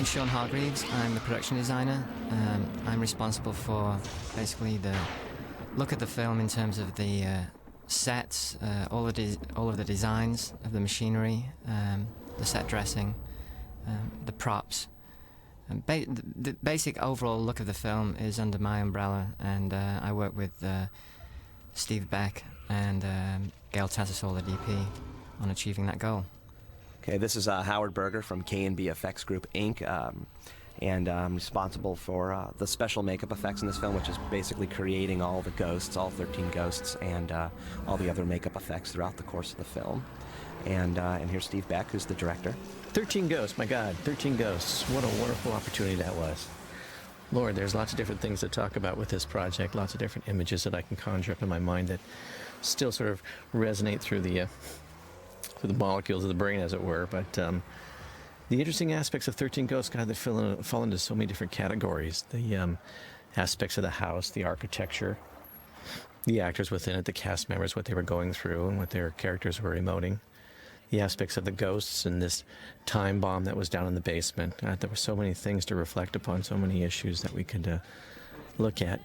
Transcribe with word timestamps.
name's 0.00 0.12
Sean 0.12 0.28
Hargreaves. 0.28 0.82
I'm 1.02 1.12
the 1.12 1.20
production 1.20 1.58
designer. 1.58 2.02
Um, 2.30 2.66
I'm 2.86 3.02
responsible 3.02 3.52
for 3.52 3.98
basically 4.34 4.78
the 4.78 4.96
look 5.76 5.92
at 5.92 5.98
the 5.98 6.06
film 6.06 6.40
in 6.40 6.48
terms 6.48 6.78
of 6.78 6.94
the 6.94 7.24
uh, 7.24 7.40
sets, 7.86 8.56
uh, 8.62 8.86
all, 8.90 9.04
the 9.04 9.36
all 9.56 9.68
of 9.68 9.76
the 9.76 9.84
designs 9.84 10.54
of 10.64 10.72
the 10.72 10.80
machinery, 10.80 11.44
um, 11.68 12.06
the 12.38 12.46
set 12.46 12.66
dressing, 12.66 13.14
um, 13.86 14.10
the 14.24 14.32
props. 14.32 14.88
And 15.68 15.84
ba- 15.84 16.06
the, 16.06 16.22
the 16.34 16.52
basic 16.62 16.96
overall 17.02 17.38
look 17.38 17.60
of 17.60 17.66
the 17.66 17.74
film 17.74 18.16
is 18.18 18.40
under 18.40 18.58
my 18.58 18.78
umbrella, 18.78 19.34
and 19.38 19.74
uh, 19.74 20.00
I 20.00 20.12
work 20.12 20.34
with 20.34 20.64
uh, 20.64 20.86
Steve 21.74 22.08
Beck 22.08 22.44
and 22.70 23.04
um, 23.04 23.52
Gale 23.70 23.88
Tattersall, 23.88 24.34
the 24.34 24.50
DP, 24.50 24.82
on 25.42 25.50
achieving 25.50 25.84
that 25.88 25.98
goal. 25.98 26.24
Okay, 27.02 27.16
this 27.16 27.34
is 27.34 27.48
uh, 27.48 27.62
Howard 27.62 27.94
Berger 27.94 28.20
from 28.20 28.44
KNB 28.44 28.90
Effects 28.90 29.24
Group 29.24 29.46
Inc. 29.54 29.88
Um, 29.88 30.26
and 30.82 31.08
I'm 31.08 31.34
responsible 31.34 31.96
for 31.96 32.34
uh, 32.34 32.50
the 32.58 32.66
special 32.66 33.02
makeup 33.02 33.32
effects 33.32 33.62
in 33.62 33.66
this 33.66 33.78
film, 33.78 33.94
which 33.94 34.10
is 34.10 34.18
basically 34.30 34.66
creating 34.66 35.22
all 35.22 35.40
the 35.40 35.50
ghosts, 35.52 35.96
all 35.96 36.10
13 36.10 36.50
ghosts, 36.50 36.96
and 36.96 37.32
uh, 37.32 37.48
all 37.88 37.96
the 37.96 38.10
other 38.10 38.26
makeup 38.26 38.54
effects 38.54 38.92
throughout 38.92 39.16
the 39.16 39.22
course 39.22 39.52
of 39.52 39.58
the 39.58 39.64
film. 39.64 40.04
And 40.66 40.98
uh, 40.98 41.18
and 41.20 41.30
here's 41.30 41.46
Steve 41.46 41.66
Beck, 41.68 41.90
who's 41.90 42.04
the 42.04 42.14
director. 42.14 42.54
13 42.92 43.28
ghosts, 43.28 43.56
my 43.56 43.64
God, 43.64 43.94
13 44.04 44.36
ghosts. 44.36 44.82
What 44.90 45.02
a 45.02 45.20
wonderful 45.20 45.52
opportunity 45.52 45.94
that 45.96 46.14
was. 46.16 46.48
Lord, 47.32 47.54
there's 47.54 47.74
lots 47.74 47.92
of 47.92 47.96
different 47.96 48.20
things 48.20 48.40
to 48.40 48.48
talk 48.50 48.76
about 48.76 48.98
with 48.98 49.08
this 49.08 49.24
project, 49.24 49.74
lots 49.74 49.94
of 49.94 50.00
different 50.00 50.28
images 50.28 50.64
that 50.64 50.74
I 50.74 50.82
can 50.82 50.96
conjure 50.98 51.32
up 51.32 51.42
in 51.42 51.48
my 51.48 51.60
mind 51.60 51.88
that 51.88 52.00
still 52.60 52.92
sort 52.92 53.08
of 53.08 53.22
resonate 53.54 54.00
through 54.00 54.20
the 54.20 54.42
uh, 54.42 54.46
the 55.66 55.74
molecules 55.74 56.24
of 56.24 56.28
the 56.28 56.34
brain, 56.34 56.60
as 56.60 56.72
it 56.72 56.82
were. 56.82 57.08
But 57.10 57.38
um, 57.38 57.62
the 58.48 58.58
interesting 58.58 58.92
aspects 58.92 59.28
of 59.28 59.34
13 59.34 59.66
Ghosts, 59.66 59.90
God, 59.90 60.16
fall, 60.16 60.38
in, 60.38 60.62
fall 60.62 60.82
into 60.82 60.98
so 60.98 61.14
many 61.14 61.26
different 61.26 61.52
categories. 61.52 62.24
The 62.30 62.56
um, 62.56 62.78
aspects 63.36 63.78
of 63.78 63.82
the 63.82 63.90
house, 63.90 64.30
the 64.30 64.44
architecture, 64.44 65.16
the 66.24 66.40
actors 66.40 66.70
within 66.70 66.96
it, 66.96 67.04
the 67.04 67.12
cast 67.12 67.48
members, 67.48 67.76
what 67.76 67.84
they 67.84 67.94
were 67.94 68.02
going 68.02 68.32
through, 68.32 68.68
and 68.68 68.78
what 68.78 68.90
their 68.90 69.10
characters 69.10 69.60
were 69.60 69.76
emoting. 69.76 70.20
The 70.90 71.00
aspects 71.00 71.36
of 71.36 71.44
the 71.44 71.52
ghosts 71.52 72.04
and 72.04 72.20
this 72.20 72.42
time 72.84 73.20
bomb 73.20 73.44
that 73.44 73.56
was 73.56 73.68
down 73.68 73.86
in 73.86 73.94
the 73.94 74.00
basement. 74.00 74.56
God, 74.58 74.80
there 74.80 74.90
were 74.90 74.96
so 74.96 75.14
many 75.14 75.34
things 75.34 75.64
to 75.66 75.76
reflect 75.76 76.16
upon, 76.16 76.42
so 76.42 76.56
many 76.56 76.82
issues 76.82 77.22
that 77.22 77.32
we 77.32 77.44
could 77.44 77.68
uh, 77.68 77.78
look 78.58 78.82
at 78.82 79.00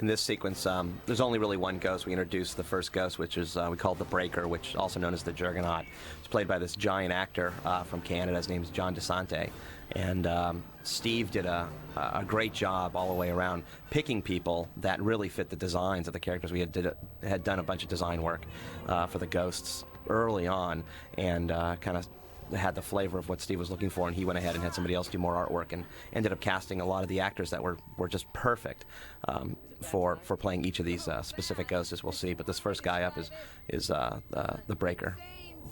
in 0.00 0.06
this 0.06 0.22
sequence, 0.22 0.64
um, 0.64 0.98
there's 1.04 1.20
only 1.20 1.38
really 1.38 1.58
one 1.58 1.78
ghost. 1.78 2.06
We 2.06 2.12
introduced 2.12 2.56
the 2.56 2.64
first 2.64 2.90
ghost, 2.90 3.18
which 3.18 3.36
is 3.36 3.58
uh, 3.58 3.68
we 3.70 3.76
call 3.76 3.94
the 3.94 4.04
Breaker, 4.06 4.48
which 4.48 4.74
also 4.74 4.98
known 4.98 5.12
as 5.12 5.22
the 5.22 5.32
Juggernaut. 5.32 5.84
It's 6.18 6.28
played 6.28 6.48
by 6.48 6.58
this 6.58 6.74
giant 6.74 7.12
actor 7.12 7.52
uh, 7.66 7.82
from 7.82 8.00
Canada. 8.00 8.38
His 8.38 8.48
name 8.48 8.62
is 8.62 8.70
John 8.70 8.94
DeSantis, 8.94 9.50
and 9.92 10.26
um, 10.26 10.62
Steve 10.84 11.30
did 11.30 11.44
a, 11.44 11.68
a 11.96 12.24
great 12.26 12.54
job 12.54 12.96
all 12.96 13.08
the 13.08 13.14
way 13.14 13.28
around 13.28 13.62
picking 13.90 14.22
people 14.22 14.70
that 14.78 15.02
really 15.02 15.28
fit 15.28 15.50
the 15.50 15.56
designs 15.56 16.06
of 16.06 16.14
the 16.14 16.20
characters. 16.20 16.50
We 16.50 16.60
had 16.60 16.72
did 16.72 16.86
a, 16.86 16.96
had 17.22 17.44
done 17.44 17.58
a 17.58 17.62
bunch 17.62 17.82
of 17.82 17.90
design 17.90 18.22
work 18.22 18.46
uh, 18.88 19.06
for 19.06 19.18
the 19.18 19.26
ghosts 19.26 19.84
early 20.08 20.46
on, 20.46 20.82
and 21.18 21.52
uh, 21.52 21.76
kind 21.76 21.98
of 21.98 22.08
had 22.54 22.74
the 22.74 22.82
flavor 22.82 23.18
of 23.18 23.28
what 23.28 23.40
Steve 23.40 23.58
was 23.58 23.70
looking 23.70 23.90
for, 23.90 24.08
and 24.08 24.16
he 24.16 24.24
went 24.24 24.38
ahead 24.38 24.54
and 24.54 24.62
had 24.64 24.74
somebody 24.74 24.94
else 24.94 25.08
do 25.08 25.18
more 25.18 25.34
artwork, 25.34 25.72
and 25.72 25.84
ended 26.12 26.32
up 26.32 26.40
casting 26.40 26.80
a 26.80 26.84
lot 26.86 27.02
of 27.02 27.08
the 27.08 27.20
actors 27.20 27.50
that 27.50 27.62
were, 27.62 27.76
were 27.96 28.08
just 28.08 28.30
perfect 28.32 28.84
um, 29.28 29.56
for 29.80 30.18
for 30.22 30.36
playing 30.36 30.64
each 30.64 30.80
of 30.80 30.86
these 30.86 31.08
uh, 31.08 31.22
specific 31.22 31.68
ghosts, 31.68 31.92
as 31.92 32.02
we'll 32.02 32.12
see. 32.12 32.34
But 32.34 32.46
this 32.46 32.58
first 32.58 32.82
guy 32.82 33.02
up 33.02 33.18
is 33.18 33.30
is 33.68 33.90
uh, 33.90 34.20
uh, 34.34 34.56
the 34.66 34.76
Breaker. 34.76 35.16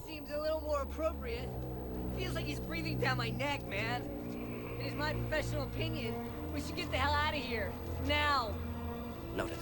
Seems 0.07 0.31
a 0.31 0.41
little 0.41 0.61
more 0.61 0.83
appropriate. 0.83 1.49
Feels 2.17 2.35
like 2.35 2.47
he's 2.47 2.61
breathing 2.61 2.99
down 2.99 3.17
my 3.17 3.31
neck, 3.31 3.67
man. 3.69 4.03
It 4.81 4.87
is 4.87 4.95
my 4.95 5.13
professional 5.13 5.65
opinion. 5.65 6.15
We 6.55 6.61
should 6.61 6.77
get 6.77 6.91
the 6.91 6.97
hell 6.97 7.13
out 7.13 7.35
of 7.35 7.41
here 7.41 7.73
now. 8.07 8.55
Noted. 9.37 9.59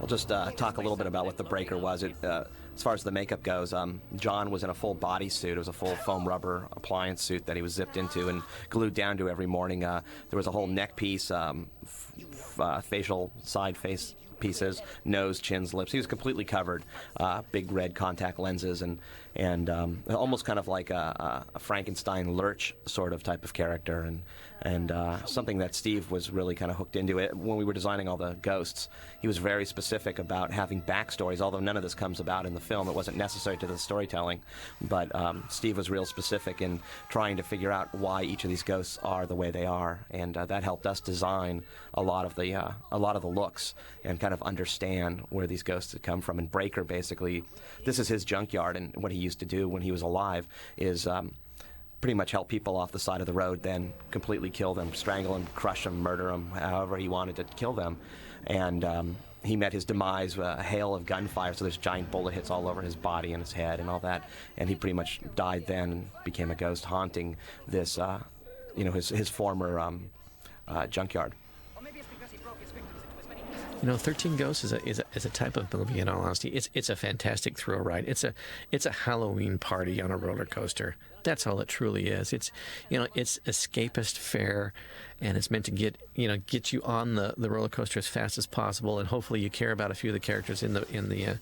I'll 0.00 0.06
just 0.06 0.30
uh, 0.30 0.50
talk 0.52 0.76
a 0.76 0.80
little 0.80 0.96
bit 0.96 1.06
about 1.06 1.26
what 1.26 1.36
the 1.36 1.44
breaker 1.44 1.76
was. 1.76 2.02
It, 2.02 2.14
uh, 2.22 2.44
as 2.78 2.82
far 2.84 2.94
as 2.94 3.02
the 3.02 3.10
makeup 3.10 3.42
goes, 3.42 3.72
um, 3.72 4.00
John 4.14 4.52
was 4.52 4.62
in 4.62 4.70
a 4.70 4.74
full 4.74 4.94
body 4.94 5.28
suit. 5.28 5.50
It 5.50 5.58
was 5.58 5.66
a 5.66 5.72
full 5.72 5.96
foam 5.96 6.26
rubber 6.26 6.68
appliance 6.70 7.20
suit 7.20 7.44
that 7.46 7.56
he 7.56 7.62
was 7.62 7.72
zipped 7.72 7.96
into 7.96 8.28
and 8.28 8.40
glued 8.70 8.94
down 8.94 9.16
to 9.18 9.28
every 9.28 9.46
morning. 9.46 9.82
Uh, 9.82 10.00
there 10.30 10.36
was 10.36 10.46
a 10.46 10.52
whole 10.52 10.68
neck 10.68 10.94
piece, 10.94 11.32
um, 11.32 11.66
f- 11.84 12.60
uh, 12.60 12.80
facial 12.80 13.32
side 13.42 13.76
face 13.76 14.14
pieces, 14.38 14.80
nose, 15.04 15.40
chins, 15.40 15.74
lips. 15.74 15.90
He 15.90 15.98
was 15.98 16.06
completely 16.06 16.44
covered, 16.44 16.84
uh, 17.16 17.42
big 17.50 17.72
red 17.72 17.96
contact 17.96 18.38
lenses, 18.38 18.82
and 18.82 19.00
and 19.36 19.70
um, 19.70 20.02
almost 20.08 20.44
kind 20.44 20.58
of 20.58 20.68
like 20.68 20.90
a, 20.90 21.44
a, 21.54 21.58
Frankenstein 21.58 22.32
lurch 22.32 22.74
sort 22.86 23.12
of 23.12 23.22
type 23.22 23.44
of 23.44 23.52
character, 23.52 24.02
and 24.02 24.22
and 24.62 24.90
uh, 24.90 25.24
something 25.24 25.58
that 25.58 25.74
Steve 25.74 26.10
was 26.10 26.30
really 26.30 26.54
kind 26.54 26.70
of 26.70 26.76
hooked 26.76 26.96
into 26.96 27.18
it 27.18 27.36
when 27.36 27.56
we 27.56 27.64
were 27.64 27.72
designing 27.72 28.08
all 28.08 28.16
the 28.16 28.34
ghosts. 28.42 28.88
He 29.20 29.28
was 29.28 29.38
very 29.38 29.64
specific 29.64 30.18
about 30.18 30.50
having 30.50 30.82
backstories, 30.82 31.40
although 31.40 31.60
none 31.60 31.76
of 31.76 31.82
this 31.82 31.94
comes 31.94 32.18
about 32.18 32.46
in 32.46 32.54
the 32.54 32.60
film. 32.60 32.88
It 32.88 32.94
wasn't 32.94 33.16
necessary 33.16 33.56
to 33.58 33.66
the 33.66 33.78
storytelling, 33.78 34.40
but 34.80 35.14
um, 35.14 35.44
Steve 35.48 35.76
was 35.76 35.90
real 35.90 36.04
specific 36.04 36.60
in 36.60 36.80
trying 37.08 37.36
to 37.36 37.42
figure 37.42 37.70
out 37.70 37.94
why 37.94 38.22
each 38.22 38.44
of 38.44 38.50
these 38.50 38.62
ghosts 38.62 38.98
are 39.02 39.26
the 39.26 39.34
way 39.34 39.50
they 39.50 39.66
are, 39.66 40.04
and 40.10 40.36
uh, 40.36 40.46
that 40.46 40.64
helped 40.64 40.86
us 40.86 41.00
design 41.00 41.62
a 41.94 42.02
lot 42.02 42.24
of 42.24 42.34
the 42.34 42.54
uh, 42.54 42.70
a 42.92 42.98
lot 42.98 43.16
of 43.16 43.22
the 43.22 43.28
looks 43.28 43.74
and 44.04 44.20
kind 44.20 44.34
of 44.34 44.42
understand 44.42 45.22
where 45.30 45.46
these 45.46 45.62
ghosts 45.62 45.92
had 45.92 46.02
come 46.02 46.20
from. 46.20 46.38
And 46.38 46.50
Breaker 46.50 46.84
basically, 46.84 47.44
this 47.84 47.98
is 47.98 48.08
his 48.08 48.24
junkyard, 48.24 48.76
and 48.76 48.94
what 48.96 49.12
he 49.12 49.17
used 49.18 49.40
to 49.40 49.46
do 49.46 49.68
when 49.68 49.82
he 49.82 49.92
was 49.92 50.02
alive 50.02 50.46
is. 50.76 51.06
Um, 51.06 51.34
pretty 52.00 52.14
much 52.14 52.30
help 52.30 52.48
people 52.48 52.76
off 52.76 52.92
the 52.92 52.98
side 52.98 53.20
of 53.20 53.26
the 53.26 53.32
road, 53.32 53.60
then 53.60 53.92
completely 54.12 54.50
kill 54.50 54.72
them, 54.72 54.94
strangle 54.94 55.32
them, 55.32 55.44
crush 55.54 55.82
them, 55.82 55.98
murder 56.00 56.30
them, 56.30 56.48
however 56.50 56.96
he 56.96 57.08
wanted 57.08 57.34
to 57.34 57.42
kill 57.56 57.72
them. 57.72 57.96
And 58.46 58.84
um, 58.84 59.16
he 59.42 59.56
met 59.56 59.72
his 59.72 59.84
demise 59.84 60.36
with 60.36 60.46
a 60.46 60.62
hail 60.62 60.94
of 60.94 61.06
gunfire, 61.06 61.54
so 61.54 61.64
there's 61.64 61.76
giant 61.76 62.10
bullet 62.10 62.34
hits 62.34 62.50
all 62.50 62.68
over 62.68 62.82
his 62.82 62.94
body 62.94 63.32
and 63.32 63.42
his 63.42 63.52
head 63.52 63.80
and 63.80 63.90
all 63.90 64.00
that. 64.00 64.28
And 64.56 64.68
he 64.68 64.74
pretty 64.74 64.94
much 64.94 65.20
died 65.34 65.66
then 65.66 65.90
and 65.90 66.10
became 66.24 66.50
a 66.50 66.54
ghost 66.54 66.84
haunting 66.84 67.36
this, 67.66 67.98
uh, 67.98 68.20
you 68.76 68.84
know, 68.84 68.92
his, 68.92 69.08
his 69.08 69.28
former 69.28 69.78
um, 69.78 70.10
uh, 70.68 70.86
junkyard. 70.86 71.34
You 73.80 73.86
know, 73.86 73.96
Thirteen 73.96 74.36
Ghosts 74.36 74.64
is 74.64 74.72
a, 74.72 74.84
is 74.88 74.98
a 74.98 75.04
is 75.14 75.24
a 75.24 75.30
type 75.30 75.56
of 75.56 75.72
movie. 75.72 76.00
In 76.00 76.08
all 76.08 76.20
honesty, 76.20 76.48
it's 76.48 76.68
it's 76.74 76.90
a 76.90 76.96
fantastic 76.96 77.56
thrill 77.56 77.78
ride. 77.78 78.06
It's 78.08 78.24
a 78.24 78.34
it's 78.72 78.86
a 78.86 78.90
Halloween 78.90 79.56
party 79.56 80.02
on 80.02 80.10
a 80.10 80.16
roller 80.16 80.46
coaster. 80.46 80.96
That's 81.22 81.46
all 81.46 81.60
it 81.60 81.68
truly 81.68 82.08
is. 82.08 82.32
It's 82.32 82.50
you 82.90 82.98
know 82.98 83.06
it's 83.14 83.38
escapist 83.46 84.18
fare, 84.18 84.72
and 85.20 85.36
it's 85.36 85.48
meant 85.48 85.64
to 85.66 85.70
get 85.70 85.96
you 86.16 86.26
know 86.26 86.38
get 86.48 86.72
you 86.72 86.82
on 86.82 87.14
the, 87.14 87.34
the 87.36 87.48
roller 87.48 87.68
coaster 87.68 88.00
as 88.00 88.08
fast 88.08 88.36
as 88.36 88.46
possible, 88.46 88.98
and 88.98 89.08
hopefully 89.08 89.40
you 89.40 89.50
care 89.50 89.70
about 89.70 89.92
a 89.92 89.94
few 89.94 90.10
of 90.10 90.14
the 90.14 90.20
characters 90.20 90.60
in 90.60 90.72
the 90.74 90.84
in 90.90 91.08
the 91.08 91.26
uh, 91.26 91.34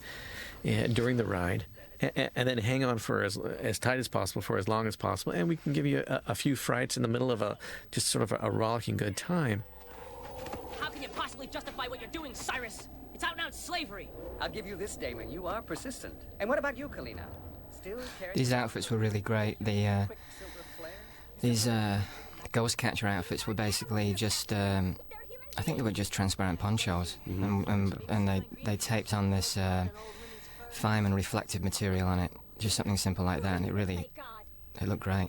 uh, 0.69 0.87
during 0.89 1.17
the 1.17 1.25
ride. 1.25 1.65
And, 1.99 2.47
then 2.47 2.59
hang 2.59 2.85
on 2.85 2.99
for 2.99 3.25
as 3.25 3.39
as 3.39 3.79
tight 3.79 3.99
as 3.99 4.07
possible 4.07 4.43
for 4.43 4.59
as 4.59 4.69
long 4.69 4.87
as 4.87 4.97
possible, 4.97 5.33
and 5.33 5.49
we 5.49 5.57
can 5.57 5.73
give 5.73 5.87
you 5.87 6.05
a, 6.07 6.21
a 6.29 6.35
few 6.35 6.55
frights 6.55 6.99
in 6.99 7.03
the 7.03 7.09
middle 7.09 7.31
of 7.31 7.41
a 7.41 7.57
just 7.91 8.09
sort 8.09 8.23
of 8.23 8.33
a, 8.33 8.39
a 8.43 8.51
rollicking 8.51 8.99
good 8.99 9.17
time. 9.17 9.65
How 10.81 10.89
can 10.89 11.03
you 11.03 11.09
possibly 11.09 11.47
justify 11.47 11.87
what 11.87 12.01
you're 12.01 12.11
doing, 12.11 12.35
Cyrus? 12.35 12.89
It's 13.15 13.25
out 13.25 13.33
and 13.33 13.41
out 13.41 13.55
slavery. 13.55 14.11
I'll 14.41 14.49
give 14.51 14.67
you 14.67 14.77
this, 14.77 14.97
Damon. 14.97 15.31
You 15.31 15.47
are 15.47 15.63
persistent. 15.63 16.27
And 16.39 16.49
what 16.49 16.59
about 16.59 16.77
you, 16.77 16.89
Kalina? 16.89 17.25
Still 17.71 17.99
These 18.35 18.53
outfits 18.53 18.91
were 18.91 18.99
really 18.99 19.21
great. 19.21 19.57
The 19.61 19.87
uh, 19.87 20.07
these 21.41 21.67
uh, 21.67 22.01
ghost 22.53 22.77
catcher 22.79 23.07
outfits 23.07 23.47
were 23.47 23.55
basically 23.55 24.13
just. 24.15 24.53
Um, 24.53 24.97
I 25.59 25.63
think 25.63 25.79
they 25.79 25.83
were 25.83 25.91
just 25.91 26.13
transparent 26.13 26.59
ponchos, 26.59 27.17
mm-hmm. 27.27 27.43
and, 27.43 27.69
and, 27.69 28.03
and, 28.11 28.29
they, 28.29 28.43
they 28.65 28.77
taped 28.77 29.15
on 29.15 29.31
this 29.31 29.57
uh, 29.57 29.87
fine 30.69 31.07
and 31.07 31.15
reflective 31.15 31.65
material 31.65 32.07
on 32.07 32.19
it. 32.19 32.31
Just 32.59 32.77
something 32.77 32.99
simple 32.99 33.25
like 33.25 33.43
that, 33.43 33.57
and 33.57 33.65
it 33.65 33.73
really, 33.73 34.11
it 34.81 34.87
looked 34.87 35.03
great. 35.03 35.29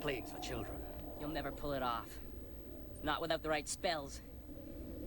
Plagues 0.00 0.30
for 0.30 0.40
children. 0.40 0.78
You'll 1.20 1.28
never 1.28 1.52
pull 1.52 1.74
it 1.74 1.82
off. 1.82 2.08
Not 3.04 3.20
without 3.20 3.42
the 3.42 3.50
right 3.50 3.68
spells. 3.68 4.22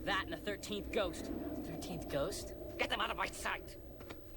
That 0.05 0.25
and 0.25 0.33
a 0.35 0.37
13th 0.37 0.93
ghost. 0.93 1.31
13th 1.63 2.09
ghost? 2.09 2.53
Get 2.77 2.91
them 2.91 3.01
out 3.01 3.09
of 3.09 3.17
my 3.17 3.25
sight! 3.25 3.75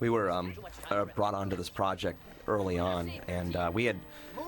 We 0.00 0.08
were 0.08 0.30
um, 0.30 0.54
uh, 0.90 1.04
brought 1.04 1.34
onto 1.34 1.56
this 1.56 1.68
project 1.68 2.18
early 2.48 2.78
on, 2.78 3.12
and 3.28 3.54
uh, 3.54 3.70
we 3.72 3.84
had, 3.84 3.98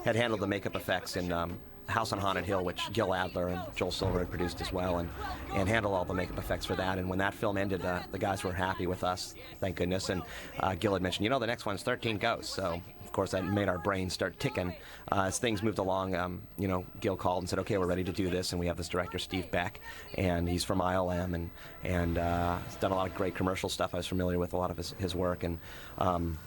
had 0.03 0.17
handled 0.17 0.41
the 0.41 0.47
makeup 0.47 0.75
effects 0.77 1.17
in 1.17 1.31
um, 1.31 1.59
House 1.89 2.11
on 2.15 2.19
Haunted 2.19 2.47
Hill, 2.47 2.65
which 2.65 2.91
Gil 2.95 3.13
Adler 3.13 3.49
and 3.49 3.61
Joel 3.77 3.91
Silver 3.91 4.21
had 4.21 4.31
produced 4.31 4.63
as 4.63 4.73
well, 4.73 4.99
and, 4.99 5.11
and 5.53 5.69
handled 5.69 5.95
all 5.95 6.07
the 6.07 6.15
makeup 6.15 6.39
effects 6.39 6.65
for 6.65 6.75
that. 6.77 6.97
And 6.97 7.07
when 7.07 7.19
that 7.19 7.35
film 7.35 7.59
ended, 7.59 7.85
uh, 7.85 8.01
the 8.13 8.19
guys 8.19 8.43
were 8.43 8.53
happy 8.53 8.87
with 8.87 9.05
us, 9.05 9.35
thank 9.61 9.77
goodness. 9.77 10.09
And 10.09 10.23
uh, 10.61 10.75
Gil 10.75 10.95
had 10.95 11.03
mentioned, 11.03 11.25
you 11.25 11.31
know, 11.31 11.39
the 11.39 11.47
next 11.47 11.67
one's 11.67 11.83
13 11.83 12.17
Ghosts, 12.17 12.55
so 12.55 12.81
of 13.13 13.15
course, 13.15 13.33
that 13.33 13.45
made 13.45 13.69
our 13.69 13.77
brains 13.77 14.15
start 14.15 14.41
ticking. 14.41 14.75
Uh, 15.11 15.25
as 15.27 15.39
things 15.39 15.63
moved 15.63 15.79
along, 15.79 16.15
um, 16.15 16.41
you 16.57 16.67
know, 16.67 16.83
Gil 17.03 17.15
called 17.15 17.43
and 17.43 17.51
said, 17.51 17.59
"Okay, 17.59 17.77
we're 17.77 17.87
ready 17.87 18.05
to 18.05 18.11
do 18.11 18.31
this." 18.31 18.53
And 18.53 18.59
we 18.59 18.67
have 18.69 18.79
this 18.79 18.89
director, 18.89 19.19
Steve 19.19 19.51
Beck, 19.51 19.81
and 20.17 20.49
he's 20.49 20.65
from 20.65 20.81
ILM, 20.81 21.35
and 21.35 21.51
and 21.85 22.17
uh, 22.17 22.57
he's 22.65 22.77
done 22.77 22.91
a 22.91 22.95
lot 22.95 23.07
of 23.07 23.15
great 23.15 23.35
commercial 23.35 23.69
stuff. 23.69 23.93
I 23.93 23.99
was 23.99 24.07
familiar 24.07 24.39
with 24.39 24.55
a 24.55 24.57
lot 24.57 24.71
of 24.71 24.79
his, 24.79 24.95
his 24.99 25.15
work, 25.15 25.43
and 25.43 25.59
um, 25.99 26.39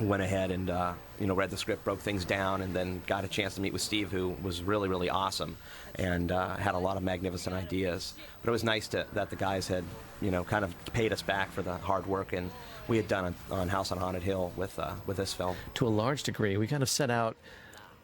went 0.00 0.22
ahead 0.22 0.50
and 0.50 0.70
uh, 0.70 0.94
you 1.18 1.26
know 1.26 1.34
read 1.34 1.50
the 1.50 1.56
script, 1.56 1.84
broke 1.84 2.00
things 2.00 2.24
down, 2.24 2.62
and 2.62 2.74
then 2.74 3.02
got 3.06 3.24
a 3.24 3.28
chance 3.28 3.54
to 3.54 3.60
meet 3.60 3.72
with 3.72 3.82
Steve, 3.82 4.10
who 4.10 4.30
was 4.42 4.62
really 4.62 4.88
really 4.88 5.10
awesome, 5.10 5.56
and 5.96 6.32
uh, 6.32 6.56
had 6.56 6.74
a 6.74 6.78
lot 6.78 6.96
of 6.96 7.02
magnificent 7.02 7.54
ideas. 7.54 8.14
But 8.42 8.48
it 8.48 8.52
was 8.52 8.64
nice 8.64 8.88
to, 8.88 9.06
that 9.12 9.30
the 9.30 9.36
guys 9.36 9.68
had 9.68 9.84
you 10.20 10.30
know 10.30 10.44
kind 10.44 10.64
of 10.64 10.74
paid 10.92 11.12
us 11.12 11.22
back 11.22 11.52
for 11.52 11.62
the 11.62 11.76
hard 11.76 12.06
work 12.06 12.32
and 12.32 12.50
we 12.88 12.96
had 12.96 13.08
done 13.08 13.34
on, 13.50 13.68
House 13.68 13.92
on 13.92 13.98
Haunted 13.98 14.22
Hill 14.22 14.52
with 14.56 14.78
uh, 14.78 14.94
with 15.06 15.16
this 15.16 15.32
film. 15.32 15.56
To 15.74 15.86
a 15.86 15.88
large 15.88 16.22
degree, 16.22 16.56
we 16.56 16.66
kind 16.66 16.82
of 16.82 16.88
set 16.88 17.10
out 17.10 17.36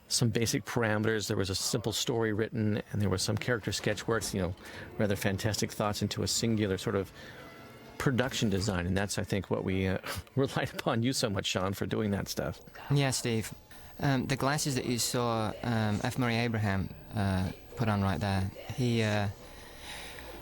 some 0.09 0.29
basic 0.29 0.65
parameters. 0.65 1.29
There 1.29 1.37
was 1.37 1.51
a 1.51 1.55
simple 1.55 1.93
story 1.93 2.33
written, 2.33 2.83
and 2.93 3.01
there 3.01 3.09
was 3.09 3.23
some 3.23 3.37
character 3.37 3.73
sketch 3.73 4.09
works, 4.09 4.35
you 4.35 4.43
know, 4.43 4.55
rather 4.99 5.17
fantastic 5.17 5.71
thoughts 5.71 6.03
into 6.03 6.23
a 6.23 6.27
singular 6.27 6.79
sort 6.79 6.97
of 6.97 7.13
production 8.01 8.49
design, 8.49 8.87
and 8.87 8.97
that's 8.97 9.19
I 9.19 9.25
think 9.25 9.51
what 9.51 9.63
we 9.63 9.87
uh, 9.87 9.99
relied 10.35 10.71
upon 10.73 11.03
you 11.03 11.13
so 11.13 11.29
much, 11.29 11.47
Sean, 11.47 11.75
for 11.75 11.87
doing 11.87 12.11
that 12.13 12.29
stuff. 12.29 12.59
Yeah, 12.91 13.11
Steve. 13.11 13.53
Um, 14.01 14.27
the 14.27 14.37
glasses 14.37 14.75
that 14.77 14.87
you 14.87 14.99
saw 14.99 15.53
um, 15.63 16.01
F. 16.03 16.19
Murray 16.19 16.37
Abraham 16.37 16.89
uh, 17.15 17.45
put 17.77 17.89
on 17.91 18.03
right 18.03 18.19
there, 18.19 18.51
he 18.75 19.03
uh, 19.03 19.29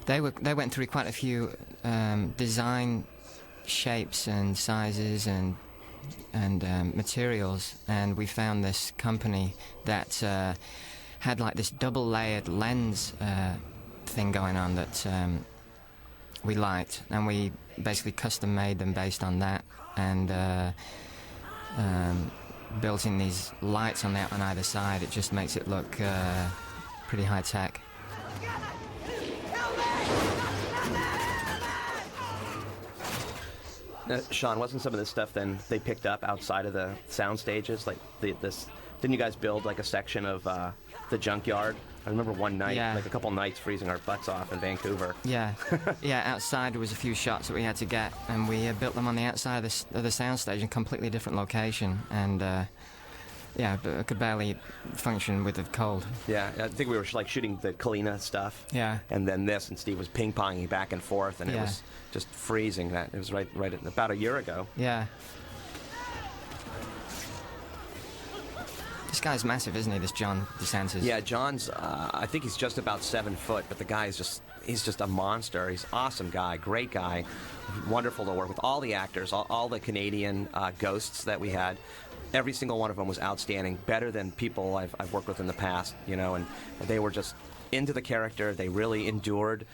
they 0.07 0.21
were 0.21 0.31
they 0.41 0.55
went 0.55 0.73
through 0.73 0.87
quite 0.87 1.09
a 1.09 1.13
few 1.13 1.53
um, 1.83 2.33
design 2.37 3.05
shapes 3.67 4.29
and 4.29 4.57
sizes 4.57 5.27
and 5.27 5.57
and 6.33 6.63
um, 6.63 6.93
materials, 6.95 7.75
and 7.89 8.17
we 8.17 8.27
found 8.27 8.65
this 8.65 8.93
company 8.99 9.55
that 9.85 10.23
uh, 10.23 10.55
had 11.19 11.41
like 11.41 11.55
this 11.55 11.71
double 11.71 12.07
layered 12.07 12.47
lens 12.47 13.15
uh, 13.21 13.55
thing 14.07 14.31
going 14.31 14.57
on 14.57 14.77
that 14.77 15.05
um, 15.09 15.45
we 16.45 16.55
liked, 16.55 17.03
and 17.11 17.27
we 17.27 17.53
basically 17.83 18.13
custom 18.13 18.55
made 18.55 18.79
them 18.79 18.93
based 18.93 19.23
on 19.23 19.39
that, 19.41 19.65
and 19.97 20.31
uh, 20.31 20.71
um, 21.77 22.31
built 22.81 23.07
in 23.07 23.19
these 23.19 23.53
lights 23.63 24.05
on 24.05 24.13
the, 24.13 24.21
on 24.35 24.41
either 24.43 24.63
side. 24.63 25.03
It 25.03 25.11
just 25.11 25.33
makes 25.33 25.57
it 25.57 25.69
look 25.69 26.01
uh, 26.01 26.49
pretty 27.09 27.25
high 27.25 27.43
tech. 27.43 27.81
Uh, 34.09 34.21
Sean, 34.31 34.59
wasn't 34.59 34.81
some 34.81 34.95
of 34.95 34.99
this 34.99 35.11
stuff 35.11 35.35
then 35.35 35.59
they 35.69 35.79
picked 35.79 36.07
up 36.07 36.25
outside 36.25 36.65
of 36.65 36.73
the 36.73 36.95
sound 37.09 37.39
stages? 37.39 37.87
Like 37.87 37.99
the, 38.21 38.33
this, 38.41 38.67
didn't 39.03 39.13
you 39.13 39.19
guys 39.19 39.37
build 39.37 39.67
like 39.67 39.79
a 39.79 39.85
section 39.85 40.25
of 40.25 40.47
uh, 40.47 40.71
the 41.11 41.19
junkyard? 41.19 41.77
I 42.09 42.11
remember 42.11 42.33
one 42.33 42.57
night, 42.57 42.75
Yeah. 42.75 42.95
like 42.95 43.05
a 43.05 43.11
couple 43.11 43.31
nights, 43.31 43.59
freezing 43.59 43.91
our 43.91 43.99
butts 43.99 44.31
off 44.31 44.51
in 44.51 44.59
Vancouver. 44.61 45.15
Yeah, 45.25 45.53
yeah. 46.03 46.23
Outside 46.25 46.73
there 46.73 46.81
was 46.81 46.91
a 46.91 46.97
few 46.97 47.13
shots 47.15 47.49
that 47.49 47.55
we 47.55 47.63
had 47.63 47.77
to 47.77 47.85
get, 47.85 48.15
and 48.29 48.49
we 48.49 48.67
uh, 48.67 48.73
built 48.73 48.95
them 48.95 49.07
on 49.07 49.15
the 49.15 49.25
outside 49.25 49.63
of 49.63 49.65
the, 49.93 49.99
of 49.99 50.03
the 50.05 50.09
soundstage 50.09 50.61
in 50.61 50.65
a 50.65 50.69
completely 50.69 51.11
different 51.11 51.37
location, 51.37 51.99
and 52.11 52.43
uh, 52.43 52.65
yeah, 53.57 53.77
but 53.83 53.99
I 53.99 54.03
could 54.05 54.19
barely 54.19 54.57
function 54.95 55.45
with 55.45 55.57
the 55.57 55.65
cold. 55.65 56.07
Yeah, 56.27 56.51
I 56.59 56.69
think 56.69 56.89
we 56.89 56.97
were 56.97 57.05
like 57.13 57.29
shooting 57.29 57.59
the 57.61 57.75
Kalina 57.75 58.19
stuff. 58.21 58.65
Yeah. 58.73 59.01
And 59.11 59.29
then 59.29 59.45
this, 59.45 59.69
and 59.69 59.79
Steve 59.79 59.99
was 59.99 60.09
ping 60.09 60.33
ponging 60.33 60.67
back 60.71 60.95
and 60.95 61.03
forth, 61.03 61.43
and 61.43 61.51
it 61.51 61.61
was 61.61 61.83
just 62.11 62.27
freezing. 62.31 62.93
That 62.93 63.11
it 63.13 63.19
was 63.19 63.35
right, 63.35 63.49
right 63.55 63.75
at, 63.75 63.85
about 63.85 64.11
a 64.13 64.17
year 64.17 64.39
ago. 64.39 64.67
Yeah. 64.79 65.05
This 69.09 69.21
guy's 69.21 69.45
massive, 69.45 69.75
isn't 69.75 69.91
he? 69.91 69.99
This 69.99 70.13
John 70.13 70.47
DeSantis. 70.59 71.03
Yeah, 71.03 71.21
John's. 71.21 71.71
Uh, 71.71 72.11
I 72.13 72.27
think 72.27 72.45
he's 72.45 72.57
just 72.57 72.79
about 72.79 73.03
seven 73.03 73.35
foot, 73.35 73.65
but 73.69 73.79
the 73.79 73.85
guy 73.85 74.07
is 74.07 74.17
just—he's 74.17 74.85
just 74.85 75.01
a 75.01 75.07
monster. 75.07 75.71
He's 75.71 75.87
awesome 75.93 76.29
guy, 76.31 76.59
great 76.59 76.91
guy, 76.91 77.25
wonderful 77.89 78.27
to 78.27 78.33
work 78.33 78.49
with. 78.49 78.61
All 78.63 78.81
the 78.81 78.95
actors, 78.95 79.33
all, 79.33 79.47
all 79.49 79.69
the 79.69 79.81
Canadian 79.81 80.47
uh, 80.53 80.73
ghosts 80.79 81.25
that 81.25 81.41
we 81.41 81.49
had, 81.49 81.79
every 82.35 82.53
single 82.53 82.79
one 82.79 82.91
of 82.91 82.97
them 82.97 83.09
was 83.09 83.19
outstanding, 83.19 83.79
better 83.87 84.11
than 84.11 84.31
people 84.31 84.77
I've, 84.77 84.95
I've 85.01 85.13
worked 85.13 85.27
with 85.27 85.41
in 85.41 85.47
the 85.47 85.55
past. 85.55 85.95
You 86.07 86.17
know, 86.17 86.35
and 86.35 86.47
they 86.83 86.99
were 86.99 87.11
just 87.11 87.35
into 87.73 87.93
the 87.93 88.03
character. 88.03 88.53
They 88.53 88.69
really 88.69 89.09
endured 89.09 89.67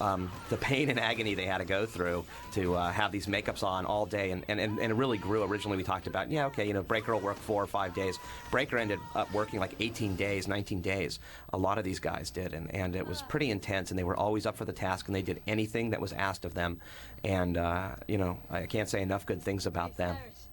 um, 0.00 0.30
the 0.48 0.56
pain 0.56 0.90
and 0.90 0.98
agony 0.98 1.34
they 1.34 1.46
had 1.46 1.58
to 1.58 1.64
go 1.64 1.86
through 1.86 2.24
to 2.52 2.74
uh, 2.74 2.92
have 2.92 3.12
these 3.12 3.26
makeups 3.26 3.62
on 3.62 3.86
all 3.86 4.06
day, 4.06 4.30
and, 4.30 4.44
and, 4.48 4.60
and, 4.60 4.78
and 4.78 4.92
it 4.92 4.94
really 4.94 5.18
grew. 5.18 5.42
Originally, 5.42 5.76
we 5.76 5.82
talked 5.82 6.06
about, 6.06 6.30
yeah, 6.30 6.46
okay, 6.46 6.66
you 6.66 6.72
know, 6.72 6.82
Breaker 6.82 7.14
will 7.14 7.20
work 7.20 7.36
four 7.36 7.62
or 7.62 7.66
five 7.66 7.94
days. 7.94 8.18
Breaker 8.50 8.78
ended 8.78 8.98
up 9.14 9.32
working 9.32 9.60
like 9.60 9.74
18 9.80 10.16
days, 10.16 10.48
19 10.48 10.80
days. 10.80 11.18
A 11.52 11.58
lot 11.58 11.78
of 11.78 11.84
these 11.84 11.98
guys 11.98 12.30
did, 12.30 12.54
and, 12.54 12.72
and 12.74 12.96
it 12.96 13.06
was 13.06 13.22
pretty 13.22 13.50
intense, 13.50 13.90
and 13.90 13.98
they 13.98 14.04
were 14.04 14.16
always 14.16 14.46
up 14.46 14.56
for 14.56 14.64
the 14.64 14.72
task, 14.72 15.06
and 15.06 15.14
they 15.14 15.22
did 15.22 15.40
anything 15.46 15.90
that 15.90 16.00
was 16.00 16.12
asked 16.12 16.44
of 16.44 16.54
them. 16.54 16.80
And, 17.24 17.56
uh, 17.56 17.90
you 18.06 18.18
know, 18.18 18.38
I 18.50 18.66
can't 18.66 18.88
say 18.88 19.02
enough 19.02 19.26
good 19.26 19.42
things 19.42 19.66
about 19.66 19.96
them. 19.96 20.16
Cyrus, 20.16 20.48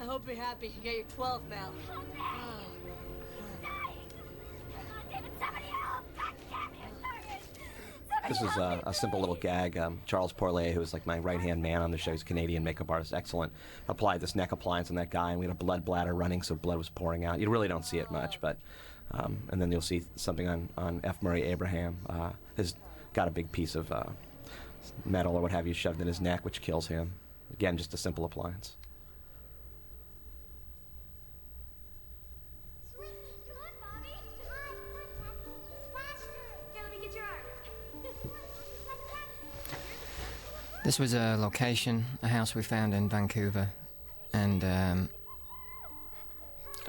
I 0.00 0.04
hope 0.04 0.26
you're 0.26 0.36
happy 0.36 0.68
you 0.68 0.82
get 0.82 0.96
your 0.96 1.04
12 1.14 1.42
now. 1.48 1.70
This 8.28 8.40
is 8.40 8.56
a, 8.56 8.82
a 8.86 8.94
simple 8.94 9.20
little 9.20 9.34
gag. 9.34 9.76
Um, 9.76 10.00
Charles 10.06 10.32
Porlier, 10.32 10.72
who 10.72 10.80
was 10.80 10.92
like 10.92 11.06
my 11.06 11.18
right 11.18 11.40
hand 11.40 11.62
man 11.62 11.82
on 11.82 11.90
the 11.90 11.98
show, 11.98 12.12
he's 12.12 12.22
Canadian 12.22 12.62
makeup 12.64 12.90
artist, 12.90 13.12
excellent. 13.12 13.52
Applied 13.88 14.20
this 14.20 14.34
neck 14.34 14.52
appliance 14.52 14.90
on 14.90 14.96
that 14.96 15.10
guy, 15.10 15.30
and 15.30 15.40
we 15.40 15.46
had 15.46 15.52
a 15.52 15.64
blood 15.64 15.84
bladder 15.84 16.14
running, 16.14 16.42
so 16.42 16.54
blood 16.54 16.78
was 16.78 16.88
pouring 16.88 17.24
out. 17.24 17.40
You 17.40 17.50
really 17.50 17.68
don't 17.68 17.84
see 17.84 17.98
it 17.98 18.10
much, 18.10 18.40
but. 18.40 18.56
Um, 19.14 19.42
and 19.50 19.60
then 19.60 19.70
you'll 19.70 19.82
see 19.82 20.04
something 20.16 20.48
on, 20.48 20.70
on 20.78 21.00
F. 21.04 21.22
Murray 21.22 21.42
Abraham. 21.42 21.98
Uh, 22.08 22.30
has 22.56 22.74
got 23.12 23.28
a 23.28 23.30
big 23.30 23.52
piece 23.52 23.74
of 23.74 23.92
uh, 23.92 24.04
metal 25.04 25.36
or 25.36 25.42
what 25.42 25.50
have 25.50 25.66
you 25.66 25.74
shoved 25.74 26.00
in 26.00 26.06
his 26.06 26.20
neck, 26.20 26.44
which 26.44 26.60
kills 26.60 26.86
him. 26.86 27.12
Again, 27.52 27.76
just 27.76 27.92
a 27.92 27.98
simple 27.98 28.24
appliance. 28.24 28.76
This 40.84 40.98
was 40.98 41.14
a 41.14 41.36
location, 41.38 42.04
a 42.24 42.28
house 42.28 42.56
we 42.56 42.62
found 42.64 42.92
in 42.92 43.08
Vancouver, 43.08 43.70
and 44.32 44.64
um, 44.64 45.08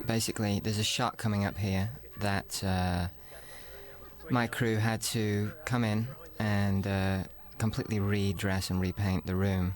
basically 0.07 0.59
there's 0.59 0.79
a 0.79 0.83
shot 0.83 1.17
coming 1.17 1.45
up 1.45 1.55
here 1.55 1.91
that 2.19 2.63
uh, 2.63 3.07
my 4.31 4.47
crew 4.47 4.77
had 4.77 5.01
to 5.01 5.51
come 5.65 5.83
in 5.83 6.07
and 6.39 6.87
uh, 6.87 7.19
completely 7.59 7.99
redress 7.99 8.71
and 8.71 8.81
repaint 8.81 9.27
the 9.27 9.35
room 9.35 9.75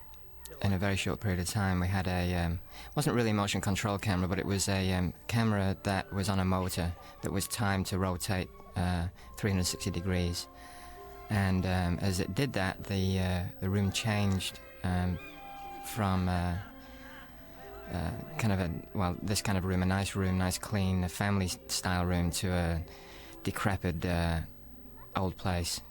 in 0.63 0.73
a 0.73 0.79
very 0.79 0.95
short 0.95 1.19
period 1.19 1.39
of 1.39 1.47
time. 1.47 1.79
We 1.79 1.87
had 1.87 2.07
a 2.07 2.33
um, 2.37 2.59
wasn't 2.95 3.15
really 3.15 3.29
a 3.29 3.35
motion 3.35 3.61
control 3.61 3.99
camera, 3.99 4.27
but 4.27 4.39
it 4.39 4.47
was 4.47 4.67
a 4.67 4.93
um, 4.93 5.13
camera 5.27 5.77
that 5.83 6.11
was 6.11 6.27
on 6.27 6.39
a 6.39 6.45
motor 6.45 6.91
that 7.21 7.31
was 7.31 7.47
timed 7.47 7.85
to 7.87 7.99
rotate 7.99 8.49
uh, 8.75 9.05
360 9.37 9.91
degrees 9.91 10.47
and 11.29 11.65
um, 11.65 11.99
as 12.01 12.19
it 12.19 12.33
did 12.35 12.53
that, 12.53 12.83
the 12.85 13.19
uh, 13.19 13.41
the 13.61 13.69
room 13.69 13.91
changed 13.91 14.59
um, 14.83 15.17
from 15.85 16.29
uh, 16.29 16.53
uh, 17.93 18.11
kind 18.37 18.53
of 18.53 18.59
a 18.59 18.69
well, 18.93 19.15
this 19.21 19.41
kind 19.41 19.57
of 19.57 19.65
room, 19.65 19.83
a 19.83 19.85
nice 19.85 20.15
room, 20.15 20.37
nice 20.37 20.57
clean, 20.57 21.07
family 21.07 21.49
style 21.67 22.05
room, 22.05 22.31
to 22.31 22.51
a 22.51 22.81
decrepit 23.43 24.05
uh, 24.05 24.39
old 25.15 25.37
place. 25.37 25.81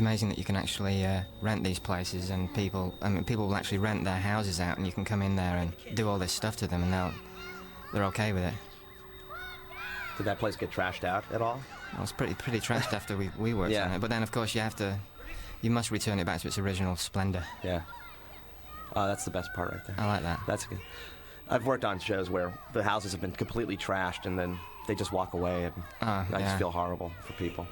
Amazing 0.00 0.28
that 0.30 0.38
you 0.38 0.44
can 0.44 0.56
actually 0.56 1.04
uh, 1.06 1.20
rent 1.40 1.62
these 1.62 1.78
places, 1.78 2.30
and 2.30 2.52
people, 2.54 2.92
I 3.00 3.08
mean, 3.08 3.24
people 3.24 3.46
will 3.46 3.54
actually 3.56 3.78
rent 3.78 4.04
their 4.04 4.16
houses 4.18 4.58
out, 4.60 4.76
and 4.78 4.86
you 4.86 4.92
can 4.92 5.04
come 5.04 5.22
in 5.22 5.36
there 5.36 5.56
and 5.56 5.72
do 5.94 6.08
all 6.08 6.18
this 6.18 6.32
stuff 6.32 6.56
to 6.56 6.66
them, 6.66 6.82
and 6.82 6.92
they'll 6.92 7.12
they're 7.92 8.04
okay 8.04 8.32
with 8.32 8.42
it. 8.44 8.54
Did 10.16 10.26
that 10.26 10.38
place 10.38 10.56
get 10.56 10.70
trashed 10.70 11.04
out 11.04 11.24
at 11.32 11.40
all? 11.40 11.60
It 11.94 12.00
was 12.00 12.12
pretty 12.12 12.34
pretty 12.34 12.60
trashed 12.60 12.92
after 12.92 13.16
we, 13.16 13.30
we 13.38 13.54
worked 13.54 13.72
Yeah. 13.72 13.86
on 13.86 13.92
it, 13.92 14.00
but 14.00 14.10
then 14.10 14.22
of 14.22 14.30
course 14.32 14.54
you 14.54 14.60
have 14.60 14.76
to, 14.76 14.98
you 15.62 15.70
must 15.70 15.90
return 15.90 16.18
it 16.18 16.24
back 16.24 16.40
to 16.42 16.48
its 16.48 16.58
original 16.58 16.94
splendor. 16.96 17.44
Yeah. 17.64 17.82
Oh, 18.94 19.06
that's 19.06 19.24
the 19.24 19.30
best 19.30 19.52
part 19.54 19.72
right 19.72 19.84
there. 19.86 19.96
I 19.98 20.06
like 20.06 20.22
that. 20.22 20.40
That's 20.46 20.66
good. 20.66 20.80
I've 21.48 21.64
worked 21.66 21.84
on 21.84 21.98
shows 21.98 22.28
where 22.30 22.52
the 22.72 22.82
houses 22.82 23.12
have 23.12 23.20
been 23.20 23.32
completely 23.32 23.76
trashed 23.76 24.26
and 24.26 24.38
then 24.38 24.58
they 24.86 24.94
just 24.94 25.10
walk 25.12 25.34
away, 25.34 25.64
and 25.64 25.74
Ah, 26.02 26.26
I 26.32 26.38
yeah. 26.38 26.46
just 26.46 26.58
feel 26.58 26.70
horrible 26.70 27.10
for 27.24 27.32
people. 27.34 27.66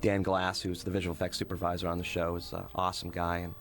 Dan 0.00 0.22
Glass, 0.22 0.60
who's 0.60 0.82
the 0.82 0.90
visual 0.90 1.14
effects 1.14 1.36
supervisor 1.36 1.88
on 1.88 1.98
the 1.98 2.04
show, 2.04 2.36
is 2.36 2.52
an 2.52 2.64
awesome 2.74 3.10
guy 3.10 3.38
and 3.38 3.54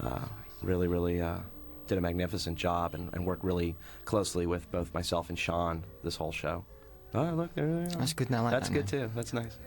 uh, 0.00 0.20
really, 0.62 0.88
really 0.88 1.20
uh, 1.20 1.38
did 1.86 1.98
a 1.98 2.00
magnificent 2.00 2.56
job 2.56 2.94
and, 2.94 3.10
and 3.14 3.24
worked 3.24 3.44
really 3.44 3.74
closely 4.04 4.46
with 4.46 4.70
both 4.70 4.92
myself 4.94 5.28
and 5.28 5.38
Sean 5.38 5.82
this 6.02 6.16
whole 6.16 6.32
show. 6.32 6.64
Oh, 7.14 7.24
look, 7.34 7.54
there 7.54 7.66
they 7.66 7.82
are. 7.84 7.98
That's 7.98 8.12
good. 8.12 8.30
Like 8.30 8.50
That's 8.50 8.68
that, 8.68 8.74
good 8.74 8.92
man. 8.92 9.08
too. 9.08 9.14
That's 9.14 9.32
nice. 9.32 9.58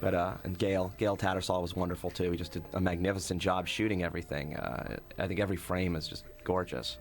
But 0.00 0.14
uh, 0.14 0.34
and 0.44 0.58
Gale, 0.58 0.92
Gale 0.98 1.16
Tattersall 1.16 1.60
was 1.60 1.76
wonderful 1.76 2.10
too. 2.10 2.30
He 2.30 2.36
just 2.36 2.52
did 2.52 2.64
a 2.72 2.80
magnificent 2.80 3.40
job 3.40 3.68
shooting 3.68 4.02
everything. 4.02 4.56
Uh, 4.56 4.96
I 5.18 5.26
think 5.26 5.40
every 5.40 5.56
frame 5.56 5.94
is 5.94 6.08
just 6.08 6.24
gorgeous. 6.42 6.98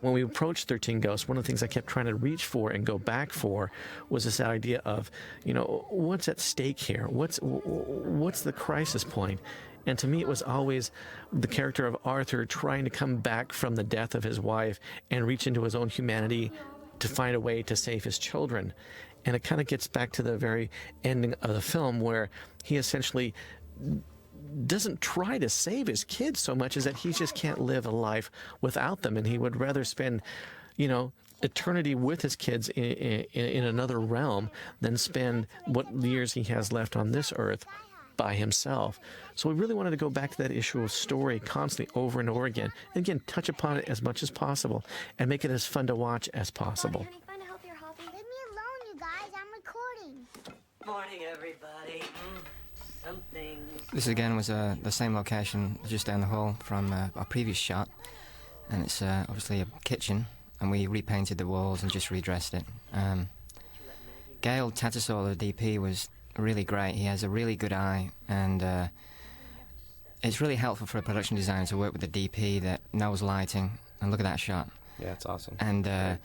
When 0.00 0.12
we 0.12 0.22
approached 0.22 0.68
13 0.68 1.00
Ghosts, 1.00 1.28
one 1.28 1.36
of 1.36 1.44
the 1.44 1.46
things 1.46 1.62
I 1.62 1.66
kept 1.66 1.86
trying 1.86 2.06
to 2.06 2.14
reach 2.14 2.46
for 2.46 2.70
and 2.70 2.84
go 2.84 2.98
back 2.98 3.32
for 3.32 3.70
was 4.08 4.24
this 4.24 4.40
idea 4.40 4.80
of, 4.84 5.10
you 5.44 5.54
know, 5.54 5.86
what's 5.90 6.28
at 6.28 6.40
stake 6.40 6.78
here? 6.78 7.06
What's 7.08 7.38
what's 7.42 8.42
the 8.42 8.52
crisis 8.52 9.04
point? 9.04 9.40
And 9.86 9.98
to 9.98 10.06
me, 10.06 10.20
it 10.20 10.28
was 10.28 10.42
always 10.42 10.90
the 11.32 11.48
character 11.48 11.86
of 11.86 11.96
Arthur 12.04 12.44
trying 12.44 12.84
to 12.84 12.90
come 12.90 13.16
back 13.16 13.52
from 13.52 13.74
the 13.74 13.82
death 13.82 14.14
of 14.14 14.22
his 14.22 14.38
wife 14.38 14.78
and 15.10 15.26
reach 15.26 15.46
into 15.46 15.62
his 15.62 15.74
own 15.74 15.88
humanity 15.88 16.52
to 16.98 17.08
find 17.08 17.34
a 17.34 17.40
way 17.40 17.62
to 17.62 17.76
save 17.76 18.04
his 18.04 18.18
children. 18.18 18.72
And 19.24 19.34
it 19.34 19.42
kind 19.42 19.60
of 19.60 19.66
gets 19.66 19.86
back 19.86 20.12
to 20.12 20.22
the 20.22 20.36
very 20.36 20.70
ending 21.02 21.34
of 21.42 21.54
the 21.54 21.60
film 21.60 22.00
where 22.00 22.30
he 22.62 22.76
essentially 22.76 23.34
doesn't 24.66 25.00
try 25.00 25.38
to 25.38 25.48
save 25.48 25.86
his 25.86 26.04
kids 26.04 26.40
so 26.40 26.54
much 26.54 26.76
as 26.76 26.84
that 26.84 26.96
he 26.96 27.12
just 27.12 27.34
can't 27.34 27.60
live 27.60 27.86
a 27.86 27.90
life 27.90 28.30
without 28.60 29.02
them. 29.02 29.16
And 29.16 29.26
he 29.26 29.38
would 29.38 29.58
rather 29.58 29.84
spend, 29.84 30.22
you 30.76 30.88
know, 30.88 31.12
eternity 31.42 31.94
with 31.94 32.22
his 32.22 32.36
kids 32.36 32.68
in, 32.70 32.84
in, 32.84 33.24
in 33.32 33.64
another 33.64 33.98
realm 33.98 34.50
than 34.80 34.96
spend 34.96 35.46
what 35.66 35.90
years 35.92 36.34
he 36.34 36.42
has 36.44 36.72
left 36.72 36.96
on 36.96 37.12
this 37.12 37.32
earth 37.36 37.64
by 38.16 38.34
himself. 38.34 39.00
So 39.34 39.48
we 39.48 39.54
really 39.54 39.74
wanted 39.74 39.90
to 39.92 39.96
go 39.96 40.10
back 40.10 40.32
to 40.32 40.38
that 40.42 40.50
issue 40.50 40.82
of 40.82 40.92
story 40.92 41.40
constantly 41.40 41.90
over 41.98 42.20
and 42.20 42.28
over 42.28 42.44
again. 42.44 42.70
And 42.94 43.02
again, 43.02 43.22
touch 43.26 43.48
upon 43.48 43.78
it 43.78 43.88
as 43.88 44.02
much 44.02 44.22
as 44.22 44.30
possible 44.30 44.84
and 45.18 45.28
make 45.28 45.44
it 45.44 45.50
as 45.50 45.64
fun 45.64 45.86
to 45.86 45.94
watch 45.94 46.28
as 46.34 46.50
possible. 46.50 47.04
Honey, 47.04 47.16
find 47.26 47.40
a 47.40 47.46
healthier 47.46 47.74
hobby. 47.74 48.02
Me 48.02 48.12
alone, 48.50 48.92
you 48.92 49.00
guys. 49.00 49.30
I'm 49.34 49.48
recording. 49.56 50.26
Morning, 50.84 51.20
everybody. 51.32 52.00
Mm, 52.00 53.06
some 53.06 53.22
things. 53.32 53.79
This 53.92 54.06
again 54.06 54.36
was 54.36 54.48
uh, 54.50 54.76
the 54.82 54.92
same 54.92 55.14
location 55.14 55.78
just 55.88 56.06
down 56.06 56.20
the 56.20 56.26
hall 56.26 56.56
from 56.62 56.92
uh, 56.92 57.08
our 57.16 57.24
previous 57.24 57.56
shot, 57.56 57.88
and 58.70 58.84
it's 58.84 59.02
uh, 59.02 59.24
obviously 59.28 59.60
a 59.60 59.66
kitchen, 59.84 60.26
and 60.60 60.70
we 60.70 60.86
repainted 60.86 61.38
the 61.38 61.46
walls 61.46 61.82
and 61.82 61.90
just 61.90 62.10
redressed 62.10 62.54
it. 62.54 62.64
Um, 62.92 63.28
Gale 64.42 64.70
Tattersall, 64.70 65.36
the 65.36 65.52
DP, 65.52 65.78
was 65.78 66.08
really 66.38 66.62
great. 66.62 66.94
He 66.94 67.04
has 67.04 67.24
a 67.24 67.28
really 67.28 67.56
good 67.56 67.72
eye, 67.72 68.10
and 68.28 68.62
uh, 68.62 68.88
it's 70.22 70.40
really 70.40 70.56
helpful 70.56 70.86
for 70.86 70.98
a 70.98 71.02
production 71.02 71.36
designer 71.36 71.66
to 71.66 71.76
work 71.76 71.92
with 71.92 72.04
a 72.04 72.08
DP 72.08 72.62
that 72.62 72.80
knows 72.92 73.22
lighting. 73.22 73.72
And 74.00 74.10
look 74.10 74.20
at 74.20 74.24
that 74.24 74.40
shot. 74.40 74.70
Yeah, 74.98 75.12
it's 75.12 75.26
awesome. 75.26 75.56
and 75.60 75.86
uh, 75.88 76.16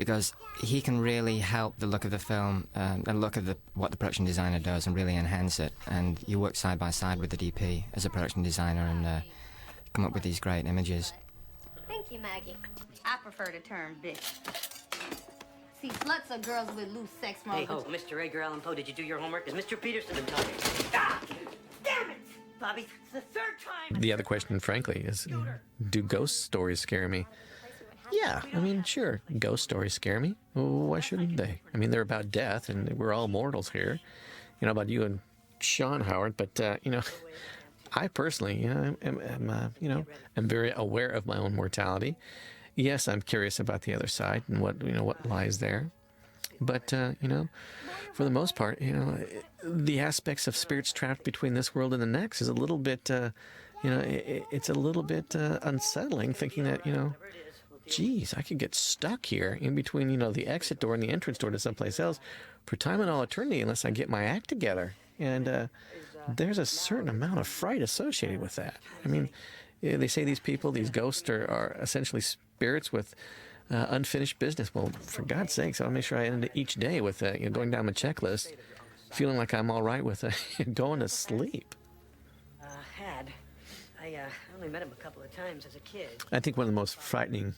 because 0.00 0.32
he 0.62 0.80
can 0.80 0.98
really 0.98 1.38
help 1.40 1.78
the 1.78 1.86
look 1.86 2.06
of 2.06 2.10
the 2.10 2.18
film, 2.18 2.66
um, 2.74 3.02
the 3.02 3.12
look 3.12 3.36
of 3.36 3.44
the, 3.44 3.54
what 3.74 3.90
the 3.90 3.98
production 3.98 4.24
designer 4.24 4.58
does, 4.58 4.86
and 4.86 4.96
really 4.96 5.14
enhance 5.14 5.60
it. 5.60 5.74
And 5.86 6.18
you 6.26 6.40
work 6.40 6.56
side 6.56 6.78
by 6.78 6.88
side 6.88 7.18
with 7.18 7.28
the 7.28 7.36
DP 7.36 7.84
as 7.92 8.06
a 8.06 8.10
production 8.10 8.42
designer, 8.42 8.80
and 8.80 9.04
uh, 9.04 9.20
come 9.92 10.06
up 10.06 10.14
with 10.14 10.22
these 10.22 10.40
great 10.40 10.64
images. 10.64 11.12
Thank 11.86 12.10
you, 12.10 12.18
Maggie. 12.18 12.56
I 13.04 13.18
prefer 13.22 13.52
the 13.52 13.58
term 13.58 13.96
bitch. 14.02 14.38
See, 15.82 15.88
sluts 15.88 16.30
are 16.30 16.38
girls 16.38 16.74
with 16.74 16.88
loose 16.94 17.10
sex 17.20 17.40
Hey, 17.44 17.66
motives. 17.66 17.84
ho, 17.84 17.90
Mr. 17.90 18.24
Edgar 18.24 18.40
Allan 18.40 18.62
Poe, 18.62 18.74
did 18.74 18.88
you 18.88 18.94
do 18.94 19.02
your 19.02 19.18
homework? 19.18 19.46
Is 19.48 19.52
Mr. 19.52 19.78
Peterson 19.78 20.16
been 20.16 20.24
talking? 20.24 20.54
Ah! 20.94 21.20
Damn 21.84 22.10
it! 22.10 22.16
Bobby, 22.58 22.86
it's 23.04 23.12
the 23.12 23.20
third 23.38 23.54
time. 23.62 24.00
The 24.00 24.14
other 24.14 24.22
question, 24.22 24.60
frankly, 24.60 25.02
is 25.04 25.28
do 25.90 26.02
ghost 26.02 26.42
stories 26.42 26.80
scare 26.80 27.06
me? 27.06 27.26
Yeah, 28.10 28.42
I 28.52 28.58
mean, 28.58 28.82
sure, 28.82 29.20
ghost 29.38 29.62
stories 29.64 29.94
scare 29.94 30.20
me. 30.20 30.34
Why 30.54 31.00
shouldn't 31.00 31.36
they? 31.36 31.60
I 31.72 31.78
mean, 31.78 31.90
they're 31.90 32.00
about 32.00 32.30
death, 32.30 32.68
and 32.68 32.88
we're 32.98 33.12
all 33.12 33.28
mortals 33.28 33.70
here. 33.70 34.00
You 34.60 34.66
know 34.66 34.72
about 34.72 34.88
you 34.88 35.04
and 35.04 35.20
Sean 35.60 36.02
Howard, 36.02 36.36
but 36.36 36.58
uh, 36.60 36.76
you 36.82 36.90
know, 36.90 37.02
I 37.94 38.08
personally, 38.08 38.56
you 38.62 38.68
know, 38.72 38.96
am, 39.02 39.20
am 39.20 39.50
uh, 39.50 39.68
you 39.80 39.88
know, 39.88 40.06
am 40.36 40.48
very 40.48 40.72
aware 40.74 41.08
of 41.08 41.26
my 41.26 41.36
own 41.38 41.54
mortality. 41.54 42.16
Yes, 42.76 43.08
I'm 43.08 43.22
curious 43.22 43.60
about 43.60 43.82
the 43.82 43.94
other 43.94 44.06
side 44.08 44.44
and 44.48 44.60
what 44.60 44.82
you 44.84 44.92
know 44.92 45.04
what 45.04 45.26
lies 45.26 45.58
there. 45.58 45.90
But 46.60 46.92
uh, 46.92 47.12
you 47.20 47.28
know, 47.28 47.48
for 48.12 48.24
the 48.24 48.30
most 48.30 48.54
part, 48.56 48.80
you 48.80 48.92
know, 48.92 49.18
the 49.64 50.00
aspects 50.00 50.46
of 50.48 50.56
spirits 50.56 50.92
trapped 50.92 51.24
between 51.24 51.54
this 51.54 51.74
world 51.74 51.92
and 51.94 52.02
the 52.02 52.06
next 52.06 52.42
is 52.42 52.48
a 52.48 52.52
little 52.54 52.78
bit, 52.78 53.10
uh, 53.10 53.30
you 53.82 53.90
know, 53.90 54.00
it, 54.00 54.44
it's 54.50 54.68
a 54.68 54.74
little 54.74 55.02
bit 55.02 55.34
uh, 55.36 55.58
unsettling. 55.62 56.34
Thinking 56.34 56.64
that 56.64 56.84
you 56.86 56.92
know, 56.92 57.14
geez, 57.90 58.34
I 58.36 58.42
could 58.42 58.58
get 58.58 58.74
stuck 58.74 59.26
here 59.26 59.58
in 59.60 59.74
between, 59.74 60.10
you 60.10 60.16
know, 60.16 60.32
the 60.32 60.46
exit 60.46 60.80
door 60.80 60.94
and 60.94 61.02
the 61.02 61.10
entrance 61.10 61.38
door 61.38 61.50
to 61.50 61.58
someplace 61.58 62.00
else 62.00 62.20
for 62.66 62.76
time 62.76 63.00
and 63.00 63.10
all 63.10 63.22
eternity 63.22 63.60
unless 63.60 63.84
I 63.84 63.90
get 63.90 64.08
my 64.08 64.24
act 64.24 64.48
together. 64.48 64.94
And 65.18 65.48
uh, 65.48 65.66
there's 66.28 66.58
a 66.58 66.66
certain 66.66 67.08
amount 67.08 67.38
of 67.38 67.46
fright 67.46 67.82
associated 67.82 68.40
with 68.40 68.56
that. 68.56 68.76
I 69.04 69.08
mean, 69.08 69.28
eh, 69.82 69.96
they 69.96 70.08
say 70.08 70.24
these 70.24 70.40
people, 70.40 70.72
these 70.72 70.90
ghosts, 70.90 71.28
are, 71.28 71.44
are 71.50 71.76
essentially 71.80 72.22
spirits 72.22 72.92
with 72.92 73.14
uh, 73.70 73.86
unfinished 73.90 74.38
business. 74.38 74.74
Well, 74.74 74.90
for 75.00 75.22
God's 75.22 75.52
sakes, 75.52 75.80
I'll 75.80 75.90
make 75.90 76.04
sure 76.04 76.18
I 76.18 76.26
end 76.26 76.48
each 76.54 76.74
day 76.74 77.00
with 77.00 77.22
uh, 77.22 77.32
you 77.32 77.46
know, 77.46 77.50
going 77.50 77.70
down 77.70 77.86
my 77.86 77.92
checklist, 77.92 78.54
feeling 79.10 79.36
like 79.36 79.52
I'm 79.52 79.70
all 79.70 79.82
right 79.82 80.04
with 80.04 80.24
uh, 80.24 80.30
going 80.74 81.00
to 81.00 81.08
sleep. 81.08 81.74
Uh, 82.62 82.66
had. 82.96 83.32
I, 84.02 84.14
uh, 84.14 84.28
only 84.56 84.68
met 84.68 84.82
him 84.82 84.92
a 84.92 85.02
couple 85.02 85.22
of 85.22 85.34
times 85.34 85.64
as 85.66 85.76
a 85.76 85.80
kid. 85.80 86.22
I 86.32 86.40
think 86.40 86.56
one 86.56 86.64
of 86.64 86.68
the 86.68 86.78
most 86.78 86.96
frightening 86.96 87.54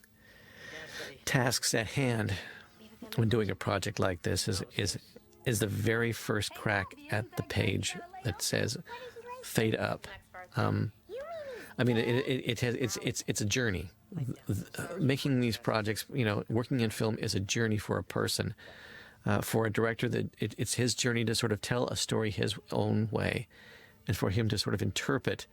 tasks 1.24 1.74
at 1.74 1.86
hand 1.88 2.32
when 3.16 3.28
doing 3.28 3.50
a 3.50 3.54
project 3.54 3.98
like 3.98 4.22
this 4.22 4.48
is 4.48 4.62
is 4.76 4.98
is 5.44 5.58
the 5.60 5.66
very 5.66 6.12
first 6.12 6.54
crack 6.54 6.86
at 7.10 7.36
the 7.36 7.42
page 7.42 7.96
that 8.24 8.40
says 8.40 8.76
fade 9.42 9.74
up. 9.76 10.06
Um, 10.56 10.92
I 11.78 11.84
mean, 11.84 11.96
it, 11.96 12.26
it, 12.26 12.42
it 12.46 12.60
has 12.60 12.74
it's 12.76 12.98
it's 13.02 13.24
it's 13.26 13.40
a 13.40 13.44
journey. 13.44 13.90
Uh, 14.48 14.82
making 14.98 15.40
these 15.40 15.56
projects, 15.56 16.04
you 16.12 16.24
know, 16.24 16.44
working 16.50 16.80
in 16.80 16.90
film 16.90 17.16
is 17.18 17.34
a 17.34 17.40
journey 17.40 17.78
for 17.78 17.98
a 17.98 18.04
person. 18.04 18.54
Uh, 19.24 19.40
for 19.40 19.66
a 19.66 19.70
director, 19.70 20.08
that 20.08 20.28
it, 20.40 20.52
it's 20.58 20.74
his 20.74 20.94
journey 20.96 21.24
to 21.24 21.32
sort 21.32 21.52
of 21.52 21.60
tell 21.60 21.86
a 21.86 21.96
story 21.96 22.30
his 22.30 22.56
own 22.72 23.08
way, 23.12 23.46
and 24.08 24.16
for 24.16 24.30
him 24.30 24.48
to 24.48 24.58
sort 24.58 24.74
of 24.74 24.82
interpret 24.82 25.46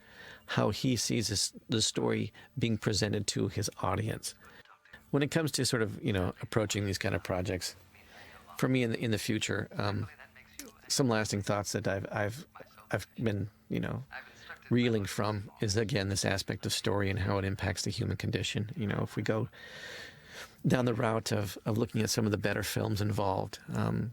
how 0.47 0.71
he 0.71 0.95
sees 0.95 1.27
this, 1.27 1.53
the 1.69 1.81
story 1.81 2.33
being 2.57 2.79
presented 2.79 3.27
to 3.27 3.47
his 3.47 3.69
audience. 3.83 4.33
When 5.11 5.23
it 5.23 5.31
comes 5.31 5.51
to 5.53 5.65
sort 5.65 5.81
of 5.81 6.03
you 6.03 6.13
know 6.13 6.33
approaching 6.41 6.85
these 6.85 6.97
kind 6.97 7.15
of 7.15 7.23
projects, 7.23 7.75
for 8.57 8.67
me 8.67 8.83
in 8.83 8.91
the 8.91 8.99
in 8.99 9.11
the 9.11 9.17
future, 9.17 9.67
um, 9.77 10.07
some 10.87 11.09
lasting 11.09 11.41
thoughts 11.41 11.71
that 11.71 11.87
I've 11.87 12.05
I've 12.11 12.45
I've 12.91 13.07
been 13.21 13.49
you 13.69 13.79
know 13.79 14.03
reeling 14.69 15.05
from 15.05 15.49
is 15.61 15.77
again 15.77 16.09
this 16.09 16.25
aspect 16.25 16.65
of 16.65 16.73
story 16.73 17.09
and 17.09 17.19
how 17.19 17.37
it 17.37 17.45
impacts 17.45 17.83
the 17.83 17.91
human 17.91 18.17
condition. 18.17 18.69
You 18.75 18.87
know, 18.87 19.01
if 19.03 19.15
we 19.15 19.23
go 19.23 19.49
down 20.67 20.85
the 20.85 20.93
route 20.93 21.31
of, 21.31 21.57
of 21.65 21.77
looking 21.77 22.01
at 22.01 22.09
some 22.09 22.25
of 22.25 22.31
the 22.31 22.37
better 22.37 22.63
films 22.63 23.01
involved, 23.01 23.59
um, 23.75 24.11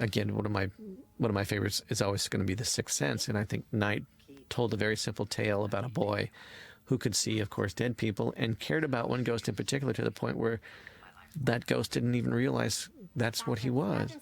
again, 0.00 0.34
one 0.34 0.46
of 0.46 0.52
my 0.52 0.70
one 1.18 1.30
of 1.30 1.34
my 1.34 1.44
favorites 1.44 1.82
is 1.88 2.02
always 2.02 2.26
going 2.28 2.40
to 2.40 2.46
be 2.46 2.54
The 2.54 2.64
Sixth 2.64 2.96
Sense, 2.96 3.28
and 3.28 3.38
I 3.38 3.44
think 3.44 3.64
Night 3.72 4.04
told 4.50 4.74
a 4.74 4.76
very 4.76 4.96
simple 4.96 5.26
tale 5.26 5.64
about 5.64 5.84
a 5.84 5.88
boy 5.88 6.30
who 6.86 6.98
could 6.98 7.14
see, 7.14 7.40
of 7.40 7.50
course, 7.50 7.72
dead 7.72 7.96
people 7.96 8.34
and 8.36 8.58
cared 8.58 8.84
about 8.84 9.08
one 9.08 9.24
ghost 9.24 9.48
in 9.48 9.54
particular 9.54 9.92
to 9.92 10.02
the 10.02 10.10
point 10.10 10.36
where 10.36 10.60
that 11.36 11.66
ghost 11.66 11.92
didn't 11.92 12.14
even 12.14 12.32
realize 12.32 12.88
that's 13.16 13.46
what 13.46 13.60
he 13.60 13.70
was. 13.70 14.16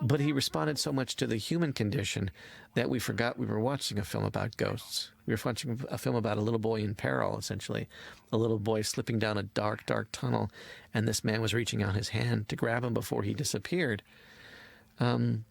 But 0.00 0.20
he 0.20 0.30
responded 0.30 0.78
so 0.78 0.92
much 0.92 1.16
to 1.16 1.26
the 1.26 1.36
human 1.36 1.72
condition 1.72 2.30
that 2.74 2.88
we 2.88 3.00
forgot 3.00 3.38
we 3.38 3.46
were 3.46 3.58
watching 3.58 3.98
a 3.98 4.04
film 4.04 4.24
about 4.24 4.56
ghosts. 4.56 5.10
We 5.26 5.34
were 5.34 5.40
watching 5.44 5.80
a 5.90 5.98
film 5.98 6.14
about 6.14 6.38
a 6.38 6.40
little 6.40 6.60
boy 6.60 6.82
in 6.82 6.94
peril, 6.94 7.36
essentially. 7.36 7.88
A 8.30 8.36
little 8.36 8.60
boy 8.60 8.82
slipping 8.82 9.18
down 9.18 9.38
a 9.38 9.42
dark, 9.42 9.84
dark 9.86 10.08
tunnel, 10.12 10.50
and 10.94 11.08
this 11.08 11.24
man 11.24 11.42
was 11.42 11.52
reaching 11.52 11.82
out 11.82 11.96
his 11.96 12.10
hand 12.10 12.48
to 12.48 12.56
grab 12.56 12.84
him 12.84 12.94
before 12.94 13.24
he 13.24 13.34
disappeared. 13.34 14.04
Um, 15.00 15.44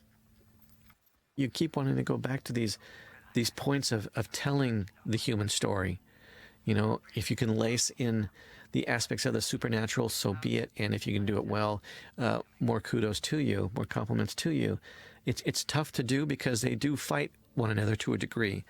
you 1.36 1.50
keep 1.50 1.75
wanting 1.75 1.98
to 1.98 2.03
go 2.03 2.17
back 2.17 2.44
to 2.46 2.53
these 2.53 2.77
these 3.34 3.50
points 3.51 3.91
of, 3.91 4.08
of 4.15 4.32
telling 4.32 4.89
the 5.06 5.17
human 5.17 5.50
story. 5.50 6.00
You 6.67 6.74
know, 6.74 7.00
if 7.15 7.29
you 7.29 7.38
can 7.38 7.55
lace 7.55 7.91
in 7.97 8.29
the 8.74 8.86
aspects 8.89 9.25
of 9.25 9.33
the 9.33 9.41
supernatural, 9.41 10.09
so 10.09 10.33
be 10.33 10.57
it. 10.57 10.69
And 10.75 10.93
if 10.93 11.07
you 11.07 11.13
can 11.13 11.25
do 11.25 11.38
it 11.38 11.45
well, 11.45 11.81
uh, 12.19 12.41
more 12.59 12.81
kudos 12.81 13.21
to 13.21 13.38
you, 13.38 13.71
more 13.74 13.86
compliments 13.86 14.36
to 14.36 14.51
you. 14.51 14.77
It's 15.25 15.41
it's 15.45 15.63
tough 15.63 15.93
to 15.93 16.03
do 16.03 16.25
because 16.25 16.62
they 16.62 16.75
do 16.75 16.97
fight 16.97 17.31
one 17.55 17.71
another 17.71 17.95
to 17.95 18.13
a 18.13 18.17
degree. 18.17 18.65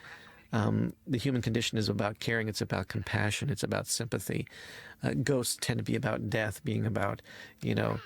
Um, 0.53 0.93
the 1.07 1.17
human 1.17 1.41
condition 1.41 1.79
is 1.79 1.89
about 1.89 2.19
caring. 2.19 2.47
It's 2.47 2.61
about 2.61 2.87
compassion. 2.87 3.49
It's 3.49 3.63
about 3.63 3.87
sympathy. 3.87 4.45
Uh, 5.03 5.13
ghosts 5.23 5.57
tend 5.59 5.79
to 5.79 5.83
be 5.83 5.95
about 5.95 6.29
death, 6.29 6.63
being 6.63 6.85
about 6.85 7.23
you 7.63 7.73
know 7.73 7.99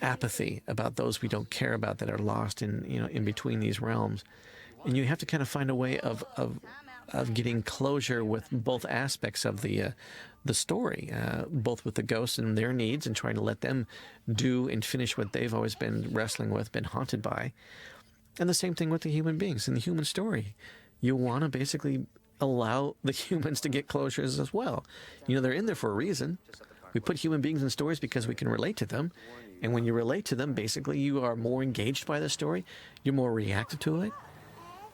apathy, 0.00 0.62
about 0.68 0.94
those 0.94 1.22
we 1.22 1.28
don't 1.28 1.50
care 1.50 1.74
about 1.74 1.98
that 1.98 2.08
are 2.08 2.18
lost 2.18 2.62
in 2.62 2.84
you 2.88 3.00
know 3.00 3.08
in 3.08 3.24
between 3.24 3.58
these 3.58 3.80
realms. 3.80 4.22
And 4.84 4.96
you 4.96 5.06
have 5.06 5.18
to 5.18 5.26
kind 5.26 5.42
of 5.42 5.48
find 5.48 5.70
a 5.70 5.74
way 5.74 5.98
of 5.98 6.22
of 6.36 6.60
of 7.12 7.34
getting 7.34 7.62
closure 7.62 8.24
with 8.24 8.48
both 8.50 8.84
aspects 8.86 9.44
of 9.44 9.60
the 9.60 9.82
uh, 9.82 9.90
the 10.44 10.54
story, 10.54 11.10
uh, 11.10 11.44
both 11.48 11.84
with 11.84 11.94
the 11.94 12.02
ghosts 12.02 12.38
and 12.38 12.56
their 12.56 12.72
needs, 12.72 13.06
and 13.06 13.16
trying 13.16 13.34
to 13.34 13.40
let 13.40 13.62
them 13.62 13.86
do 14.30 14.68
and 14.68 14.84
finish 14.84 15.16
what 15.16 15.32
they've 15.32 15.54
always 15.54 15.74
been 15.74 16.08
wrestling 16.12 16.50
with, 16.50 16.70
been 16.70 16.84
haunted 16.84 17.22
by, 17.22 17.52
and 18.38 18.48
the 18.48 18.54
same 18.54 18.74
thing 18.74 18.90
with 18.90 19.02
the 19.02 19.10
human 19.10 19.38
beings 19.38 19.68
in 19.68 19.74
the 19.74 19.80
human 19.80 20.04
story. 20.04 20.54
You 21.00 21.16
want 21.16 21.42
to 21.44 21.48
basically 21.48 22.06
allow 22.40 22.96
the 23.02 23.12
humans 23.28 23.60
to 23.62 23.68
get 23.68 23.88
closures 23.88 24.38
as 24.38 24.52
well. 24.52 24.84
You 25.26 25.34
know, 25.34 25.40
they're 25.40 25.52
in 25.52 25.66
there 25.66 25.74
for 25.74 25.90
a 25.90 25.94
reason. 25.94 26.38
We 26.92 27.00
put 27.00 27.18
human 27.18 27.40
beings 27.40 27.62
in 27.62 27.70
stories 27.70 27.98
because 27.98 28.28
we 28.28 28.34
can 28.34 28.48
relate 28.48 28.76
to 28.76 28.86
them. 28.86 29.12
And 29.62 29.72
when 29.72 29.84
you 29.84 29.92
relate 29.92 30.24
to 30.26 30.34
them, 30.34 30.52
basically, 30.52 30.98
you 30.98 31.24
are 31.24 31.34
more 31.36 31.62
engaged 31.62 32.06
by 32.06 32.20
the 32.20 32.28
story, 32.28 32.64
you're 33.02 33.14
more 33.14 33.32
reactive 33.32 33.80
to 33.80 34.02
it. 34.02 34.12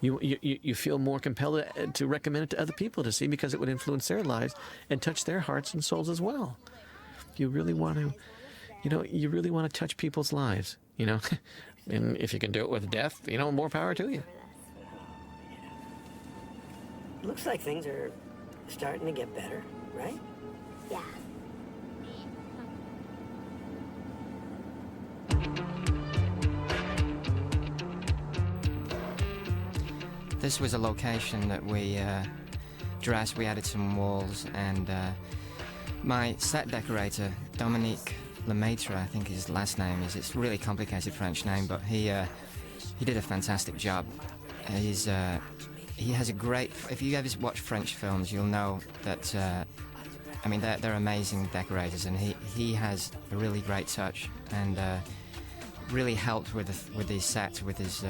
You, 0.01 0.19
you, 0.23 0.39
you 0.41 0.59
you 0.63 0.75
feel 0.75 0.99
more 0.99 1.19
compelled 1.19 1.65
to, 1.75 1.87
to 1.87 2.07
recommend 2.07 2.45
it 2.45 2.51
to 2.51 2.61
other 2.61 2.73
people 2.73 3.03
to 3.05 3.13
see 3.13 3.27
because 3.27 3.53
it 3.53 3.61
would 3.61 3.69
influence 3.69 4.09
their 4.09 4.23
lives 4.23 4.55
and 4.89 5.01
touch 5.01 5.25
their 5.25 5.41
hearts 5.41 5.75
and 5.75 5.85
souls 5.85 6.09
as 6.09 6.21
well. 6.21 6.57
You 7.37 7.49
really 7.49 7.75
want 7.75 7.99
to, 7.99 8.13
you 8.83 8.91
know, 8.91 9.05
you 9.05 9.29
really 9.29 9.51
want 9.51 9.73
to 9.73 9.79
touch 9.79 9.97
people's 9.97 10.33
lives, 10.33 10.77
you 10.97 11.07
know. 11.07 11.21
and 11.91 12.17
if 12.17 12.33
you 12.33 12.39
can 12.39 12.53
do 12.53 12.61
it 12.63 12.71
with 12.71 12.91
death, 12.91 13.21
you 13.27 13.39
know, 13.39 13.53
more 13.53 13.69
power 13.69 13.95
to 13.95 14.09
you. 14.09 14.23
Looks 17.23 17.45
like 17.45 17.61
things 17.61 17.87
are 17.87 18.11
starting 18.69 19.07
to 19.07 19.13
get 19.13 19.35
better, 19.35 19.63
right? 19.95 20.19
Yeah. 20.91 21.03
This 30.41 30.59
was 30.59 30.73
a 30.73 30.79
location 30.79 31.49
that 31.49 31.63
we 31.63 31.99
uh, 31.99 32.25
dressed. 33.03 33.37
We 33.37 33.45
added 33.45 33.67
some 33.67 33.95
walls, 33.95 34.47
and 34.55 34.89
uh, 34.89 35.11
my 36.03 36.35
set 36.39 36.69
decorator, 36.69 37.31
Dominique 37.59 38.15
Lemaitre, 38.47 38.97
I 38.97 39.05
think 39.05 39.29
his 39.29 39.51
last 39.51 39.79
name 39.79 40.03
is. 40.03 40.17
It's 40.17 40.35
a 40.35 40.39
really 40.39 40.57
complicated 40.57 41.13
French 41.13 41.45
name, 41.45 41.67
but 41.67 41.83
he 41.83 42.09
uh, 42.09 42.25
he 42.99 43.05
did 43.05 43.19
a 43.19 43.23
fantastic 43.23 43.77
job. 43.77 44.07
He's 44.71 45.09
uh, 45.09 45.39
he 45.95 46.11
has 46.13 46.31
a 46.31 46.33
great. 46.33 46.73
If 46.89 47.03
you 47.03 47.19
ever 47.19 47.29
watch 47.39 47.61
French 47.61 47.95
films, 47.95 48.33
you'll 48.33 48.45
know 48.45 48.81
that. 49.03 49.35
Uh, 49.35 49.65
I 50.43 50.49
mean, 50.49 50.63
they're, 50.63 50.79
they're 50.79 50.95
amazing 50.95 51.51
decorators, 51.53 52.07
and 52.07 52.17
he, 52.17 52.35
he 52.57 52.73
has 52.73 53.13
a 53.31 53.37
really 53.37 53.61
great 53.61 53.89
touch, 53.89 54.31
and 54.53 54.79
uh, 54.79 54.97
really 55.91 56.15
helped 56.15 56.55
with 56.55 56.67
the, 56.67 56.97
with 56.97 57.09
these 57.09 57.27
sets, 57.27 57.63
with 57.63 57.77
his 57.77 58.03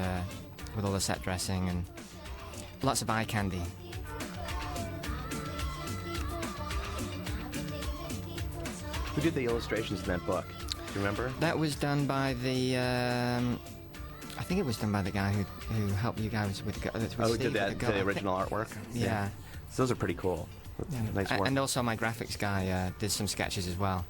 with 0.77 0.85
all 0.85 0.93
the 0.93 1.01
set 1.01 1.21
dressing 1.21 1.67
and 1.67 1.83
lots 2.81 3.01
of 3.01 3.09
eye 3.09 3.23
candy. 3.23 3.61
Who 9.15 9.21
did 9.21 9.35
the 9.35 9.45
illustrations 9.45 10.01
in 10.01 10.07
that 10.07 10.25
book? 10.25 10.45
Do 10.69 10.93
you 10.93 10.99
remember? 11.05 11.31
That 11.39 11.57
was 11.57 11.75
done 11.75 12.05
by 12.05 12.35
the. 12.41 12.77
Um, 12.77 13.59
I 14.37 14.43
think 14.43 14.59
it 14.59 14.65
was 14.65 14.77
done 14.77 14.91
by 14.91 15.01
the 15.01 15.11
guy 15.11 15.31
who 15.31 15.43
who 15.73 15.87
helped 15.93 16.19
you 16.19 16.29
guys 16.29 16.63
with. 16.63 16.81
the- 16.81 16.91
with 16.93 17.15
Oh, 17.19 17.27
Steve 17.27 17.39
did 17.39 17.53
that? 17.53 17.79
the 17.79 17.85
The 17.87 18.01
original 18.01 18.35
artwork. 18.37 18.69
Yeah. 18.93 19.29
So 19.69 19.83
those 19.83 19.91
are 19.91 19.95
pretty 19.95 20.13
cool. 20.15 20.47
Yeah. 20.89 21.01
Nice 21.13 21.31
work. 21.31 21.47
And 21.47 21.59
also 21.59 21.83
my 21.83 21.95
graphics 21.95 22.37
guy 22.39 22.69
uh, 22.69 22.91
did 22.99 23.11
some 23.11 23.27
sketches 23.27 23.67
as 23.67 23.77
well. 23.77 24.05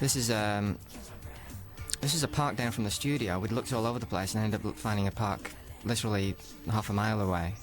This 0.00 0.16
is 0.16 0.30
um, 0.30 0.78
this 2.02 2.14
is 2.14 2.22
a 2.22 2.28
park 2.28 2.56
down 2.56 2.70
from 2.72 2.84
the 2.84 2.90
studio. 2.90 3.38
We'd 3.38 3.52
looked 3.52 3.72
all 3.72 3.86
over 3.86 3.98
the 3.98 4.06
place 4.06 4.34
and 4.34 4.44
ended 4.44 4.64
up 4.66 4.76
finding 4.76 5.06
a 5.06 5.10
park 5.10 5.50
literally 5.86 6.34
half 6.70 6.90
a 6.90 6.92
mile 6.92 7.20
away. 7.20 7.54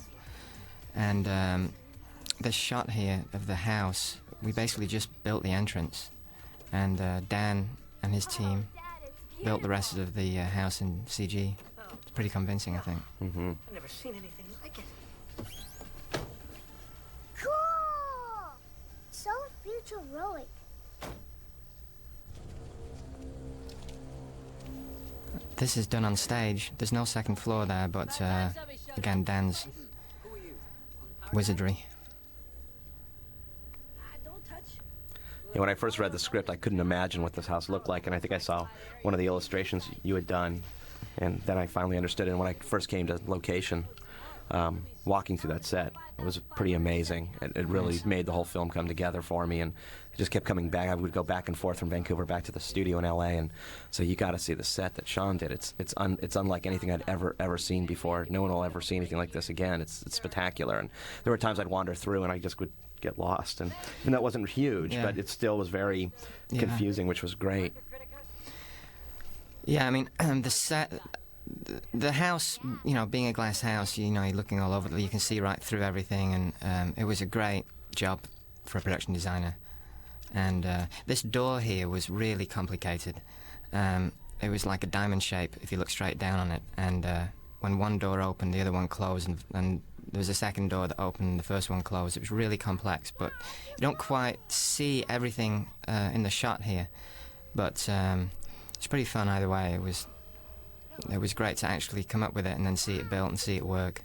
And 0.95 1.27
um, 1.27 1.73
this 2.39 2.55
shot 2.55 2.89
here 2.89 3.23
of 3.33 3.47
the 3.47 3.55
house, 3.55 4.17
we 4.41 4.51
basically 4.51 4.87
just 4.87 5.09
built 5.23 5.43
the 5.43 5.51
entrance, 5.51 6.09
and 6.71 6.99
uh, 6.99 7.21
Dan 7.29 7.69
and 8.01 8.13
his 8.13 8.25
team 8.25 8.67
built 9.43 9.61
the 9.61 9.69
rest 9.69 9.97
of 9.97 10.15
the 10.15 10.39
uh, 10.39 10.45
house 10.45 10.81
in 10.81 11.01
CG. 11.07 11.53
It's 12.01 12.11
pretty 12.11 12.29
convincing, 12.29 12.77
I 12.77 12.79
think. 12.79 12.99
Mm-hmm. 13.21 13.51
I've 13.67 13.73
never 13.73 13.87
seen 13.87 14.13
anything 14.13 14.45
like 14.61 14.77
it. 14.77 14.85
Cool! 17.35 17.51
So 19.11 19.31
futuristic. 19.63 20.47
This 25.63 25.77
is 25.77 25.87
done 25.87 26.03
on 26.03 26.17
stage. 26.17 26.73
There's 26.77 26.91
no 26.91 27.05
second 27.05 27.35
floor 27.35 27.65
there, 27.65 27.87
but 27.87 28.21
uh, 28.21 28.49
again, 28.97 29.23
Dan's 29.23 29.65
wizardry. 31.31 31.85
Yeah, 35.53 35.61
when 35.61 35.69
I 35.69 35.75
first 35.75 35.99
read 35.99 36.11
the 36.11 36.19
script, 36.19 36.49
I 36.49 36.57
couldn't 36.57 36.81
imagine 36.81 37.21
what 37.21 37.31
this 37.31 37.47
house 37.47 37.69
looked 37.69 37.87
like, 37.87 38.07
and 38.07 38.13
I 38.13 38.19
think 38.19 38.33
I 38.33 38.39
saw 38.39 38.67
one 39.03 39.13
of 39.13 39.21
the 39.21 39.27
illustrations 39.27 39.87
you 40.03 40.15
had 40.15 40.27
done, 40.27 40.61
and 41.19 41.41
then 41.45 41.57
I 41.57 41.65
finally 41.65 41.95
understood 41.95 42.27
it. 42.27 42.37
When 42.37 42.49
I 42.49 42.55
first 42.55 42.89
came 42.89 43.07
to 43.07 43.17
location, 43.25 43.85
um, 44.51 44.83
walking 45.05 45.37
through 45.37 45.53
that 45.53 45.65
set, 45.65 45.93
it 46.19 46.23
was 46.25 46.37
pretty 46.55 46.73
amazing. 46.73 47.29
It, 47.41 47.53
it 47.55 47.67
really 47.67 47.93
Yes. 47.95 48.05
made 48.05 48.25
the 48.25 48.31
whole 48.31 48.43
film 48.45 48.69
come 48.69 48.87
together 48.87 49.21
for 49.21 49.45
me, 49.47 49.61
and 49.61 49.73
it 50.13 50.17
just 50.17 50.29
kept 50.31 50.45
coming 50.45 50.69
back. 50.69 50.89
I 50.89 50.95
would 50.95 51.11
go 51.11 51.23
back 51.23 51.47
and 51.47 51.57
forth 51.57 51.79
from 51.79 51.89
Vancouver 51.89 52.25
back 52.25 52.43
to 52.43 52.51
the 52.51 52.59
studio 52.59 52.99
in 52.99 53.05
L.A., 53.05 53.29
and 53.37 53.49
so 53.89 54.03
you 54.03 54.15
got 54.15 54.31
to 54.31 54.39
see 54.39 54.53
the 54.53 54.63
set 54.63 54.95
that 54.95 55.07
Sean 55.07 55.37
did. 55.37 55.51
It's 55.51 55.73
it's 55.79 55.93
un, 55.97 56.19
it's 56.21 56.35
unlike 56.35 56.65
anything 56.65 56.91
I'd 56.91 57.03
ever 57.07 57.35
ever 57.39 57.57
seen 57.57 57.85
before. 57.85 58.27
No 58.29 58.41
one 58.41 58.51
will 58.51 58.63
ever 58.63 58.79
see 58.81 58.95
anything 58.95 59.17
like 59.17 59.31
this 59.31 59.49
again. 59.49 59.81
It's 59.81 60.03
it's 60.03 60.15
spectacular, 60.15 60.77
and 60.77 60.89
there 61.23 61.31
were 61.31 61.37
times 61.37 61.59
I'd 61.59 61.67
wander 61.67 61.95
through 61.95 62.23
and 62.23 62.31
I 62.31 62.37
just 62.37 62.59
would 62.59 62.71
get 63.01 63.17
lost, 63.17 63.59
and 63.59 63.73
and 64.05 64.13
that 64.13 64.21
wasn't 64.21 64.47
huge, 64.47 64.93
Yeah. 64.93 65.05
but 65.05 65.17
it 65.17 65.27
still 65.29 65.57
was 65.57 65.69
very 65.69 66.11
Yeah. 66.51 66.59
confusing, 66.59 67.07
which 67.07 67.21
was 67.23 67.33
great. 67.35 67.73
Yeah, 69.65 69.87
I 69.87 69.89
mean, 69.91 70.09
the 70.41 70.49
set, 70.49 70.91
the, 71.93 72.11
house, 72.11 72.59
you 72.83 72.93
know, 72.93 73.05
being 73.05 73.27
a 73.27 73.33
glass 73.33 73.61
house, 73.61 73.97
you 73.97 74.09
know, 74.09 74.23
you're 74.23 74.35
looking 74.35 74.59
all 74.59 74.73
over, 74.73 74.97
you 74.97 75.09
can 75.09 75.19
see 75.19 75.39
right 75.39 75.59
through 75.59 75.81
everything, 75.81 76.33
and 76.33 76.53
um, 76.61 76.93
it 76.97 77.03
was 77.03 77.21
a 77.21 77.25
great 77.25 77.65
job 77.95 78.21
for 78.65 78.77
a 78.77 78.81
production 78.81 79.13
designer. 79.13 79.55
And 80.33 80.65
uh, 80.65 80.85
this 81.05 81.21
door 81.21 81.59
here 81.59 81.87
was 81.87 82.09
really 82.09 82.45
complicated. 82.45 83.21
Um, 83.71 84.11
it 84.41 84.49
was 84.49 84.65
like 84.65 84.83
a 84.83 84.87
diamond 84.87 85.23
shape 85.23 85.55
if 85.61 85.71
you 85.71 85.77
look 85.77 85.89
straight 85.89 86.17
down 86.17 86.39
on 86.39 86.51
it, 86.51 86.61
and 86.77 87.05
uh, 87.05 87.23
when 87.59 87.77
one 87.77 87.97
door 87.97 88.21
opened, 88.21 88.53
the 88.53 88.61
other 88.61 88.71
one 88.71 88.87
closed, 88.87 89.27
and, 89.27 89.37
and 89.53 89.81
there 90.11 90.19
was 90.19 90.29
a 90.29 90.33
second 90.33 90.69
door 90.69 90.87
that 90.87 90.99
opened, 90.99 91.29
and 91.29 91.39
the 91.39 91.43
first 91.43 91.69
one 91.69 91.81
closed. 91.81 92.17
It 92.17 92.21
was 92.21 92.31
really 92.31 92.57
complex, 92.57 93.11
but 93.11 93.31
you 93.69 93.81
don't 93.81 93.97
quite 93.97 94.39
see 94.51 95.05
everything 95.09 95.69
uh, 95.87 96.11
in 96.13 96.23
the 96.23 96.29
shot 96.29 96.61
here. 96.61 96.87
But 97.55 97.87
um, 97.89 98.31
it's 98.75 98.87
pretty 98.87 99.05
fun 99.05 99.29
either 99.29 99.47
way. 99.47 99.73
It 99.73 99.81
was 99.81 100.07
it 101.11 101.17
was 101.17 101.33
great 101.33 101.57
to 101.57 101.67
actually 101.67 102.03
come 102.03 102.23
up 102.23 102.33
with 102.33 102.45
it 102.45 102.55
and 102.55 102.65
then 102.65 102.77
see 102.77 102.97
it 102.97 103.09
built 103.09 103.29
and 103.29 103.39
see 103.39 103.57
it 103.57 103.65
work. 103.65 104.03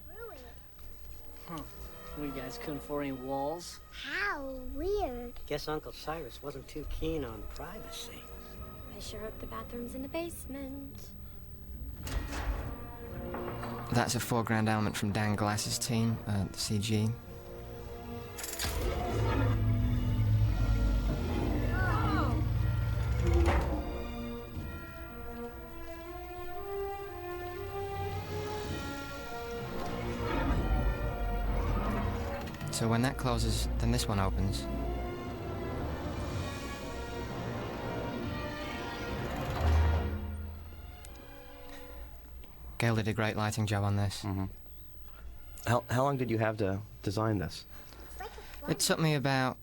We 2.21 2.29
guys 2.29 2.59
couldn't 2.59 2.79
afford 2.79 3.05
any 3.05 3.13
walls. 3.13 3.79
How 3.93 4.43
weird. 4.75 5.35
Guess 5.47 5.69
Uncle 5.69 5.93
Cyrus 5.93 6.43
wasn't 6.43 6.67
too 6.67 6.85
keen 6.91 7.25
on 7.25 7.43
privacy. 7.55 8.23
I 8.97 9.01
sure 9.01 9.21
hope 9.21 9.39
the 9.39 9.47
bathroom's 9.47 9.95
in 9.95 10.03
the 10.03 10.09
basement. 10.09 11.11
That's 13.93 14.17
a 14.17 14.21
foreground 14.21 14.69
element 14.69 14.97
from 14.97 15.13
Dan 15.13 15.37
Glass's 15.37 15.79
team, 15.79 16.19
uh, 16.27 16.45
CG. 16.53 17.13
So 32.79 32.87
when 32.87 33.03
that 33.03 33.17
closes, 33.17 33.67
then 33.81 33.91
this 33.91 34.07
one 34.07 34.21
opens. 34.21 34.65
Gale 42.79 42.95
did 42.95 43.09
a 43.09 43.13
great 43.13 43.37
lighting 43.37 43.67
job 43.67 43.83
on 43.83 43.97
this. 43.97 44.25
How 45.67 45.83
how 45.91 46.05
long 46.05 46.19
did 46.19 46.31
you 46.31 46.39
have 46.39 46.57
to 46.59 46.79
design 47.03 47.39
this? 47.39 47.65
It 48.69 48.79
took 48.79 49.01
me 49.01 49.17
about, 49.17 49.57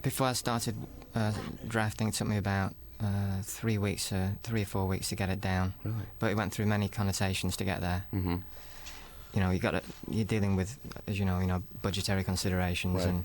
before 0.00 0.28
I 0.28 0.32
started 0.32 0.74
uh, 1.14 1.32
drafting, 1.66 2.08
it 2.08 2.14
took 2.14 2.28
me 2.28 2.38
about 2.38 2.72
uh, 2.98 3.42
three 3.42 3.76
weeks, 3.76 4.10
uh, 4.10 4.30
three 4.42 4.62
or 4.62 4.64
four 4.64 4.86
weeks 4.86 5.10
to 5.10 5.16
get 5.16 5.28
it 5.28 5.42
down. 5.42 5.74
Really? 5.84 5.96
But 6.18 6.30
it 6.30 6.38
went 6.38 6.54
through 6.54 6.64
many 6.64 6.88
connotations 6.88 7.58
to 7.58 7.64
get 7.64 7.82
there. 7.82 8.06
Mm-hmm. 8.14 8.36
You 9.34 9.40
know, 9.40 9.50
you 9.50 9.58
got 9.58 9.72
to, 9.72 9.82
you're 10.10 10.24
dealing 10.24 10.56
with, 10.56 10.78
as 11.06 11.18
you 11.18 11.24
know, 11.24 11.38
you 11.38 11.46
know, 11.46 11.62
budgetary 11.82 12.24
considerations 12.24 12.96
Right. 12.96 13.06
and 13.08 13.24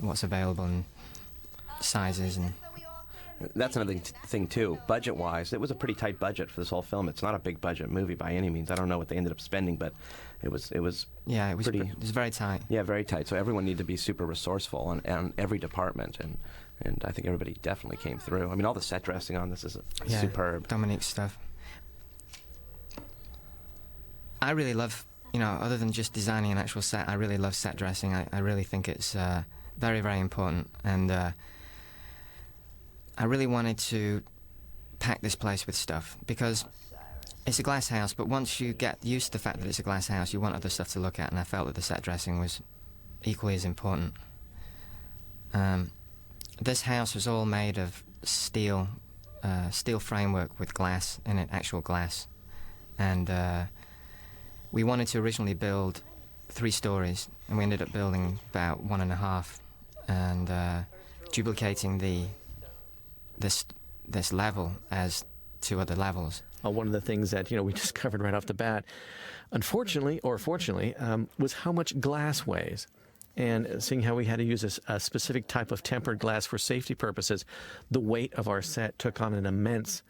what's 0.00 0.22
available 0.22 0.64
and 0.64 0.84
sizes 1.80 2.36
and 2.36 2.52
That's 3.54 3.76
another 3.76 3.94
thing, 4.26 4.46
too. 4.48 4.78
Budget 4.86 5.16
wise, 5.16 5.52
it 5.52 5.60
was 5.60 5.70
a 5.70 5.74
pretty 5.74 5.94
tight 5.94 6.18
budget 6.18 6.50
for 6.50 6.60
this 6.60 6.70
whole 6.70 6.82
film. 6.82 7.08
It's 7.08 7.22
not 7.22 7.34
a 7.34 7.38
big 7.38 7.60
budget 7.60 7.90
movie 7.90 8.14
by 8.16 8.32
any 8.32 8.50
means. 8.50 8.70
I 8.70 8.74
don't 8.74 8.88
know 8.88 8.98
what 8.98 9.08
they 9.08 9.16
ended 9.16 9.30
up 9.32 9.40
spending, 9.40 9.76
but 9.76 9.92
it 10.42 10.50
was 10.50 10.70
it 10.72 10.80
was 10.80 11.06
yeah, 11.26 11.48
it 11.50 11.56
was 11.56 11.66
Pretty- 11.66 11.80
pre- 11.80 11.88
it 11.90 12.00
was 12.00 12.10
very 12.10 12.30
tight. 12.30 12.62
yeah 12.68 12.82
very 12.82 13.04
tight. 13.04 13.28
So 13.28 13.36
everyone 13.36 13.64
needed 13.64 13.78
to 13.78 13.84
be 13.84 13.96
super 13.96 14.24
resourceful 14.26 14.80
on, 14.80 15.02
on 15.08 15.34
every 15.38 15.58
department, 15.58 16.18
and 16.20 16.38
and 16.82 17.02
I 17.04 17.10
think 17.12 17.26
everybody 17.26 17.56
definitely 17.62 17.96
came 17.98 18.18
through. 18.18 18.50
I 18.50 18.54
mean, 18.56 18.64
all 18.64 18.74
the 18.74 18.80
set 18.82 19.02
dressing 19.04 19.36
on 19.36 19.50
this 19.50 19.62
is 19.64 19.76
Yeah, 20.06 20.20
superb. 20.20 20.66
Dominique's 20.68 21.06
stuff. 21.06 21.38
I 24.40 24.52
really 24.52 24.74
love, 24.74 25.04
you 25.32 25.40
know, 25.40 25.58
other 25.60 25.76
than 25.76 25.92
just 25.92 26.12
designing 26.12 26.52
an 26.52 26.58
actual 26.58 26.82
set, 26.82 27.08
I 27.08 27.14
really 27.14 27.38
love 27.38 27.54
set 27.54 27.76
dressing. 27.76 28.14
I, 28.14 28.26
I 28.32 28.38
really 28.38 28.64
think 28.64 28.88
it's 28.88 29.14
uh, 29.14 29.42
very, 29.78 30.00
very 30.00 30.20
important. 30.20 30.68
And 30.84 31.10
uh, 31.10 31.32
I 33.16 33.24
really 33.24 33.46
wanted 33.46 33.78
to 33.78 34.22
pack 34.98 35.20
this 35.20 35.34
place 35.34 35.66
with 35.66 35.76
stuff 35.76 36.16
because 36.26 36.64
it's 37.46 37.58
a 37.58 37.62
glass 37.62 37.88
house, 37.88 38.12
but 38.12 38.28
once 38.28 38.60
you 38.60 38.72
get 38.72 38.98
used 39.02 39.26
to 39.26 39.32
the 39.32 39.38
fact 39.38 39.60
that 39.60 39.66
it's 39.66 39.78
a 39.78 39.82
glass 39.82 40.08
house, 40.08 40.32
you 40.32 40.40
want 40.40 40.54
other 40.54 40.68
stuff 40.68 40.88
to 40.92 41.00
look 41.00 41.18
at, 41.18 41.30
and 41.30 41.38
I 41.38 41.44
felt 41.44 41.66
that 41.66 41.74
the 41.74 41.82
set 41.82 42.02
dressing 42.02 42.38
was 42.38 42.60
equally 43.24 43.54
as 43.54 43.64
important. 43.64 44.12
Um, 45.54 45.90
this 46.60 46.82
house 46.82 47.14
was 47.14 47.26
all 47.26 47.46
made 47.46 47.78
of 47.78 48.02
steel, 48.22 48.88
uh, 49.42 49.70
steel 49.70 49.98
framework 49.98 50.58
with 50.60 50.74
glass 50.74 51.20
in 51.24 51.38
it, 51.38 51.48
actual 51.50 51.80
glass, 51.80 52.26
and 52.98 53.30
uh, 53.30 53.64
we 54.72 54.84
wanted 54.84 55.08
to 55.08 55.18
originally 55.18 55.54
build 55.54 56.02
three 56.48 56.70
stories, 56.70 57.28
and 57.48 57.56
we 57.56 57.64
ended 57.64 57.82
up 57.82 57.92
building 57.92 58.38
about 58.50 58.82
one 58.82 59.00
and 59.00 59.12
a 59.12 59.16
half, 59.16 59.60
and 60.08 60.50
uh, 60.50 60.80
duplicating 61.32 61.98
the 61.98 62.24
this 63.38 63.64
this 64.06 64.32
level 64.32 64.72
as 64.90 65.24
two 65.60 65.80
other 65.80 65.94
levels. 65.94 66.42
Uh, 66.64 66.70
one 66.70 66.86
of 66.86 66.92
the 66.92 67.00
things 67.00 67.30
that 67.30 67.50
you 67.50 67.56
know 67.56 67.62
we 67.62 67.72
discovered 67.84 68.22
right 68.22 68.34
off 68.34 68.46
the 68.46 68.54
bat, 68.54 68.84
unfortunately 69.52 70.20
or 70.20 70.38
fortunately, 70.38 70.94
um, 70.96 71.28
was 71.38 71.52
how 71.52 71.72
much 71.72 71.98
glass 72.00 72.46
weighs. 72.46 72.86
And 73.36 73.80
seeing 73.80 74.02
how 74.02 74.16
we 74.16 74.24
had 74.24 74.38
to 74.38 74.44
use 74.44 74.80
a 74.88 74.98
specific 74.98 75.46
type 75.46 75.70
of 75.70 75.84
tempered 75.84 76.18
glass 76.18 76.44
for 76.44 76.58
safety 76.58 76.96
purposes, 76.96 77.44
the 77.88 78.00
weight 78.00 78.34
of 78.34 78.48
our 78.48 78.60
set 78.62 78.98
took 78.98 79.20
on 79.20 79.32
an 79.32 79.46
immense, 79.46 80.02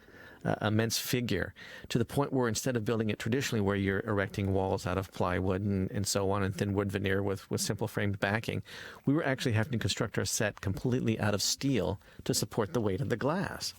uh, 0.48 0.66
immense 0.66 0.98
figure 0.98 1.52
to 1.88 1.98
the 1.98 2.04
point 2.04 2.32
where 2.32 2.48
instead 2.48 2.76
of 2.76 2.84
building 2.84 3.10
it 3.10 3.18
traditionally, 3.18 3.60
where 3.60 3.76
you're 3.76 4.02
erecting 4.06 4.52
walls 4.52 4.86
out 4.86 4.98
of 4.98 5.12
plywood 5.12 5.62
and, 5.62 5.90
and 5.90 6.06
so 6.06 6.30
on, 6.30 6.42
and 6.42 6.56
thin 6.56 6.74
wood 6.74 6.90
veneer 6.90 7.22
with, 7.22 7.48
with 7.50 7.60
simple 7.60 7.88
framed 7.88 8.18
backing, 8.18 8.62
we 9.04 9.14
were 9.14 9.24
actually 9.24 9.52
having 9.52 9.72
to 9.72 9.78
construct 9.78 10.18
our 10.18 10.24
set 10.24 10.60
completely 10.60 11.18
out 11.20 11.34
of 11.34 11.42
steel 11.42 12.00
to 12.24 12.32
support 12.32 12.72
the 12.72 12.80
weight 12.80 13.00
of 13.00 13.08
the 13.08 13.16
glass. 13.16 13.74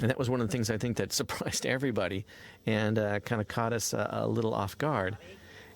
And 0.00 0.10
that 0.10 0.18
was 0.18 0.28
one 0.28 0.40
of 0.40 0.48
the 0.48 0.52
things 0.52 0.70
I 0.70 0.78
think 0.78 0.96
that 0.96 1.12
surprised 1.22 1.66
everybody 1.66 2.24
and 2.66 2.98
uh, 2.98 3.20
kind 3.20 3.40
of 3.40 3.48
caught 3.48 3.72
us 3.72 3.94
uh, 3.94 4.08
a 4.10 4.26
little 4.26 4.54
off 4.54 4.76
guard. 4.78 5.16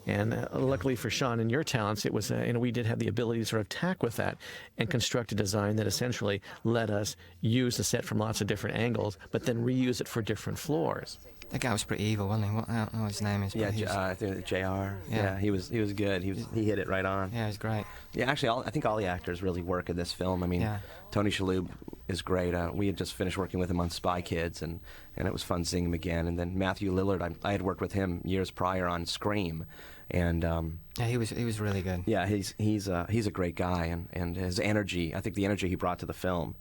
And 0.07 0.35
uh, 0.35 0.47
luckily 0.53 0.95
for 0.95 1.11
Sean 1.11 1.41
and 1.41 1.51
your 1.51 1.65
talents, 1.65 2.07
it 2.07 2.13
was, 2.15 2.31
uh, 2.31 2.45
you 2.47 2.53
know, 2.53 2.61
we 2.61 2.71
did 2.71 2.87
have 2.87 2.99
the 3.01 3.09
ability 3.09 3.41
to 3.41 3.47
sort 3.47 3.61
of 3.61 3.69
tack 3.69 4.03
with 4.03 4.17
that 4.17 4.39
and 4.79 4.89
construct 4.89 5.33
a 5.33 5.35
design 5.35 5.77
that 5.77 5.87
essentially 5.87 6.41
let 6.63 6.91
us 6.91 7.17
use 7.41 7.77
the 7.77 7.85
set 7.85 8.05
from 8.05 8.19
lots 8.19 8.41
of 8.41 8.47
different 8.47 8.77
angles, 8.77 9.19
but 9.33 9.45
then 9.45 9.65
reuse 9.65 10.01
it 10.01 10.07
for 10.07 10.23
different 10.23 10.59
floors. 10.59 11.19
That 11.51 11.61
guy 11.61 11.73
was 11.73 11.85
pretty 11.85 12.03
evil, 12.05 12.29
wasn't 12.29 12.51
he? 12.51 12.57
What, 12.57 12.69
I 12.69 12.77
don't 12.79 12.95
know 12.95 13.01
what 13.03 13.09
his 13.13 13.23
name 13.23 13.43
is. 13.45 13.53
but 13.53 13.61
Yeah, 13.63 13.71
was, 13.87 13.97
uh, 13.97 14.01
I 14.01 14.15
think 14.15 14.45
Jr. 14.47 14.57
Yeah. 14.57 14.95
Yeah. 15.11 15.39
he 15.39 15.51
was 15.53 15.69
he 15.69 15.79
was 15.79 15.93
good. 15.93 16.23
He 16.25 16.31
was 16.33 16.45
he 16.53 16.65
hit 16.65 16.79
it 16.81 16.89
right 16.89 17.05
on. 17.05 17.31
yeah, 17.33 17.43
he 17.43 17.47
was 17.47 17.57
great. 17.59 17.85
Yeah, 18.15 18.29
actually, 18.31 18.49
all, 18.49 18.65
I 18.67 18.71
think 18.71 18.85
all 18.85 18.97
the 18.97 19.07
actors 19.07 19.43
really 19.43 19.63
work 19.63 19.89
in 19.89 19.97
this 19.97 20.13
film. 20.13 20.43
I 20.43 20.47
mean, 20.49 20.63
Yeah. 20.63 20.79
Tony 21.13 21.31
Shalhoub 21.31 21.69
is 22.09 22.23
great. 22.23 22.55
Uh, 22.55 22.71
we 22.73 22.87
had 22.87 22.97
just 22.97 23.15
finished 23.15 23.37
working 23.37 23.59
with 23.61 23.71
him 23.71 23.81
on 23.81 23.91
Spy 23.91 24.23
Kids, 24.23 24.63
and, 24.63 24.81
and 25.17 25.27
it 25.27 25.33
was 25.33 25.43
fun 25.43 25.65
seeing 25.65 25.85
him 25.87 25.95
again. 25.95 26.27
And 26.27 26.39
then 26.39 26.57
Matthew 26.57 26.93
Lillard, 26.93 27.21
I, 27.23 27.49
I 27.49 27.53
had 27.53 27.63
worked 27.63 27.81
with 27.81 27.93
him 27.93 28.21
years 28.25 28.51
prior 28.51 28.87
on 28.87 29.07
Scream, 29.07 29.67
and 30.11 30.45
um, 30.45 30.79
Yeah, 30.99 31.07
he 31.07 31.17
was 31.19 31.31
he 31.31 31.45
was 31.45 31.59
really 31.61 31.83
good. 31.83 32.05
yeah, 32.07 32.27
he's 32.27 32.55
he's 32.59 32.89
uh, 32.89 33.07
he's 33.11 33.27
a 33.27 33.31
great 33.33 33.57
guy, 33.57 33.87
and, 33.87 34.09
and 34.13 34.37
his 34.37 34.61
energy. 34.61 35.15
I 35.15 35.21
think 35.21 35.35
the 35.35 35.45
energy 35.45 35.69
he 35.69 35.75
brought 35.75 35.99
to 36.01 36.07
the 36.07 36.15
film 36.15 36.55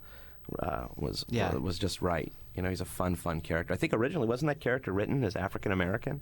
uh, 0.60 0.88
was 0.95 1.25
Yeah. 1.29 1.53
was 1.55 1.77
just 1.77 2.01
right. 2.01 2.34
You 2.55 2.63
know, 2.63 2.69
he's 2.69 2.81
a 2.81 2.86
fun, 2.86 3.15
fun 3.15 3.41
character. 3.41 3.73
I 3.73 3.77
think 3.77 3.93
originally 3.93 4.27
wasn't 4.27 4.47
that 4.49 4.62
character 4.62 4.91
written 4.93 5.23
as 5.23 5.36
African 5.36 5.71
American? 5.71 6.21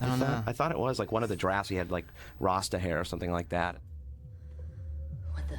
I 0.00 0.06
don't 0.06 0.18
thought, 0.18 0.28
know. 0.28 0.42
I 0.46 0.52
thought 0.52 0.70
it 0.72 0.78
was 0.78 0.98
like 0.98 1.10
one 1.10 1.22
of 1.22 1.28
the 1.28 1.36
drafts. 1.36 1.68
He 1.70 1.76
had 1.76 1.90
like 1.90 2.04
Rasta 2.38 2.78
hair 2.78 3.00
or 3.00 3.04
something 3.04 3.32
like 3.32 3.48
that. 3.48 3.76
What 5.32 5.48
the? 5.48 5.58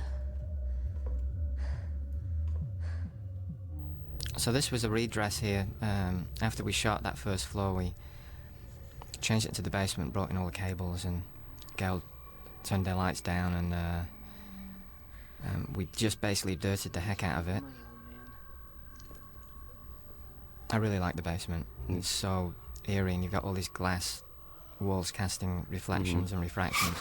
So 4.40 4.54
this 4.54 4.72
was 4.72 4.86
a 4.86 4.90
redress 4.90 5.38
here. 5.40 5.68
Um, 5.82 6.30
after 6.42 6.64
we 6.64 6.72
shot 6.72 7.04
that 7.04 7.18
first 7.18 7.46
floor, 7.46 7.74
we 7.74 7.94
changed 9.20 9.46
it 9.46 9.54
to 9.56 9.62
the 9.62 9.70
basement, 9.70 10.14
brought 10.14 10.30
in 10.30 10.38
all 10.38 10.46
the 10.46 10.52
cables, 10.54 11.04
and 11.04 11.24
Gale 11.76 12.02
turned 12.64 12.86
their 12.86 12.96
lights 12.96 13.20
down, 13.20 13.54
and 13.54 13.74
uh, 13.74 14.00
um, 15.46 15.74
we 15.76 15.90
just 15.94 16.22
basically 16.22 16.56
dirted 16.56 16.94
the 16.94 17.02
heck 17.02 17.22
out 17.22 17.38
of 17.38 17.50
it. 17.50 17.62
I 20.70 20.78
really 20.78 21.00
like 21.00 21.18
the 21.18 21.22
basement. 21.22 21.66
It's 21.90 22.08
so 22.08 22.54
eerie, 22.88 23.14
and 23.14 23.24
you've 23.24 23.34
got 23.34 23.44
all 23.44 23.52
these 23.52 23.68
glass 23.68 24.24
walls 24.80 25.12
casting 25.12 25.66
reflections 25.70 26.32
and 26.32 26.40
refractions. 26.40 26.96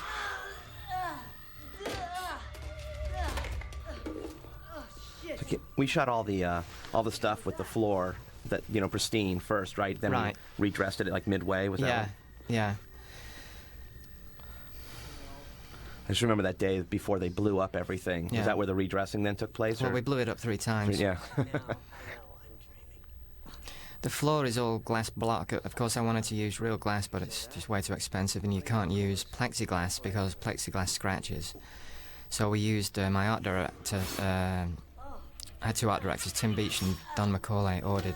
We 5.76 5.86
shot 5.86 6.08
all 6.08 6.24
the 6.24 6.44
uh, 6.44 6.62
all 6.94 7.02
the 7.02 7.12
stuff 7.12 7.46
with 7.46 7.56
the 7.56 7.64
floor 7.64 8.16
that 8.46 8.62
you 8.72 8.80
know 8.80 8.88
pristine 8.88 9.40
first, 9.40 9.78
right? 9.78 10.00
Then 10.00 10.12
Right. 10.12 10.36
we 10.58 10.68
redressed 10.68 11.00
it 11.00 11.06
like 11.08 11.26
midway. 11.26 11.68
Was 11.68 11.80
that? 11.80 11.86
yeah, 11.86 12.00
right? 12.00 12.08
yeah. 12.48 12.74
I 16.06 16.12
just 16.12 16.22
remember 16.22 16.44
that 16.44 16.58
day 16.58 16.80
before 16.80 17.18
they 17.18 17.28
blew 17.28 17.58
up 17.58 17.76
everything. 17.76 18.30
Yeah. 18.30 18.38
Was 18.40 18.46
that 18.46 18.56
where 18.56 18.66
the 18.66 18.74
redressing 18.74 19.22
then 19.22 19.36
took 19.36 19.52
place? 19.52 19.80
Well, 19.82 19.90
or- 19.90 19.94
we 19.94 20.00
blew 20.00 20.18
it 20.18 20.28
up 20.28 20.38
three 20.38 20.56
times. 20.58 21.00
yeah. 21.00 21.18
The 24.02 24.10
floor 24.10 24.44
is 24.44 24.56
all 24.56 24.78
glass 24.78 25.10
block. 25.10 25.50
Of 25.52 25.74
course, 25.74 25.96
I 25.96 26.02
wanted 26.02 26.22
to 26.24 26.36
use 26.36 26.60
real 26.60 26.76
glass, 26.78 27.08
but 27.08 27.20
it's 27.20 27.48
just 27.48 27.68
way 27.68 27.82
too 27.82 27.94
expensive, 27.94 28.44
and 28.44 28.54
you 28.54 28.62
can't 28.62 28.92
use 28.92 29.24
plexiglass 29.24 30.00
because 30.00 30.36
plexiglass 30.36 30.90
scratches. 30.90 31.52
So 32.30 32.48
we 32.50 32.60
used 32.60 32.96
uh, 32.96 33.10
my 33.10 33.26
art 33.26 33.42
director. 33.42 34.00
Uh, 34.20 34.66
Had 35.60 35.76
two 35.76 35.90
art 35.90 36.02
directors, 36.02 36.32
Tim 36.32 36.54
Beach 36.54 36.82
and 36.82 36.96
Don 37.16 37.36
McCauley, 37.36 37.84
ordered. 37.84 38.14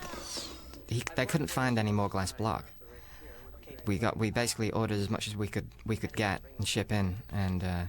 He, 0.89 1.03
they 1.17 1.27
couldn't 1.27 1.49
find 1.49 1.79
any 1.79 1.93
more 1.93 2.09
glass 2.09 2.33
block. 2.33 2.67
We 3.87 3.99
got 3.99 4.17
we 4.17 4.31
basically 4.31 4.71
ordered 4.71 4.99
as 4.99 5.11
much 5.11 5.27
as 5.27 5.37
we 5.37 5.49
could 5.49 5.67
we 5.85 5.97
could 5.97 6.15
get 6.15 6.41
and 6.59 6.69
ship 6.69 6.93
in, 6.93 7.17
and 7.33 7.65
uh, 7.65 7.85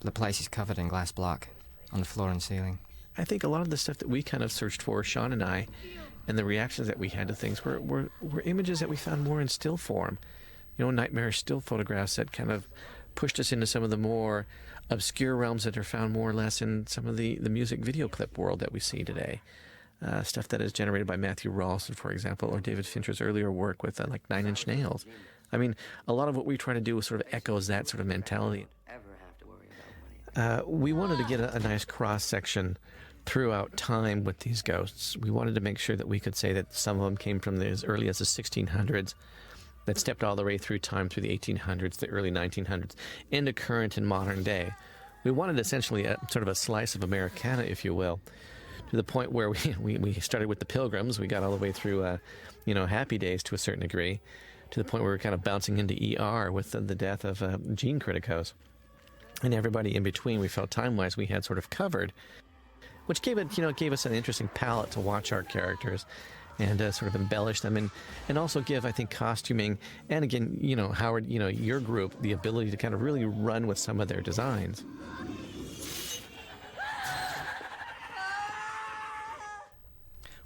the 0.00 0.10
place 0.10 0.40
is 0.40 0.48
covered 0.48 0.78
in 0.78 0.88
glass 0.88 1.12
block 1.12 1.48
on 1.92 2.00
the 2.00 2.06
floor 2.06 2.30
and 2.30 2.42
ceiling. 2.42 2.78
I 3.16 3.24
think 3.24 3.42
a 3.42 3.48
lot 3.48 3.62
of 3.62 3.70
the 3.70 3.76
stuff 3.76 3.98
that 3.98 4.08
we 4.08 4.22
kind 4.22 4.42
of 4.42 4.52
searched 4.52 4.82
for, 4.82 5.02
Sean 5.02 5.32
and 5.32 5.42
I, 5.42 5.66
and 6.28 6.38
the 6.38 6.44
reactions 6.44 6.86
that 6.86 6.98
we 6.98 7.08
had 7.08 7.28
to 7.28 7.34
things 7.34 7.64
were, 7.64 7.80
were, 7.80 8.10
were 8.20 8.42
images 8.42 8.78
that 8.80 8.88
we 8.88 8.96
found 8.96 9.24
more 9.24 9.40
in 9.40 9.48
still 9.48 9.76
form. 9.76 10.18
You 10.76 10.84
know, 10.84 10.90
nightmarish 10.92 11.38
still 11.38 11.60
photographs 11.60 12.16
that 12.16 12.30
kind 12.30 12.52
of 12.52 12.68
pushed 13.16 13.40
us 13.40 13.50
into 13.50 13.66
some 13.66 13.82
of 13.82 13.90
the 13.90 13.96
more 13.96 14.46
obscure 14.90 15.36
realms 15.36 15.64
that 15.64 15.76
are 15.76 15.84
found 15.84 16.12
more 16.12 16.30
or 16.30 16.32
less 16.32 16.62
in 16.62 16.86
some 16.86 17.06
of 17.06 17.16
the, 17.16 17.36
the 17.36 17.50
music 17.50 17.80
video 17.80 18.08
clip 18.08 18.38
world 18.38 18.60
that 18.60 18.72
we 18.72 18.80
see 18.80 19.04
today. 19.04 19.40
Uh, 20.00 20.22
stuff 20.22 20.46
that 20.48 20.60
is 20.60 20.72
generated 20.72 21.08
by 21.08 21.16
Matthew 21.16 21.50
Rolston, 21.50 21.96
for 21.96 22.12
example, 22.12 22.48
or 22.50 22.60
David 22.60 22.86
Fincher's 22.86 23.20
earlier 23.20 23.50
work 23.50 23.82
with 23.82 24.00
uh, 24.00 24.06
like 24.08 24.22
Nine 24.30 24.46
Inch 24.46 24.64
Nails. 24.66 25.04
I 25.52 25.56
mean, 25.56 25.74
a 26.06 26.12
lot 26.12 26.28
of 26.28 26.36
what 26.36 26.46
we 26.46 26.56
try 26.56 26.74
to 26.74 26.80
do 26.80 27.00
sort 27.00 27.20
of 27.20 27.26
echoes 27.32 27.66
that 27.66 27.88
sort 27.88 28.00
of 28.00 28.06
mentality. 28.06 28.66
Uh, 30.36 30.62
we 30.66 30.92
wanted 30.92 31.18
to 31.18 31.24
get 31.24 31.40
a, 31.40 31.52
a 31.54 31.58
nice 31.58 31.84
cross 31.84 32.22
section 32.22 32.76
throughout 33.26 33.76
time 33.76 34.24
with 34.24 34.38
these 34.40 34.62
ghosts. 34.62 35.16
We 35.16 35.30
wanted 35.30 35.54
to 35.56 35.60
make 35.60 35.78
sure 35.78 35.96
that 35.96 36.08
we 36.08 36.20
could 36.20 36.36
say 36.36 36.52
that 36.52 36.74
some 36.74 36.98
of 36.98 37.04
them 37.04 37.16
came 37.16 37.40
from 37.40 37.60
as 37.60 37.84
early 37.84 38.08
as 38.08 38.18
the 38.18 38.24
1600s, 38.24 39.14
that 39.88 39.98
stepped 39.98 40.22
all 40.22 40.36
the 40.36 40.44
way 40.44 40.58
through 40.58 40.78
time 40.78 41.08
through 41.08 41.22
the 41.22 41.36
1800s, 41.36 41.96
the 41.96 42.08
early 42.08 42.30
1900s, 42.30 42.94
into 43.30 43.52
current 43.52 43.96
and 43.96 44.06
modern 44.06 44.42
day. 44.42 44.70
We 45.24 45.30
wanted 45.30 45.58
essentially 45.58 46.04
a 46.04 46.18
sort 46.30 46.42
of 46.42 46.48
a 46.48 46.54
slice 46.54 46.94
of 46.94 47.02
Americana, 47.02 47.62
if 47.62 47.84
you 47.84 47.94
will, 47.94 48.20
to 48.90 48.96
the 48.96 49.02
point 49.02 49.32
where 49.32 49.50
we, 49.50 49.58
we, 49.80 49.98
we 49.98 50.12
started 50.14 50.48
with 50.48 50.58
the 50.58 50.66
Pilgrims. 50.66 51.18
We 51.18 51.26
got 51.26 51.42
all 51.42 51.50
the 51.50 51.56
way 51.56 51.72
through, 51.72 52.04
uh, 52.04 52.18
you 52.64 52.74
know, 52.74 52.86
Happy 52.86 53.18
Days 53.18 53.42
to 53.44 53.54
a 53.54 53.58
certain 53.58 53.80
degree, 53.80 54.20
to 54.70 54.82
the 54.82 54.88
point 54.88 55.02
where 55.02 55.12
we 55.12 55.16
are 55.16 55.18
kind 55.18 55.34
of 55.34 55.42
bouncing 55.42 55.78
into 55.78 55.94
ER 56.20 56.52
with 56.52 56.72
the, 56.72 56.80
the 56.80 56.94
death 56.94 57.24
of 57.24 57.42
uh, 57.42 57.58
Jean 57.74 57.98
Kriticos 57.98 58.52
and 59.42 59.54
everybody 59.54 59.94
in 59.94 60.02
between 60.02 60.40
we 60.40 60.48
felt 60.48 60.70
time 60.70 60.96
wise 60.96 61.16
we 61.16 61.26
had 61.26 61.44
sort 61.44 61.58
of 61.58 61.70
covered 61.70 62.12
which 63.06 63.22
gave 63.22 63.38
it 63.38 63.56
you 63.56 63.62
know 63.62 63.72
gave 63.72 63.92
us 63.92 64.04
an 64.04 64.12
interesting 64.12 64.48
palette 64.54 64.90
to 64.90 65.00
watch 65.00 65.32
our 65.32 65.42
characters 65.42 66.06
and 66.58 66.80
uh, 66.80 66.90
sort 66.90 67.08
of 67.14 67.20
embellish 67.20 67.60
them 67.60 67.76
and 67.76 67.90
and 68.28 68.38
also 68.38 68.60
give 68.60 68.84
i 68.84 68.92
think 68.92 69.10
costuming 69.10 69.78
and 70.08 70.24
again 70.24 70.56
you 70.60 70.76
know 70.76 70.88
howard 70.88 71.26
you 71.26 71.38
know 71.38 71.48
your 71.48 71.80
group 71.80 72.14
the 72.20 72.32
ability 72.32 72.70
to 72.70 72.76
kind 72.76 72.94
of 72.94 73.02
really 73.02 73.24
run 73.24 73.66
with 73.66 73.78
some 73.78 74.00
of 74.00 74.08
their 74.08 74.20
designs. 74.20 74.84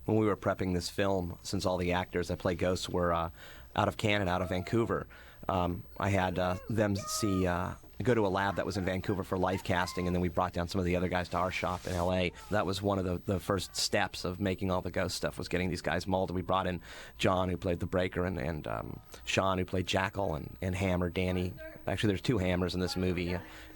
When 0.05 0.17
we 0.17 0.27
were 0.27 0.37
prepping 0.37 0.75
this 0.75 0.89
film, 0.89 1.39
since 1.43 1.65
all 1.65 1.77
the 1.77 1.93
actors 1.93 2.29
that 2.29 2.39
play 2.39 2.57
ghosts 2.57 2.89
were 2.89 3.13
uh, 3.13 3.31
out 3.77 3.87
of 3.87 3.97
Canada, 3.97 4.33
out 4.33 4.43
of 4.43 4.49
Vancouver, 4.49 5.07
um, 5.49 5.85
I 5.99 6.11
had 6.11 6.39
uh, 6.41 6.57
them 6.69 6.97
see 6.97 7.47
uh, 7.47 7.71
go 8.03 8.15
to 8.15 8.27
a 8.27 8.29
lab 8.29 8.57
that 8.57 8.67
was 8.67 8.77
in 8.77 8.85
Vancouver 8.85 9.25
for 9.25 9.37
life 9.37 9.65
casting, 9.65 10.07
and 10.07 10.15
then 10.15 10.21
we 10.21 10.29
brought 10.29 10.53
down 10.53 10.69
some 10.69 10.79
of 10.79 10.85
the 10.85 10.97
other 10.97 11.09
guys 11.09 11.29
to 11.31 11.37
our 11.37 11.51
shop 11.51 11.87
in 11.87 11.97
LA. 11.97 12.29
That 12.51 12.67
was 12.67 12.83
one 12.83 12.99
of 12.99 13.05
the, 13.05 13.21
the 13.27 13.41
first 13.41 13.77
steps 13.77 14.25
of 14.25 14.41
making 14.41 14.71
all 14.71 14.81
the 14.81 14.91
ghost 14.91 15.17
stuff 15.17 15.39
was 15.39 15.49
getting 15.49 15.71
these 15.71 15.83
guys 15.83 16.07
molded. 16.07 16.35
We 16.35 16.43
brought 16.43 16.67
in 16.67 16.81
John, 17.19 17.49
who 17.49 17.57
played 17.57 17.81
the 17.81 17.87
Breaker, 17.87 18.25
and, 18.25 18.39
and 18.39 18.67
um, 18.67 19.01
Sean, 19.25 19.59
who 19.59 19.65
played 19.65 19.87
Jackal, 19.87 20.35
and, 20.35 20.57
and 20.61 20.75
Hammer, 20.75 21.11
Danny, 21.11 21.53
Actually, 21.87 22.09
there's 22.09 22.21
two 22.21 22.39
hammers 22.39 22.75
in 22.75 22.81
this 22.81 22.97
movie. 22.97 23.25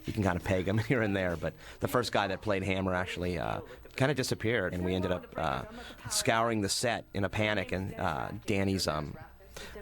You 0.05 0.13
can 0.13 0.23
kind 0.23 0.37
of 0.37 0.45
peg 0.45 0.65
them 0.65 0.79
here 0.89 1.03
and 1.03 1.15
there, 1.15 1.37
but 1.37 1.55
the 1.81 1.89
first 1.89 2.13
guy 2.13 2.29
that 2.29 2.41
played 2.41 2.63
Hammer 2.63 2.95
actually 2.95 3.39
uh, 3.39 3.61
kind 3.97 4.11
of 4.11 4.17
disappeared, 4.17 4.75
and 4.75 4.85
we 4.85 4.95
ended 4.95 5.11
up 5.11 5.27
uh, 5.37 5.63
scouring 6.09 6.61
the 6.61 6.69
set 6.69 7.05
in 7.15 7.25
a 7.25 7.29
panic. 7.29 7.73
And 7.73 7.95
uh, 7.99 8.29
Danny's 8.47 8.87
um, 8.87 9.17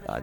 uh, 0.07 0.21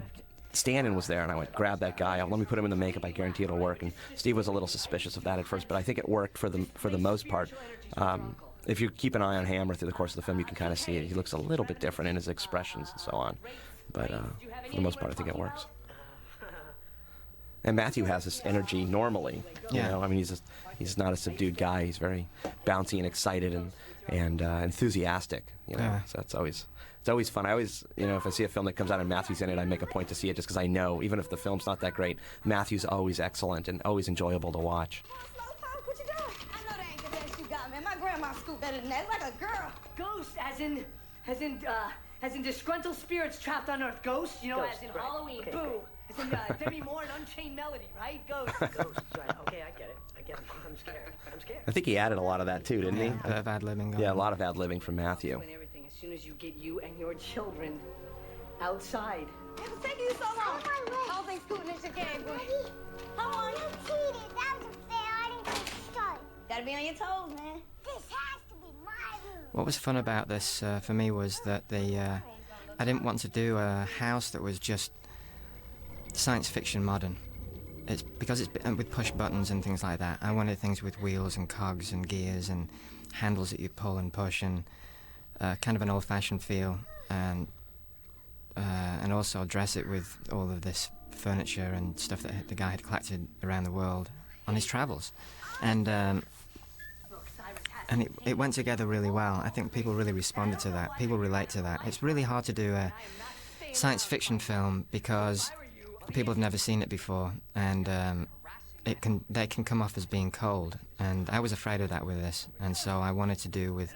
Stanton 0.53 0.95
was 0.95 1.07
there, 1.07 1.23
and 1.23 1.33
I 1.33 1.35
went, 1.37 1.53
grab 1.55 1.81
that 1.81 1.97
guy. 1.97 2.23
Let 2.23 2.39
me 2.39 2.45
put 2.45 2.59
him 2.59 2.65
in 2.65 2.71
the 2.71 2.77
makeup. 2.77 3.05
I 3.05 3.11
guarantee 3.11 3.45
it'll 3.45 3.59
work. 3.59 3.83
And 3.83 3.93
Steve 4.17 4.37
was 4.37 4.47
a 4.49 4.53
little 4.53 4.69
suspicious 4.69 5.17
of 5.17 5.25
that 5.25 5.39
at 5.39 5.47
first, 5.47 5.67
but 5.69 5.77
I 5.77 5.83
think 5.83 5.99
it 5.99 6.09
worked 6.09 6.37
for 6.39 6.49
the 6.51 6.67
for 6.75 6.91
the 6.91 6.99
most 6.99 7.27
part. 7.29 7.51
Um, 7.97 8.37
if 8.67 8.81
you 8.81 8.91
keep 8.91 9.15
an 9.15 9.23
eye 9.23 9.37
on 9.37 9.45
Hammer 9.47 9.75
through 9.75 9.87
the 9.89 9.93
course 9.95 10.13
of 10.13 10.17
the 10.17 10.23
film, 10.23 10.39
you 10.39 10.45
can 10.45 10.55
kind 10.55 10.73
of 10.73 10.79
see 10.79 10.97
it. 10.97 11.07
He 11.07 11.15
looks 11.15 11.33
a 11.33 11.39
little 11.39 11.65
bit 11.65 11.81
different 11.81 12.09
in 12.11 12.17
his 12.17 12.29
expressions 12.29 12.91
and 12.93 13.01
so 13.01 13.11
on, 13.13 13.37
but 13.93 14.11
uh, 14.11 14.21
for 14.71 14.77
the 14.77 14.81
most 14.83 14.99
part, 15.01 15.11
I 15.11 15.15
think 15.15 15.29
it 15.29 15.37
works. 15.37 15.67
And 17.65 17.77
Matthew 17.77 18.05
has 18.05 18.25
this 18.25 18.41
energy 18.45 18.85
normally. 18.85 19.43
You 19.71 19.79
Yeah. 19.79 19.89
know, 19.91 20.03
I 20.03 20.09
mean, 20.09 20.19
he's 20.19 20.31
just, 20.31 20.43
he's 20.79 20.99
not 20.99 21.13
a 21.13 21.17
subdued 21.17 21.57
guy. 21.57 21.85
He's 21.85 21.99
very 21.99 22.27
bouncy 22.67 22.99
and 22.99 23.07
excited 23.07 23.55
and 23.55 23.73
and 24.09 24.43
uh, 24.43 24.61
enthusiastic. 24.65 25.45
You 25.69 25.77
know, 25.77 25.85
Yeah. 25.85 26.03
so 26.05 26.15
that's 26.19 26.35
always 26.35 26.67
it's 27.03 27.09
always 27.09 27.29
fun. 27.29 27.47
I 27.47 27.51
always, 27.51 27.83
you 27.97 28.07
know, 28.07 28.17
if 28.17 28.25
I 28.29 28.31
see 28.31 28.45
a 28.45 28.49
film 28.49 28.65
that 28.67 28.75
comes 28.75 28.93
out 28.93 29.01
and 29.01 29.09
Matthew's 29.09 29.43
in 29.43 29.51
it, 29.51 29.59
I 29.59 29.65
make 29.65 29.83
a 29.83 29.87
point 29.87 30.07
to 30.11 30.15
see 30.15 30.31
it 30.31 30.37
just 30.37 30.47
because 30.47 30.57
I 30.57 30.69
know, 30.69 31.03
even 31.03 31.19
if 31.19 31.29
the 31.29 31.37
film's 31.37 31.67
not 31.67 31.81
that 31.81 31.95
great, 31.95 32.17
Matthew's 32.45 32.85
always 32.85 33.19
excellent 33.19 33.67
and 33.67 33.83
always 33.85 34.07
enjoyable 34.07 34.53
to 34.53 34.61
watch. 34.61 35.03
Slowpoke, 35.37 35.85
what 35.89 35.99
you 35.99 36.05
doing? 36.17 36.37
I 36.55 36.63
know 36.63 36.77
that 36.77 36.87
ain't 36.93 37.03
the 37.05 37.11
best 37.11 37.39
you 37.41 37.45
got, 37.47 37.69
man. 37.73 37.83
My 37.83 37.97
grandma 37.97 38.31
scooped 38.35 38.61
better 38.61 38.79
than 38.79 38.89
that. 38.91 39.09
Like 39.09 39.35
a 39.35 39.37
girl. 39.37 39.73
Ghost, 39.99 40.31
as 40.41 40.61
in, 40.61 40.85
as 41.27 41.41
in, 41.43 41.59
uh, 41.67 41.91
as 42.23 42.37
in 42.37 42.43
disgruntled 42.43 42.95
spirits 42.95 43.41
trapped 43.41 43.69
on 43.69 43.83
Earth. 43.83 44.01
Ghost, 44.05 44.41
you 44.41 44.51
know, 44.51 44.59
Ghost, 44.61 44.75
as 44.77 44.83
in 44.89 44.95
right. 44.95 45.05
Halloween. 45.05 45.41
Okay, 45.41 45.51
Boo. 45.51 45.59
okay. 45.59 45.79
As 46.09 46.25
in 46.25 46.33
uh, 46.33 46.57
Demi 46.61 46.83
Moore 46.83 47.03
and 47.03 47.11
Unchained 47.19 47.57
Melody, 47.57 47.89
right? 47.99 48.21
Ghost. 48.29 48.53
Ghosts, 48.61 49.03
right? 49.19 49.37
Okay, 49.49 49.65
I 49.67 49.77
get 49.77 49.89
it. 49.89 49.97
I 50.17 50.21
get 50.23 50.39
it. 50.39 50.45
I'm 50.69 50.79
scared. 50.79 51.13
I'm 51.33 51.41
scared. 51.41 51.63
I 51.67 51.73
think 51.73 51.85
he 51.85 51.99
added 51.99 52.19
a 52.19 52.23
lot 52.23 52.39
of 52.39 52.47
that 52.47 52.65
too, 52.65 52.81
didn't 52.81 52.99
Yeah, 52.99 53.03
he? 53.07 53.09
a 53.09 53.29
bit 53.29 53.39
of 53.39 53.49
ad 53.49 53.63
libbing. 53.63 53.99
Yeah, 53.99 54.13
a 54.13 54.15
lot 54.15 54.33
of 54.33 54.41
ad 54.41 54.55
libbing 54.55 54.81
from 54.81 54.95
Matthew. 54.95 55.43
And 56.03 56.13
everything 56.13 56.13
as 56.13 56.13
soon 56.13 56.13
as 56.13 56.27
you 56.27 56.35
get 56.35 56.57
you 56.57 56.81
and 56.81 56.99
your 56.99 57.15
children 57.15 57.79
outside. 58.61 59.27
It 59.59 59.71
was 59.71 59.83
taking 59.83 60.05
you 60.05 60.13
so 60.13 60.25
long. 60.37 60.61
I 60.63 61.15
don't 61.15 61.27
think 61.27 61.43
scooting 61.43 61.75
is 61.75 61.83
your 61.83 61.93
game, 61.93 62.23
boy. 62.23 62.39
Come 63.17 63.33
on. 63.33 63.53
You 63.53 63.59
cheated. 63.87 64.31
That 64.37 64.57
was 64.59 64.67
unfair. 64.67 65.13
I 65.19 65.29
didn't 65.29 65.45
get 65.45 65.67
to 65.67 65.93
start. 65.93 66.21
Gotta 66.49 66.65
be 66.65 66.75
on 66.75 66.85
your 66.85 66.95
toes, 66.95 67.37
man. 67.37 67.63
This 67.85 68.05
has 68.11 68.41
to 68.49 68.55
be 68.61 68.73
my 68.85 68.93
room. 69.25 69.45
What 69.53 69.67
was 69.67 69.77
fun 69.77 69.97
about 69.97 70.29
this 70.29 70.63
uh, 70.63 70.81
for 70.81 70.95
me 70.95 71.11
was 71.11 71.41
that 71.45 71.69
the 71.69 71.99
uh, 71.99 72.19
I 72.79 72.85
didn't 72.85 73.03
want 73.03 73.21
to 73.21 73.29
do 73.29 73.57
a 73.59 73.87
house 73.99 74.31
that 74.31 74.43
was 74.43 74.59
just 74.59 74.93
science 76.15 76.49
fiction 76.49 76.85
modern. 76.85 77.17
It's 77.89 78.03
because 78.03 78.41
it's 78.41 78.49
with 78.65 78.91
push 78.91 79.11
buttons 79.11 79.51
and 79.51 79.63
things 79.63 79.83
like 79.83 79.99
that. 79.99 80.19
I 80.23 80.33
wanted 80.33 80.59
things 80.59 80.83
with 80.83 81.01
wheels 81.03 81.37
and 81.37 81.49
cogs 81.49 81.93
and 81.93 82.09
gears 82.09 82.49
and 82.49 82.69
handles 83.13 83.51
that 83.51 83.61
you 83.61 83.69
pull 83.69 83.99
and 83.99 84.13
push 84.13 84.43
and 84.43 84.65
uh, 85.43 85.57
kind 85.57 85.77
of 85.77 85.83
an 85.83 85.91
old-fashioned 85.91 86.43
feel 86.43 86.79
and 87.11 87.47
uh, 88.57 88.61
and 89.03 89.13
also 89.13 89.45
dress 89.45 89.77
it 89.77 89.89
with 89.89 90.17
all 90.31 90.51
of 90.51 90.61
this 90.63 90.91
furniture 91.11 91.73
and 91.75 91.99
stuff 91.99 92.23
that 92.23 92.49
the 92.49 92.55
guy 92.55 92.71
had 92.71 92.83
collected 92.83 93.27
around 93.43 93.65
the 93.65 93.71
world 93.71 94.11
on 94.47 94.55
his 94.55 94.67
travels. 94.67 95.13
And 95.63 95.89
um, 95.89 96.23
and 97.89 98.03
it, 98.03 98.13
it 98.25 98.39
went 98.39 98.55
together 98.55 98.87
really 98.87 99.11
well. 99.11 99.41
I 99.45 99.51
think 99.51 99.73
people 99.73 99.95
really 99.95 100.13
responded 100.13 100.59
to 100.61 100.71
that. 100.71 100.97
People 100.99 101.19
relate 101.19 101.51
to 101.51 101.63
that. 101.63 101.81
It's 101.87 102.03
really 102.03 102.23
hard 102.23 102.45
to 102.47 102.53
do 102.53 102.75
a 102.75 102.93
science 103.73 104.05
fiction 104.05 104.39
film 104.39 104.87
because 104.91 105.51
people 106.13 106.33
have 106.33 106.39
never 106.39 106.59
seen 106.59 106.83
it 106.83 106.89
before, 106.89 107.33
and 107.55 107.89
um, 107.89 108.29
it 108.85 109.01
can 109.01 109.25
they 109.29 109.47
can 109.47 109.65
come 109.65 109.83
off 109.83 109.97
as 109.97 110.07
being 110.07 110.31
cold. 110.31 110.79
And 110.99 111.29
I 111.31 111.41
was 111.41 111.53
afraid 111.53 111.81
of 111.81 111.91
that 111.91 112.07
with 112.07 112.21
this, 112.21 112.49
and 112.61 112.77
so 112.77 113.01
I 113.01 113.13
wanted 113.13 113.39
to 113.41 113.49
do 113.49 113.75
with 113.75 113.93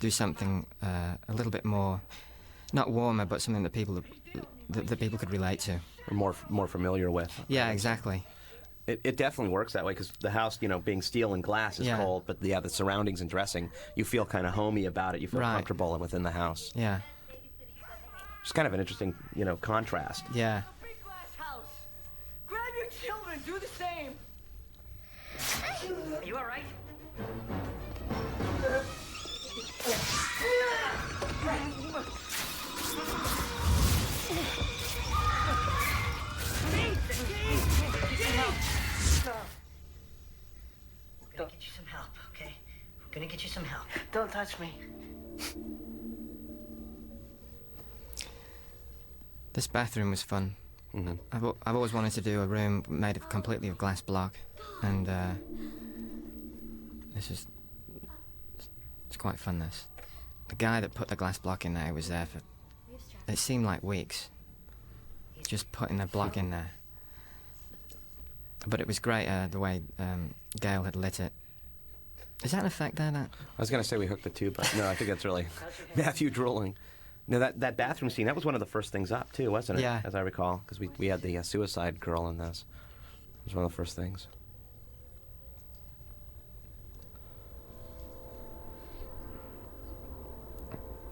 do 0.00 0.10
something 0.10 0.66
uh, 0.82 1.14
a 1.28 1.32
little 1.32 1.52
bit 1.52 1.64
more, 1.64 2.00
not 2.72 2.90
warmer, 2.90 3.24
but 3.24 3.40
something 3.42 3.62
that 3.62 3.72
people 3.72 4.02
that, 4.70 4.86
that 4.86 4.98
people 4.98 5.18
could 5.18 5.30
relate 5.30 5.60
to. 5.60 5.78
Or 6.10 6.14
more 6.16 6.34
more 6.48 6.66
familiar 6.68 7.10
with. 7.10 7.32
Yeah, 7.48 7.70
exactly. 7.70 8.24
It, 8.86 9.00
it 9.02 9.16
definitely 9.16 9.52
works 9.52 9.72
that 9.72 9.84
way 9.84 9.92
because 9.92 10.12
the 10.20 10.30
house, 10.30 10.58
you 10.60 10.68
know, 10.68 10.78
being 10.78 11.00
steel 11.00 11.32
and 11.32 11.42
glass 11.42 11.80
is 11.80 11.86
Yeah. 11.86 11.96
cold, 11.96 12.24
but 12.26 12.36
yeah, 12.42 12.60
the 12.60 12.68
surroundings 12.68 13.22
and 13.22 13.30
dressing, 13.30 13.70
you 13.96 14.04
feel 14.04 14.26
kind 14.26 14.46
of 14.46 14.52
homey 14.52 14.84
about 14.84 15.14
it. 15.14 15.22
You 15.22 15.28
feel 15.28 15.40
Right. 15.40 15.54
comfortable 15.54 15.98
within 15.98 16.22
the 16.22 16.30
house. 16.30 16.70
Yeah, 16.74 17.00
It's 18.42 18.52
kind 18.52 18.66
of 18.68 18.74
an 18.74 18.80
interesting, 18.80 19.14
you 19.34 19.46
know, 19.46 19.56
contrast. 19.56 20.24
yeah. 20.34 20.62
Big 20.82 21.02
glass 21.02 21.34
house. 21.38 21.72
Grab 22.46 22.60
your 22.76 22.90
children. 22.90 23.40
Do 23.46 23.58
the 23.58 23.66
same. 23.68 24.12
Are 26.20 26.24
you 26.24 26.36
all 26.36 26.44
right? 26.44 26.62
Gonna 43.14 43.26
get 43.26 43.44
you 43.44 43.48
some 43.48 43.64
help. 43.64 43.84
Don't 44.10 44.30
touch 44.32 44.58
me. 44.58 44.74
This 49.52 49.68
bathroom 49.68 50.10
was 50.10 50.20
fun. 50.20 50.56
I've, 51.30 51.44
I've 51.64 51.76
always 51.76 51.92
wanted 51.92 52.12
to 52.14 52.20
do 52.20 52.42
a 52.42 52.46
room 52.46 52.82
made 52.88 53.16
of 53.16 53.28
completely 53.28 53.68
of 53.68 53.78
glass 53.78 54.00
block, 54.00 54.36
and 54.82 55.08
uh, 55.08 55.30
this 57.14 57.30
is 57.30 57.46
it's 59.06 59.16
quite 59.16 59.38
fun. 59.38 59.60
This 59.60 59.86
the 60.48 60.56
guy 60.56 60.80
that 60.80 60.94
put 60.94 61.06
the 61.06 61.16
glass 61.16 61.38
block 61.38 61.64
in 61.64 61.74
there 61.74 61.94
was 61.94 62.08
there 62.08 62.26
for 62.26 62.40
it 63.30 63.38
seemed 63.38 63.64
like 63.64 63.82
weeks, 63.84 64.28
just 65.46 65.70
putting 65.70 65.98
the 65.98 66.06
block 66.06 66.36
in 66.36 66.50
there. 66.50 66.72
But 68.66 68.80
it 68.80 68.88
was 68.88 68.98
great 68.98 69.28
uh, 69.28 69.46
the 69.48 69.60
way 69.60 69.82
um, 70.00 70.34
Gale 70.60 70.82
had 70.82 70.96
lit 70.96 71.20
it. 71.20 71.32
Is 72.44 72.50
that 72.50 72.60
an 72.60 72.66
effect 72.66 72.96
there? 72.96 73.10
That 73.10 73.30
I 73.58 73.62
was 73.62 73.70
going 73.70 73.82
to 73.82 73.88
say 73.88 73.96
we 73.96 74.06
hooked 74.06 74.22
the 74.24 74.30
tube, 74.30 74.54
but 74.56 74.72
no, 74.76 74.86
I 74.86 74.94
think 74.94 75.08
that's 75.08 75.24
really 75.24 75.46
Matthew 75.96 76.28
drooling. 76.28 76.76
No, 77.26 77.38
that, 77.38 77.60
that 77.60 77.78
bathroom 77.78 78.10
scene, 78.10 78.26
that 78.26 78.34
was 78.34 78.44
one 78.44 78.54
of 78.54 78.60
the 78.60 78.66
first 78.66 78.92
things 78.92 79.10
up, 79.10 79.32
too, 79.32 79.50
wasn't 79.50 79.78
it? 79.78 79.82
Yeah. 79.82 80.02
As 80.04 80.14
I 80.14 80.20
recall, 80.20 80.58
because 80.58 80.78
we, 80.78 80.90
we 80.98 81.06
had 81.06 81.22
the 81.22 81.38
uh, 81.38 81.42
suicide 81.42 81.98
girl 81.98 82.28
in 82.28 82.36
this. 82.36 82.66
It 83.40 83.46
was 83.46 83.54
one 83.54 83.64
of 83.64 83.70
the 83.70 83.76
first 83.76 83.96
things. 83.96 84.28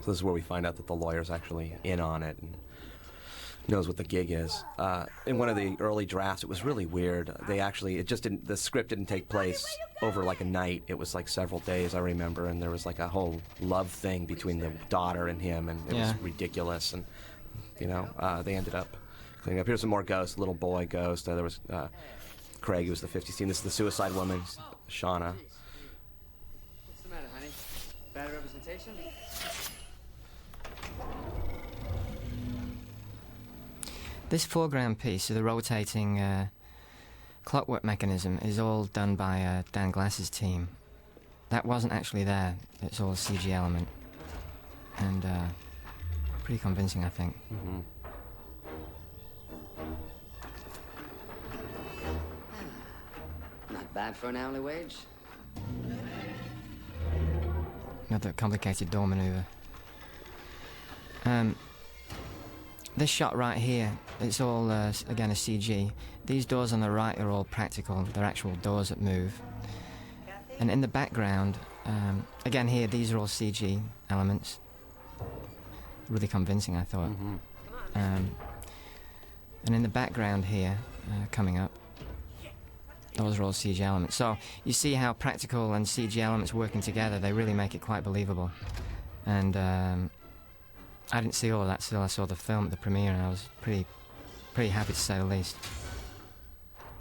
So 0.01 0.11
this 0.11 0.19
is 0.19 0.25
where 0.25 0.35
we 0.35 0.43
find 0.43 0.67
out 0.67 0.77
that 0.77 0.87
the 0.87 0.95
lawyer's 0.95 1.31
actually 1.31 1.77
in 1.85 1.99
on 1.99 2.23
it 2.23 2.37
and 2.43 2.57
knows 3.69 3.87
what 3.87 3.97
the 3.97 4.05
gig 4.05 4.31
is. 4.31 4.65
Uh, 4.79 5.07
in 5.27 5.39
one 5.39 5.49
of 5.49 5.57
the 5.57 5.77
early 5.81 6.05
drafts, 6.07 6.43
it 6.43 6.49
was 6.49 6.65
really 6.65 6.87
weird. 6.87 7.35
They 7.47 7.61
actually, 7.61 7.99
it 7.99 8.07
just 8.07 8.23
didn't, 8.23 8.47
the 8.47 8.57
script 8.57 8.89
didn't 8.91 9.07
take 9.07 9.29
place 9.29 9.65
over 10.03 10.25
like 10.25 10.41
a 10.41 10.45
night. 10.45 10.83
It 10.89 10.99
was 10.99 11.15
like 11.15 11.29
several 11.29 11.61
days, 11.61 11.95
I 11.95 12.01
remember, 12.01 12.47
and 12.47 12.61
there 12.63 12.71
was 12.71 12.85
like 12.87 12.99
a 12.99 13.09
whole 13.09 13.41
love 13.61 13.89
thing 13.91 14.27
between 14.27 14.59
the 14.59 14.73
daughter 14.89 15.29
and 15.29 15.41
him, 15.41 15.69
and 15.69 15.81
it 15.89 15.95
Yeah. 15.95 16.13
was 16.13 16.23
ridiculous. 16.23 16.93
And, 16.93 17.05
you 17.81 17.87
know, 17.87 18.09
uh, 18.19 18.43
they 18.43 18.55
ended 18.55 18.75
up 18.75 18.97
cleaning 19.43 19.61
up. 19.61 19.67
Here's 19.67 19.81
some 19.81 19.91
more 19.91 20.03
ghosts, 20.03 20.39
little 20.39 20.55
boy 20.55 20.87
ghost. 20.87 21.29
Uh, 21.29 21.35
there 21.35 21.45
was 21.45 21.61
uh, 21.71 21.89
Craig, 22.61 22.85
who 22.87 22.91
was 22.91 23.01
the 23.01 23.09
50 23.09 23.33
scene. 23.33 23.49
This 23.49 23.59
is 23.59 23.65
the 23.65 23.71
suicide 23.71 24.13
woman, 24.13 24.43
Shauna. 24.89 25.35
What's 26.87 27.03
the 27.03 27.09
matter, 27.09 27.27
honey? 27.35 27.49
Bad 28.15 28.33
representation? 28.33 28.93
This 34.33 34.47
foreground 34.47 34.99
piece, 34.99 35.29
of 35.29 35.37
the 35.37 35.43
rotating 35.43 36.19
uh, 36.19 36.47
clockwork 37.45 37.85
mechanism, 37.85 38.39
is 38.39 38.59
all 38.59 38.85
done 38.85 39.15
by 39.15 39.43
uh, 39.43 39.63
Dan 39.73 39.91
Glass's 39.91 40.31
team. 40.31 40.69
That 41.51 41.67
wasn't 41.67 41.93
actually 41.93 42.25
there. 42.25 42.57
It's 42.81 42.99
all 42.99 43.13
a 43.13 43.15
CG 43.15 43.53
element, 43.53 43.89
and 44.97 45.27
uh, 45.27 45.45
pretty 46.45 46.59
convincing, 46.59 47.05
I 47.05 47.11
think. 47.11 47.37
Not 53.71 53.93
bad 53.93 54.17
for 54.17 54.31
an 54.31 54.37
hourly 54.37 54.61
wage. 54.61 54.97
Another 58.09 58.33
complicated 58.33 58.91
door 58.91 59.07
maneuver. 59.07 59.45
Um, 61.27 61.55
this 62.97 63.11
shot 63.11 63.37
right 63.37 63.59
here, 63.59 63.91
it's 64.21 64.41
all 64.41 64.71
uh, 64.71 64.93
again 65.09 65.31
a 65.31 65.35
CG. 65.35 65.91
These 66.27 66.47
doors 66.47 66.73
on 66.73 66.81
the 66.81 66.91
right 66.91 67.19
are 67.19 67.31
all 67.31 67.45
practical. 67.45 68.05
They're 68.13 68.25
actual 68.25 68.53
doors 68.57 68.91
that 68.91 69.01
move. 69.01 69.41
And 70.61 70.71
in 70.71 70.81
the 70.81 70.89
background, 70.89 71.59
um, 71.87 72.27
again 72.45 72.69
here, 72.69 72.87
these 72.87 73.13
are 73.13 73.19
all 73.19 73.27
CG 73.27 73.81
elements. 74.11 74.61
Really 76.09 76.29
convincing, 76.29 76.77
I 76.77 76.85
thought. 76.85 77.11
Um, 77.95 78.37
and 79.65 79.75
in 79.75 79.83
the 79.83 79.89
background 79.89 80.45
here, 80.45 80.79
uh, 81.11 81.27
coming 81.31 81.59
up, 81.59 81.71
Those 83.17 83.39
are 83.39 83.43
all 83.43 83.53
CG 83.53 83.79
elements. 83.81 84.17
So 84.17 84.39
you 84.65 84.73
see 84.73 84.95
how 84.95 85.13
practical 85.13 85.75
and 85.75 85.85
CG 85.85 86.17
elements 86.17 86.55
working 86.55 86.81
together, 86.81 87.19
they 87.19 87.33
really 87.33 87.53
make 87.53 87.75
it 87.75 87.81
quite 87.83 88.03
believable. 88.03 88.51
And 89.27 89.55
um, 89.57 90.11
I 91.11 91.21
didn't 91.21 91.35
see 91.35 91.51
all 91.51 91.63
of 91.63 91.69
that 91.69 91.81
till 91.81 92.01
I 92.01 92.07
saw 92.07 92.27
the 92.27 92.37
film 92.37 92.67
at 92.67 92.71
the 92.71 92.77
premiere, 92.77 93.13
and 93.13 93.23
I 93.23 93.29
was 93.29 93.49
pretty, 93.61 93.87
pretty 94.55 94.71
happy 94.71 94.93
to 94.93 94.99
say 94.99 95.19
the 95.19 95.25
least. 95.25 95.57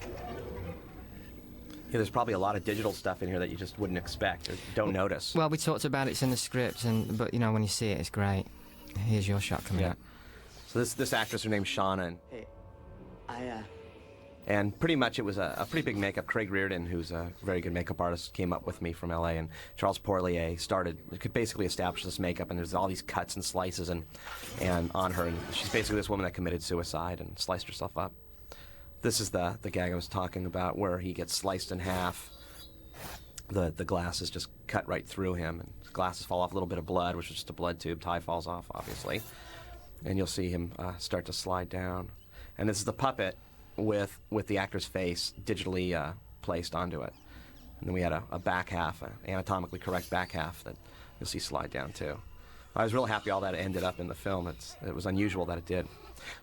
Yeah, 0.01 1.97
there's 1.97 2.09
probably 2.09 2.33
a 2.33 2.39
lot 2.39 2.55
of 2.55 2.63
digital 2.63 2.93
stuff 2.93 3.21
in 3.21 3.27
here 3.29 3.39
that 3.39 3.49
you 3.49 3.57
just 3.57 3.77
wouldn't 3.77 3.97
expect 3.97 4.49
or 4.49 4.53
don't 4.75 4.93
notice. 4.93 5.35
Well, 5.35 5.49
we 5.49 5.57
talked 5.57 5.83
about 5.83 6.07
it, 6.07 6.11
it's 6.11 6.23
in 6.23 6.29
the 6.31 6.37
script, 6.37 6.85
and 6.85 7.17
but 7.17 7.33
you 7.33 7.39
know 7.39 7.51
when 7.51 7.61
you 7.61 7.67
see 7.67 7.91
it, 7.91 7.99
it's 7.99 8.09
great. 8.09 8.45
Here's 9.05 9.27
your 9.27 9.39
shot 9.41 9.63
coming 9.65 9.83
Yeah. 9.83 9.91
up. 9.91 9.97
So 10.67 10.79
this 10.79 10.93
this 10.93 11.11
actress, 11.13 11.43
her 11.43 11.49
name's 11.49 11.67
Shauna, 11.67 12.07
and, 12.07 12.17
Hey, 12.29 12.45
I, 13.27 13.47
uh, 13.49 13.61
and 14.47 14.77
pretty 14.79 14.95
much 14.95 15.19
it 15.19 15.21
was 15.21 15.37
a, 15.37 15.55
a 15.57 15.65
pretty 15.65 15.85
big 15.85 15.97
makeup. 15.97 16.25
Craig 16.25 16.49
Reardon, 16.49 16.85
who's 16.85 17.11
a 17.11 17.31
very 17.43 17.61
good 17.61 17.73
makeup 17.73 18.01
artist, 18.01 18.33
came 18.33 18.51
up 18.51 18.65
with 18.65 18.81
me 18.81 18.91
from 18.91 19.09
LA, 19.09 19.29
and 19.29 19.49
Charles 19.77 19.99
Porlier 19.99 20.59
started 20.59 20.97
could 21.19 21.33
basically 21.33 21.65
establish 21.65 22.03
this 22.03 22.19
makeup. 22.19 22.49
And 22.49 22.57
there's 22.57 22.73
all 22.73 22.87
these 22.87 23.03
cuts 23.03 23.35
and 23.35 23.45
slices 23.45 23.89
and 23.89 24.03
and 24.59 24.89
on 24.95 25.11
her, 25.13 25.25
and 25.25 25.37
she's 25.53 25.69
basically 25.69 25.97
this 25.97 26.09
woman 26.09 26.23
that 26.23 26.33
committed 26.33 26.63
suicide 26.63 27.19
and 27.19 27.37
sliced 27.37 27.67
herself 27.67 27.97
up. 27.97 28.13
This 29.01 29.19
is 29.19 29.29
the 29.29 29.59
the 29.61 29.69
gag 29.69 29.91
I 29.91 29.95
was 29.95 30.07
talking 30.07 30.45
about, 30.45 30.77
where 30.77 30.97
he 30.97 31.13
gets 31.13 31.35
sliced 31.35 31.71
in 31.71 31.79
half. 31.79 32.29
The 33.49 33.71
the 33.75 33.85
glasses 33.85 34.31
just 34.31 34.47
cut 34.65 34.87
right 34.87 35.05
through 35.05 35.35
him, 35.35 35.59
and 35.59 35.71
glasses 35.93 36.25
fall 36.25 36.41
off. 36.41 36.51
A 36.51 36.55
little 36.55 36.67
bit 36.67 36.79
of 36.79 36.85
blood, 36.87 37.15
which 37.15 37.29
is 37.29 37.35
just 37.35 37.49
a 37.51 37.53
blood 37.53 37.79
tube. 37.79 38.01
Tie 38.01 38.21
falls 38.21 38.47
off, 38.47 38.65
obviously, 38.71 39.21
and 40.03 40.17
you'll 40.17 40.25
see 40.25 40.49
him 40.49 40.71
uh, 40.79 40.97
start 40.97 41.25
to 41.25 41.33
slide 41.33 41.69
down. 41.69 42.09
And 42.57 42.67
this 42.67 42.77
is 42.77 42.85
the 42.85 42.93
puppet 42.93 43.37
with 43.77 44.19
with 44.29 44.47
the 44.47 44.57
actor's 44.57 44.85
face 44.85 45.33
digitally 45.43 45.93
uh, 45.93 46.13
placed 46.41 46.75
onto 46.75 47.01
it. 47.01 47.13
And 47.79 47.87
then 47.87 47.93
we 47.93 48.01
had 48.01 48.11
a, 48.11 48.23
a 48.31 48.39
back 48.39 48.69
half, 48.69 49.01
an 49.01 49.11
anatomically 49.27 49.79
correct 49.79 50.09
back 50.09 50.31
half 50.31 50.63
that 50.63 50.75
you'll 51.19 51.27
see 51.27 51.39
slide 51.39 51.71
down 51.71 51.91
too. 51.93 52.17
I 52.75 52.83
was 52.83 52.93
real 52.93 53.05
happy 53.05 53.31
all 53.31 53.41
that 53.41 53.53
ended 53.53 53.83
up 53.83 53.99
in 53.99 54.07
the 54.07 54.15
film. 54.15 54.47
It's, 54.47 54.77
it 54.85 54.95
was 54.95 55.05
unusual 55.05 55.45
that 55.47 55.57
it 55.57 55.65
did. 55.65 55.87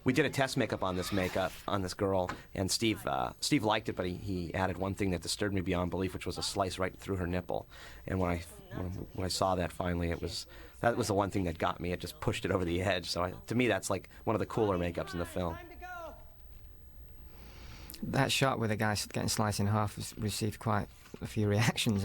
We 0.05 0.13
did 0.13 0.27
a 0.27 0.31
test 0.31 0.57
makeup 0.57 0.83
on 0.83 0.97
this 0.97 1.13
makeup 1.13 1.53
on 1.67 1.83
this 1.83 1.95
girl, 1.95 2.31
and 2.55 2.71
Steve 2.71 3.07
uh, 3.07 3.31
Steve 3.41 3.65
liked 3.65 3.89
it, 3.89 3.97
but 3.97 4.07
he, 4.07 4.15
he 4.15 4.55
added 4.55 4.77
one 4.77 4.95
thing 4.95 5.11
that 5.13 5.23
disturbed 5.23 5.55
me 5.55 5.61
beyond 5.61 5.91
belief, 5.91 6.13
which 6.13 6.27
was 6.27 6.37
a 6.37 6.43
slice 6.43 6.79
right 6.79 6.97
through 6.99 7.17
her 7.17 7.27
nipple. 7.27 7.67
And 8.07 8.19
when 8.19 8.31
I 8.31 8.43
when, 8.77 8.87
when 9.15 9.25
I 9.25 9.29
saw 9.29 9.55
that 9.55 9.73
finally, 9.73 10.11
it 10.11 10.21
was 10.21 10.47
that 10.81 10.97
was 10.97 11.07
the 11.07 11.15
one 11.15 11.31
thing 11.31 11.45
that 11.45 11.59
got 11.59 11.81
me. 11.81 11.93
It 11.93 12.01
just 12.01 12.21
pushed 12.21 12.45
it 12.45 12.51
over 12.51 12.65
the 12.65 12.83
edge. 12.83 13.09
So 13.09 13.23
I, 13.23 13.33
to 13.47 13.55
me, 13.55 13.69
that's 13.69 13.89
like 13.89 14.09
one 14.25 14.35
of 14.35 14.41
the 14.41 14.47
cooler 14.47 14.77
makeups 14.77 15.13
in 15.13 15.21
the 15.21 15.25
film. 15.25 15.57
That 18.03 18.31
shot 18.33 18.59
with 18.59 18.71
the 18.71 18.77
guy 18.77 18.97
getting 19.13 19.29
sliced 19.29 19.61
in 19.61 19.67
half 19.67 19.97
has 19.97 20.15
received 20.19 20.59
quite 20.59 20.87
a 21.21 21.27
few 21.27 21.49
reactions. 21.49 22.05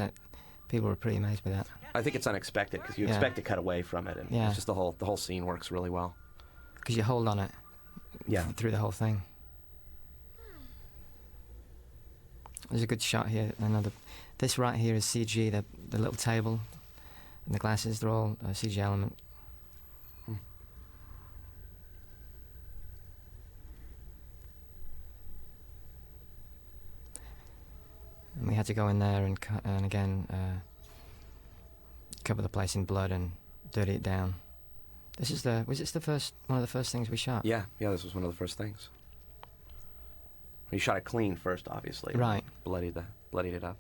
People 0.70 0.90
were 0.90 0.96
pretty 0.96 1.18
amazed 1.18 1.44
with 1.44 1.54
that. 1.54 1.68
I 1.96 2.02
think 2.02 2.16
it's 2.16 2.26
unexpected 2.26 2.82
because 2.82 2.98
you 2.98 3.06
Yeah. 3.06 3.14
expect 3.14 3.36
to 3.36 3.42
cut 3.44 3.60
away 3.60 3.84
from 3.84 4.08
it, 4.08 4.18
and 4.18 4.30
Yeah. 4.32 4.48
it's 4.48 4.56
just 4.56 4.68
the 4.68 4.74
whole 4.74 4.96
the 4.98 5.06
whole 5.06 5.18
scene 5.18 5.46
works 5.46 5.70
really 5.72 5.90
well. 5.92 6.16
Because 6.76 6.98
you 6.98 7.04
hold 7.04 7.28
on 7.28 7.38
it 7.40 7.52
Yeah. 8.28 8.46
through 8.54 8.72
the 8.72 8.78
whole 8.78 8.92
thing. 8.92 9.22
There's 12.70 12.82
a 12.82 12.88
good 12.88 13.02
shot 13.02 13.28
here. 13.28 13.52
Another. 13.60 13.92
This 14.40 14.58
right 14.58 14.76
here 14.78 14.96
is 14.96 15.06
CG. 15.06 15.50
The 15.52 15.64
the 15.90 15.98
little 16.00 16.14
table, 16.16 16.60
and 17.46 17.54
the 17.54 17.60
glasses. 17.60 18.00
They're 18.00 18.10
all 18.10 18.38
uh, 18.44 18.50
a 18.50 18.56
CG 18.56 18.78
element. 18.80 19.16
And 28.40 28.48
we 28.48 28.56
had 28.56 28.66
to 28.68 28.74
go 28.74 28.88
in 28.88 29.00
there 29.00 29.26
and 29.26 29.40
cu- 29.40 29.60
and 29.64 29.86
again 29.86 30.28
uh, 30.32 30.60
cover 32.24 32.42
the 32.42 32.50
place 32.50 32.76
in 32.76 32.86
blood 32.86 33.12
and 33.12 33.32
dirty 33.72 33.94
it 33.94 34.04
down. 34.04 34.36
This 35.18 35.30
is 35.32 35.44
the 35.44 35.64
was 35.68 35.80
this 35.80 35.92
the 35.92 36.02
first 36.02 36.34
one 36.48 36.58
of 36.58 36.64
the 36.64 36.68
first 36.72 36.92
things 36.92 37.10
we 37.10 37.18
shot? 37.18 37.46
Yeah, 37.46 37.64
yeah, 37.80 37.92
this 37.92 38.04
was 38.04 38.16
one 38.16 38.24
of 38.24 38.32
the 38.32 38.38
first 38.38 38.58
things. 38.58 38.90
We 40.72 40.80
shot 40.80 40.98
it 40.98 41.04
clean 41.04 41.36
first, 41.36 41.68
obviously. 41.68 42.16
Right. 42.16 42.44
Bloodied 42.64 42.96
the 42.96 43.04
bloodied 43.32 43.54
it 43.54 43.64
up. 43.64 43.78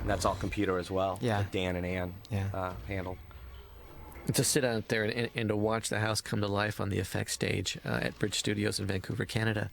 And 0.00 0.08
that's 0.08 0.24
all 0.24 0.34
computer 0.36 0.78
as 0.78 0.90
well. 0.90 1.18
Yeah. 1.20 1.38
that 1.42 1.52
Dan 1.52 1.76
and 1.76 1.84
Ann 1.84 2.14
Yeah. 2.30 2.46
uh, 2.54 2.72
handled. 2.86 3.18
To 4.32 4.44
sit 4.44 4.64
out 4.64 4.88
there 4.88 5.04
and, 5.04 5.30
and, 5.34 5.48
to 5.48 5.56
watch 5.56 5.88
the 5.88 6.00
house 6.00 6.20
come 6.20 6.40
to 6.40 6.48
life 6.48 6.80
on 6.80 6.90
the 6.90 6.98
effects 6.98 7.32
stage 7.32 7.78
uh, 7.84 8.00
at 8.02 8.18
Bridge 8.18 8.34
Studios 8.34 8.78
in 8.78 8.86
Vancouver, 8.86 9.24
Canada. 9.24 9.70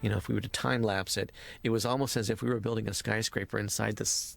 You 0.00 0.10
know, 0.10 0.16
if 0.16 0.28
we 0.28 0.34
were 0.34 0.40
to 0.40 0.48
time 0.48 0.82
lapse 0.82 1.16
it, 1.16 1.32
it 1.64 1.70
was 1.70 1.84
almost 1.84 2.16
as 2.16 2.30
if 2.30 2.42
we 2.42 2.48
were 2.48 2.60
building 2.60 2.88
a 2.88 2.94
skyscraper 2.94 3.58
inside 3.58 3.96
this 3.96 4.36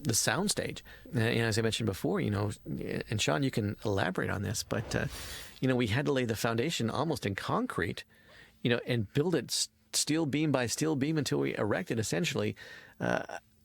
the 0.00 0.12
soundstage. 0.12 0.82
Uh, 1.14 1.20
and 1.20 1.40
as 1.40 1.58
I 1.58 1.62
mentioned 1.62 1.86
before, 1.86 2.20
you 2.20 2.30
know, 2.30 2.50
and 3.10 3.20
Sean, 3.20 3.42
you 3.42 3.50
can 3.50 3.76
elaborate 3.84 4.30
on 4.30 4.42
this, 4.42 4.62
but 4.62 4.94
uh, 4.94 5.06
you 5.60 5.68
know, 5.68 5.74
we 5.74 5.88
had 5.88 6.06
to 6.06 6.12
lay 6.12 6.24
the 6.24 6.36
foundation 6.36 6.88
almost 6.88 7.26
in 7.26 7.34
concrete, 7.34 8.04
you 8.62 8.70
know, 8.70 8.80
and 8.86 9.12
build 9.12 9.34
it 9.34 9.68
steel 9.92 10.26
beam 10.26 10.52
by 10.52 10.66
steel 10.66 10.94
beam 10.94 11.18
until 11.18 11.40
we 11.40 11.56
erected 11.56 11.98
essentially. 11.98 12.54
Uh, 13.00 13.22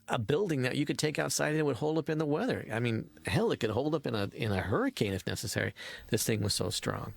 a 0.09 0.19
building 0.19 0.63
that 0.63 0.75
you 0.75 0.85
could 0.85 0.97
take 0.97 1.17
outside 1.17 1.49
and 1.49 1.59
it 1.59 1.65
would 1.65 1.77
hold 1.77 1.97
up 1.97 2.09
in 2.09 2.17
the 2.17 2.25
weather. 2.25 2.65
I 2.71 2.79
mean, 2.79 3.09
hell, 3.25 3.51
it 3.51 3.59
could 3.59 3.69
hold 3.69 3.95
up 3.95 4.05
in 4.05 4.15
a 4.15 4.29
in 4.33 4.51
a 4.51 4.61
hurricane 4.61 5.13
if 5.13 5.25
necessary. 5.25 5.73
This 6.09 6.23
thing 6.23 6.41
was 6.41 6.53
so 6.53 6.69
strong. 6.69 7.13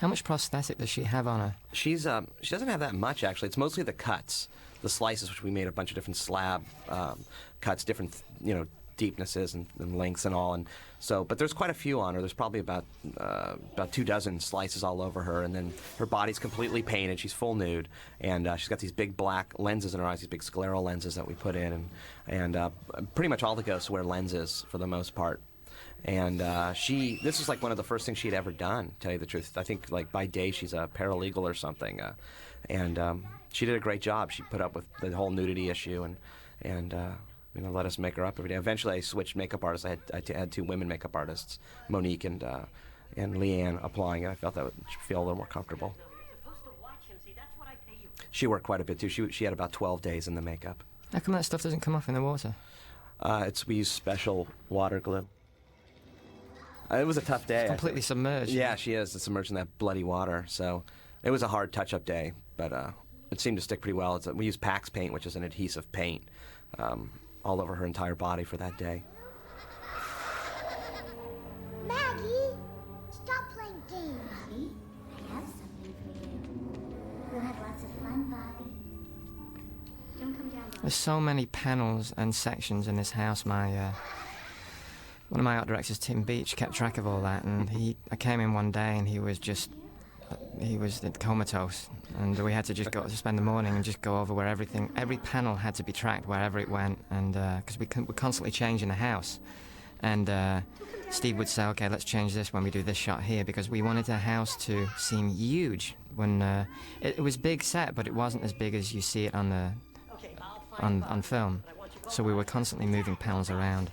How 0.00 0.06
much 0.06 0.22
prosthetic 0.22 0.78
does 0.78 0.88
she 0.88 1.02
have 1.02 1.26
on 1.26 1.40
her? 1.40 1.56
She's 1.72 2.06
um, 2.06 2.28
she 2.40 2.54
doesn't 2.54 2.68
have 2.68 2.80
that 2.80 2.94
much 2.94 3.24
actually. 3.24 3.48
It's 3.48 3.56
mostly 3.56 3.82
the 3.82 3.92
cuts, 3.92 4.48
the 4.82 4.88
slices, 4.88 5.28
which 5.28 5.42
we 5.42 5.50
made 5.50 5.66
a 5.66 5.72
bunch 5.72 5.90
of 5.90 5.96
different 5.96 6.16
slab 6.16 6.64
um, 6.88 7.24
cuts, 7.60 7.84
different 7.84 8.22
you 8.42 8.54
know 8.54 8.66
deepnesses 8.98 9.54
and, 9.54 9.64
and 9.78 9.96
lengths 9.96 10.26
and 10.26 10.34
all. 10.34 10.52
And 10.52 10.66
so, 10.98 11.24
but 11.24 11.38
there's 11.38 11.54
quite 11.54 11.70
a 11.70 11.74
few 11.74 12.00
on 12.00 12.14
her. 12.14 12.20
There's 12.20 12.34
probably 12.34 12.60
about 12.60 12.84
uh, 13.16 13.54
about 13.72 13.92
two 13.92 14.04
dozen 14.04 14.40
slices 14.40 14.84
all 14.84 15.00
over 15.00 15.22
her, 15.22 15.42
and 15.42 15.54
then 15.54 15.72
her 15.98 16.04
body's 16.04 16.38
completely 16.38 16.82
painted. 16.82 17.18
She's 17.18 17.32
full 17.32 17.54
nude, 17.54 17.88
and 18.20 18.46
uh, 18.46 18.56
she's 18.56 18.68
got 18.68 18.80
these 18.80 18.92
big 18.92 19.16
black 19.16 19.54
lenses 19.58 19.94
in 19.94 20.00
her 20.00 20.06
eyes, 20.06 20.20
these 20.20 20.28
big 20.28 20.42
scleral 20.42 20.82
lenses 20.82 21.14
that 21.14 21.26
we 21.26 21.32
put 21.32 21.56
in, 21.56 21.72
and 21.72 21.90
and 22.26 22.56
uh, 22.56 22.70
pretty 23.14 23.28
much 23.28 23.42
all 23.42 23.54
the 23.56 23.62
ghosts 23.62 23.88
wear 23.88 24.02
lenses 24.02 24.66
for 24.68 24.76
the 24.76 24.86
most 24.86 25.14
part. 25.14 25.40
And 26.04 26.40
uh, 26.40 26.74
she, 26.74 27.18
this 27.24 27.40
is 27.40 27.48
like 27.48 27.60
one 27.60 27.72
of 27.72 27.76
the 27.76 27.82
first 27.82 28.06
things 28.06 28.18
she'd 28.18 28.34
ever 28.34 28.52
done. 28.52 28.92
Tell 29.00 29.10
you 29.10 29.18
the 29.18 29.26
truth, 29.26 29.56
I 29.56 29.64
think 29.64 29.90
like 29.90 30.12
by 30.12 30.26
day 30.26 30.52
she's 30.52 30.72
a 30.72 30.88
paralegal 30.94 31.38
or 31.38 31.54
something, 31.54 32.00
uh, 32.00 32.12
and 32.68 32.98
um, 32.98 33.26
she 33.52 33.66
did 33.66 33.74
a 33.74 33.80
great 33.80 34.00
job. 34.00 34.30
She 34.30 34.42
put 34.42 34.60
up 34.60 34.74
with 34.74 34.86
the 35.00 35.10
whole 35.10 35.30
nudity 35.30 35.70
issue 35.70 36.04
and 36.04 36.16
and 36.62 36.94
uh, 36.94 37.10
you 37.58 37.64
know 37.64 37.72
let 37.72 37.86
us 37.86 37.98
make 37.98 38.14
her 38.14 38.24
up 38.24 38.38
every 38.38 38.48
day. 38.48 38.54
Eventually, 38.54 38.94
I 38.94 39.00
switched 39.00 39.34
makeup 39.34 39.64
artists. 39.64 39.84
I 39.84 39.90
had, 39.90 39.98
I 40.14 40.20
t- 40.20 40.32
had 40.32 40.52
two 40.52 40.62
women 40.62 40.86
makeup 40.86 41.16
artists, 41.16 41.58
Monique 41.88 42.24
and 42.24 42.44
uh, 42.44 42.66
and 43.16 43.34
Leanne, 43.34 43.82
applying 43.82 44.22
it. 44.22 44.28
I 44.28 44.36
felt 44.36 44.54
that 44.54 44.64
would 44.64 44.74
feel 45.06 45.18
a 45.18 45.24
little 45.24 45.34
more 45.34 45.46
comfortable. 45.46 45.96
supposed 46.44 46.62
to 46.62 46.70
watch 46.80 47.04
him. 47.08 47.16
See, 47.26 47.32
that's 47.34 47.58
what 47.58 47.66
I 47.66 47.74
pay 47.90 47.98
you. 48.00 48.08
She 48.30 48.46
worked 48.46 48.64
quite 48.64 48.80
a 48.80 48.84
bit 48.84 49.00
too. 49.00 49.08
She 49.08 49.28
she 49.32 49.42
had 49.42 49.52
about 49.52 49.72
12 49.72 50.00
days 50.02 50.28
in 50.28 50.36
the 50.36 50.42
makeup. 50.42 50.84
How 51.12 51.18
come 51.18 51.34
that 51.34 51.44
stuff 51.44 51.62
doesn't 51.62 51.80
come 51.80 51.96
off 51.96 52.06
in 52.08 52.14
the 52.14 52.22
water? 52.22 52.54
Uh, 53.18 53.44
it's 53.48 53.66
we 53.66 53.74
use 53.74 53.88
special 53.90 54.46
water 54.68 55.00
glue. 55.00 55.26
Uh, 56.90 56.98
it 56.98 57.06
was 57.06 57.16
a 57.16 57.22
tough 57.22 57.44
day. 57.46 57.66
Completely 57.66 58.00
submerged. 58.00 58.50
Yeah, 58.52 58.76
she 58.76 58.94
is. 58.94 59.16
It's 59.16 59.24
submerged 59.24 59.50
in 59.50 59.56
that 59.56 59.76
bloody 59.78 60.04
water. 60.04 60.44
So 60.46 60.84
it 61.24 61.30
was 61.32 61.42
a 61.42 61.48
hard 61.48 61.72
touch-up 61.72 62.04
day, 62.04 62.32
but 62.56 62.72
uh, 62.72 62.92
it 63.32 63.40
seemed 63.40 63.58
to 63.58 63.62
stick 63.62 63.80
pretty 63.80 63.94
well. 63.94 64.16
It's 64.16 64.26
a, 64.28 64.32
we 64.32 64.46
use 64.46 64.56
Pax 64.56 64.88
paint, 64.88 65.12
which 65.12 65.26
is 65.26 65.36
an 65.36 65.42
adhesive 65.44 65.90
paint, 65.92 66.22
um, 66.78 67.10
all 67.44 67.60
over 67.60 67.74
her 67.74 67.86
entire 67.86 68.14
body 68.14 68.44
for 68.44 68.56
that 68.56 68.76
day. 68.78 69.04
Maggie, 71.86 72.56
stop 73.10 73.44
playing 73.54 73.82
games. 73.88 74.18
Bobby, 74.30 74.70
I 75.30 75.34
have 75.34 75.44
something 75.48 75.94
for 76.02 76.12
you. 76.24 76.38
We'll 77.32 77.40
have 77.40 77.58
lots 77.60 77.84
of 77.84 77.90
fun, 78.02 78.24
Bobby. 78.30 78.70
Don't 80.18 80.34
come 80.36 80.48
down. 80.48 80.70
There's 80.82 80.94
so 80.94 81.20
many 81.20 81.46
panels 81.46 82.12
and 82.16 82.34
sections 82.34 82.88
in 82.88 82.96
this 82.96 83.12
house. 83.12 83.46
My 83.46 83.76
uh, 83.76 83.92
one 85.28 85.40
of 85.40 85.44
my 85.44 85.56
art 85.56 85.68
directors, 85.68 85.98
Tim 85.98 86.22
Beach, 86.22 86.56
kept 86.56 86.72
track 86.74 86.98
of 86.98 87.06
all 87.06 87.20
that, 87.22 87.44
and 87.44 87.70
he. 87.70 87.96
I 88.10 88.16
came 88.16 88.40
in 88.40 88.52
one 88.52 88.72
day 88.72 88.96
and 88.98 89.08
he 89.08 89.18
was 89.18 89.38
just. 89.38 89.70
He 90.60 90.76
was 90.76 91.00
comatose, 91.18 91.88
and 92.18 92.38
we 92.38 92.52
had 92.52 92.64
to 92.66 92.74
just 92.74 92.90
go 92.90 93.02
to 93.02 93.16
spend 93.16 93.38
the 93.38 93.42
morning 93.42 93.74
and 93.76 93.84
just 93.84 94.02
go 94.02 94.20
over 94.20 94.34
where 94.34 94.46
everything, 94.46 94.90
every 94.96 95.18
panel 95.18 95.54
had 95.54 95.74
to 95.76 95.82
be 95.82 95.92
tracked 95.92 96.26
wherever 96.26 96.58
it 96.58 96.68
went, 96.68 96.98
and 97.10 97.32
because 97.32 97.78
we 97.78 97.86
con- 97.86 98.06
we're 98.06 98.14
constantly 98.14 98.50
changing 98.50 98.88
the 98.88 98.94
house, 98.94 99.38
and 100.02 100.28
uh, 100.28 100.60
Steve 101.10 101.36
would 101.36 101.48
say, 101.48 101.64
"Okay, 101.66 101.88
let's 101.88 102.04
change 102.04 102.34
this 102.34 102.52
when 102.52 102.64
we 102.64 102.70
do 102.70 102.82
this 102.82 102.96
shot 102.96 103.22
here," 103.22 103.44
because 103.44 103.68
we 103.70 103.82
wanted 103.82 104.06
the 104.06 104.18
house 104.18 104.56
to 104.66 104.88
seem 104.96 105.30
huge. 105.30 105.94
When 106.16 106.42
uh, 106.42 106.64
it, 107.00 107.18
it 107.18 107.20
was 107.20 107.36
big 107.36 107.62
set, 107.62 107.94
but 107.94 108.06
it 108.06 108.14
wasn't 108.14 108.44
as 108.44 108.52
big 108.52 108.74
as 108.74 108.92
you 108.92 109.00
see 109.00 109.26
it 109.26 109.34
on 109.34 109.50
the 109.50 109.72
Okay, 110.14 110.30
I'll 110.40 110.62
find 110.76 111.04
on 111.04 111.10
on 111.10 111.22
film, 111.22 111.62
so 112.08 112.22
we 112.22 112.34
were 112.34 112.44
constantly 112.44 112.86
moving 112.86 113.16
panels 113.16 113.50
around. 113.50 113.90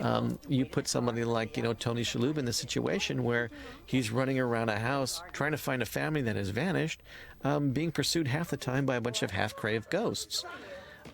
Um, 0.00 0.38
you 0.48 0.64
put 0.64 0.88
somebody 0.88 1.24
like 1.24 1.56
you 1.56 1.62
know 1.62 1.72
Tony 1.72 2.02
Shalhoub 2.02 2.38
in 2.38 2.44
the 2.44 2.52
situation 2.52 3.24
where 3.24 3.50
he's 3.86 4.10
running 4.10 4.38
around 4.38 4.68
a 4.68 4.78
house 4.78 5.22
trying 5.32 5.52
to 5.52 5.56
find 5.56 5.82
a 5.82 5.86
family 5.86 6.22
that 6.22 6.36
has 6.36 6.50
vanished, 6.50 7.02
um, 7.44 7.70
being 7.70 7.92
pursued 7.92 8.28
half 8.28 8.50
the 8.50 8.56
time 8.56 8.86
by 8.86 8.96
a 8.96 9.00
bunch 9.00 9.22
of 9.22 9.30
half-craved 9.30 9.90
ghosts. 9.90 10.44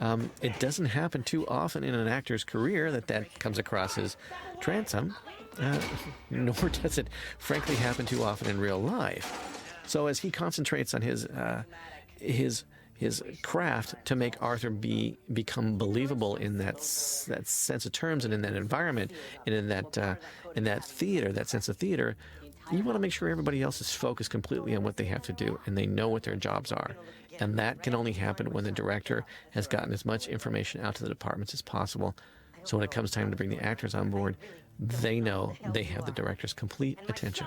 Um, 0.01 0.31
it 0.43 0.59
doesn't 0.61 0.87
happen 0.87 1.23
too 1.23 1.47
often 1.49 1.83
in 1.83 1.95
an 1.95 2.07
actor's 2.07 2.45
career 2.45 2.93
that 2.93 3.09
that 3.09 3.39
comes 3.39 3.59
across 3.59 3.99
as 3.99 4.17
transom, 4.61 5.17
uh, 5.61 5.81
nor 6.31 6.55
does 6.55 6.99
it, 6.99 7.09
frankly, 7.39 7.75
happen 7.75 8.07
too 8.07 8.23
often 8.23 8.49
in 8.49 8.61
real 8.61 8.81
life. 8.81 9.65
So 9.87 10.07
as 10.07 10.21
he 10.21 10.31
concentrates 10.31 10.95
on 10.95 11.03
his 11.03 11.25
uh, 11.27 11.63
his 12.21 12.65
his 12.99 13.23
craft 13.43 13.95
to 14.07 14.17
make 14.17 14.35
Arthur 14.43 14.71
be 14.71 15.17
become 15.33 15.79
believable 15.79 16.35
in 16.37 16.59
that 16.59 16.77
that 17.29 17.47
sense 17.47 17.87
of 17.87 17.93
terms 17.93 18.25
and 18.25 18.35
in 18.35 18.43
that 18.43 18.55
environment 18.55 19.13
and 19.47 19.55
in 19.55 19.69
that 19.69 19.97
uh, 19.97 20.17
in 20.57 20.65
that 20.65 20.85
theater, 20.85 21.33
that 21.33 21.49
sense 21.49 21.69
of 21.69 21.77
theater, 21.77 22.17
you 22.73 22.83
want 22.83 22.97
to 22.97 23.01
make 23.01 23.13
sure 23.13 23.29
everybody 23.29 23.63
else 23.63 23.81
is 23.81 23.93
focused 23.93 24.31
completely 24.31 24.75
on 24.75 24.83
what 24.83 24.97
they 24.97 25.05
have 25.05 25.23
to 25.23 25.33
do 25.33 25.59
and 25.65 25.79
they 25.79 25.87
know 25.87 26.09
what 26.09 26.25
their 26.25 26.35
jobs 26.37 26.73
are. 26.73 26.97
And 27.41 27.57
that 27.57 27.85
can 27.85 27.95
only 27.95 28.13
happen 28.13 28.51
when 28.51 28.65
the 28.65 28.73
director 28.73 29.25
has 29.51 29.69
gotten 29.69 29.93
as 29.93 30.05
much 30.05 30.27
information 30.27 30.81
out 30.81 30.97
to 30.97 31.05
the 31.05 31.09
departments 31.09 31.55
as 31.55 31.63
possible. 31.63 32.17
So 32.65 32.77
when 32.77 32.85
it 32.85 32.91
comes 32.91 33.13
time 33.13 33.31
to 33.31 33.37
bring 33.37 33.49
the 33.49 33.65
actors 33.65 33.95
on 33.95 34.11
board, 34.11 34.37
they 34.81 35.21
know 35.21 35.55
they 35.73 35.85
have 35.85 36.05
the 36.05 36.13
director's 36.13 36.53
complete 36.53 36.99
attention. 37.09 37.47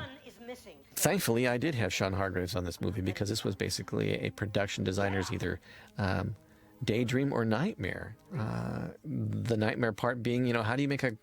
Thankfully, 1.02 1.48
I 1.48 1.58
did 1.58 1.74
have 1.74 1.92
Sean 1.92 2.14
Hargreaves 2.14 2.56
on 2.56 2.64
this 2.64 2.80
movie 2.80 3.02
because 3.02 3.28
this 3.28 3.44
was 3.44 3.56
basically 3.56 4.20
a 4.20 4.30
production 4.30 4.84
designer's 4.84 5.32
either 5.32 5.60
um, 5.98 6.36
daydream 6.84 7.34
or 7.34 7.44
nightmare. 7.44 8.16
Uh, 8.38 8.90
the 9.04 9.58
nightmare 9.58 9.94
part 9.94 10.22
being, 10.22 10.46
you 10.46 10.54
know, 10.54 10.62
how 10.62 10.76
do 10.76 10.84
you 10.84 10.88
make 10.88 11.02
a 11.02 11.14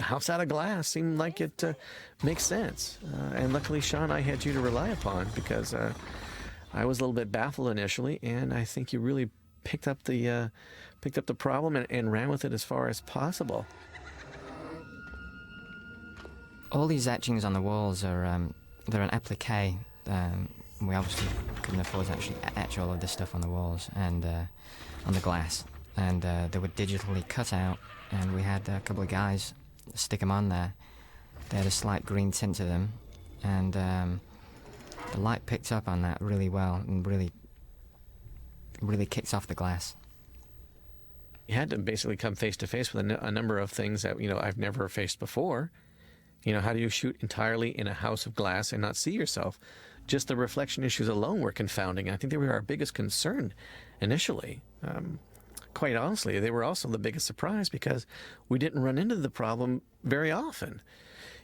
house 0.00 0.28
out 0.28 0.40
of 0.40 0.48
glass 0.48 0.88
seem 0.88 1.16
like 1.16 1.40
it 1.40 1.62
uh, 1.62 1.72
makes 2.24 2.42
sense? 2.42 2.98
Uh, 3.04 3.36
and 3.36 3.52
luckily, 3.52 3.80
Sean, 3.80 4.10
I 4.10 4.22
had 4.22 4.44
you 4.44 4.52
to 4.54 4.60
rely 4.60 4.88
upon 4.88 5.28
because 5.36 5.72
uh, 5.72 5.92
I 6.74 6.84
was 6.84 6.98
a 6.98 7.02
little 7.02 7.14
bit 7.14 7.30
baffled 7.30 7.68
initially, 7.68 8.18
and 8.24 8.52
I 8.52 8.64
think 8.64 8.92
you 8.92 8.98
really 8.98 9.30
picked 9.62 9.86
up 9.86 10.02
the 10.02 10.28
uh, 10.28 10.48
picked 11.00 11.16
up 11.16 11.26
the 11.26 11.34
problem 11.34 11.76
and, 11.76 11.86
and 11.90 12.10
ran 12.10 12.28
with 12.28 12.44
it 12.44 12.52
as 12.52 12.64
far 12.64 12.88
as 12.88 13.02
possible. 13.02 13.66
All 16.72 16.88
these 16.88 17.06
etchings 17.06 17.44
on 17.44 17.52
the 17.52 17.62
walls 17.62 18.02
are 18.02 18.26
um, 18.26 18.52
they're 18.90 19.02
an 19.02 19.10
applique. 19.10 19.74
Um, 20.06 20.48
we 20.80 20.94
obviously 20.94 21.28
couldn't 21.62 21.80
afford 21.80 22.06
to 22.06 22.12
actually 22.12 22.36
etch 22.56 22.78
all 22.78 22.92
of 22.92 23.00
this 23.00 23.12
stuff 23.12 23.34
on 23.34 23.40
the 23.40 23.48
walls 23.48 23.90
and 23.94 24.24
uh, 24.24 24.42
on 25.06 25.12
the 25.12 25.20
glass, 25.20 25.64
and 25.96 26.24
uh, 26.24 26.48
they 26.50 26.58
were 26.58 26.68
digitally 26.68 27.26
cut 27.28 27.52
out. 27.52 27.78
And 28.12 28.34
we 28.34 28.42
had 28.42 28.68
a 28.68 28.80
couple 28.80 29.02
of 29.02 29.08
guys 29.08 29.54
stick 29.94 30.20
them 30.20 30.30
on 30.30 30.48
there. 30.48 30.74
They 31.50 31.58
had 31.58 31.66
a 31.66 31.70
slight 31.70 32.04
green 32.04 32.32
tint 32.32 32.56
to 32.56 32.64
them, 32.64 32.92
and 33.42 33.76
um, 33.76 34.20
the 35.12 35.20
light 35.20 35.46
picked 35.46 35.70
up 35.72 35.88
on 35.88 36.02
that 36.02 36.20
really 36.20 36.48
well 36.48 36.82
and 36.86 37.06
really, 37.06 37.30
really 38.80 39.06
kicked 39.06 39.34
off 39.34 39.46
the 39.46 39.54
glass. 39.54 39.96
You 41.46 41.54
had 41.56 41.70
to 41.70 41.78
basically 41.78 42.16
come 42.16 42.36
face 42.36 42.56
to 42.58 42.66
face 42.66 42.92
with 42.92 43.04
a, 43.04 43.12
n- 43.12 43.18
a 43.20 43.30
number 43.30 43.58
of 43.58 43.70
things 43.70 44.02
that 44.02 44.20
you 44.20 44.28
know 44.28 44.38
I've 44.40 44.58
never 44.58 44.88
faced 44.88 45.18
before. 45.18 45.70
You 46.42 46.54
know, 46.54 46.60
how 46.60 46.72
do 46.72 46.78
you 46.78 46.88
shoot 46.88 47.16
entirely 47.20 47.78
in 47.78 47.86
a 47.86 47.94
house 47.94 48.26
of 48.26 48.34
glass 48.34 48.72
and 48.72 48.80
not 48.80 48.96
see 48.96 49.12
yourself? 49.12 49.58
Just 50.06 50.28
the 50.28 50.36
reflection 50.36 50.84
issues 50.84 51.08
alone 51.08 51.40
were 51.40 51.52
confounding. 51.52 52.08
I 52.08 52.16
think 52.16 52.30
they 52.30 52.36
were 52.36 52.52
our 52.52 52.62
biggest 52.62 52.94
concern 52.94 53.52
initially. 54.00 54.62
Um, 54.82 55.18
quite 55.74 55.96
honestly, 55.96 56.40
they 56.40 56.50
were 56.50 56.64
also 56.64 56.88
the 56.88 56.98
biggest 56.98 57.26
surprise 57.26 57.68
because 57.68 58.06
we 58.48 58.58
didn't 58.58 58.82
run 58.82 58.98
into 58.98 59.16
the 59.16 59.30
problem 59.30 59.82
very 60.02 60.30
often. 60.30 60.80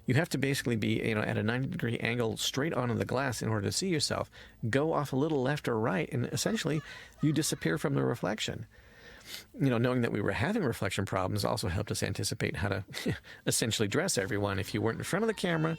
You 0.07 0.15
have 0.15 0.29
to 0.31 0.39
basically 0.39 0.77
be, 0.77 1.01
you 1.05 1.15
know, 1.15 1.21
at 1.21 1.37
a 1.37 1.43
90 1.43 1.69
degree 1.69 1.99
angle 1.99 2.37
straight 2.37 2.73
onto 2.73 2.95
the 2.95 3.05
glass 3.05 3.43
in 3.43 3.49
order 3.49 3.67
to 3.67 3.73
see 3.73 3.89
yourself. 3.89 4.31
Go 4.71 4.93
off 4.93 5.13
a 5.13 5.17
little 5.17 5.43
left 5.43 5.69
or 5.69 5.79
right, 5.79 6.09
and 6.13 6.27
essentially 6.27 6.81
you 7.21 7.33
disappear 7.33 7.77
from 7.77 7.95
the 7.95 8.05
reflection 8.05 8.67
you 9.59 9.71
know, 9.71 9.79
knowing 9.79 10.03
that 10.03 10.13
we 10.13 10.21
were 10.21 10.33
having 10.33 10.63
reflection 10.63 11.05
problems 11.05 11.45
also 11.45 11.69
helped 11.69 11.91
us 11.91 12.03
anticipate 12.03 12.57
how 12.57 12.69
to 12.69 12.85
essentially 13.47 13.89
dress 13.89 14.19
everyone. 14.19 14.59
If 14.59 14.75
you 14.75 14.81
weren't 14.81 14.99
in 14.99 15.05
front 15.05 15.23
of 15.23 15.29
the 15.29 15.35
camera, 15.35 15.77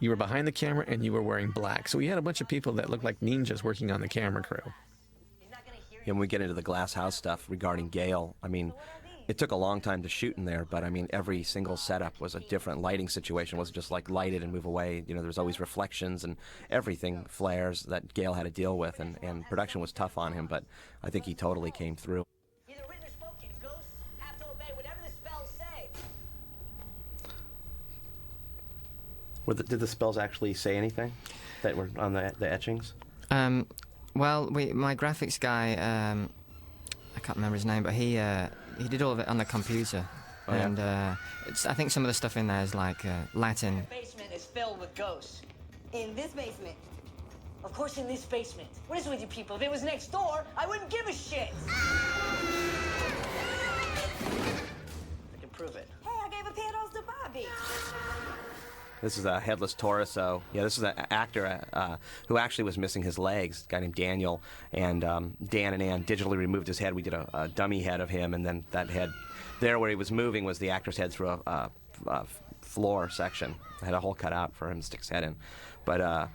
you 0.00 0.10
were 0.10 0.16
behind 0.16 0.46
the 0.46 0.52
camera 0.52 0.84
and 0.88 1.04
you 1.04 1.12
were 1.12 1.22
wearing 1.22 1.50
black. 1.50 1.88
So 1.88 1.98
we 1.98 2.06
had 2.06 2.18
a 2.18 2.22
bunch 2.22 2.40
of 2.40 2.48
people 2.48 2.72
that 2.74 2.90
looked 2.90 3.04
like 3.04 3.20
ninjas 3.20 3.62
working 3.62 3.90
on 3.90 4.00
the 4.00 4.08
camera 4.08 4.42
crew. 4.42 4.72
And 6.06 6.18
we 6.18 6.26
get 6.26 6.40
into 6.40 6.54
the 6.54 6.62
glass 6.62 6.92
house 6.92 7.14
stuff 7.14 7.48
regarding 7.48 7.88
Gale, 7.88 8.34
I 8.42 8.48
mean, 8.48 8.72
it 9.28 9.38
took 9.38 9.52
a 9.52 9.56
long 9.56 9.80
time 9.80 10.02
to 10.02 10.08
shoot 10.08 10.36
in 10.36 10.44
there, 10.44 10.66
but 10.68 10.84
I 10.84 10.90
mean, 10.90 11.06
every 11.10 11.42
single 11.42 11.76
setup 11.76 12.20
was 12.20 12.34
a 12.34 12.40
different 12.40 12.80
lighting 12.80 13.08
situation. 13.08 13.56
It 13.56 13.60
wasn't 13.60 13.76
just 13.76 13.90
like 13.90 14.10
light 14.10 14.32
it 14.32 14.42
and 14.42 14.52
move 14.52 14.64
away. 14.64 15.04
You 15.06 15.14
know, 15.14 15.20
there 15.20 15.28
was 15.28 15.38
always 15.38 15.60
reflections 15.60 16.24
and 16.24 16.36
everything, 16.70 17.24
flares 17.28 17.82
that 17.84 18.14
Gale 18.14 18.34
had 18.34 18.44
to 18.44 18.50
deal 18.50 18.76
with, 18.76 19.00
and, 19.00 19.18
and 19.22 19.44
production 19.48 19.80
was 19.80 19.92
tough 19.92 20.18
on 20.18 20.32
him, 20.32 20.46
but 20.46 20.64
I 21.02 21.10
think 21.10 21.24
he 21.24 21.34
totally 21.34 21.70
came 21.70 21.96
through. 21.96 22.24
Were 29.46 29.54
the, 29.54 29.62
did 29.64 29.80
the 29.80 29.86
spells 29.86 30.18
actually 30.18 30.54
say 30.54 30.76
anything 30.76 31.12
that 31.62 31.76
were 31.76 31.90
on 31.98 32.12
the, 32.12 32.32
the 32.38 32.50
etchings? 32.50 32.92
Um, 33.30 33.66
well, 34.14 34.48
we, 34.50 34.72
my 34.72 34.94
graphics 34.94 35.38
guy, 35.40 35.74
um, 35.76 36.30
I 37.16 37.20
can't 37.20 37.36
remember 37.36 37.54
his 37.56 37.64
name, 37.66 37.82
but 37.82 37.92
he 37.92 38.18
uh, 38.18 38.48
he 38.78 38.88
did 38.88 39.02
all 39.02 39.12
of 39.12 39.18
it 39.18 39.28
on 39.28 39.38
the 39.38 39.44
computer, 39.44 40.06
Oh, 40.48 40.54
yeah? 40.54 40.66
and 40.66 40.78
uh, 40.78 41.14
it's, 41.46 41.66
I 41.66 41.74
think 41.74 41.90
some 41.90 42.02
of 42.04 42.08
the 42.08 42.14
stuff 42.14 42.36
in 42.36 42.46
there 42.46 42.62
is 42.62 42.74
like 42.74 43.04
uh, 43.04 43.22
Latin. 43.34 43.86
Basement 43.90 44.30
is 44.34 44.44
filled 44.44 44.78
with 44.80 44.94
ghosts. 44.94 45.42
In 45.92 46.14
this 46.14 46.32
basement. 46.32 46.76
Of 47.64 47.72
course, 47.74 47.96
in 47.98 48.08
this 48.08 48.24
basement. 48.24 48.68
What 48.88 48.98
is 48.98 49.06
with 49.06 49.20
you 49.20 49.26
people? 49.28 49.54
If 49.56 49.62
it 49.62 49.70
was 49.70 49.82
next 49.82 50.08
door, 50.10 50.44
I 50.56 50.66
wouldn't 50.66 50.90
give 50.90 51.06
a 51.06 51.12
shit. 51.12 51.50
I 55.36 55.40
can 55.40 55.48
prove 55.52 55.76
it. 55.76 55.88
Hey, 56.02 56.10
I 56.10 56.28
gave 56.30 56.46
a 56.46 56.50
panels 56.50 56.90
to 56.94 57.02
Bobby. 57.02 57.46
This 59.02 59.18
is 59.18 59.24
a 59.24 59.40
headless 59.40 59.74
torso. 59.74 60.42
Yeah, 60.52 60.62
this 60.62 60.78
is 60.78 60.84
an 60.84 60.94
actor 61.10 61.60
uh, 61.72 61.96
who 62.28 62.38
actually 62.38 62.64
was 62.64 62.78
missing 62.78 63.02
his 63.02 63.18
legs. 63.18 63.64
A 63.66 63.70
guy 63.70 63.80
named 63.80 63.96
Daniel, 63.96 64.40
and 64.72 65.02
um, 65.02 65.36
Dan 65.44 65.74
and 65.74 65.82
Ann 65.82 66.04
digitally 66.04 66.36
removed 66.36 66.68
his 66.68 66.78
head. 66.78 66.94
We 66.94 67.02
did 67.02 67.12
a, 67.12 67.28
a 67.34 67.48
dummy 67.48 67.82
head 67.82 68.00
of 68.00 68.08
him, 68.08 68.32
and 68.32 68.46
then 68.46 68.64
that 68.70 68.88
head, 68.90 69.12
there 69.60 69.80
where 69.80 69.90
he 69.90 69.96
was 69.96 70.12
moving, 70.12 70.44
was 70.44 70.60
the 70.60 70.70
actor's 70.70 70.96
head 70.96 71.12
through 71.12 71.30
a, 71.30 71.40
a, 71.46 71.70
a 72.06 72.26
floor 72.60 73.10
section. 73.10 73.56
I 73.82 73.86
had 73.86 73.94
a 73.94 74.00
hole 74.00 74.14
cut 74.14 74.32
out 74.32 74.54
for 74.54 74.70
him 74.70 74.78
to 74.78 74.86
stick 74.86 75.00
his 75.00 75.08
head 75.08 75.24
in, 75.24 75.36
but. 75.84 76.00
Uh, 76.00 76.26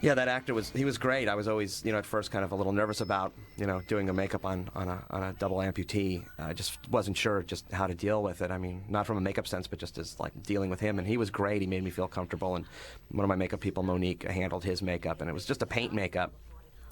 yeah, 0.00 0.14
that 0.14 0.28
actor 0.28 0.54
was 0.54 0.70
he 0.70 0.84
was 0.84 0.98
great. 0.98 1.28
I 1.28 1.34
was 1.34 1.48
always, 1.48 1.84
you 1.84 1.92
know, 1.92 1.98
at 1.98 2.06
first 2.06 2.30
kind 2.30 2.44
of 2.44 2.52
a 2.52 2.54
little 2.54 2.72
nervous 2.72 3.00
about, 3.00 3.32
you 3.56 3.66
know, 3.66 3.80
doing 3.88 4.08
a 4.08 4.12
makeup 4.12 4.44
on, 4.44 4.70
on 4.74 4.88
a 4.88 5.04
on 5.10 5.22
a 5.22 5.32
double 5.34 5.58
amputee. 5.58 6.24
I 6.38 6.52
just 6.52 6.78
wasn't 6.90 7.16
sure 7.16 7.42
just 7.42 7.70
how 7.72 7.86
to 7.86 7.94
deal 7.94 8.22
with 8.22 8.42
it. 8.42 8.50
I 8.50 8.58
mean, 8.58 8.84
not 8.88 9.06
from 9.06 9.16
a 9.16 9.20
makeup 9.20 9.46
sense, 9.46 9.66
but 9.66 9.78
just 9.78 9.98
as 9.98 10.18
like 10.20 10.32
dealing 10.42 10.70
with 10.70 10.80
him. 10.80 10.98
And 10.98 11.06
he 11.06 11.16
was 11.16 11.30
great. 11.30 11.60
He 11.60 11.66
made 11.66 11.82
me 11.82 11.90
feel 11.90 12.08
comfortable. 12.08 12.56
And 12.56 12.64
one 13.10 13.24
of 13.24 13.28
my 13.28 13.36
makeup 13.36 13.60
people, 13.60 13.82
Monique, 13.82 14.22
handled 14.24 14.64
his 14.64 14.82
makeup, 14.82 15.20
and 15.20 15.28
it 15.28 15.32
was 15.32 15.44
just 15.44 15.62
a 15.62 15.66
paint 15.66 15.92
makeup. 15.92 16.32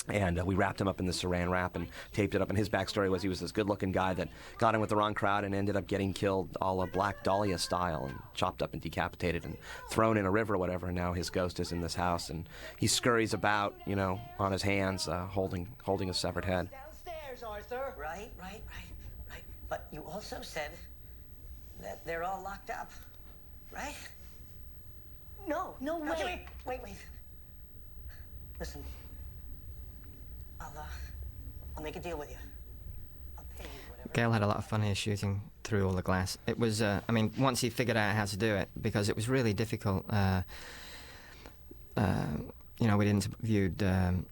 And 0.08 0.38
uh, 0.38 0.44
we 0.44 0.54
wrapped 0.54 0.80
him 0.80 0.88
up 0.88 1.00
in 1.00 1.06
the 1.06 1.12
saran 1.12 1.50
wrap 1.50 1.76
and 1.76 1.88
taped 2.12 2.34
it 2.34 2.42
up. 2.42 2.48
And 2.48 2.56
his 2.56 2.68
backstory 2.68 3.10
was 3.10 3.22
he 3.22 3.28
was 3.28 3.40
this 3.40 3.52
good-looking 3.52 3.92
guy 3.92 4.14
that 4.14 4.28
got 4.58 4.74
in 4.74 4.80
with 4.80 4.90
the 4.90 4.96
wrong 4.96 5.14
crowd 5.14 5.44
and 5.44 5.54
ended 5.54 5.76
up 5.76 5.86
getting 5.86 6.12
killed 6.12 6.56
all 6.60 6.82
a 6.82 6.86
Black 6.86 7.24
Dahlia 7.24 7.58
style 7.58 8.04
and 8.06 8.16
chopped 8.34 8.62
up 8.62 8.72
and 8.72 8.80
decapitated 8.80 9.44
and 9.44 9.56
thrown 9.90 10.16
in 10.16 10.26
a 10.26 10.30
river 10.30 10.54
or 10.54 10.58
whatever. 10.58 10.86
And 10.86 10.96
now 10.96 11.12
his 11.12 11.30
ghost 11.30 11.58
is 11.60 11.72
in 11.72 11.80
this 11.80 11.94
house 11.94 12.30
and 12.30 12.48
he 12.78 12.86
scurries 12.86 13.34
about, 13.34 13.74
you 13.86 13.96
know, 13.96 14.20
on 14.38 14.52
his 14.52 14.62
hands, 14.62 15.08
uh, 15.08 15.26
holding 15.26 15.68
holding 15.82 16.10
a 16.10 16.14
severed 16.14 16.44
head. 16.44 16.70
Downstairs, 16.70 17.42
Arthur. 17.42 17.94
Right, 17.98 18.30
right, 18.38 18.62
right, 18.68 18.90
right. 19.30 19.44
But 19.68 19.88
you 19.92 20.04
also 20.04 20.38
said 20.42 20.70
that 21.82 22.04
they're 22.06 22.22
all 22.24 22.42
locked 22.42 22.70
up, 22.70 22.90
right? 23.72 23.94
No, 25.46 25.74
no 25.80 25.98
Now, 25.98 26.12
way. 26.12 26.46
Wait, 26.66 26.80
wait, 26.80 26.82
wait. 26.82 26.96
Listen, 28.58 28.82
I'll, 30.60 30.72
uh, 30.76 30.82
I'll 31.76 31.82
make 31.82 31.96
a 31.96 32.00
deal 32.00 32.18
with 32.18 32.30
you. 32.30 32.36
You. 33.58 34.10
Gale 34.12 34.32
had 34.32 34.42
a 34.42 34.46
lot 34.46 34.56
of 34.56 34.64
fun 34.64 34.82
here 34.82 34.94
shooting 34.94 35.42
through 35.64 35.86
all 35.86 35.92
the 35.92 36.02
glass. 36.02 36.38
It 36.46 36.58
was, 36.58 36.80
uh, 36.80 37.00
I 37.08 37.12
mean, 37.12 37.32
once 37.38 37.60
he 37.60 37.70
figured 37.70 37.96
out 37.96 38.14
how 38.14 38.24
to 38.24 38.36
do 38.36 38.54
it, 38.54 38.68
because 38.80 39.08
it 39.08 39.16
was 39.16 39.28
really 39.28 39.52
difficult. 39.52 40.04
Uh, 40.08 40.42
uh, 41.96 42.26
you 42.78 42.86
know, 42.86 42.96
we'd 42.96 43.08
interviewed, 43.08 43.82
um, 43.82 44.26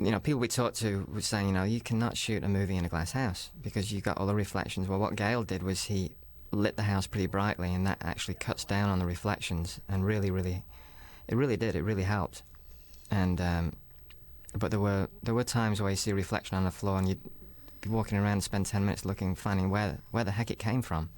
you 0.00 0.10
know, 0.10 0.20
people 0.20 0.40
we 0.40 0.48
talked 0.48 0.76
to 0.76 1.06
were 1.12 1.20
saying, 1.20 1.48
you 1.48 1.52
know, 1.52 1.64
you 1.64 1.80
cannot 1.80 2.16
shoot 2.16 2.44
a 2.44 2.48
movie 2.48 2.76
in 2.76 2.84
a 2.84 2.88
glass 2.88 3.12
house 3.12 3.50
because 3.62 3.92
you've 3.92 4.04
got 4.04 4.18
all 4.18 4.26
the 4.26 4.34
reflections. 4.34 4.88
Well, 4.88 4.98
what 4.98 5.16
Gale 5.16 5.42
did 5.42 5.62
was 5.62 5.84
he 5.84 6.12
lit 6.50 6.76
the 6.76 6.82
house 6.82 7.06
pretty 7.06 7.26
brightly, 7.26 7.74
and 7.74 7.86
that 7.86 7.98
actually 8.00 8.34
cuts 8.34 8.64
down 8.64 8.90
on 8.90 8.98
the 8.98 9.06
reflections, 9.06 9.80
and 9.88 10.06
really, 10.06 10.30
really, 10.30 10.64
it 11.26 11.34
really 11.34 11.56
did. 11.56 11.74
It 11.74 11.82
really 11.82 12.04
helped. 12.04 12.42
And 13.10 13.40
um, 13.40 13.72
but 14.56 14.70
there 14.70 14.80
were 14.80 15.08
there 15.22 15.34
were 15.34 15.44
times 15.44 15.80
where 15.80 15.90
you 15.90 15.96
see 15.96 16.10
a 16.10 16.14
reflection 16.14 16.56
on 16.56 16.64
the 16.64 16.70
floor, 16.70 16.98
and 16.98 17.08
you'd 17.08 17.20
be 17.80 17.88
walking 17.88 18.18
around 18.18 18.32
and 18.32 18.42
spend 18.42 18.66
10 18.66 18.84
minutes 18.84 19.04
looking, 19.04 19.34
finding 19.34 19.70
where, 19.70 19.98
where 20.10 20.24
the 20.24 20.32
heck 20.32 20.50
it 20.50 20.58
came 20.58 20.82
from. 20.82 21.10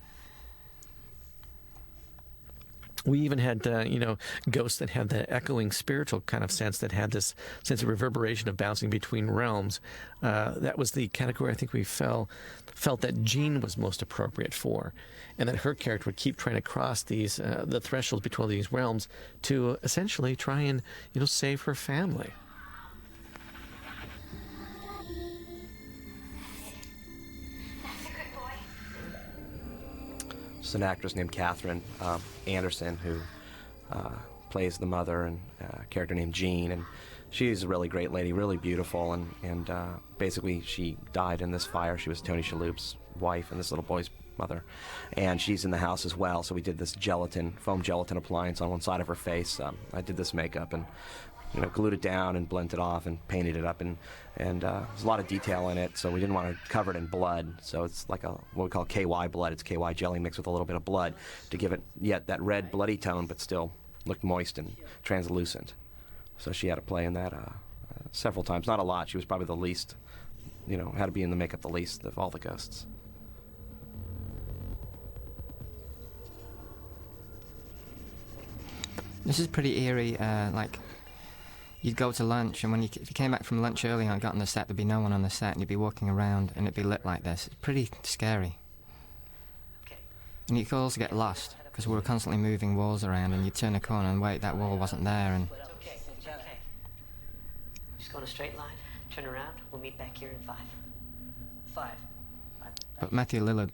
we 3.06 3.20
even 3.20 3.38
had 3.38 3.66
uh, 3.66 3.80
you 3.80 3.98
know 3.98 4.18
ghosts 4.50 4.78
that 4.78 4.90
had 4.90 5.08
the 5.08 5.30
echoing 5.32 5.72
spiritual 5.72 6.20
kind 6.22 6.44
of 6.44 6.50
sense 6.50 6.78
that 6.78 6.92
had 6.92 7.10
this 7.12 7.34
sense 7.62 7.82
of 7.82 7.88
reverberation 7.88 8.48
of 8.48 8.56
bouncing 8.56 8.90
between 8.90 9.30
realms 9.30 9.80
uh, 10.22 10.52
that 10.56 10.78
was 10.78 10.92
the 10.92 11.08
category 11.08 11.50
i 11.50 11.54
think 11.54 11.72
we 11.72 11.84
fell, 11.84 12.28
felt 12.74 13.00
that 13.00 13.22
jean 13.22 13.60
was 13.60 13.76
most 13.76 14.02
appropriate 14.02 14.52
for 14.52 14.92
and 15.38 15.48
that 15.48 15.56
her 15.56 15.74
character 15.74 16.06
would 16.06 16.16
keep 16.16 16.36
trying 16.36 16.56
to 16.56 16.60
cross 16.62 17.02
these 17.02 17.40
uh, 17.40 17.64
the 17.66 17.80
thresholds 17.80 18.22
between 18.22 18.48
these 18.48 18.72
realms 18.72 19.08
to 19.42 19.78
essentially 19.82 20.36
try 20.36 20.60
and 20.60 20.82
you 21.12 21.20
know 21.20 21.26
save 21.26 21.62
her 21.62 21.74
family 21.74 22.30
It's 30.70 30.76
an 30.76 30.84
actress 30.84 31.16
named 31.16 31.32
Catherine 31.32 31.82
um, 32.00 32.22
Anderson 32.46 32.96
who 32.96 33.18
uh, 33.90 34.12
plays 34.50 34.78
the 34.78 34.86
mother 34.86 35.24
and 35.24 35.40
uh, 35.60 35.78
a 35.82 35.84
character 35.86 36.14
named 36.14 36.32
Jean, 36.32 36.70
and 36.70 36.84
she's 37.30 37.64
a 37.64 37.66
really 37.66 37.88
great 37.88 38.12
lady, 38.12 38.32
really 38.32 38.56
beautiful, 38.56 39.14
and 39.14 39.34
and 39.42 39.68
uh, 39.68 39.94
basically 40.18 40.60
she 40.60 40.96
died 41.12 41.42
in 41.42 41.50
this 41.50 41.66
fire. 41.66 41.98
She 41.98 42.08
was 42.08 42.20
Tony 42.20 42.40
Shalhoub's 42.40 42.94
wife 43.18 43.50
and 43.50 43.58
this 43.58 43.72
little 43.72 43.82
boy's 43.82 44.10
mother, 44.38 44.62
and 45.14 45.40
she's 45.40 45.64
in 45.64 45.72
the 45.72 45.76
house 45.76 46.06
as 46.06 46.16
well. 46.16 46.44
So 46.44 46.54
we 46.54 46.62
did 46.62 46.78
this 46.78 46.92
gelatin, 46.92 47.50
foam 47.58 47.82
gelatin 47.82 48.16
appliance 48.16 48.60
on 48.60 48.70
one 48.70 48.80
side 48.80 49.00
of 49.00 49.08
her 49.08 49.16
face. 49.16 49.58
Um, 49.58 49.76
I 49.92 50.02
did 50.02 50.16
this 50.16 50.32
makeup 50.32 50.72
and 50.72 50.86
you 51.54 51.60
know, 51.60 51.68
glued 51.68 51.92
it 51.92 52.02
down 52.02 52.36
and 52.36 52.48
blended 52.48 52.74
it 52.74 52.82
off 52.82 53.06
and 53.06 53.26
painted 53.28 53.56
it 53.56 53.64
up, 53.64 53.80
and 53.80 53.96
and 54.36 54.64
uh, 54.64 54.82
there's 54.88 55.04
a 55.04 55.06
lot 55.06 55.20
of 55.20 55.26
detail 55.26 55.68
in 55.68 55.78
it. 55.78 55.98
So 55.98 56.10
we 56.10 56.20
didn't 56.20 56.34
want 56.34 56.54
to 56.56 56.68
cover 56.68 56.90
it 56.90 56.96
in 56.96 57.06
blood. 57.06 57.54
So 57.62 57.84
it's 57.84 58.08
like 58.08 58.24
a 58.24 58.30
what 58.54 58.64
we 58.64 58.70
call 58.70 58.84
KY 58.84 59.28
blood. 59.28 59.52
It's 59.52 59.62
KY 59.62 59.94
jelly 59.94 60.18
mixed 60.18 60.38
with 60.38 60.46
a 60.46 60.50
little 60.50 60.66
bit 60.66 60.76
of 60.76 60.84
blood 60.84 61.14
to 61.50 61.56
give 61.56 61.72
it 61.72 61.82
yet 62.00 62.26
that 62.28 62.40
red 62.40 62.70
bloody 62.70 62.96
tone, 62.96 63.26
but 63.26 63.40
still 63.40 63.72
look 64.06 64.22
moist 64.22 64.58
and 64.58 64.76
translucent. 65.02 65.74
So 66.38 66.52
she 66.52 66.68
had 66.68 66.76
to 66.76 66.82
play 66.82 67.04
in 67.04 67.14
that 67.14 67.32
uh, 67.32 67.36
uh, 67.36 67.52
several 68.12 68.44
times. 68.44 68.66
Not 68.66 68.78
a 68.78 68.82
lot. 68.82 69.08
She 69.08 69.16
was 69.16 69.24
probably 69.24 69.46
the 69.46 69.56
least, 69.56 69.96
you 70.66 70.76
know, 70.76 70.94
had 70.96 71.06
to 71.06 71.12
be 71.12 71.22
in 71.22 71.30
the 71.30 71.36
makeup 71.36 71.60
the 71.60 71.68
least 71.68 72.04
of 72.04 72.18
all 72.18 72.30
the 72.30 72.38
ghosts. 72.38 72.86
This 79.26 79.38
is 79.38 79.46
pretty 79.46 79.84
eerie, 79.84 80.16
uh, 80.18 80.50
like 80.52 80.78
you'd 81.82 81.96
go 81.96 82.12
to 82.12 82.24
lunch, 82.24 82.62
and 82.62 82.72
when 82.72 82.82
you, 82.82 82.88
if 83.00 83.10
you 83.10 83.14
came 83.14 83.30
back 83.30 83.44
from 83.44 83.62
lunch 83.62 83.84
early 83.84 84.06
and 84.06 84.20
got 84.20 84.32
on 84.32 84.38
the 84.38 84.46
set, 84.46 84.68
there'd 84.68 84.76
be 84.76 84.84
no 84.84 85.00
one 85.00 85.12
on 85.12 85.22
the 85.22 85.30
set, 85.30 85.52
and 85.52 85.60
you'd 85.60 85.68
be 85.68 85.76
walking 85.76 86.08
around, 86.08 86.52
and 86.54 86.66
it'd 86.66 86.74
be 86.74 86.82
lit 86.82 87.04
like 87.04 87.22
this. 87.22 87.46
It's 87.46 87.56
pretty 87.56 87.88
scary. 88.02 88.56
And 90.48 90.58
you 90.58 90.64
could 90.64 90.76
also 90.76 90.98
get 90.98 91.14
lost 91.14 91.54
because 91.64 91.86
we 91.86 91.94
were 91.94 92.02
constantly 92.02 92.36
moving 92.36 92.76
walls 92.76 93.04
around, 93.04 93.32
and 93.32 93.44
you'd 93.44 93.54
turn 93.54 93.74
a 93.74 93.80
corner 93.80 94.08
and 94.08 94.20
wait, 94.20 94.40
that 94.42 94.56
wall 94.56 94.76
wasn't 94.76 95.04
there, 95.04 95.32
and 95.32 95.48
It's 95.52 95.70
okay. 95.70 96.00
It's 96.18 96.26
okay. 96.26 96.58
Just 97.98 98.12
go 98.12 98.18
in 98.18 98.24
a 98.24 98.26
straight 98.26 98.58
line. 98.58 98.72
Turn 99.14 99.26
around. 99.26 99.54
We'll 99.70 99.80
meet 99.80 99.96
back 99.96 100.16
here 100.16 100.30
in 100.30 100.38
five. 100.46 100.56
Five. 101.74 101.94
but 102.98 103.12
Matthew 103.12 103.40
Lillard 103.40 103.70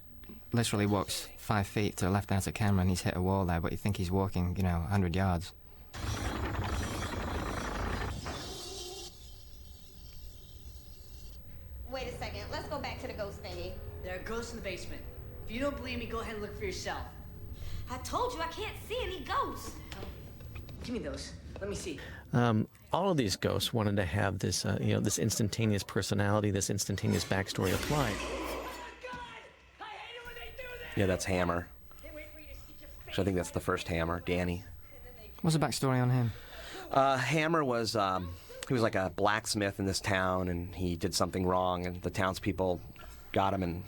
literally 0.53 0.85
walks 0.85 1.27
five 1.37 1.65
feet 1.65 1.97
to 1.97 2.05
the 2.05 2.11
left 2.11 2.31
out 2.31 2.45
of 2.45 2.53
camera, 2.53 2.81
and 2.81 2.89
he's 2.89 3.01
hit 3.01 3.15
a 3.17 3.21
wall 3.21 3.43
there, 3.45 3.59
but 3.59 3.71
you 3.71 3.77
think 3.77 3.97
he's 3.97 4.11
walking, 4.11 4.55
you 4.55 4.63
know, 4.63 4.79
100 4.81 5.15
yards. 5.15 5.51
Wait 11.97 12.13
a 12.13 12.17
second. 12.19 12.43
Let's 12.51 12.67
go 12.69 12.77
back 12.77 13.01
to 13.01 13.07
the 13.07 13.13
ghost 13.13 13.41
thingy. 13.41 13.71
There 14.03 14.13
are 14.13 14.19
ghosts 14.19 14.51
in 14.51 14.59
the 14.59 14.63
basement. 14.63 15.01
If 15.47 15.51
you 15.51 15.59
don't 15.59 15.75
believe 15.75 15.97
me, 15.97 16.05
go 16.05 16.19
ahead 16.19 16.33
and 16.33 16.43
look 16.43 16.55
for 16.55 16.63
yourself. 16.63 17.01
I 17.89 17.97
told 17.97 18.33
you 18.33 18.39
I 18.39 18.45
can't 18.47 18.75
see 18.87 18.99
any 19.01 19.21
ghosts. 19.21 19.71
Give 20.83 20.93
me 20.93 20.99
those. 20.99 21.31
Let 21.59 21.71
me 21.71 21.75
see. 21.75 21.99
um, 22.33 22.67
all 22.93 23.09
of 23.09 23.17
these 23.17 23.35
ghosts 23.35 23.73
wanted 23.73 23.95
to 23.95 24.05
have 24.05 24.37
this 24.37 24.63
uh, 24.63 24.77
you 24.79 24.93
know 24.93 24.99
this 24.99 25.17
instantaneous 25.17 25.81
personality 25.81 26.51
this 26.51 26.69
instantaneous 26.69 27.25
backstory 27.25 27.73
applied 27.73 28.13
Yeah, 30.95 31.07
that's 31.07 31.25
Hammer. 31.25 31.67
So 33.13 33.23
I 33.23 33.25
think 33.25 33.37
that's 33.37 33.49
the 33.49 33.59
first 33.59 33.87
Hammer, 33.87 34.21
Danny. 34.25 34.63
What's 35.41 35.57
the 35.57 35.65
backstory 35.65 35.99
on 35.99 36.11
him? 36.11 36.31
Uh, 36.91 37.17
Hammer 37.17 37.63
was 37.63 37.95
um, 37.95 38.29
he 38.67 38.73
was 38.73 38.83
like 38.83 38.95
a 38.95 39.11
blacksmith 39.15 39.79
in 39.79 39.85
this 39.85 39.99
town, 39.99 40.49
and 40.49 40.75
he 40.75 40.95
did 40.95 41.15
something 41.15 41.45
wrong, 41.45 41.85
and 41.85 42.01
the 42.01 42.09
townspeople 42.09 42.81
got 43.31 43.53
him 43.53 43.63
and 43.63 43.83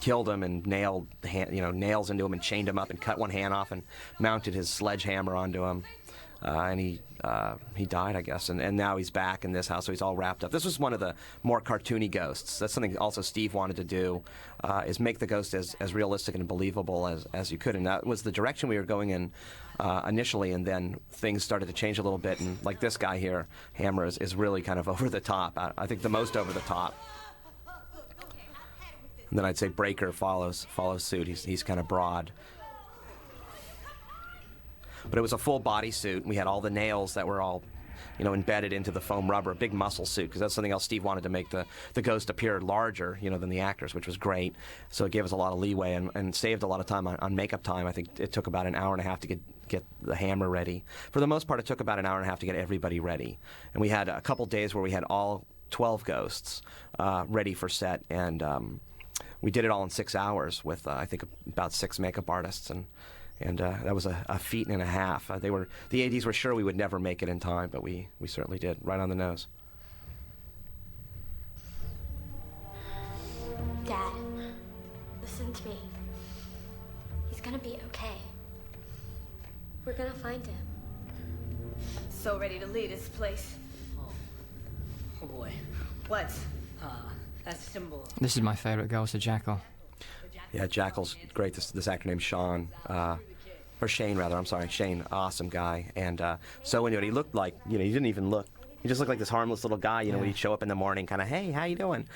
killed 0.00 0.28
him 0.28 0.42
and 0.42 0.66
nailed 0.66 1.06
you 1.50 1.62
know 1.62 1.70
nails 1.70 2.10
into 2.10 2.26
him 2.26 2.32
and 2.34 2.42
chained 2.42 2.68
him 2.68 2.78
up 2.78 2.90
and 2.90 3.00
cut 3.00 3.18
one 3.18 3.30
hand 3.30 3.54
off 3.54 3.72
and 3.72 3.82
mounted 4.18 4.52
his 4.52 4.68
sledgehammer 4.68 5.34
onto 5.34 5.64
him. 5.64 5.82
Uh, 6.44 6.60
and 6.60 6.80
he 6.80 7.00
uh, 7.24 7.56
he 7.74 7.86
died, 7.86 8.16
I 8.16 8.20
guess, 8.20 8.50
and, 8.50 8.60
and 8.60 8.76
now 8.76 8.98
he's 8.98 9.08
back 9.08 9.46
in 9.46 9.52
this 9.52 9.66
house, 9.66 9.86
so 9.86 9.92
he's 9.92 10.02
all 10.02 10.14
wrapped 10.14 10.44
up. 10.44 10.50
This 10.50 10.66
was 10.66 10.78
one 10.78 10.92
of 10.92 11.00
the 11.00 11.14
more 11.42 11.58
cartoony 11.58 12.10
ghosts. 12.10 12.58
That's 12.58 12.74
something 12.74 12.98
also 12.98 13.22
Steve 13.22 13.54
wanted 13.54 13.76
to 13.76 13.84
do, 13.84 14.22
uh, 14.62 14.82
is 14.86 15.00
make 15.00 15.18
the 15.20 15.26
ghost 15.26 15.54
as, 15.54 15.74
as 15.80 15.94
realistic 15.94 16.34
and 16.34 16.46
believable 16.46 17.06
as, 17.06 17.26
as 17.32 17.50
you 17.50 17.56
could, 17.56 17.76
and 17.76 17.86
that 17.86 18.06
was 18.06 18.20
the 18.22 18.30
direction 18.30 18.68
we 18.68 18.76
were 18.76 18.82
going 18.82 19.08
in 19.08 19.32
uh, 19.80 20.02
initially. 20.06 20.52
And 20.52 20.66
then 20.66 20.98
things 21.12 21.42
started 21.42 21.64
to 21.66 21.72
change 21.72 21.98
a 21.98 22.02
little 22.02 22.18
bit, 22.18 22.40
and 22.40 22.62
like 22.62 22.78
this 22.78 22.98
guy 22.98 23.16
here, 23.16 23.46
Hammer 23.72 24.04
is, 24.04 24.18
is 24.18 24.36
really 24.36 24.60
kind 24.60 24.78
of 24.78 24.86
over 24.94 25.08
the 25.08 25.20
top. 25.20 25.56
I, 25.56 25.72
I 25.78 25.86
think 25.86 26.02
the 26.02 26.10
most 26.10 26.36
over 26.36 26.52
the 26.52 26.60
top. 26.60 26.94
And 29.30 29.38
then 29.38 29.46
I'd 29.46 29.56
say 29.56 29.68
Breaker 29.68 30.12
follows 30.12 30.66
follows 30.70 31.02
suit. 31.02 31.26
He's 31.26 31.44
he's 31.44 31.62
kind 31.62 31.80
of 31.80 31.88
broad. 31.88 32.32
But 35.14 35.20
it 35.20 35.22
was 35.22 35.32
a 35.32 35.38
full 35.38 35.60
body 35.60 35.92
suit. 35.92 36.26
We 36.26 36.34
had 36.34 36.48
all 36.48 36.60
the 36.60 36.70
nails 36.70 37.14
that 37.14 37.24
were 37.24 37.40
all, 37.40 37.62
you 38.18 38.24
know, 38.24 38.34
embedded 38.34 38.72
into 38.72 38.90
the 38.90 39.00
foam 39.00 39.30
rubber, 39.30 39.52
a 39.52 39.54
big 39.54 39.72
muscle 39.72 40.06
suit, 40.06 40.24
because 40.24 40.40
that's 40.40 40.52
something 40.52 40.72
else 40.72 40.82
Steve 40.82 41.04
wanted 41.04 41.22
to 41.22 41.28
make 41.28 41.50
the, 41.50 41.64
the 41.92 42.02
ghost 42.02 42.30
appear 42.30 42.60
larger, 42.60 43.16
you 43.22 43.30
know, 43.30 43.38
than 43.38 43.48
the 43.48 43.60
actors, 43.60 43.94
which 43.94 44.08
was 44.08 44.16
great. 44.16 44.56
So 44.90 45.04
it 45.04 45.12
gave 45.12 45.24
us 45.24 45.30
a 45.30 45.36
lot 45.36 45.52
of 45.52 45.60
leeway 45.60 45.94
and, 45.94 46.10
and 46.16 46.34
saved 46.34 46.64
a 46.64 46.66
lot 46.66 46.80
of 46.80 46.86
time 46.86 47.06
on, 47.06 47.14
on 47.20 47.36
makeup 47.36 47.62
time. 47.62 47.86
I 47.86 47.92
think 47.92 48.18
it 48.18 48.32
took 48.32 48.48
about 48.48 48.66
an 48.66 48.74
hour 48.74 48.92
and 48.92 49.00
a 49.00 49.04
half 49.04 49.20
to 49.20 49.28
get 49.28 49.40
get 49.68 49.84
the 50.02 50.16
hammer 50.16 50.50
ready. 50.50 50.82
For 51.12 51.20
the 51.20 51.28
most 51.28 51.46
part, 51.46 51.60
it 51.60 51.66
took 51.66 51.80
about 51.80 52.00
an 52.00 52.06
hour 52.06 52.16
and 52.16 52.26
a 52.26 52.28
half 52.28 52.40
to 52.40 52.46
get 52.46 52.56
everybody 52.56 52.98
ready. 52.98 53.38
And 53.72 53.80
we 53.80 53.90
had 53.90 54.08
a 54.08 54.20
couple 54.20 54.46
days 54.46 54.74
where 54.74 54.82
we 54.82 54.90
had 54.90 55.04
all 55.04 55.46
12 55.70 56.02
ghosts 56.02 56.60
uh, 56.98 57.24
ready 57.28 57.54
for 57.54 57.68
set, 57.68 58.02
and 58.10 58.42
um, 58.42 58.80
we 59.40 59.52
did 59.52 59.64
it 59.64 59.70
all 59.70 59.84
in 59.84 59.90
six 59.90 60.16
hours 60.16 60.64
with 60.64 60.88
uh, 60.88 60.90
I 60.90 61.06
think 61.06 61.22
about 61.46 61.72
six 61.72 62.00
makeup 62.00 62.28
artists, 62.28 62.68
and 62.68 62.86
and 63.40 63.60
uh, 63.60 63.74
that 63.84 63.94
was 63.94 64.06
a, 64.06 64.24
a 64.28 64.38
feat 64.38 64.68
and 64.68 64.80
a 64.80 64.86
half. 64.86 65.30
Uh, 65.30 65.38
they 65.38 65.50
were 65.50 65.68
the 65.90 66.04
ads 66.04 66.24
were 66.24 66.32
sure 66.32 66.54
we 66.54 66.64
would 66.64 66.76
never 66.76 66.98
make 66.98 67.22
it 67.22 67.28
in 67.28 67.40
time, 67.40 67.68
but 67.70 67.82
we 67.82 68.08
we 68.20 68.28
certainly 68.28 68.58
did, 68.58 68.78
right 68.82 69.00
on 69.00 69.08
the 69.08 69.14
nose. 69.14 69.46
Dad, 73.84 74.12
listen 75.20 75.52
to 75.52 75.68
me. 75.68 75.76
He's 77.30 77.40
gonna 77.40 77.58
be 77.58 77.76
okay. 77.86 78.16
We're 79.84 79.92
gonna 79.92 80.10
find 80.12 80.44
him. 80.46 80.56
So 82.08 82.38
ready 82.38 82.58
to 82.58 82.66
leave 82.66 82.90
this 82.90 83.08
place. 83.08 83.56
Oh 85.22 85.26
boy. 85.26 85.50
What? 86.08 86.32
Uh, 86.82 86.86
that's 87.44 87.60
symbol. 87.60 88.06
This 88.20 88.36
is 88.36 88.42
my 88.42 88.54
favourite 88.54 88.88
ghost, 88.88 89.12
the 89.12 89.18
Jackal. 89.18 89.60
Yeah, 90.54 90.66
Jackal's 90.66 91.16
great. 91.34 91.52
This 91.54 91.70
this 91.72 91.88
actor 91.88 92.08
named 92.08 92.22
Sean. 92.22 92.68
Uh, 92.86 93.16
or 93.80 93.88
Shane 93.88 94.16
rather. 94.16 94.36
I'm 94.36 94.46
sorry, 94.46 94.68
Shane. 94.68 95.04
Awesome 95.10 95.48
guy, 95.50 95.90
and 95.96 96.20
uh, 96.20 96.36
so 96.62 96.86
anyway. 96.86 97.04
He 97.04 97.10
looked 97.10 97.34
like 97.34 97.54
you 97.68 97.76
know 97.76 97.84
he 97.84 97.90
didn't 97.92 98.06
even 98.06 98.30
look. 98.30 98.46
He 98.82 98.88
just 98.88 98.98
looked 99.00 99.08
like 99.10 99.18
this 99.18 99.28
harmless 99.28 99.64
little 99.64 99.76
guy. 99.76 100.02
You 100.02 100.12
know, 100.12 100.18
when 100.18 100.26
Yeah. 100.28 100.32
he'd 100.32 100.38
show 100.38 100.52
up 100.54 100.62
in 100.62 100.68
the 100.68 100.74
morning, 100.74 101.06
kind 101.06 101.20
of, 101.20 101.28
hey, 101.28 101.50
how 101.50 101.64
you 101.64 101.74
doing? 101.76 102.06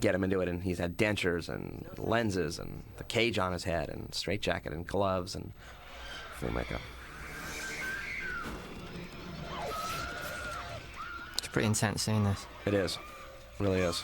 Get 0.00 0.14
him 0.14 0.24
into 0.24 0.40
it, 0.40 0.48
and 0.48 0.62
he's 0.62 0.78
had 0.78 0.96
dentures 0.96 1.48
and 1.48 1.84
lenses 1.98 2.58
and 2.58 2.82
the 2.96 3.04
cage 3.04 3.38
on 3.38 3.52
his 3.52 3.62
head 3.64 3.88
and 3.88 4.12
straight 4.14 4.40
jacket 4.40 4.72
and 4.72 4.86
gloves 4.86 5.34
and 5.36 5.52
full 6.38 6.52
makeup. 6.52 6.80
It's 11.38 11.48
pretty 11.48 11.66
intense 11.66 12.02
seeing 12.02 12.24
this. 12.24 12.46
It 12.66 12.74
is, 12.74 12.98
really 13.60 13.80
is. 13.80 14.02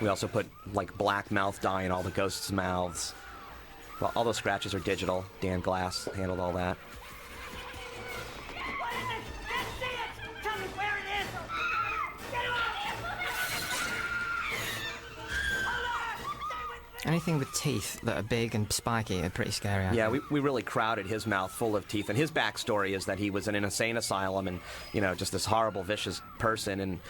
We 0.00 0.08
also 0.08 0.28
put 0.28 0.46
like 0.72 0.96
black 0.96 1.30
mouth 1.30 1.60
dye 1.60 1.82
in 1.82 1.90
all 1.90 2.02
the 2.02 2.10
ghosts' 2.10 2.50
mouths. 2.52 3.14
Well, 4.00 4.12
all 4.14 4.22
those 4.24 4.36
scratches 4.36 4.74
are 4.74 4.78
digital. 4.80 5.24
Dan 5.40 5.60
Glass 5.60 6.08
handled 6.14 6.38
all 6.38 6.52
that. 6.52 6.76
What 6.78 6.86
is 8.92 9.10
it? 9.10 9.16
Can't 9.48 9.68
see 9.80 9.86
it! 9.86 10.10
Tell 10.42 10.56
me 10.58 10.66
where 10.76 10.96
it 10.98 11.20
is! 11.20 11.26
Get 12.30 12.42
him 12.42 12.52
out! 12.52 12.60
Hold 15.66 15.86
on! 15.86 16.16
Stay 16.46 16.62
with 16.70 16.80
me! 17.04 17.10
anything 17.10 17.38
with 17.40 17.52
teeth 17.54 18.00
that 18.02 18.16
are 18.18 18.22
big 18.22 18.54
and 18.54 18.72
spiky 18.72 19.20
are 19.24 19.30
pretty 19.30 19.50
scary. 19.50 19.84
I 19.86 19.92
Yeah, 19.92 20.10
think. 20.10 20.30
we, 20.30 20.38
we 20.40 20.44
really 20.46 20.62
crowded 20.62 21.06
his 21.06 21.26
mouth 21.26 21.50
full 21.50 21.74
of 21.74 21.88
teeth. 21.88 22.08
And 22.08 22.16
his 22.16 22.30
backstory 22.30 22.94
is 22.96 23.06
that 23.06 23.18
he 23.18 23.30
was 23.30 23.48
in 23.48 23.56
an 23.56 23.64
insane 23.64 23.96
asylum 23.96 24.46
and, 24.46 24.60
you 24.92 25.00
know, 25.00 25.16
just 25.16 25.32
this 25.32 25.44
horrible, 25.44 25.82
vicious 25.82 26.22
person 26.38 26.78
and 26.78 27.00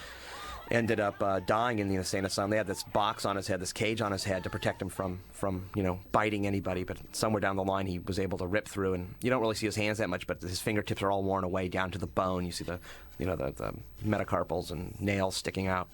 ended 0.71 0.99
up 0.99 1.21
uh, 1.21 1.39
dying 1.39 1.79
in 1.79 1.89
the 1.89 1.95
insane 1.95 2.25
asylum. 2.25 2.51
They 2.51 2.57
had 2.57 2.67
this 2.67 2.83
box 2.83 3.25
on 3.25 3.35
his 3.35 3.47
head, 3.47 3.59
this 3.59 3.73
cage 3.73 4.01
on 4.01 4.11
his 4.11 4.23
head 4.23 4.43
to 4.43 4.49
protect 4.49 4.81
him 4.81 4.89
from, 4.89 5.19
from, 5.31 5.69
you 5.75 5.83
know, 5.83 5.99
biting 6.11 6.45
anybody. 6.45 6.83
But 6.83 6.97
somewhere 7.11 7.39
down 7.39 7.55
the 7.55 7.63
line, 7.63 7.87
he 7.87 7.99
was 7.99 8.19
able 8.19 8.37
to 8.39 8.47
rip 8.47 8.67
through. 8.67 8.93
And 8.93 9.15
you 9.21 9.29
don't 9.29 9.41
really 9.41 9.55
see 9.55 9.65
his 9.65 9.75
hands 9.75 9.97
that 9.97 10.09
much, 10.09 10.27
but 10.27 10.41
his 10.41 10.61
fingertips 10.61 11.01
are 11.01 11.11
all 11.11 11.23
worn 11.23 11.43
away 11.43 11.67
down 11.69 11.91
to 11.91 11.97
the 11.97 12.07
bone. 12.07 12.45
You 12.45 12.51
see 12.51 12.63
the, 12.63 12.79
you 13.17 13.25
know, 13.25 13.35
the, 13.35 13.51
the 13.51 13.73
metacarpals 14.07 14.71
and 14.71 14.99
nails 14.99 15.35
sticking 15.35 15.67
out. 15.67 15.87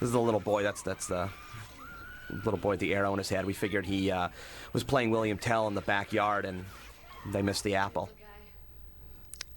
This 0.00 0.08
is 0.08 0.12
the 0.12 0.20
little 0.20 0.40
boy. 0.40 0.62
That's 0.62 0.82
that's 0.82 1.06
the 1.06 1.30
little 2.44 2.58
boy 2.58 2.70
with 2.70 2.80
the 2.80 2.94
arrow 2.94 3.12
in 3.12 3.18
his 3.18 3.28
head. 3.28 3.46
We 3.46 3.52
figured 3.52 3.86
he 3.86 4.10
uh, 4.10 4.28
was 4.72 4.84
playing 4.84 5.10
William 5.10 5.38
Tell 5.38 5.68
in 5.68 5.74
the 5.74 5.80
backyard, 5.80 6.44
and 6.44 6.64
they 7.32 7.40
missed 7.40 7.64
the 7.64 7.76
apple. 7.76 8.10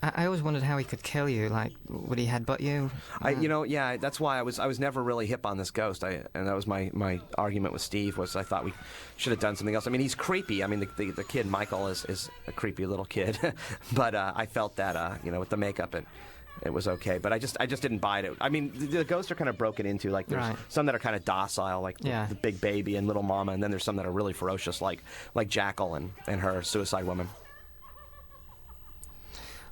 I, 0.02 0.12
I 0.16 0.26
always 0.26 0.42
wondered 0.42 0.64
how 0.64 0.78
he 0.78 0.84
could 0.86 1.04
kill 1.04 1.28
you. 1.30 1.50
Like, 1.50 1.74
would 1.90 2.18
he 2.20 2.26
headbutt 2.26 2.62
you? 2.62 2.90
I, 3.22 3.32
you 3.32 3.50
know, 3.50 3.64
yeah, 3.64 3.98
that's 3.98 4.20
why 4.20 4.38
I 4.40 4.42
was 4.44 4.60
I 4.60 4.68
was 4.68 4.80
never 4.80 5.04
really 5.04 5.26
hip 5.28 5.46
on 5.46 5.58
this 5.58 5.72
ghost. 5.72 6.04
I, 6.04 6.24
and 6.34 6.48
that 6.48 6.56
was 6.56 6.68
my, 6.68 6.90
my 6.94 7.20
argument 7.38 7.74
with 7.74 7.82
Steve 7.82 8.18
was 8.18 8.36
I 8.36 8.44
thought 8.44 8.64
we 8.66 8.74
should 9.18 9.32
have 9.32 9.40
done 9.40 9.56
something 9.56 9.76
else. 9.76 9.88
I 9.88 9.90
mean, 9.92 10.02
he's 10.02 10.16
creepy. 10.16 10.64
I 10.64 10.68
mean, 10.68 10.80
the, 10.80 10.88
the, 10.98 11.12
the 11.12 11.24
kid 11.24 11.46
Michael 11.46 11.88
is, 11.88 12.06
is 12.06 12.30
a 12.48 12.52
creepy 12.52 12.86
little 12.86 13.06
kid, 13.06 13.38
but 13.94 14.16
uh, 14.16 14.34
I 14.36 14.46
felt 14.46 14.76
that 14.78 14.96
uh, 14.96 15.16
you 15.24 15.32
know 15.32 15.40
with 15.40 15.50
the 15.50 15.58
makeup 15.58 15.96
it 15.96 16.06
it 16.62 16.74
was 16.74 16.88
okay. 16.90 17.20
But 17.20 17.32
I 17.32 17.40
just 17.40 17.56
I 17.60 17.66
just 17.66 17.82
didn't 17.82 18.00
buy 18.00 18.20
it. 18.20 18.34
I 18.42 18.50
mean, 18.50 18.72
the, 18.76 18.86
the 18.88 19.04
ghosts 19.06 19.32
are 19.32 19.36
kind 19.36 19.50
of 19.50 19.58
broken 19.58 19.86
into 19.86 20.10
like 20.12 20.28
there's 20.28 20.44
Right. 20.44 20.58
some 20.68 20.86
that 20.88 20.96
are 20.96 21.00
kind 21.00 21.16
of 21.16 21.24
docile, 21.24 21.82
like 21.82 21.98
the, 22.00 22.10
Yeah. 22.10 22.26
the 22.26 22.36
big 22.36 22.60
baby 22.60 22.96
and 22.98 23.08
little 23.08 23.24
mama, 23.24 23.54
and 23.54 23.64
then 23.64 23.72
there's 23.72 23.84
some 23.84 23.96
that 23.98 24.06
are 24.06 24.12
really 24.12 24.34
ferocious, 24.34 24.82
like 24.82 25.04
like 25.36 25.48
Jackal 25.50 25.96
and, 25.96 26.12
and 26.28 26.42
her 26.42 26.62
suicide 26.62 27.06
woman. 27.06 27.30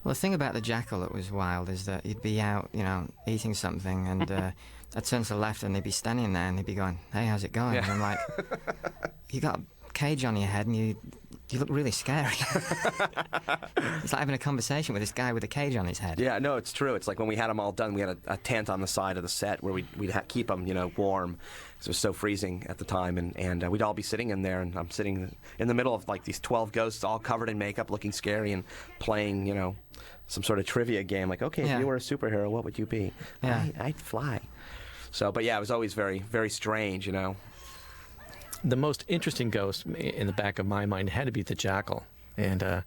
Well, 0.03 0.13
the 0.13 0.19
thing 0.19 0.33
about 0.33 0.53
the 0.53 0.61
jackal 0.61 1.01
that 1.01 1.13
was 1.13 1.31
wild 1.31 1.69
is 1.69 1.85
that 1.85 2.05
he'd 2.05 2.21
be 2.21 2.39
out, 2.39 2.69
you 2.73 2.83
know, 2.83 3.07
eating 3.27 3.53
something, 3.53 4.07
and 4.07 4.31
uh, 4.31 4.51
I'd 4.95 5.03
turn 5.05 5.23
to 5.23 5.33
the 5.33 5.39
left, 5.39 5.63
and 5.63 5.75
they'd 5.75 5.83
be 5.83 5.91
standing 5.91 6.33
there, 6.33 6.47
and 6.47 6.57
they'd 6.57 6.65
be 6.65 6.75
going, 6.75 6.99
"Hey, 7.11 7.25
how's 7.25 7.43
it 7.43 7.51
going?" 7.51 7.75
Yeah. 7.75 7.83
And 7.83 7.91
I'm 7.93 7.99
like, 8.01 8.19
"You 9.31 9.41
got 9.41 9.59
a 9.59 9.93
cage 9.93 10.23
on 10.25 10.35
your 10.37 10.47
head, 10.47 10.65
and 10.67 10.75
you 10.75 10.95
you 11.49 11.59
look 11.59 11.69
really 11.69 11.91
scary." 11.91 12.33
it's 14.03 14.13
like 14.13 14.19
having 14.19 14.35
a 14.35 14.37
conversation 14.37 14.93
with 14.93 15.01
this 15.01 15.11
guy 15.11 15.33
with 15.33 15.43
a 15.43 15.47
cage 15.47 15.75
on 15.75 15.85
his 15.85 15.99
head. 15.99 16.19
Yeah, 16.19 16.39
no, 16.39 16.57
it's 16.57 16.73
true. 16.73 16.95
It's 16.95 17.07
like 17.07 17.19
when 17.19 17.27
we 17.27 17.35
had 17.35 17.47
them 17.49 17.59
all 17.59 17.71
done, 17.71 17.93
we 17.93 18.01
had 18.01 18.09
a, 18.09 18.17
a 18.33 18.37
tent 18.37 18.69
on 18.69 18.81
the 18.81 18.87
side 18.87 19.17
of 19.17 19.23
the 19.23 19.29
set 19.29 19.63
where 19.63 19.73
we'd, 19.73 19.87
we'd 19.97 20.11
ha- 20.11 20.23
keep 20.27 20.47
them, 20.47 20.67
you 20.67 20.73
know, 20.73 20.91
warm. 20.97 21.35
'cause 21.79 21.87
It 21.87 21.89
was 21.89 21.97
so 21.97 22.11
freezing 22.11 22.65
at 22.67 22.77
the 22.79 22.85
time, 22.85 23.17
and, 23.17 23.37
and 23.37 23.63
uh, 23.63 23.69
we'd 23.69 23.81
all 23.83 23.93
be 23.93 24.01
sitting 24.01 24.29
in 24.31 24.41
there, 24.41 24.61
and 24.61 24.75
I'm 24.75 24.89
sitting 24.89 25.35
in 25.59 25.67
the 25.67 25.73
middle 25.75 25.93
of 25.93 26.07
like 26.07 26.23
these 26.23 26.39
12 26.39 26.71
ghosts, 26.71 27.03
all 27.03 27.19
covered 27.19 27.49
in 27.49 27.57
makeup, 27.59 27.91
looking 27.91 28.11
scary, 28.11 28.51
and 28.51 28.63
playing, 28.99 29.45
you 29.45 29.53
know, 29.53 29.75
some 30.27 30.43
sort 30.43 30.59
of 30.59 30.65
trivia 30.65 31.03
game. 31.03 31.29
Like, 31.29 31.41
okay, 31.41 31.65
Yeah. 31.65 31.75
if 31.75 31.79
you 31.81 31.87
were 31.87 31.95
a 31.95 31.99
superhero, 31.99 32.49
what 32.49 32.63
would 32.65 32.77
you 32.77 32.85
be? 32.85 33.13
Yeah. 33.43 33.67
I, 33.79 33.85
I'd 33.87 33.95
fly. 33.99 34.41
So, 35.11 35.31
but 35.31 35.43
yeah, 35.43 35.57
it 35.57 35.59
was 35.59 35.71
always 35.71 35.93
very, 35.93 36.19
very 36.19 36.49
strange, 36.49 37.05
you 37.07 37.13
know. 37.13 37.35
the 38.63 38.75
most 38.75 39.05
interesting 39.07 39.49
ghost 39.51 39.85
in 39.85 40.25
the 40.27 40.33
back 40.33 40.57
of 40.59 40.65
my 40.65 40.85
mind 40.85 41.09
had 41.11 41.25
to 41.25 41.31
be 41.31 41.43
the 41.43 41.55
jackal. 41.55 42.03
And 42.37 42.61
uh, 42.63 42.81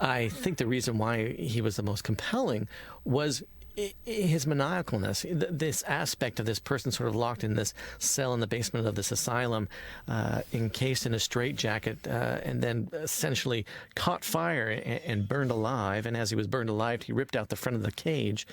I 0.00 0.28
think 0.28 0.58
the 0.58 0.66
reason 0.66 0.96
why 0.98 1.32
he 1.34 1.60
was 1.60 1.76
the 1.76 1.82
most 1.82 2.04
compelling 2.04 2.68
was 3.04 3.42
i- 3.42 3.44
i- 3.44 3.57
his 4.04 4.46
maniacalness, 4.46 5.24
this 5.50 5.82
aspect 5.84 6.40
of 6.40 6.46
this 6.46 6.58
person 6.58 6.90
sort 6.90 7.08
of 7.08 7.14
locked 7.14 7.44
in 7.44 7.54
this 7.54 7.74
cell 7.98 8.34
in 8.34 8.40
the 8.40 8.46
basement 8.46 8.86
of 8.86 8.94
this 8.94 9.12
asylum, 9.12 9.68
uh, 10.08 10.42
encased 10.52 11.06
in 11.06 11.14
a 11.14 11.18
straitjacket, 11.18 12.06
uh, 12.06 12.40
and 12.42 12.62
then 12.62 12.88
essentially 12.92 13.64
caught 13.94 14.24
fire 14.24 14.68
and, 14.68 15.00
and 15.04 15.28
burned 15.28 15.50
alive. 15.50 16.06
And 16.06 16.16
as 16.16 16.30
he 16.30 16.36
was 16.36 16.46
burned 16.46 16.70
alive, 16.70 17.02
he 17.02 17.12
ripped 17.12 17.36
out 17.36 17.48
the 17.48 17.56
front 17.56 17.76
of 17.76 17.82
the 17.82 17.92
cage 17.92 18.46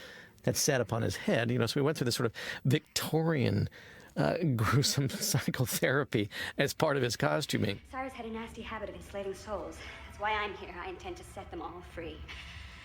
that 0.43 0.55
sat 0.55 0.81
upon 0.81 1.01
his 1.01 1.15
head. 1.15 1.49
You 1.49 1.59
know, 1.59 1.65
so 1.65 1.79
we 1.79 1.83
went 1.83 1.97
through 1.97 2.05
this 2.05 2.15
sort 2.15 2.27
of 2.27 2.33
Victorian 2.65 3.69
uh, 4.17 4.37
gruesome 4.55 5.09
psychotherapy 5.09 6.29
as 6.57 6.73
part 6.73 6.97
of 6.97 7.03
his 7.03 7.15
costuming. 7.15 7.79
Cyrus 7.91 8.13
had 8.13 8.25
a 8.25 8.31
nasty 8.31 8.61
habit 8.61 8.89
of 8.89 8.95
enslaving 8.95 9.33
souls. 9.33 9.77
That's 10.07 10.19
why 10.19 10.31
I'm 10.31 10.53
here. 10.55 10.73
I 10.83 10.89
intend 10.89 11.17
to 11.17 11.23
set 11.33 11.49
them 11.51 11.61
all 11.61 11.83
free. 11.93 12.17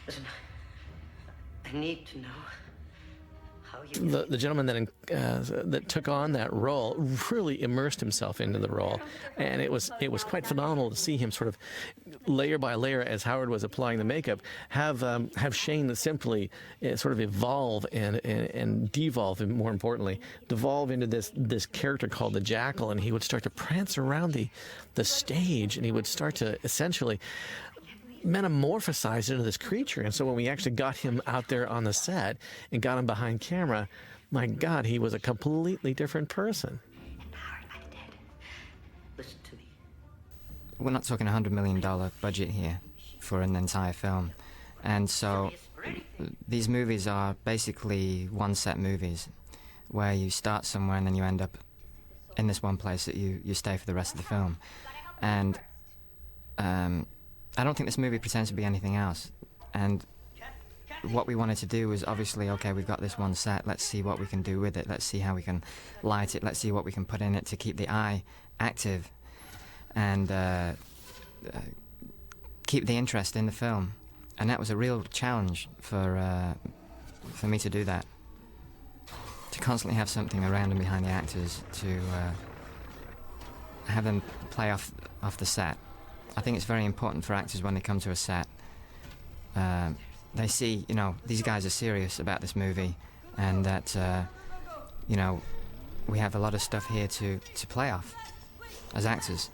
Listen, 0.06 0.24
I 1.64 1.72
need 1.72 2.06
to 2.06 2.18
know 2.18 2.28
how 3.70 3.82
you. 3.82 4.10
The, 4.10 4.26
the 4.26 4.36
gentleman 4.36 4.66
that 4.66 4.76
uh, 5.14 5.62
that 5.64 5.88
took 5.88 6.08
on 6.08 6.32
that 6.32 6.52
role 6.52 6.94
really 7.30 7.62
immersed 7.62 8.00
himself 8.00 8.40
into 8.40 8.58
the 8.58 8.68
role, 8.68 9.00
and 9.36 9.60
it 9.60 9.70
was 9.70 9.90
it 10.00 10.10
was 10.10 10.24
quite 10.24 10.46
phenomenal 10.46 10.90
to 10.90 10.96
see 10.96 11.16
him 11.16 11.30
sort 11.30 11.48
of 11.48 11.58
layer 12.26 12.58
by 12.58 12.74
layer 12.74 13.02
as 13.02 13.22
Howard 13.22 13.48
was 13.48 13.64
applying 13.64 13.98
the 13.98 14.04
makeup 14.04 14.42
have 14.70 15.02
um, 15.02 15.30
have 15.36 15.54
Shane 15.54 15.94
simply 15.94 16.50
uh, 16.84 16.96
sort 16.96 17.12
of 17.12 17.20
evolve 17.20 17.86
and, 17.92 18.20
and 18.24 18.50
and 18.50 18.92
devolve, 18.92 19.40
and 19.40 19.52
more 19.52 19.70
importantly, 19.70 20.20
devolve 20.48 20.90
into 20.90 21.06
this 21.06 21.32
this 21.36 21.66
character 21.66 22.08
called 22.08 22.32
the 22.32 22.40
Jackal, 22.40 22.90
and 22.90 23.00
he 23.00 23.12
would 23.12 23.22
start 23.22 23.42
to 23.44 23.50
prance 23.50 23.98
around 23.98 24.32
the 24.32 24.48
the 24.94 25.04
stage, 25.04 25.76
and 25.76 25.86
he 25.86 25.92
would 25.92 26.06
start 26.06 26.34
to 26.36 26.58
essentially 26.64 27.20
metamorphosized 28.24 29.30
into 29.30 29.42
this 29.42 29.56
creature. 29.56 30.02
And 30.02 30.14
so 30.14 30.24
when 30.26 30.34
we 30.34 30.48
actually 30.48 30.72
got 30.72 30.96
him 30.96 31.20
out 31.26 31.48
there 31.48 31.68
on 31.68 31.84
the 31.84 31.92
set 31.92 32.36
and 32.72 32.82
got 32.82 32.98
him 32.98 33.06
behind 33.06 33.40
camera, 33.40 33.88
my 34.30 34.46
God, 34.46 34.86
he 34.86 34.98
was 34.98 35.14
a 35.14 35.18
completely 35.18 35.94
different 35.94 36.28
person. 36.28 36.80
We're 40.78 40.92
not 40.92 41.04
talking 41.04 41.26
a 41.26 41.32
hundred 41.32 41.52
million 41.52 41.80
dollar 41.80 42.10
budget 42.20 42.48
here 42.48 42.80
for 43.18 43.42
an 43.42 43.54
entire 43.54 43.92
film, 43.92 44.32
and 44.82 45.10
so 45.10 45.50
these 46.48 46.68
movies 46.68 47.06
are 47.06 47.36
basically 47.44 48.28
one 48.32 48.54
set 48.54 48.78
movies 48.78 49.28
where 49.88 50.14
you 50.14 50.30
start 50.30 50.64
somewhere 50.64 50.96
and 50.96 51.06
then 51.06 51.14
you 51.14 51.22
end 51.22 51.42
up 51.42 51.58
in 52.36 52.46
this 52.46 52.62
one 52.62 52.76
place 52.76 53.04
that 53.04 53.14
you, 53.14 53.40
you 53.44 53.54
stay 53.54 53.76
for 53.76 53.86
the 53.86 53.94
rest 53.94 54.14
of 54.14 54.18
the 54.18 54.26
film. 54.26 54.56
And 55.20 55.58
um, 56.58 57.06
I 57.56 57.64
don't 57.64 57.76
think 57.76 57.88
this 57.88 57.98
movie 57.98 58.18
pretends 58.18 58.50
to 58.50 58.54
be 58.54 58.64
anything 58.64 58.96
else. 58.96 59.32
And 59.74 60.04
what 61.02 61.26
we 61.26 61.34
wanted 61.34 61.56
to 61.58 61.66
do 61.66 61.88
was 61.88 62.04
obviously 62.04 62.50
okay, 62.50 62.72
we've 62.72 62.86
got 62.86 63.00
this 63.00 63.18
one 63.18 63.34
set, 63.34 63.66
let's 63.66 63.82
see 63.82 64.02
what 64.02 64.18
we 64.18 64.26
can 64.26 64.42
do 64.42 64.60
with 64.60 64.76
it, 64.76 64.88
let's 64.88 65.04
see 65.04 65.18
how 65.18 65.34
we 65.34 65.42
can 65.42 65.64
light 66.02 66.34
it, 66.34 66.42
let's 66.42 66.58
see 66.58 66.72
what 66.72 66.84
we 66.84 66.92
can 66.92 67.04
put 67.04 67.20
in 67.20 67.34
it 67.34 67.46
to 67.46 67.56
keep 67.56 67.76
the 67.76 67.88
eye 67.88 68.22
active 68.58 69.10
and 69.94 70.30
uh, 70.30 70.72
uh, 71.52 71.58
keep 72.66 72.86
the 72.86 72.96
interest 72.96 73.36
in 73.36 73.46
the 73.46 73.52
film. 73.52 73.94
And 74.38 74.48
that 74.50 74.58
was 74.58 74.70
a 74.70 74.76
real 74.76 75.02
challenge 75.10 75.68
for 75.80 76.16
uh, 76.16 76.54
for 77.32 77.46
me 77.46 77.58
to 77.58 77.70
do 77.70 77.84
that. 77.84 78.06
To 79.52 79.58
constantly 79.58 79.96
have 79.96 80.08
something 80.08 80.44
around 80.44 80.70
and 80.70 80.78
behind 80.78 81.04
the 81.04 81.10
actors 81.10 81.62
to 81.72 81.98
uh, 81.98 82.30
have 83.86 84.04
them 84.04 84.22
play 84.50 84.70
off 84.70 84.92
off 85.22 85.36
the 85.36 85.46
set. 85.46 85.76
I 86.36 86.40
think 86.40 86.56
it's 86.56 86.66
very 86.66 86.84
important 86.84 87.24
for 87.24 87.34
actors 87.34 87.62
when 87.62 87.74
they 87.74 87.80
come 87.80 88.00
to 88.00 88.10
a 88.10 88.16
set. 88.16 88.46
Uh, 89.56 89.90
they 90.34 90.46
see, 90.46 90.84
you 90.88 90.94
know, 90.94 91.16
these 91.26 91.42
guys 91.42 91.66
are 91.66 91.70
serious 91.70 92.20
about 92.20 92.40
this 92.40 92.54
movie, 92.54 92.94
and 93.36 93.64
that, 93.66 93.96
uh, 93.96 94.22
you 95.08 95.16
know, 95.16 95.42
we 96.06 96.18
have 96.18 96.34
a 96.34 96.38
lot 96.38 96.54
of 96.54 96.62
stuff 96.62 96.86
here 96.86 97.08
to, 97.08 97.40
to 97.54 97.66
play 97.66 97.90
off 97.90 98.14
as 98.94 99.06
actors. 99.06 99.50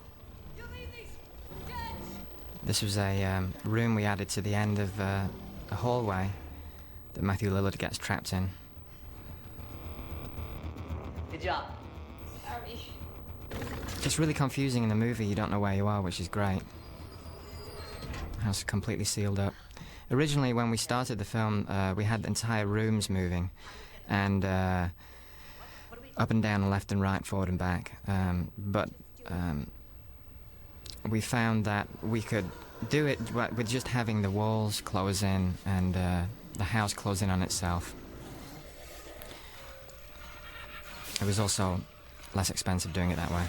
This 2.63 2.83
was 2.83 2.99
a 2.99 3.25
um, 3.25 3.55
room 3.65 3.95
we 3.95 4.05
added 4.05 4.29
to 4.31 4.41
the 4.41 4.55
end 4.55 4.79
of 4.81 5.01
uh, 5.01 5.27
a 5.71 5.75
hallway 5.75 6.31
that 7.15 7.23
Matthew 7.23 7.51
Lillard 7.51 7.79
gets 7.79 7.97
trapped 7.97 8.33
in. 8.33 8.51
Good 11.31 11.43
job. 11.43 11.65
It's 14.07 14.21
really 14.21 14.35
confusing 14.35 14.85
in 14.85 14.89
the 14.89 14.95
movie. 14.95 15.27
You 15.27 15.35
don't 15.35 15.51
know 15.51 15.59
where 15.59 15.75
you 15.75 15.89
are, 15.89 16.01
which 16.01 16.21
is 16.21 16.29
great. 16.29 16.61
The 18.37 18.43
house 18.45 18.63
completely 18.63 19.05
sealed 19.05 19.41
up. 19.41 19.53
Originally, 20.13 20.53
when 20.53 20.71
we 20.71 20.77
started 20.77 21.19
the 21.19 21.25
film, 21.25 21.67
uh, 21.69 21.93
we 21.93 22.05
had 22.05 22.25
entire 22.25 22.67
rooms 22.67 23.11
moving, 23.11 23.51
and 24.09 24.45
uh, 24.45 24.87
up 26.17 26.31
and 26.31 26.41
down, 26.41 26.71
left 26.71 26.93
and 26.93 27.01
right, 27.01 27.27
forward 27.27 27.49
and 27.49 27.59
back. 27.59 27.99
Um, 28.07 28.53
but 28.57 28.91
um, 29.27 29.67
we 31.09 31.21
found 31.21 31.65
that 31.65 31.89
we 32.01 32.23
could 32.23 32.49
do 32.89 33.07
it 33.07 33.19
with 33.57 33.69
just 33.69 33.89
having 33.89 34.23
the 34.23 34.31
walls 34.31 34.81
close 34.83 35.25
in 35.25 35.55
and 35.67 35.97
uh, 35.97 36.23
the 36.53 36.65
house 36.65 36.95
close 36.95 37.23
in 37.23 37.29
on 37.29 37.43
itself. 37.43 37.93
It 41.21 41.25
was 41.25 41.41
also 41.41 41.81
less 42.37 42.51
expensive 42.51 42.93
doing 42.93 43.11
it 43.11 43.17
that 43.17 43.33
way. 43.33 43.43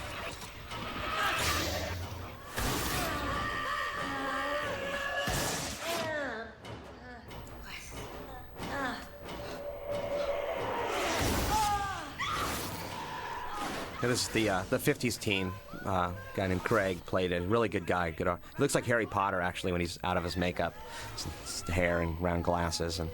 This 14.02 14.22
is 14.24 14.28
the 14.30 14.50
uh, 14.50 14.64
the 14.70 14.78
'50s 14.78 15.20
teen 15.20 15.52
uh, 15.86 16.12
guy 16.36 16.48
named 16.48 16.64
Craig 16.64 17.04
played 17.06 17.32
a 17.32 17.42
really 17.42 17.70
good 17.70 17.86
guy. 17.86 18.12
Good, 18.12 18.28
he 18.28 18.62
looks 18.62 18.76
like 18.76 18.86
Harry 18.86 19.06
Potter 19.06 19.42
actually 19.42 19.72
when 19.72 19.82
he's 19.82 19.98
out 20.04 20.18
of 20.18 20.24
his 20.24 20.38
makeup, 20.38 20.74
S- 21.16 21.28
s- 21.44 21.62
hair 21.70 22.02
and 22.02 22.20
round 22.22 22.44
glasses. 22.44 23.00
And 23.00 23.10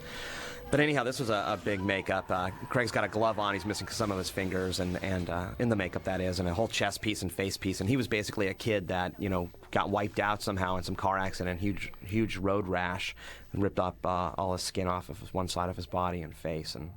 but 0.71 0.79
anyhow, 0.79 1.03
this 1.03 1.19
was 1.19 1.29
a, 1.29 1.45
a 1.47 1.59
big 1.63 1.81
makeup. 1.81 2.25
Uh, 2.31 2.49
Craig's 2.69 2.89
got 2.91 3.03
a 3.03 3.07
glove 3.07 3.37
on. 3.37 3.53
He's 3.53 3.65
missing 3.65 3.87
some 3.89 4.11
of 4.11 4.17
his 4.17 4.29
fingers, 4.29 4.79
and 4.79 5.01
and 5.03 5.29
uh, 5.29 5.49
in 5.59 5.69
the 5.69 5.75
makeup 5.75 6.03
that 6.05 6.19
is, 6.19 6.39
and 6.39 6.49
a 6.49 6.53
whole 6.53 6.67
chest 6.67 7.01
piece 7.01 7.21
and 7.21 7.31
face 7.31 7.57
piece. 7.57 7.79
And 7.79 7.87
he 7.87 7.95
was 7.95 8.07
basically 8.07 8.47
a 8.47 8.53
kid 8.53 8.87
that 8.87 9.13
you 9.19 9.29
know 9.29 9.49
got 9.71 9.89
wiped 9.89 10.19
out 10.19 10.41
somehow 10.41 10.77
in 10.77 10.83
some 10.83 10.95
car 10.95 11.17
accident, 11.17 11.59
huge 11.59 11.91
huge 12.03 12.37
road 12.37 12.67
rash, 12.67 13.15
and 13.53 13.61
ripped 13.61 13.79
up 13.79 13.97
uh, 14.05 14.31
all 14.37 14.53
his 14.53 14.63
skin 14.63 14.87
off 14.87 15.09
of 15.09 15.19
one 15.33 15.47
side 15.47 15.69
of 15.69 15.75
his 15.75 15.85
body 15.85 16.23
and 16.23 16.35
face, 16.35 16.73
and 16.75 16.89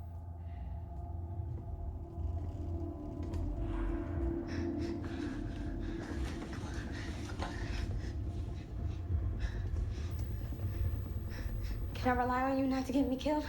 Can 12.06 12.16
I 12.16 12.22
rely 12.22 12.42
on 12.42 12.56
you 12.56 12.66
not 12.68 12.86
to 12.86 12.92
get 12.92 13.08
me 13.08 13.16
killed? 13.16 13.44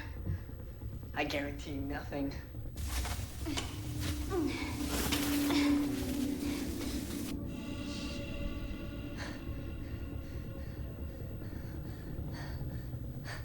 I 1.15 1.25
guarantee 1.25 1.73
you 1.73 1.81
nothing. 1.81 2.33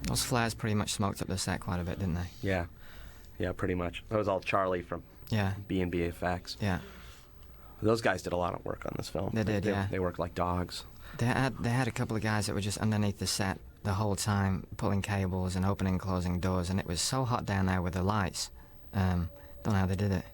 Those 0.09 0.23
flares 0.23 0.55
pretty 0.55 0.75
much 0.75 0.95
smoked 0.95 1.21
up 1.21 1.29
the 1.29 1.37
set 1.37 1.61
quite 1.61 1.79
a 1.79 1.85
bit, 1.85 1.99
didn't 1.99 2.15
they? 2.15 2.31
yeah, 2.41 2.65
yeah, 3.39 3.53
pretty 3.53 3.75
much. 3.75 4.03
That 4.09 4.17
was 4.17 4.29
all 4.29 4.41
Charlie 4.41 4.81
from 4.81 5.03
Yeah. 5.29 5.53
B 5.69 5.83
and 5.83 5.91
B 5.91 6.01
effects. 6.03 6.57
Yeah. 6.59 6.79
Those 7.83 8.01
guys 8.01 8.23
did 8.23 8.33
a 8.33 8.37
lot 8.39 8.55
of 8.55 8.65
work 8.65 8.87
on 8.87 8.93
this 8.97 9.11
film. 9.11 9.33
They 9.35 9.45
did, 9.45 9.65
They, 9.65 9.73
yeah. 9.73 9.89
they 9.91 9.99
worked 9.99 10.19
like 10.19 10.35
dogs. 10.35 10.85
They 11.19 11.27
had 11.27 11.59
they 11.59 11.69
had 11.69 11.87
a 11.87 11.91
couple 11.91 12.17
of 12.17 12.23
guys 12.23 12.47
that 12.47 12.55
were 12.55 12.63
just 12.63 12.79
underneath 12.79 13.19
the 13.19 13.27
set 13.27 13.59
the 13.83 13.95
whole 13.95 14.17
time, 14.17 14.67
pulling 14.77 15.03
cables 15.03 15.57
and 15.57 15.67
opening 15.67 15.95
and 15.95 16.01
closing 16.01 16.39
doors, 16.41 16.71
and 16.71 16.79
it 16.79 16.87
was 16.87 17.01
so 17.01 17.25
hot 17.25 17.45
down 17.45 17.67
there 17.67 17.83
with 17.83 17.95
the 17.95 18.03
lights. 18.03 18.51
Um, 18.95 19.31
don't 19.63 19.75
know 19.75 19.81
how 19.81 19.87
they 19.87 19.97
did 19.97 20.13
it. 20.13 20.25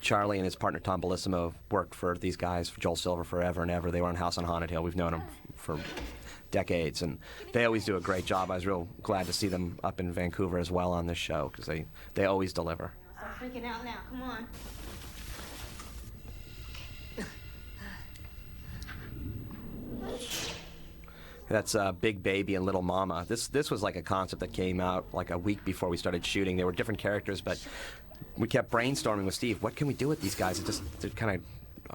Charlie 0.00 0.38
and 0.38 0.44
his 0.44 0.56
partner 0.56 0.78
Tom 0.78 1.00
Bellissimo 1.00 1.54
worked 1.70 1.94
for 1.94 2.16
these 2.16 2.36
guys, 2.36 2.68
for 2.68 2.80
Joel 2.80 2.96
Silver, 2.96 3.24
forever 3.24 3.62
and 3.62 3.70
ever. 3.70 3.90
They 3.90 4.00
were 4.00 4.08
on 4.08 4.14
House 4.16 4.38
on 4.38 4.44
Haunted 4.44 4.70
Hill. 4.70 4.82
We've 4.82 4.96
known 4.96 5.12
them 5.12 5.22
for 5.56 5.78
decades, 6.50 7.02
and 7.02 7.18
they 7.52 7.64
always 7.64 7.84
do 7.84 7.96
a 7.96 8.00
great 8.00 8.24
job. 8.24 8.50
I 8.50 8.54
was 8.54 8.66
real 8.66 8.88
glad 9.02 9.26
to 9.26 9.32
see 9.32 9.48
them 9.48 9.78
up 9.82 10.00
in 10.00 10.12
Vancouver 10.12 10.58
as 10.58 10.70
well 10.70 10.92
on 10.92 11.06
this 11.06 11.18
show 11.18 11.48
because 11.50 11.66
they, 11.66 11.86
they 12.14 12.24
always 12.26 12.52
deliver. 12.52 12.92
Stop 13.16 13.38
freaking 13.40 13.64
out 13.64 13.84
now. 13.84 13.98
Come 14.10 14.22
on. 14.22 14.46
That's 21.48 21.74
uh, 21.74 21.92
Big 21.92 22.22
Baby 22.22 22.54
and 22.54 22.64
Little 22.64 22.82
Mama. 22.82 23.24
This 23.28 23.48
this 23.48 23.70
was 23.70 23.82
like 23.82 23.96
a 23.96 24.02
concept 24.02 24.40
that 24.40 24.52
came 24.52 24.80
out 24.80 25.06
like 25.12 25.30
a 25.30 25.38
week 25.38 25.64
before 25.64 25.88
we 25.88 25.96
started 25.96 26.24
shooting. 26.24 26.56
They 26.56 26.64
were 26.64 26.72
different 26.72 26.98
characters, 26.98 27.40
but 27.40 27.64
we 28.36 28.48
kept 28.48 28.70
brainstorming 28.70 29.24
with 29.24 29.34
Steve. 29.34 29.62
What 29.62 29.76
can 29.76 29.86
we 29.86 29.94
do 29.94 30.08
with 30.08 30.20
these 30.20 30.34
guys? 30.34 30.58
It 30.58 30.66
just 30.66 30.82
kind 31.16 31.36
of 31.36 31.42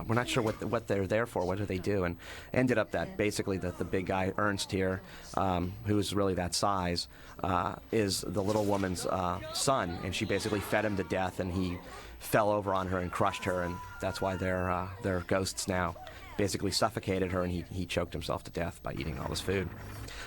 we're 0.07 0.15
not 0.15 0.27
sure 0.27 0.43
what 0.43 0.63
what 0.65 0.87
they're 0.87 1.07
there 1.07 1.25
for. 1.25 1.45
What 1.45 1.57
do 1.57 1.65
they 1.65 1.77
do? 1.77 2.03
And 2.05 2.17
ended 2.53 2.77
up 2.77 2.91
that 2.91 3.17
basically 3.17 3.57
the 3.57 3.71
the 3.71 3.83
big 3.83 4.05
guy 4.05 4.33
Ernst 4.37 4.71
here, 4.71 5.01
um, 5.35 5.73
who's 5.85 6.13
really 6.13 6.33
that 6.35 6.55
size, 6.55 7.07
uh, 7.43 7.75
is 7.91 8.23
the 8.25 8.41
little 8.41 8.65
woman's 8.65 9.05
uh, 9.05 9.39
son, 9.53 9.97
and 10.03 10.15
she 10.15 10.25
basically 10.25 10.59
fed 10.59 10.85
him 10.85 10.97
to 10.97 11.03
death, 11.03 11.39
and 11.39 11.51
he 11.51 11.77
fell 12.19 12.49
over 12.49 12.73
on 12.73 12.87
her 12.87 12.99
and 12.99 13.11
crushed 13.11 13.43
her, 13.43 13.63
and 13.63 13.75
that's 13.99 14.21
why 14.21 14.35
they're 14.35 14.69
uh, 14.69 14.87
they're 15.03 15.21
ghosts 15.21 15.67
now. 15.67 15.95
Basically 16.41 16.71
suffocated 16.71 17.31
her, 17.33 17.43
and 17.43 17.51
he, 17.51 17.63
he 17.71 17.85
choked 17.85 18.13
himself 18.13 18.43
to 18.45 18.49
death 18.49 18.81
by 18.81 18.93
eating 18.93 19.19
all 19.19 19.27
this 19.27 19.39
food. 19.39 19.69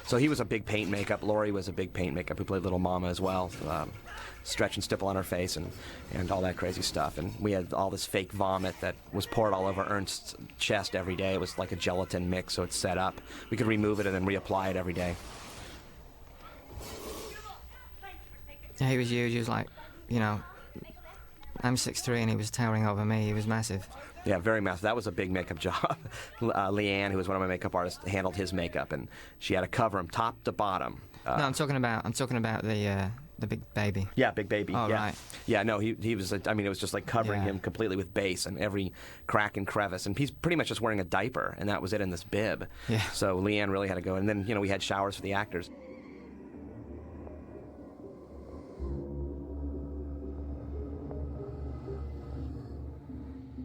So 0.07 0.17
he 0.17 0.29
was 0.29 0.39
a 0.39 0.45
big 0.45 0.65
paint 0.65 0.89
makeup. 0.89 1.25
Lori 1.25 1.51
was 1.51 1.67
a 1.67 1.73
big 1.73 1.93
paint 1.93 2.15
makeup 2.15 2.39
who 2.39 2.45
played 2.45 2.63
Little 2.63 2.79
Mama 2.79 3.09
as 3.09 3.21
well. 3.21 3.51
Um, 3.69 3.91
stretch 4.45 4.77
and 4.77 4.85
stipple 4.85 5.09
on 5.09 5.17
her 5.17 5.25
face 5.25 5.57
and, 5.57 5.73
and 6.13 6.31
all 6.31 6.41
that 6.43 6.57
crazy 6.57 6.83
stuff. 6.83 7.19
And 7.19 7.35
we 7.41 7.51
had 7.51 7.73
all 7.73 7.91
this 7.91 8.07
fake 8.07 8.31
vomit 8.31 8.77
that 8.81 8.95
was 9.13 9.27
poured 9.27 9.53
all 9.55 9.67
over 9.67 9.83
Ernst's 9.83 10.37
chest 10.57 10.95
every 10.95 11.17
day. 11.17 11.35
It 11.35 11.41
was 11.41 11.59
like 11.59 11.73
a 11.73 11.77
gelatin 11.77 12.31
mix, 12.31 12.55
so 12.55 12.63
it's 12.63 12.77
set 12.77 12.97
up. 12.97 13.21
We 13.51 13.57
could 13.57 13.67
remove 13.67 13.99
it 13.99 14.07
and 14.07 14.15
then 14.15 14.25
reapply 14.25 14.71
it 14.71 14.77
every 14.77 14.93
day. 14.93 15.17
Yeah, 18.79 18.89
he 18.89 18.99
was 18.99 19.11
huge. 19.11 19.33
He 19.33 19.39
was 19.39 19.49
like, 19.49 19.67
you 20.09 20.21
know, 20.21 20.41
I'm 21.61 21.75
6'3", 21.75 22.19
and 22.19 22.31
he 22.31 22.37
was 22.37 22.53
towering 22.53 22.87
over 22.87 23.05
me. 23.05 23.25
He 23.25 23.33
was 23.33 23.49
massive. 23.49 23.89
Yeah, 24.25 24.39
very 24.39 24.61
massive. 24.61 24.83
That 24.83 24.97
was 24.97 25.07
a 25.07 25.13
big 25.13 25.31
makeup 25.31 25.59
job. 25.67 25.97
uh, 26.41 26.71
Leanne, 26.71 27.11
who 27.11 27.17
was 27.17 27.29
one 27.29 27.37
of 27.37 27.41
my 27.41 27.47
makeup 27.49 27.75
artists, 27.75 28.07
handled 28.09 28.37
his 28.37 28.53
makeup, 28.53 28.93
and 28.93 29.09
she 29.39 29.55
had 29.55 29.61
to 29.63 29.69
cover 29.69 29.99
him 29.99 30.09
top 30.09 30.43
to 30.45 30.53
bottom. 30.53 31.01
Uh, 31.27 31.37
no, 31.39 31.45
I'm 31.45 31.55
talking 31.55 31.77
about 31.77 32.05
I'm 32.05 32.13
talking 32.13 32.37
about 32.37 32.63
the 32.65 32.87
uh, 32.89 33.09
the 33.39 33.47
big 33.47 33.63
baby. 33.75 34.07
Yeah, 34.15 34.31
big 34.31 34.49
baby. 34.49 34.75
Oh, 34.75 34.87
yeah. 34.89 34.95
right. 34.95 35.15
Yeah, 35.47 35.63
no, 35.65 35.79
he, 35.79 35.97
he 36.01 36.15
was, 36.15 36.33
I 36.33 36.55
mean, 36.55 36.65
it 36.67 36.69
was 36.69 36.79
just 36.79 36.95
like 36.95 37.05
covering 37.05 37.43
Yeah. 37.43 37.49
him 37.51 37.59
completely 37.59 37.97
with 37.97 38.15
base 38.15 38.47
and 38.47 38.59
every 38.61 38.93
crack 39.27 39.57
and 39.57 39.67
crevice. 39.67 40.07
And 40.07 40.17
he's 40.17 40.31
pretty 40.31 40.55
much 40.57 40.69
just 40.69 40.81
wearing 40.81 41.01
a 41.01 41.05
diaper, 41.05 41.57
and 41.59 41.69
that 41.69 41.83
was 41.83 41.93
it 41.93 42.01
in 42.01 42.11
this 42.11 42.23
bib. 42.23 42.69
Yeah. 42.89 43.01
So 43.11 43.39
Leanne 43.41 43.71
really 43.71 43.89
had 43.89 43.95
to 43.97 44.01
go. 44.03 44.15
And 44.15 44.29
then, 44.29 44.45
you 44.47 44.55
know, 44.55 44.61
we 44.61 44.69
had 44.69 44.83
showers 44.83 45.17
for 45.17 45.23
the 45.23 45.33
actors. 45.33 45.69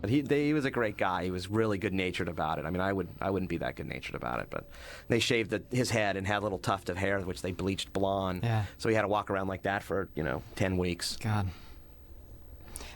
But 0.02 0.10
he, 0.10 0.22
they, 0.22 0.45
he 0.45 0.54
was 0.54 0.66
a 0.66 0.72
great 0.72 0.97
guy. 0.97 1.26
He 1.26 1.32
was 1.32 1.50
really 1.50 1.78
good 1.78 1.93
natured 1.93 2.30
about 2.30 2.58
it. 2.58 2.66
I 2.66 2.70
mean, 2.70 2.82
I 2.82 2.93
would 2.93 3.10
I 3.20 3.30
wouldn't 3.30 3.50
be 3.50 3.58
that 3.58 3.76
good 3.76 3.88
natured 3.88 4.16
about 4.16 4.39
it. 4.39 4.47
But 4.50 4.70
they 5.08 5.20
shaved 5.20 5.52
the, 5.52 5.62
his 5.72 5.89
head 5.89 6.16
and 6.16 6.26
had 6.26 6.39
a 6.39 6.43
little 6.43 6.60
tuft 6.60 6.89
of 6.89 6.97
hair, 6.97 7.20
which 7.20 7.41
they 7.41 7.52
bleached 7.52 7.91
blonde. 7.91 8.41
Yeah. 8.43 8.66
So 8.78 8.89
he 8.89 8.95
had 8.95 9.02
to 9.02 9.08
walk 9.08 9.30
around 9.30 9.47
like 9.47 9.64
that 9.64 9.84
for 9.84 10.08
you 10.16 10.24
know 10.24 10.41
ten 10.56 10.78
weeks. 10.78 11.18
God, 11.18 11.50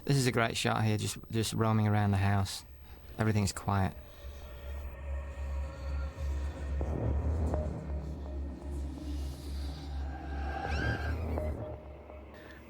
this 0.06 0.16
is 0.16 0.28
a 0.28 0.32
great 0.32 0.56
shot 0.56 0.84
here. 0.84 0.98
Just 0.98 1.18
just 1.32 1.54
roaming 1.54 1.88
around 1.88 2.12
the 2.12 2.18
house. 2.18 2.64
Everything's 3.20 3.52
quiet. 3.52 3.94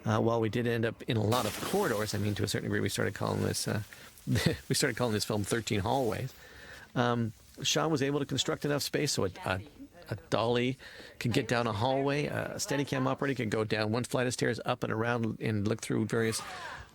Uh, 0.06 0.20
while 0.20 0.42
we 0.42 0.50
did 0.50 0.68
end 0.68 0.86
up 0.86 1.02
in 1.04 1.16
a 1.16 1.24
lot 1.24 1.46
of 1.46 1.72
corridors, 1.72 2.14
I 2.14 2.18
mean, 2.18 2.36
to 2.36 2.44
a 2.44 2.48
certain 2.48 2.66
degree, 2.66 2.82
we 2.82 2.90
started 2.90 3.14
calling 3.14 3.42
this 3.42 3.70
uh, 3.70 3.80
we 4.70 4.76
started 4.76 4.98
calling 4.98 5.14
this 5.14 5.26
film 5.26 5.44
13 5.44 5.80
Hallways. 5.80 6.34
Um, 6.96 7.34
Shaw 7.62 7.88
was 7.88 8.02
able 8.02 8.20
to 8.20 8.26
construct 8.26 8.66
enough 8.66 8.82
space 8.82 9.12
so 9.14 9.26
a, 9.26 9.30
a, 9.46 9.60
a 10.10 10.16
dolly 10.30 10.78
could 11.20 11.34
get 11.34 11.48
down 11.48 11.68
a 11.68 11.74
hallway, 11.74 12.26
a 12.26 12.54
Steadicam 12.58 13.08
operator 13.08 13.36
could 13.36 13.50
go 13.50 13.64
down 13.64 13.92
one 13.92 14.04
flight 14.04 14.28
of 14.28 14.34
stairs, 14.34 14.60
up 14.66 14.84
and 14.84 14.92
around, 14.92 15.38
and 15.40 15.68
look 15.68 15.82
through 15.82 16.06
various 16.06 16.42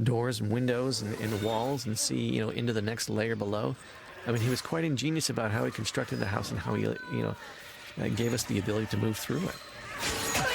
doors 0.02 0.40
and 0.40 0.50
windows 0.50 1.02
and, 1.02 1.18
and 1.20 1.42
walls 1.42 1.86
and 1.86 1.98
see, 1.98 2.18
you 2.18 2.40
know, 2.44 2.50
into 2.50 2.72
the 2.72 2.82
next 2.82 3.08
layer 3.08 3.36
below. 3.36 3.74
I 4.26 4.32
mean, 4.32 4.42
he 4.42 4.50
was 4.50 4.60
quite 4.60 4.84
ingenious 4.84 5.30
about 5.30 5.50
how 5.50 5.64
he 5.64 5.70
constructed 5.70 6.16
the 6.16 6.26
house 6.26 6.50
and 6.50 6.60
how 6.60 6.74
he, 6.74 6.82
you 6.82 7.22
know, 7.22 7.36
uh, 8.00 8.08
gave 8.08 8.34
us 8.34 8.44
the 8.44 8.58
ability 8.58 8.86
to 8.86 8.96
move 8.96 9.16
through 9.16 9.42
it. 9.48 10.54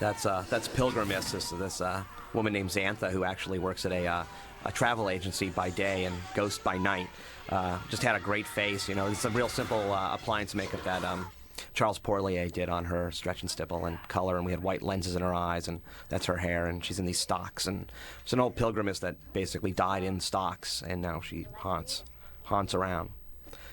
That's 0.00 0.24
uh, 0.24 0.44
that's 0.48 0.66
Pilgrimess. 0.66 1.30
This 1.30 1.50
this 1.50 1.80
uh, 1.80 2.02
woman 2.32 2.52
named 2.52 2.70
Xantha 2.70 3.10
who 3.10 3.22
actually 3.22 3.58
works 3.58 3.84
at 3.84 3.92
a 3.92 4.06
uh, 4.06 4.24
a 4.64 4.72
travel 4.72 5.10
agency 5.10 5.50
by 5.50 5.70
day 5.70 6.06
and 6.06 6.16
ghost 6.34 6.64
by 6.64 6.78
night. 6.78 7.08
Uh, 7.50 7.78
just 7.90 8.02
had 8.02 8.16
a 8.16 8.20
great 8.20 8.46
face. 8.46 8.88
You 8.88 8.94
know, 8.94 9.06
it's 9.08 9.24
a 9.24 9.30
real 9.30 9.48
simple 9.48 9.92
uh, 9.92 10.14
appliance 10.14 10.54
makeup 10.54 10.82
that 10.84 11.04
um, 11.04 11.26
Charles 11.74 11.98
Porlier 11.98 12.50
did 12.50 12.68
on 12.68 12.86
her, 12.86 13.10
stretch 13.10 13.42
and 13.42 13.50
stipple 13.50 13.86
and 13.86 13.98
color, 14.08 14.36
and 14.36 14.46
we 14.46 14.52
had 14.52 14.62
white 14.62 14.82
lenses 14.82 15.16
in 15.16 15.22
her 15.22 15.34
eyes, 15.34 15.68
and 15.68 15.80
that's 16.08 16.26
her 16.26 16.36
hair, 16.36 16.66
and 16.66 16.84
she's 16.84 16.98
in 16.98 17.06
these 17.06 17.18
stocks, 17.18 17.66
and 17.66 17.90
it's 18.22 18.32
an 18.32 18.40
old 18.40 18.56
pilgrimess 18.56 19.00
that 19.00 19.16
basically 19.32 19.72
died 19.72 20.02
in 20.02 20.20
stocks, 20.20 20.82
and 20.86 21.02
now 21.02 21.20
she 21.20 21.46
haunts 21.56 22.04
haunts 22.44 22.74
around. 22.74 23.10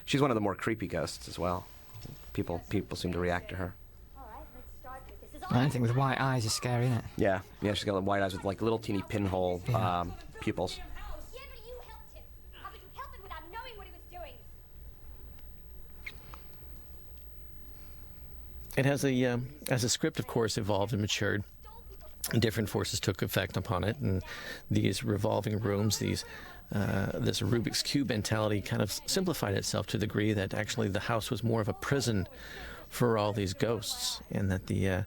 She's 0.05 0.21
one 0.21 0.31
of 0.31 0.35
the 0.35 0.41
more 0.41 0.55
creepy 0.55 0.87
ghosts 0.87 1.27
as 1.27 1.39
well. 1.39 1.65
People 2.33 2.63
people 2.69 2.97
seem 2.97 3.13
to 3.13 3.19
react 3.19 3.49
to 3.49 3.55
her. 3.55 3.75
Anything 5.53 5.81
with 5.81 5.95
white 5.95 6.19
eyes 6.19 6.45
is 6.45 6.53
scary, 6.53 6.85
isn't 6.85 6.97
it? 6.97 7.03
Yeah, 7.15 7.39
yeah, 7.61 7.73
she's 7.73 7.85
got 7.85 7.93
the 7.93 8.01
white 8.01 8.21
eyes 8.21 8.33
with 8.33 8.43
like 8.43 8.61
little 8.61 8.79
teeny 8.79 9.01
pinhole 9.07 9.61
Yeah. 9.67 9.99
um, 10.01 10.13
pupils. 10.41 10.77
Yeah, 10.77 11.39
but 11.49 11.65
you 11.65 11.73
helped 11.87 12.15
him. 12.15 12.23
How 12.61 12.69
could 12.69 12.81
you 12.81 12.89
help 12.95 13.15
him 13.15 13.21
without 13.23 13.41
knowing 13.53 13.77
what 13.77 13.87
he 13.87 13.93
was 13.93 14.01
doing? 14.11 14.33
It 18.75 18.85
has 18.85 19.05
a 19.05 19.25
um, 19.25 19.47
as 19.69 19.83
the 19.83 19.89
script, 19.89 20.19
of 20.19 20.27
course, 20.27 20.57
evolved 20.57 20.91
and 20.93 21.01
matured. 21.01 21.43
Different 22.37 22.67
forces 22.67 22.99
took 22.99 23.21
effect 23.21 23.55
upon 23.55 23.85
it, 23.85 23.95
and 23.99 24.21
these 24.69 25.01
revolving 25.01 25.59
rooms, 25.59 25.97
these 25.97 26.25
uh, 26.75 27.11
this 27.13 27.39
Rubik's 27.39 27.81
Cube 27.81 28.09
mentality 28.09 28.59
kind 28.59 28.81
of 28.81 28.91
simplified 29.05 29.55
itself 29.55 29.87
to 29.87 29.97
the 29.97 30.05
degree 30.05 30.33
that 30.33 30.53
actually 30.53 30.89
the 30.89 30.99
house 30.99 31.31
was 31.31 31.41
more 31.41 31.61
of 31.61 31.69
a 31.69 31.73
prison 31.73 32.27
for 32.89 33.17
all 33.17 33.33
these 33.33 33.53
ghosts, 33.53 34.21
and 34.31 34.49
that 34.51 34.67
the 34.67 34.89
uh, 34.89 35.01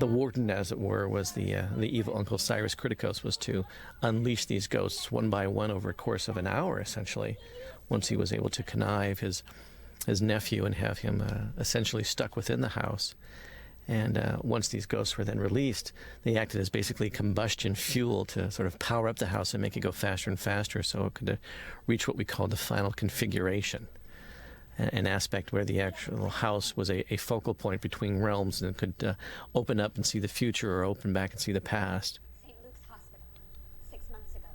the 0.00 0.06
warden, 0.06 0.50
as 0.50 0.72
it 0.72 0.78
were, 0.78 1.08
was 1.08 1.32
the 1.32 1.54
uh, 1.54 1.66
the 1.76 1.96
evil 1.96 2.16
Uncle 2.16 2.38
Cyrus 2.38 2.74
Kriticos, 2.74 3.22
was 3.22 3.36
to 3.38 3.64
unleash 4.02 4.46
these 4.46 4.66
ghosts 4.66 5.12
one 5.12 5.30
by 5.30 5.46
one 5.46 5.70
over 5.70 5.90
a 5.90 5.94
course 5.94 6.28
of 6.28 6.36
an 6.36 6.46
hour, 6.46 6.80
essentially. 6.80 7.36
Once 7.88 8.08
he 8.08 8.16
was 8.16 8.32
able 8.32 8.48
to 8.50 8.62
connive 8.62 9.20
his 9.20 9.42
his 10.06 10.22
nephew 10.22 10.64
and 10.64 10.74
have 10.76 10.98
him 10.98 11.20
uh, 11.20 11.60
essentially 11.60 12.04
stuck 12.04 12.36
within 12.36 12.60
the 12.60 12.70
house. 12.70 13.14
And 13.88 14.16
uh, 14.18 14.36
once 14.42 14.68
these 14.68 14.86
ghosts 14.86 15.18
were 15.18 15.24
then 15.24 15.40
released, 15.40 15.92
they 16.22 16.36
acted 16.36 16.60
as 16.60 16.68
basically 16.68 17.10
combustion 17.10 17.74
fuel 17.74 18.24
to 18.26 18.50
sort 18.50 18.66
of 18.66 18.78
power 18.78 19.08
up 19.08 19.18
the 19.18 19.26
house 19.26 19.52
and 19.52 19.60
make 19.60 19.76
it 19.76 19.80
go 19.80 19.90
faster 19.90 20.30
and 20.30 20.38
faster 20.38 20.82
so 20.82 21.06
it 21.06 21.14
could 21.14 21.30
uh, 21.30 21.36
reach 21.86 22.06
what 22.06 22.16
we 22.16 22.24
call 22.24 22.46
the 22.46 22.56
final 22.56 22.92
configuration. 22.92 23.88
A- 24.80 24.94
An 24.94 25.06
aspect 25.06 25.52
where 25.52 25.64
the 25.64 25.80
actual 25.80 26.28
house 26.28 26.76
was 26.76 26.90
a, 26.90 27.04
a 27.12 27.16
focal 27.16 27.54
point 27.54 27.80
between 27.80 28.18
realms 28.20 28.62
and 28.62 28.76
could 28.76 28.94
uh, 29.04 29.14
open 29.54 29.78
up 29.80 29.96
and 29.96 30.04
see 30.06 30.18
the 30.18 30.28
future 30.28 30.78
or 30.80 30.84
open 30.84 31.12
back 31.12 31.32
and 31.32 31.40
see 31.40 31.52
the 31.52 31.60
past. 31.60 32.18
St. 32.46 32.56
Luke's 32.64 32.78
Hospital, 32.88 33.26
six 33.90 34.02
months 34.10 34.34
ago. 34.34 34.48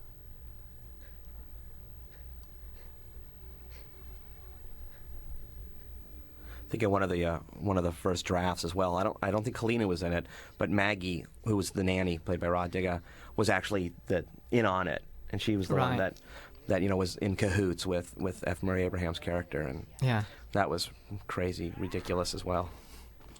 I 6.66 6.70
think 6.70 6.84
in 6.84 6.90
one 6.92 7.04
of 7.04 7.10
the 7.10 7.26
uh, 7.26 7.40
one 7.60 7.78
of 7.78 7.84
the 7.84 7.92
first 7.92 8.26
drafts 8.26 8.64
as 8.64 8.74
well. 8.74 8.96
I 8.96 9.04
don't 9.04 9.18
I 9.22 9.32
don't 9.32 9.44
think 9.44 9.56
Kalina 9.56 9.88
was 9.88 10.02
in 10.04 10.14
it, 10.14 10.26
but 10.58 10.70
Maggie, 10.70 11.26
who 11.46 11.56
was 11.56 11.72
the 11.72 11.84
nanny 11.84 12.18
played 12.18 12.40
by 12.40 12.48
Rah 12.48 12.68
Digga, 12.68 13.02
was 13.36 13.50
actually 13.50 13.92
the 14.08 14.26
in 14.52 14.66
on 14.66 14.88
it, 14.88 15.04
and 15.32 15.42
she 15.42 15.58
was 15.58 15.68
the 15.68 15.76
one 15.76 15.98
that 15.98 16.20
that 16.68 16.82
you 16.82 16.90
know 16.90 16.96
was 16.98 17.16
in 17.18 17.36
cahoots 17.36 17.86
with 17.86 18.16
with 18.18 18.44
F. 18.48 18.64
Murray 18.64 18.84
Abraham's 18.84 19.20
character, 19.20 19.62
and 19.62 19.86
Yeah. 20.02 20.24
that 20.54 20.70
was 20.70 20.90
crazy, 21.28 21.74
ridiculous 21.78 22.34
as 22.34 22.44
well. 22.46 22.70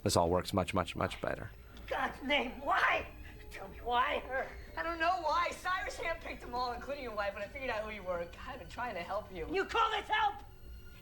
This 0.04 0.16
all 0.16 0.30
works 0.30 0.54
much 0.54 0.74
much 0.74 0.96
much 0.96 1.20
better. 1.22 1.50
God's 1.90 2.22
name, 2.24 2.52
why? 2.64 3.06
Tell 3.52 3.68
me 3.70 3.78
why 3.84 4.22
her. 4.30 4.48
I 4.78 4.84
don't 4.84 5.00
know 5.00 5.16
why. 5.22 5.50
Cyrus 5.64 5.96
handpicked 5.98 6.42
them 6.42 6.54
all, 6.54 6.74
including 6.74 7.04
your 7.04 7.16
wife, 7.16 7.34
when 7.34 7.44
I 7.44 7.48
figured 7.48 7.70
out 7.70 7.82
who 7.84 7.92
you 7.92 8.04
were. 8.04 8.20
God, 8.20 8.28
I've 8.54 8.60
been 8.60 8.68
trying 8.68 8.94
to 8.96 9.02
help 9.02 9.26
you. 9.34 9.48
You 9.52 9.64
call 9.66 9.90
this 9.92 10.10
help? 10.10 10.36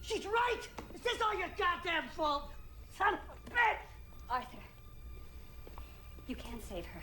She's 0.03 0.25
right. 0.25 0.59
Is 0.93 1.01
this 1.01 1.19
all 1.21 1.37
your 1.37 1.47
goddamn 1.57 2.09
fault? 2.09 2.51
Son 2.97 3.15
of 3.15 3.19
a 3.47 3.49
bitch! 3.49 3.77
Arthur, 4.29 4.57
you 6.27 6.35
can 6.35 6.61
save 6.61 6.85
her. 6.85 7.01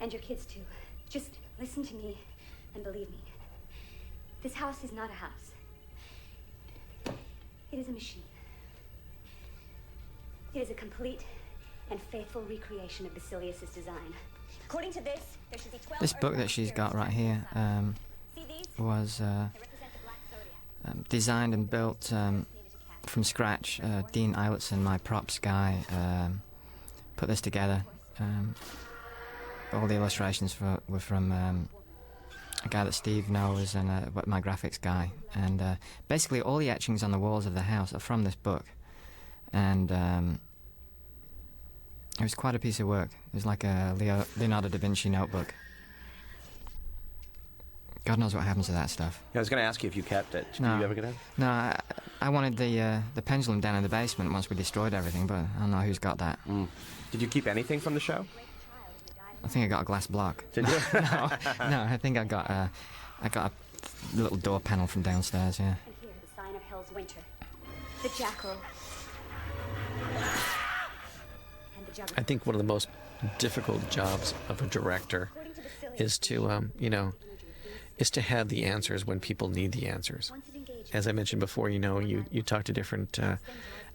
And 0.00 0.12
your 0.12 0.22
kids, 0.22 0.46
too. 0.46 0.60
Just 1.08 1.30
listen 1.58 1.82
to 1.84 1.94
me 1.94 2.16
and 2.74 2.84
believe 2.84 3.08
me. 3.10 3.18
This 4.44 4.52
house 4.52 4.84
is 4.84 4.92
not 4.92 5.08
a 5.08 5.14
house, 5.14 5.52
it 7.72 7.78
is 7.78 7.88
a 7.88 7.92
machine. 7.92 8.22
It 10.52 10.60
is 10.60 10.70
a 10.70 10.74
complete 10.74 11.24
and 11.90 11.98
faithful 12.12 12.42
recreation 12.42 13.06
of 13.06 13.14
Basilius's 13.14 13.70
design. 13.70 14.12
According 14.66 14.92
to 14.92 15.00
this, 15.00 15.38
there 15.50 15.58
should 15.58 15.72
be 15.72 15.78
12 15.78 15.98
This 15.98 16.12
book 16.12 16.36
that 16.36 16.50
she's 16.50 16.70
got 16.70 16.94
right 16.94 17.10
here 17.10 17.42
um, 17.54 17.94
was 18.78 19.18
uh, 19.22 19.48
They 19.54 19.60
represent 19.60 19.92
the 19.94 19.98
Black 20.04 20.18
Zodiac. 20.30 20.94
um, 20.94 21.04
designed 21.08 21.54
and 21.54 21.68
built 21.70 22.12
um, 22.12 22.44
from 23.06 23.24
scratch. 23.24 23.80
Uh, 23.82 24.02
Dean 24.12 24.34
Eilertson, 24.34 24.82
my 24.82 24.98
props 24.98 25.38
guy, 25.38 25.78
um, 25.90 26.42
put 27.16 27.30
this 27.30 27.40
together. 27.40 27.82
Um, 28.20 28.54
all 29.72 29.86
the 29.86 29.94
illustrations 29.94 30.52
for, 30.52 30.80
were 30.86 31.00
from 31.00 31.32
um, 31.32 31.68
a 32.64 32.68
guy 32.68 32.84
that 32.84 32.92
Steve 32.92 33.28
knows 33.28 33.74
and 33.74 33.90
uh, 33.90 34.22
my 34.26 34.40
graphics 34.40 34.80
guy. 34.80 35.10
And 35.34 35.60
uh, 35.60 35.74
basically, 36.08 36.40
all 36.40 36.58
the 36.58 36.70
etchings 36.70 37.02
on 37.02 37.10
the 37.10 37.18
walls 37.18 37.46
of 37.46 37.54
the 37.54 37.62
house 37.62 37.92
are 37.94 38.00
from 38.00 38.24
this 38.24 38.34
book. 38.34 38.64
And 39.52 39.92
um, 39.92 40.40
it 42.18 42.22
was 42.22 42.34
quite 42.34 42.54
a 42.54 42.58
piece 42.58 42.80
of 42.80 42.86
work. 42.88 43.10
It 43.12 43.34
was 43.34 43.46
like 43.46 43.64
a 43.64 43.94
Leo, 43.98 44.24
Leonardo 44.36 44.68
da 44.68 44.78
Vinci 44.78 45.08
notebook. 45.08 45.54
God 48.04 48.18
knows 48.18 48.34
what 48.34 48.44
happens 48.44 48.66
to 48.66 48.72
that 48.72 48.90
stuff. 48.90 49.22
I 49.34 49.38
was 49.38 49.48
going 49.48 49.60
to 49.62 49.64
ask 49.66 49.82
you 49.82 49.86
if 49.88 49.96
you 49.96 50.02
kept 50.02 50.34
it. 50.34 50.46
Did 50.52 50.60
No. 50.60 50.76
you 50.78 50.84
ever 50.84 50.94
get 50.94 51.04
it? 51.04 51.14
No, 51.38 51.46
I, 51.46 51.78
I 52.20 52.28
wanted 52.28 52.56
the 52.58 52.78
uh, 52.80 53.00
the 53.14 53.22
pendulum 53.22 53.60
down 53.60 53.76
in 53.76 53.82
the 53.82 53.88
basement 53.88 54.30
once 54.30 54.50
we 54.50 54.56
destroyed 54.56 54.92
everything, 54.92 55.26
but 55.26 55.36
I 55.36 55.60
don't 55.60 55.70
know 55.70 55.78
who's 55.78 55.98
got 55.98 56.18
that. 56.18 56.38
Mm. 56.46 56.68
Did 57.12 57.22
you 57.22 57.28
keep 57.28 57.46
anything 57.46 57.80
from 57.80 57.94
the 57.94 58.00
show? 58.00 58.26
I 59.44 59.48
think 59.48 59.64
I 59.66 59.68
got 59.68 59.82
a 59.82 59.84
glass 59.84 60.06
block. 60.06 60.44
Did 60.52 60.66
you? 60.66 60.74
no, 60.94 61.30
no, 61.70 61.86
I 61.88 61.98
think 62.00 62.16
I 62.16 62.24
got 62.24 62.48
a, 62.48 62.70
I 63.20 63.28
got 63.28 63.52
a 63.52 64.16
little 64.16 64.38
door 64.38 64.58
panel 64.58 64.86
from 64.86 65.02
downstairs. 65.02 65.58
Yeah. 65.58 65.66
And 65.66 65.94
here, 66.00 66.10
the 66.22 66.42
sign 66.42 66.56
of 66.56 66.62
Hell's 66.62 66.90
Winter. 66.94 67.20
The 68.02 68.10
jackal. 68.16 68.56
And 71.76 71.86
the 71.86 72.20
I 72.20 72.22
think 72.22 72.46
one 72.46 72.54
of 72.54 72.58
the 72.58 72.64
most 72.64 72.88
difficult 73.38 73.88
jobs 73.90 74.34
of 74.48 74.62
a 74.62 74.66
director 74.66 75.30
to 75.80 76.02
is 76.02 76.18
to, 76.20 76.50
um, 76.50 76.72
you 76.78 76.88
know, 76.88 77.12
is 77.98 78.10
to 78.10 78.20
have 78.22 78.48
the 78.48 78.64
answers 78.64 79.06
when 79.06 79.20
people 79.20 79.48
need 79.48 79.72
the 79.72 79.86
answers. 79.86 80.30
once 80.30 80.48
it 80.48 80.56
engages, 80.56 80.90
As 80.92 81.06
I 81.06 81.12
mentioned 81.12 81.40
before, 81.40 81.68
you 81.68 81.78
know, 81.78 81.98
you, 81.98 82.24
you 82.30 82.42
talk 82.42 82.64
to 82.64 82.72
different 82.72 83.18
uh, 83.18 83.36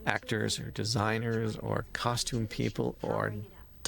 actors 0.05 0.59
or 0.59 0.71
designers 0.71 1.57
or 1.57 1.85
costume 1.91 2.47
people 2.47 2.95
or 3.01 3.33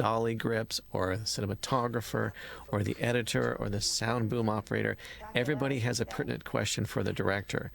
dolly 0.01 0.33
grips 0.33 0.81
or 0.91 1.17
cinematographer 1.17 2.31
or 2.71 2.81
the 2.81 2.95
editor 2.99 3.55
or 3.59 3.69
the 3.69 3.79
sound 3.79 4.29
boom 4.29 4.49
operator. 4.49 4.97
Everybody 5.35 5.81
has 5.81 5.99
a 5.99 6.05
pertinent 6.05 6.43
question 6.43 6.85
for 6.85 7.03
the 7.03 7.13
director. 7.13 7.71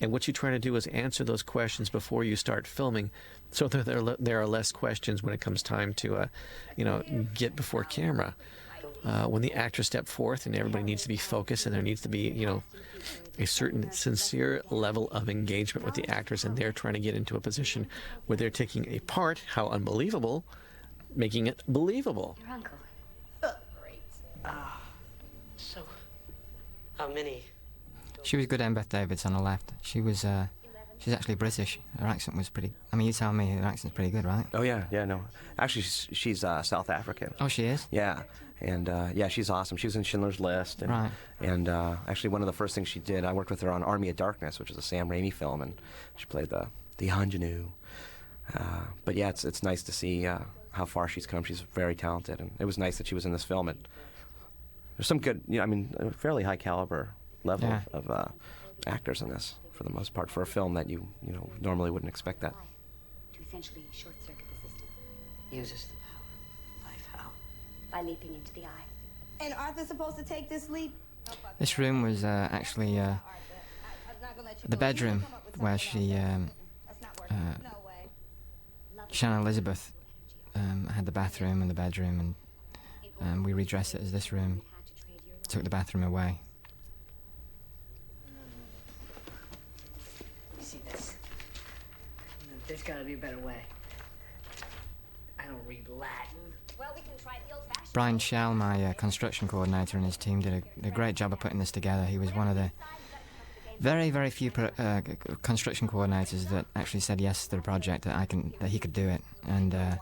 And 0.00 0.10
what 0.10 0.26
you 0.26 0.32
try 0.32 0.50
to 0.50 0.58
do 0.58 0.74
is 0.74 0.88
answer 0.88 1.22
those 1.22 1.44
questions 1.44 1.88
before 1.88 2.24
you 2.24 2.34
start 2.34 2.66
filming 2.66 3.12
so 3.52 3.68
that 3.68 3.86
there, 3.86 4.02
there 4.18 4.40
are 4.40 4.46
less 4.48 4.72
questions 4.72 5.22
when 5.22 5.32
it 5.32 5.40
comes 5.40 5.62
time 5.62 5.94
to, 5.94 6.16
uh, 6.16 6.26
you 6.74 6.84
know, 6.84 7.04
get 7.32 7.54
before 7.54 7.84
camera. 7.84 8.34
Uh, 9.04 9.26
when 9.26 9.42
the 9.42 9.54
actors 9.54 9.86
step 9.86 10.08
forth 10.08 10.46
and 10.46 10.56
everybody 10.56 10.82
needs 10.82 11.02
to 11.02 11.08
be 11.08 11.16
focused 11.16 11.64
and 11.64 11.72
there 11.72 11.82
needs 11.82 12.00
to 12.00 12.08
be, 12.08 12.28
you 12.30 12.44
know, 12.44 12.64
a 13.38 13.46
certain 13.46 13.92
sincere 13.92 14.62
level 14.70 15.08
of 15.10 15.28
engagement 15.28 15.84
with 15.84 15.94
the 15.94 16.08
actors 16.08 16.44
and 16.44 16.56
they're 16.56 16.72
trying 16.72 16.94
to 16.94 17.00
get 17.00 17.14
into 17.14 17.36
a 17.36 17.40
position 17.40 17.86
where 18.26 18.36
they're 18.36 18.50
taking 18.50 18.84
a 18.88 18.98
part, 18.98 19.40
how 19.54 19.68
unbelievable, 19.68 20.44
making 21.14 21.46
it 21.46 21.62
believable. 21.68 22.36
your 22.40 22.48
uncle. 22.54 22.76
Oh, 23.42 23.54
great. 23.80 24.02
Ah. 24.44 24.80
So, 25.56 25.82
how 26.96 27.08
many? 27.08 27.44
She 28.22 28.36
was 28.36 28.46
good, 28.46 28.58
Beth 28.74 28.88
Davidtz 28.88 29.24
on 29.26 29.32
the 29.32 29.40
left. 29.42 29.72
She 29.82 30.00
was, 30.00 30.24
uh, 30.24 30.48
she's 30.98 31.14
actually 31.14 31.36
British. 31.36 31.78
Her 31.98 32.06
accent 32.06 32.36
was 32.36 32.48
pretty. 32.48 32.72
I 32.92 32.96
mean, 32.96 33.06
you 33.06 33.12
tell 33.12 33.32
me 33.32 33.50
her 33.52 33.64
accent's 33.64 33.94
pretty 33.94 34.10
good, 34.10 34.24
right? 34.24 34.44
Oh 34.52 34.62
yeah, 34.62 34.84
yeah, 34.90 35.04
no. 35.04 35.22
Actually, 35.58 35.82
she's, 35.82 36.08
she's 36.12 36.44
uh, 36.44 36.62
South 36.62 36.90
African. 36.90 37.32
Oh, 37.40 37.48
she 37.48 37.64
is. 37.64 37.86
Yeah, 37.90 38.22
and 38.60 38.88
uh, 38.88 39.08
yeah, 39.14 39.28
she's 39.28 39.50
awesome. 39.50 39.76
She 39.76 39.86
was 39.86 39.96
in 39.96 40.02
Schindler's 40.02 40.40
List, 40.40 40.82
and, 40.82 40.90
Right. 40.90 41.10
and 41.40 41.68
uh, 41.68 41.96
actually 42.08 42.30
one 42.30 42.42
of 42.42 42.46
the 42.46 42.52
first 42.52 42.74
things 42.74 42.88
she 42.88 42.98
did, 43.00 43.24
I 43.24 43.32
worked 43.32 43.50
with 43.50 43.60
her 43.62 43.70
on 43.70 43.82
Army 43.82 44.08
of 44.08 44.16
Darkness, 44.16 44.58
which 44.58 44.70
is 44.70 44.76
a 44.76 44.82
Sam 44.82 45.08
Raimi 45.08 45.32
film, 45.32 45.62
and 45.62 45.80
she 46.16 46.26
played 46.26 46.50
the 46.50 46.66
the 46.98 47.08
ingenue. 47.10 47.66
Uh, 48.54 48.80
but 49.04 49.14
yeah, 49.14 49.28
it's 49.28 49.44
it's 49.44 49.62
nice 49.62 49.82
to 49.84 49.92
see 49.92 50.26
uh, 50.26 50.40
how 50.78 50.86
far 50.86 51.08
she's 51.08 51.26
come. 51.26 51.42
She's 51.44 51.60
very 51.60 51.94
talented, 51.94 52.40
and 52.40 52.52
it 52.58 52.64
was 52.64 52.78
nice 52.78 52.96
that 52.98 53.06
she 53.06 53.14
was 53.14 53.26
in 53.26 53.32
this 53.32 53.44
film. 53.44 53.68
And 53.68 53.86
there's 54.96 55.06
some 55.08 55.18
good, 55.18 55.42
you 55.48 55.58
know, 55.58 55.64
I 55.64 55.66
mean, 55.66 55.94
a 55.98 56.10
fairly 56.12 56.44
high 56.44 56.56
caliber 56.56 57.10
level 57.44 57.68
Yeah. 57.68 57.82
of 57.92 58.08
uh, 58.10 58.26
actors 58.86 59.20
in 59.20 59.28
this, 59.28 59.56
for 59.72 59.82
the 59.84 59.90
most 59.90 60.14
part, 60.14 60.30
for 60.30 60.40
a 60.42 60.46
film 60.46 60.74
that 60.74 60.88
you 60.88 61.06
you 61.26 61.32
know 61.32 61.50
normally 61.60 61.90
wouldn't 61.90 62.08
expect 62.08 62.40
that. 62.40 62.54
To 63.34 63.40
essentially 63.46 63.84
short 63.92 64.14
circuit 64.24 64.44
the 64.48 64.68
system 64.68 64.86
Uses 65.52 65.84
the 65.86 65.96
power. 66.06 66.90
Life 66.90 67.06
how? 67.12 67.30
by 67.92 68.02
leaping 68.02 68.34
into 68.34 68.52
the 68.54 68.64
eye. 68.64 68.86
And 69.40 69.52
Arthur's 69.54 69.88
supposed 69.88 70.16
to 70.16 70.24
take 70.24 70.48
this 70.48 70.68
leap? 70.70 70.92
This 71.58 71.76
room 71.78 72.02
was 72.02 72.24
uh, 72.24 72.48
actually 72.50 72.98
uh, 72.98 73.14
the 74.68 74.76
bedroom 74.76 75.24
where 75.58 75.76
she, 75.78 76.14
um, 76.14 76.50
uh, 77.30 77.34
Shannon 79.12 79.40
Elizabeth, 79.42 79.92
um, 80.58 80.86
had 80.94 81.06
the 81.06 81.12
bathroom 81.12 81.62
and 81.62 81.70
the 81.70 81.74
bedroom, 81.74 82.20
and 82.20 82.34
um, 83.20 83.44
we 83.44 83.52
redressed 83.52 83.94
it 83.94 84.02
as 84.02 84.12
this 84.12 84.32
room. 84.32 84.62
Took 85.48 85.64
the 85.64 85.70
bathroom 85.70 86.04
away. 86.04 86.38
You 90.58 90.64
see 90.64 90.80
this? 90.90 91.16
There's 92.66 92.82
gotta 92.82 93.04
be 93.04 93.14
a 93.14 93.16
better 93.16 93.38
way. 93.38 93.62
I 95.38 95.44
don't 95.46 95.66
read 95.66 95.88
Latin. 95.88 96.08
Well, 96.78 96.92
we 96.94 97.00
can 97.00 97.12
try 97.22 97.38
the 97.48 97.54
old-fashioned. 97.54 97.92
Brian 97.94 98.18
Shell, 98.18 98.54
my 98.54 98.84
uh, 98.84 98.92
construction 98.94 99.48
coordinator, 99.48 99.96
and 99.96 100.04
his 100.04 100.16
team 100.18 100.40
did 100.40 100.62
a, 100.84 100.88
a 100.88 100.90
great 100.90 101.14
job 101.14 101.32
of 101.32 101.40
putting 101.40 101.58
this 101.58 101.72
together. 101.72 102.04
He 102.04 102.18
was 102.18 102.34
one 102.34 102.48
of 102.48 102.54
the 102.56 102.70
very, 103.80 104.10
very 104.10 104.28
few 104.30 104.50
pro- 104.50 104.70
uh, 104.78 105.00
c- 105.06 105.12
c- 105.12 105.34
construction 105.42 105.88
coordinators 105.88 106.48
that 106.50 106.66
actually 106.76 107.00
said 107.00 107.20
yes 107.20 107.46
to 107.48 107.56
the 107.56 107.62
project 107.62 108.04
that 108.04 108.16
I 108.16 108.26
can 108.26 108.52
that 108.60 108.68
he 108.68 108.78
could 108.78 108.92
do 108.92 109.08
it, 109.08 109.22
and 109.46 109.74
uh, 109.74 109.94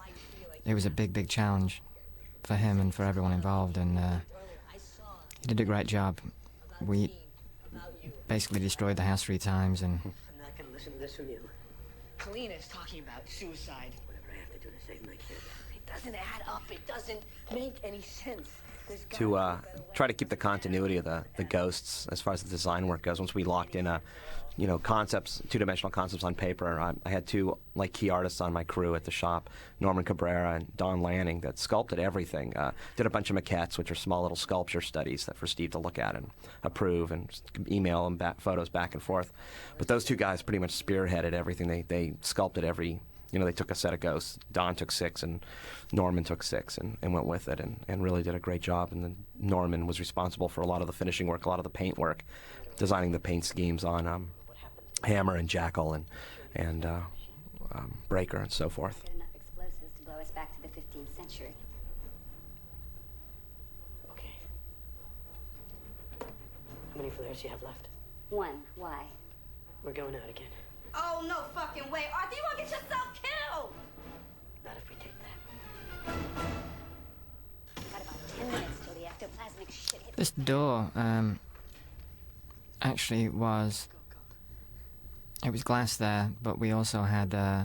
it 0.67 0.75
was 0.75 0.85
a 0.85 0.91
big, 0.91 1.13
big 1.13 1.29
challenge 1.29 1.83
for 2.43 2.55
him 2.55 2.81
and 2.81 2.95
for 2.95 3.05
everyone 3.05 3.33
involved. 3.33 3.77
And 3.77 3.99
uh, 3.99 4.19
he 5.41 5.49
did 5.49 5.61
a 5.61 5.65
great 5.65 5.87
job. 5.87 6.19
We 6.81 7.11
basically 8.29 8.61
destroyed 8.61 8.97
the 8.97 9.03
house 9.03 9.23
three 9.23 9.39
times, 9.39 9.83
and 9.83 10.01
I'm 10.05 10.13
not 10.39 10.59
gonna 10.59 10.71
listen 10.73 10.93
to 10.93 10.99
this 10.99 11.17
from 11.17 11.29
you. 11.29 11.41
Kalina 12.19 12.59
is 12.59 12.67
talking 12.69 13.01
about 13.01 13.23
suicide. 13.29 13.93
Whatever 14.07 14.27
I 14.35 14.41
have 14.41 14.53
to 14.53 14.59
do 14.59 14.75
to 14.75 14.87
save 14.87 15.03
my 15.03 15.13
kid. 15.13 15.39
It 15.75 15.87
doesn't 15.87 16.15
add 16.15 16.43
up. 16.49 16.63
It 16.71 16.85
doesn't 16.87 17.23
make 17.55 17.77
any 17.85 18.01
sense. 18.01 18.49
There's 18.89 19.05
gotta 19.05 19.25
to 19.25 19.29
be 19.29 19.33
a 19.33 19.37
uh, 19.37 19.57
better 19.57 19.79
way. 19.79 19.85
try 19.95 20.07
to 20.07 20.13
keep 20.13 20.29
the 20.29 20.37
continuity 20.37 20.97
of 20.97 21.05
the, 21.05 21.25
the 21.37 21.45
ghosts 21.45 22.07
as 22.11 22.21
far 22.21 22.33
as 22.33 22.43
the 22.43 22.51
design 22.51 22.87
work 22.87 23.03
goes. 23.03 23.19
Once 23.19 23.35
we 23.35 23.45
locked 23.45 23.77
in 23.77 23.87
a, 23.87 24.01
you 24.57 24.67
know, 24.67 24.79
concepts, 24.79 25.43
two-dimensional 25.51 25.91
concepts 25.91 26.25
on 26.25 26.35
paper, 26.35 26.81
I, 26.81 26.95
I 27.05 27.11
had 27.11 27.27
two 27.27 27.59
like 27.75 27.93
key 27.93 28.09
artists 28.09 28.41
on 28.41 28.53
my 28.53 28.65
crew 28.65 28.95
at 28.95 29.05
the 29.05 29.11
shop, 29.11 29.51
Norman 29.81 30.05
Cabrera 30.05 30.55
and 30.55 30.77
Don 30.77 31.03
Lanning, 31.03 31.41
that 31.41 31.59
sculpted 31.59 31.99
everything. 31.99 32.57
Uh, 32.57 32.73
did 32.97 33.07
a 33.07 33.11
bunch 33.11 33.29
of 33.29 33.37
maquettes, 33.37 33.77
which 33.77 33.91
are 33.91 33.95
small 33.95 34.23
little 34.23 34.37
sculpture 34.37 34.81
studies 34.81 35.27
that 35.27 35.37
for 35.37 35.47
Steve 35.47 35.73
to 35.73 35.79
look 35.79 35.99
at 35.99 36.15
and 36.15 36.31
approve 36.63 37.13
and 37.13 37.29
email 37.71 38.07
him 38.07 38.17
back, 38.17 38.41
photos 38.41 38.71
back 38.71 38.95
and 38.95 39.03
forth. 39.03 39.33
But 39.77 39.89
those 39.89 40.05
two 40.05 40.17
guys 40.17 40.41
pretty 40.41 40.59
much 40.59 40.73
spearheaded 40.73 41.33
everything. 41.33 41.69
They 41.69 41.83
they 41.83 42.15
sculpted 42.23 42.65
every 42.65 43.01
you 43.33 43.41
know, 43.41 43.45
they 43.45 43.53
took 43.53 43.71
a 43.71 43.75
set 43.75 43.93
of 43.93 44.01
ghosts. 44.01 44.39
Don 44.53 44.75
took 44.75 44.93
six, 44.93 45.23
and 45.23 45.45
Norman 45.93 46.25
took 46.25 46.43
six, 46.43 46.79
and, 46.79 46.97
and 47.03 47.13
went 47.13 47.27
with 47.27 47.49
it, 47.49 47.61
and, 47.61 47.81
and 47.89 48.03
really 48.03 48.23
did 48.23 48.35
a 48.35 48.39
great 48.39 48.63
job. 48.63 48.93
And 48.93 49.03
then 49.03 49.17
Norman 49.39 49.87
was 49.87 49.99
responsible 49.99 50.49
for 50.49 50.61
a 50.61 50.67
lot 50.67 50.81
of 50.81 50.87
the 50.87 50.93
finishing 50.93 51.27
work, 51.27 51.45
a 51.45 51.49
lot 51.49 51.59
of 51.59 51.65
the 51.65 51.69
paint 51.69 51.99
work, 51.99 52.25
designing 52.77 53.13
the 53.13 53.19
paint 53.19 53.45
schemes 53.45 53.85
on 53.85 54.07
um, 54.07 54.31
Hammer 55.05 55.37
and 55.37 55.49
Jackal 55.49 55.95
and 55.95 56.05
and 56.55 56.87
uh, 56.87 57.01
um, 57.73 57.99
Breaker 58.09 58.39
and 58.39 58.51
so 58.51 58.69
forth. 58.69 59.03
Get 59.05 59.15
enough 59.15 59.29
explosives 59.35 59.93
to 59.99 60.03
blow 60.03 60.15
us 60.15 60.31
back 60.31 60.55
to 60.57 60.63
the 60.63 60.69
15th 60.69 61.15
century. 61.17 61.55
Okay. 64.11 64.31
How 66.21 66.97
many 66.97 67.11
flares 67.11 67.41
do 67.41 67.45
you 67.45 67.51
have 67.51 67.63
left? 67.63 67.89
One. 68.31 68.63
Why? 68.77 69.05
We're 69.85 69.93
going 69.93 70.15
out 70.15 70.29
again. 70.29 70.49
Oh, 70.95 71.25
no 71.29 71.37
fucking 71.55 71.91
way. 71.91 72.07
Arthur, 72.15 72.35
you 72.35 72.43
won't 72.47 72.59
get 72.59 72.71
yourself 72.71 73.21
killed. 73.23 73.73
Not 74.65 74.75
if 74.79 74.89
we 74.89 74.97
take 74.97 75.13
that. 75.21 76.23
Got 77.93 78.03
about 78.03 78.17
10 78.39 78.51
minutes 78.51 78.81
till 78.85 78.95
the 78.95 79.01
ectoplasmic 79.01 79.71
shit 79.71 80.01
hits. 80.03 80.17
this 80.17 80.31
door 80.31 80.91
um, 80.97 81.39
actually 82.81 83.29
was. 83.29 83.89
It 85.45 85.51
was 85.51 85.63
glass 85.63 85.97
there, 85.97 86.31
but 86.43 86.59
we 86.59 86.73
also 86.73 87.03
had. 87.03 87.35
Uh, 87.35 87.65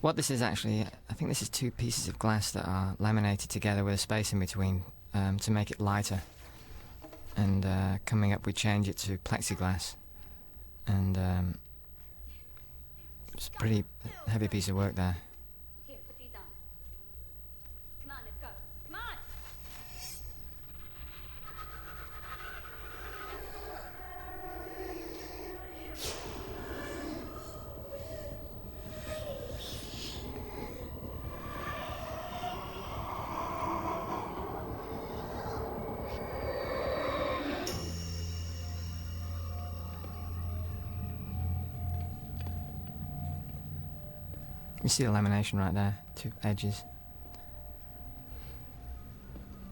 what 0.00 0.16
this 0.16 0.30
is 0.30 0.40
actually, 0.40 0.86
I 1.10 1.12
think 1.12 1.30
this 1.30 1.42
is 1.42 1.48
two 1.50 1.70
pieces 1.70 2.08
of 2.08 2.18
glass 2.18 2.52
that 2.52 2.66
are 2.66 2.96
laminated 2.98 3.50
together 3.50 3.84
with 3.84 3.94
a 3.94 3.98
space 3.98 4.32
in 4.32 4.40
between 4.40 4.82
um, 5.12 5.38
to 5.40 5.50
make 5.50 5.70
it 5.70 5.78
lighter. 5.78 6.22
And 7.36 7.66
uh, 7.66 7.98
coming 8.06 8.32
up, 8.32 8.46
we 8.46 8.52
change 8.52 8.88
it 8.88 8.96
to 8.98 9.18
plexiglass. 9.18 9.94
And 10.86 11.18
um, 11.18 11.58
it's 13.34 13.48
a 13.48 13.50
pretty 13.52 13.84
heavy 14.26 14.48
piece 14.48 14.68
of 14.68 14.76
work 14.76 14.94
there. 14.94 15.18
See 44.90 45.04
the 45.04 45.10
lamination 45.10 45.58
right 45.58 45.72
there, 45.74 45.98
two 46.16 46.32
edges. 46.42 46.82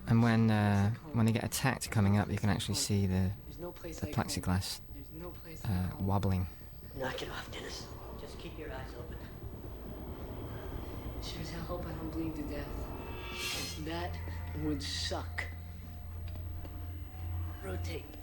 And 0.08 0.22
when 0.22 0.50
uh, 0.50 0.90
when 1.12 1.26
they 1.26 1.32
get 1.32 1.44
attacked 1.44 1.90
coming 1.90 2.18
up, 2.18 2.30
you 2.30 2.38
can 2.38 2.48
actually 2.48 2.76
see 2.76 3.06
the 3.06 3.30
There's 3.46 3.58
no 3.60 3.72
place 3.72 4.00
the 4.00 4.06
plexiglass 4.06 4.80
There's 4.94 5.22
no 5.22 5.30
place 5.42 5.60
uh, 5.64 5.68
wobbling. 6.00 6.46
Knock 6.98 7.22
it 7.22 7.28
off, 7.30 7.50
Dennis. 7.50 7.84
Just 8.20 8.38
keep 8.38 8.58
your 8.58 8.68
eyes 8.68 8.92
open. 8.98 9.18
Sure 11.22 11.42
as 11.42 11.50
hell 11.50 11.62
hope 11.62 11.84
I 11.86 11.92
don't 11.92 12.10
bleed 12.10 12.34
to 12.36 12.42
death. 12.54 13.84
that 13.84 14.12
would 14.64 14.82
suck. 14.82 15.44
Rotate. 17.62 18.17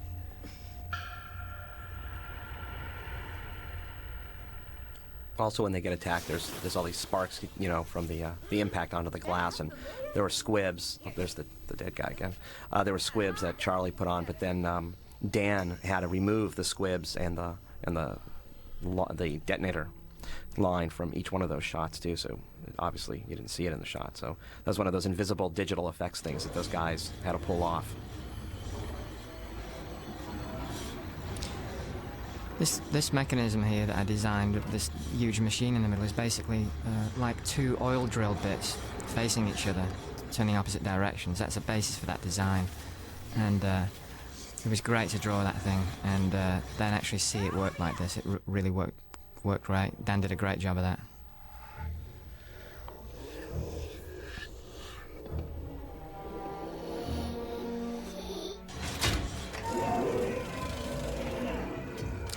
Also, 5.37 5.63
when 5.63 5.71
they 5.73 5.81
get 5.81 5.91
attacked, 5.91 6.27
there's 6.27 6.49
there's 6.61 6.75
all 6.75 6.83
these 6.83 6.97
sparks, 6.97 7.41
you 7.59 7.67
know, 7.67 7.83
from 7.83 8.07
the 8.07 8.23
uh, 8.23 8.31
the 8.49 8.61
impact 8.61 8.93
onto 8.93 9.09
the 9.09 9.19
glass, 9.19 9.59
and 9.59 9.71
there 10.13 10.23
were 10.23 10.29
squibs. 10.29 10.99
Oh, 11.05 11.11
there's 11.15 11.33
the, 11.33 11.45
the 11.67 11.75
dead 11.75 11.95
guy 11.95 12.07
again. 12.11 12.33
Uh, 12.71 12.83
there 12.83 12.93
were 12.93 12.99
squibs 12.99 13.41
that 13.41 13.57
Charlie 13.57 13.91
put 13.91 14.07
on, 14.07 14.23
but 14.23 14.39
then 14.39 14.65
um, 14.65 14.95
Dan 15.29 15.77
had 15.83 16.01
to 16.01 16.07
remove 16.07 16.55
the 16.55 16.63
squibs 16.63 17.17
and 17.17 17.37
the 17.37 17.55
and 17.83 17.97
the 17.97 18.17
the 19.15 19.37
detonator 19.45 19.89
line 20.57 20.89
from 20.89 21.11
each 21.15 21.31
one 21.31 21.41
of 21.41 21.49
those 21.49 21.63
shots 21.63 21.99
too. 21.99 22.15
So 22.15 22.39
obviously 22.79 23.23
you 23.27 23.35
didn't 23.35 23.49
see 23.49 23.65
it 23.65 23.73
in 23.73 23.79
the 23.79 23.85
shot. 23.85 24.17
So 24.17 24.37
that 24.63 24.69
was 24.69 24.77
one 24.77 24.87
of 24.87 24.93
those 24.93 25.05
invisible 25.05 25.49
digital 25.49 25.89
effects 25.89 26.21
things 26.21 26.43
that 26.43 26.53
those 26.53 26.67
guys 26.67 27.11
had 27.23 27.33
to 27.33 27.39
pull 27.39 27.63
off. 27.63 27.93
This 32.57 32.79
this 32.91 33.11
mechanism 33.11 33.63
here 33.63 33.85
that 33.85 33.97
I 33.97 34.03
designed 34.05 34.55
this 34.71 34.89
huge 35.17 35.41
machine 35.41 35.75
in 35.75 35.81
the 35.81 35.89
middle 35.89 36.05
is 36.05 36.13
basically 36.13 36.65
uh, 36.85 37.19
like 37.19 37.43
two 37.43 37.77
oil 37.81 38.07
drill 38.07 38.35
bits 38.35 38.77
facing 39.07 39.47
each 39.47 39.67
other, 39.67 39.85
turning 40.31 40.55
opposite 40.55 40.83
directions. 40.83 41.37
That's 41.39 41.55
the 41.55 41.61
basis 41.61 41.97
for 41.97 42.05
that 42.05 42.21
design, 42.21 42.65
and 43.35 43.63
uh, 43.65 43.83
it 44.65 44.69
was 44.69 44.79
great 44.81 45.09
to 45.09 45.19
draw 45.19 45.43
that 45.43 45.61
thing 45.61 45.81
and 46.03 46.33
uh, 46.33 46.59
then 46.77 46.93
actually 46.93 47.19
see 47.19 47.45
it 47.45 47.53
work 47.53 47.77
like 47.77 47.97
this. 47.97 48.17
It 48.17 48.25
really 48.47 48.71
worked 48.71 48.99
worked 49.43 49.65
great. 49.65 49.91
Dan 50.05 50.21
did 50.21 50.31
a 50.31 50.35
great 50.35 50.59
job 50.59 50.77
of 50.77 50.83
that. 50.83 50.99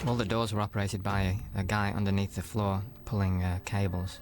All 0.08 0.14
the 0.14 0.24
doors 0.24 0.54
were 0.54 0.62
operated 0.62 1.02
by 1.02 1.36
a, 1.54 1.62
guy 1.62 1.92
underneath 1.94 2.34
the 2.34 2.40
floor 2.40 2.80
pulling 3.04 3.44
uh, 3.44 3.58
cables. 3.66 4.20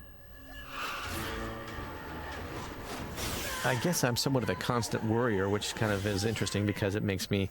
I 3.65 3.77
guess 3.77 4.03
I'm 4.03 4.17
somewhat 4.17 4.43
of 4.43 4.51
a 4.51 4.57
constant 4.57 5.05
worrier, 5.05 5.49
which 5.49 5.77
kind 5.77 5.93
of 5.93 6.05
is 6.05 6.25
interesting 6.25 6.67
because 6.67 6.97
it 6.97 7.05
makes 7.05 7.31
me 7.31 7.51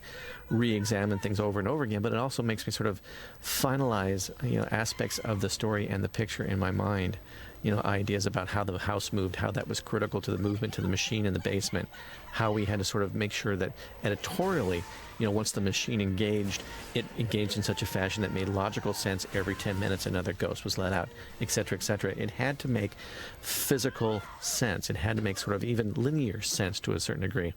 re-examine 0.50 1.18
things 1.18 1.40
over 1.40 1.58
and 1.58 1.66
over 1.66 1.82
again. 1.82 2.02
But 2.02 2.12
it 2.12 2.18
also 2.18 2.42
makes 2.42 2.66
me 2.66 2.72
sort 2.72 2.88
of 2.88 3.00
finalize, 3.42 4.30
you 4.42 4.58
know, 4.58 4.68
aspects 4.70 5.18
of 5.20 5.40
the 5.40 5.48
story 5.48 5.88
and 5.88 6.04
the 6.04 6.08
picture 6.10 6.44
in 6.44 6.58
my 6.58 6.70
mind. 6.70 7.16
You 7.62 7.74
know, 7.74 7.80
ideas 7.84 8.26
about 8.26 8.48
how 8.48 8.64
the 8.64 8.78
house 8.78 9.12
moved, 9.12 9.36
how 9.36 9.50
that 9.50 9.66
was 9.66 9.80
critical 9.80 10.20
to 10.20 10.30
the 10.30 10.38
movement 10.38 10.74
to 10.74 10.80
the 10.80 10.88
machine 10.88 11.26
in 11.26 11.32
the 11.32 11.40
basement, 11.40 11.88
how 12.30 12.52
we 12.52 12.64
had 12.64 12.78
to 12.78 12.84
sort 12.84 13.02
of 13.02 13.14
make 13.14 13.32
sure 13.32 13.56
that 13.56 13.72
editorially, 14.04 14.84
you 15.18 15.26
know, 15.26 15.32
once 15.32 15.52
the 15.52 15.60
machine 15.60 16.00
engaged, 16.00 16.62
it 16.94 17.04
engaged 17.18 17.56
in 17.56 17.62
such 17.62 17.82
a 17.82 17.86
fashion 17.86 18.22
that 18.22 18.32
made 18.32 18.48
logical 18.48 18.92
sense. 18.92 19.26
Every 19.34 19.54
10 19.54 19.80
minutes, 19.80 20.06
another 20.06 20.32
ghost 20.32 20.64
was 20.64 20.78
let 20.78 20.92
out, 20.92 21.08
etc., 21.40 21.76
etc. 21.76 22.14
It 22.16 22.30
had 22.30 22.58
to 22.60 22.68
make 22.68 22.92
physical 23.40 24.22
sense. 24.40 24.90
It 24.90 24.96
had 24.96 25.16
to 25.16 25.22
make 25.22 25.38
sort 25.38 25.56
of 25.56 25.64
even 25.64 25.94
linear 25.94 26.42
sense 26.42 26.78
to 26.80 26.92
a 26.92 27.00
certain 27.00 27.22
degree. 27.22 27.54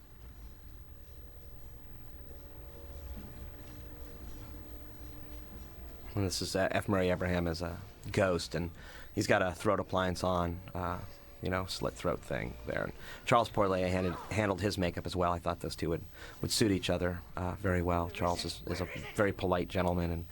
This 6.16 6.42
is 6.42 6.56
uh, 6.56 6.68
F. 6.72 6.88
Murray 6.88 7.10
Abraham 7.10 7.46
as 7.46 7.62
a 7.62 7.76
ghost, 8.10 8.54
and 8.54 8.70
he's 9.14 9.26
got 9.26 9.42
a 9.42 9.52
throat 9.52 9.80
appliance 9.80 10.24
on, 10.24 10.60
uh, 10.74 10.98
you 11.42 11.50
know, 11.50 11.64
slit 11.66 11.94
throat 11.94 12.20
thing 12.20 12.54
there. 12.66 12.84
And 12.84 12.92
Charles 13.24 13.48
Porlier 13.48 13.88
handed, 13.88 14.14
handled 14.30 14.60
his 14.60 14.76
makeup 14.78 15.06
as 15.06 15.16
well. 15.16 15.32
I 15.32 15.38
thought 15.38 15.60
those 15.60 15.76
two 15.76 15.90
would, 15.90 16.02
would 16.42 16.50
suit 16.50 16.70
each 16.70 16.90
other 16.90 17.20
uh, 17.36 17.54
very 17.62 17.82
well. 17.82 18.10
Charles 18.12 18.44
is, 18.44 18.62
is 18.66 18.80
a 18.80 18.88
very 19.14 19.32
polite 19.32 19.68
gentleman 19.68 20.10
and, 20.10 20.24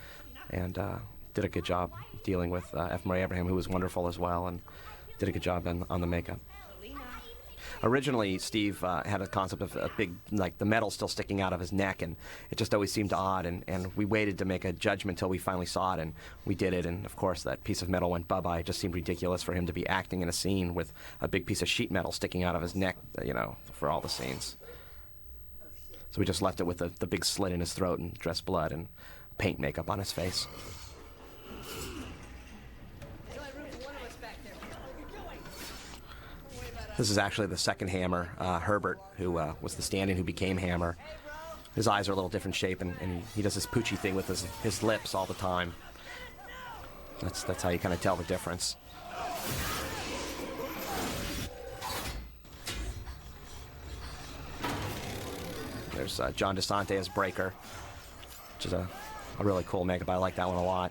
and 0.51 0.79
uh, 0.79 0.99
did 1.35 1.45
a 1.45 1.49
good 1.49 1.65
job 1.65 1.93
dealing 2.25 2.51
with 2.51 2.73
uh, 2.75 2.89
F. 2.91 3.07
Murray 3.07 3.23
Abraham, 3.23 3.47
who 3.47 3.55
was 3.55 3.69
wonderful 3.69 4.09
as 4.09 4.19
well, 4.19 4.49
and 4.49 4.61
did 5.19 5.29
a 5.29 5.33
good 5.33 5.43
job 5.43 5.67
on, 5.67 5.85
on 5.89 6.01
the 6.01 6.07
makeup. 6.07 6.39
Originally, 7.83 8.39
Steve 8.39 8.83
uh, 8.83 9.03
had 9.05 9.23
a 9.23 9.27
concept 9.27 9.63
of 9.63 9.77
a 9.77 9.91
big, 9.97 10.13
like 10.33 10.59
the 10.59 10.65
metal 10.65 10.91
still 10.91 11.09
sticking 11.09 11.41
out 11.41 11.53
of 11.53 11.61
his 11.61 11.73
neck, 11.73 12.03
and 12.03 12.17
it 12.51 12.59
just 12.59 12.75
always 12.75 12.93
seemed 12.93 13.13
odd. 13.13 13.47
And, 13.47 13.65
and 13.69 13.95
we 13.97 14.05
waited 14.05 14.39
to 14.39 14.45
make 14.45 14.65
a 14.65 14.73
judgment 14.73 15.17
until 15.19 15.29
we 15.29 15.39
finally 15.39 15.67
saw 15.67 15.95
it, 15.95 16.01
and 16.01 16.15
we 16.45 16.55
did 16.55 16.75
it. 16.75 16.87
And 16.87 17.07
of 17.07 17.15
course, 17.17 17.45
that 17.45 17.63
piece 17.65 17.83
of 17.83 17.89
metal 17.89 18.11
went 18.11 18.27
bye 18.27 18.41
bye. 18.41 18.61
It 18.61 18.67
just 18.67 18.81
seemed 18.81 18.95
ridiculous 18.95 19.43
for 19.43 19.53
him 19.53 19.67
to 19.67 19.73
be 19.73 19.87
acting 19.87 20.23
in 20.23 20.29
a 20.29 20.33
scene 20.33 20.75
with 20.75 20.93
a 21.21 21.29
big 21.29 21.47
piece 21.47 21.63
of 21.63 21.69
sheet 21.69 21.91
metal 21.91 22.11
sticking 22.11 22.43
out 22.43 22.57
of 22.57 22.63
his 22.63 22.75
neck, 22.75 22.97
you 23.25 23.35
know, 23.35 23.57
for 23.73 23.89
all 23.89 24.01
the 24.01 24.09
scenes. 24.09 24.57
So 26.11 26.19
we 26.19 26.25
just 26.25 26.43
left 26.43 26.61
it 26.61 26.65
with 26.65 26.79
the, 26.79 26.91
the 26.99 27.07
big 27.07 27.25
slit 27.25 27.53
in 27.53 27.61
his 27.61 27.75
throat 27.75 27.99
and 27.99 28.15
dressed 28.15 28.47
blood 28.47 28.73
and 28.73 28.89
paint 29.37 29.61
makeup 29.61 29.91
on 29.91 29.99
his 29.99 30.11
face. 30.11 30.49
This 36.99 37.11
is 37.11 37.19
actually 37.19 37.47
the 37.47 37.57
second 37.57 37.91
Hammer, 37.91 38.29
uh, 38.41 38.59
Herbert, 38.59 38.99
who 39.19 39.39
uh, 39.39 39.55
was 39.63 39.77
the 39.77 39.83
stand-in 39.83 40.17
who 40.17 40.25
became 40.25 40.57
Hammer. 40.57 40.97
His 41.77 41.87
eyes 41.87 42.09
are 42.09 42.13
a 42.13 42.17
little 42.17 42.29
different 42.29 42.57
shape, 42.57 42.81
and, 42.81 42.93
and 43.01 43.23
he, 43.37 43.41
does 43.41 43.55
this 43.55 43.67
poochy 43.67 43.97
thing 43.97 44.17
with 44.17 44.27
his, 44.27 44.43
his 44.65 44.83
lips 44.83 45.15
all 45.15 45.25
the 45.25 45.35
time. 45.35 45.73
That's, 47.21 47.45
that's 47.45 47.63
how 47.63 47.69
you 47.69 47.79
kind 47.79 47.95
of 47.95 48.01
tell 48.01 48.17
the 48.17 48.25
difference. 48.25 48.75
There's 55.95 56.19
uh, 56.19 56.33
John 56.33 56.57
DeSantis 56.57 56.99
as 56.99 57.09
Breaker, 57.09 57.55
which 58.57 58.67
is 58.67 58.73
a, 58.73 58.89
a 59.39 59.45
really 59.45 59.65
cool 59.69 59.85
makeup. 59.85 60.11
I 60.11 60.17
like 60.17 60.35
that 60.35 60.49
one 60.49 60.57
a 60.57 60.65
lot. 60.65 60.91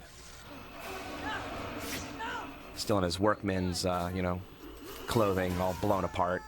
Still 2.77 2.97
in 2.97 3.03
his 3.03 3.19
workman's, 3.19 3.85
uh, 3.85 4.09
you 4.15 4.21
know, 4.21 4.41
clothing, 5.07 5.59
all 5.59 5.75
blown 5.81 6.03
apart. 6.03 6.43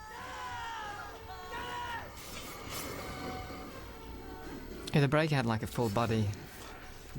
Yeah, 4.93 5.01
the 5.01 5.07
break 5.07 5.29
had 5.29 5.45
like 5.45 5.63
a 5.63 5.67
full 5.67 5.89
body. 5.89 6.25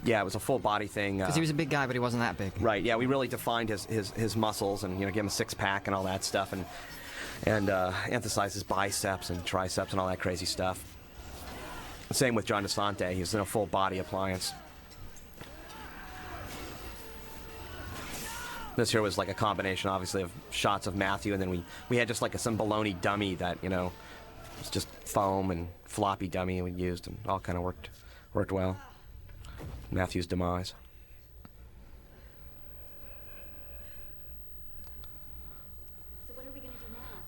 Yeah, 0.05 0.21
it 0.21 0.25
was 0.25 0.35
a 0.35 0.41
full 0.41 0.59
body 0.59 0.87
thing. 0.87 1.19
Because 1.19 1.33
uh, 1.33 1.35
he 1.35 1.41
was 1.41 1.51
a 1.51 1.55
big 1.55 1.71
guy, 1.71 1.87
but 1.87 1.95
he 1.95 2.01
wasn't 2.01 2.23
that 2.23 2.39
big. 2.39 2.53
Right. 2.61 2.83
Yeah, 2.83 2.97
we 2.97 3.07
really 3.07 3.29
defined 3.29 3.69
his, 3.69 3.85
his, 3.87 4.11
his 4.13 4.37
muscles 4.37 4.85
and 4.85 4.99
you 4.99 5.07
know 5.07 5.13
gave 5.13 5.21
him 5.21 5.29
a 5.29 5.31
six 5.31 5.55
pack 5.55 5.87
and 5.87 5.95
all 5.95 6.05
that 6.05 6.25
stuff 6.25 6.53
and 6.53 6.65
and 7.45 7.71
uh, 7.71 7.93
emphasized 8.09 8.55
his 8.55 8.63
biceps 8.63 9.31
and 9.31 9.45
triceps 9.45 9.93
and 9.93 10.01
all 10.01 10.09
that 10.09 10.21
crazy 10.21 10.47
stuff. 10.47 10.85
Same 12.13 12.35
with 12.35 12.45
John 12.45 12.65
DeSantis. 12.65 13.13
He 13.13 13.21
was 13.21 13.35
in 13.35 13.41
a 13.41 13.45
full 13.45 13.67
body 13.67 13.99
appliance. 13.99 14.53
This 18.77 18.91
here 18.91 19.03
was 19.03 19.19
like 19.19 19.29
a 19.29 19.35
combination, 19.35 19.91
obviously, 19.91 20.23
of 20.23 20.31
shots 20.51 20.87
of 20.87 20.95
Matthew, 20.95 21.33
and 21.33 21.43
then 21.43 21.51
we, 21.51 21.63
we 21.89 21.97
had 21.97 22.09
just 22.09 22.23
like 22.23 22.35
a, 22.35 22.39
some 22.39 22.57
baloney 22.57 22.99
dummy 23.01 23.35
that 23.37 23.59
you 23.63 23.69
know 23.69 23.93
was 24.59 24.71
just 24.71 24.89
foam 25.05 25.51
and 25.51 25.69
floppy 25.85 26.29
dummy 26.29 26.63
we 26.63 26.71
used, 26.71 27.07
and 27.07 27.19
all 27.27 27.41
kind 27.41 27.59
of 27.59 27.65
worked 27.65 27.91
worked 28.33 28.53
well. 28.53 28.77
Matthew's 29.91 30.27
demise. 30.27 30.75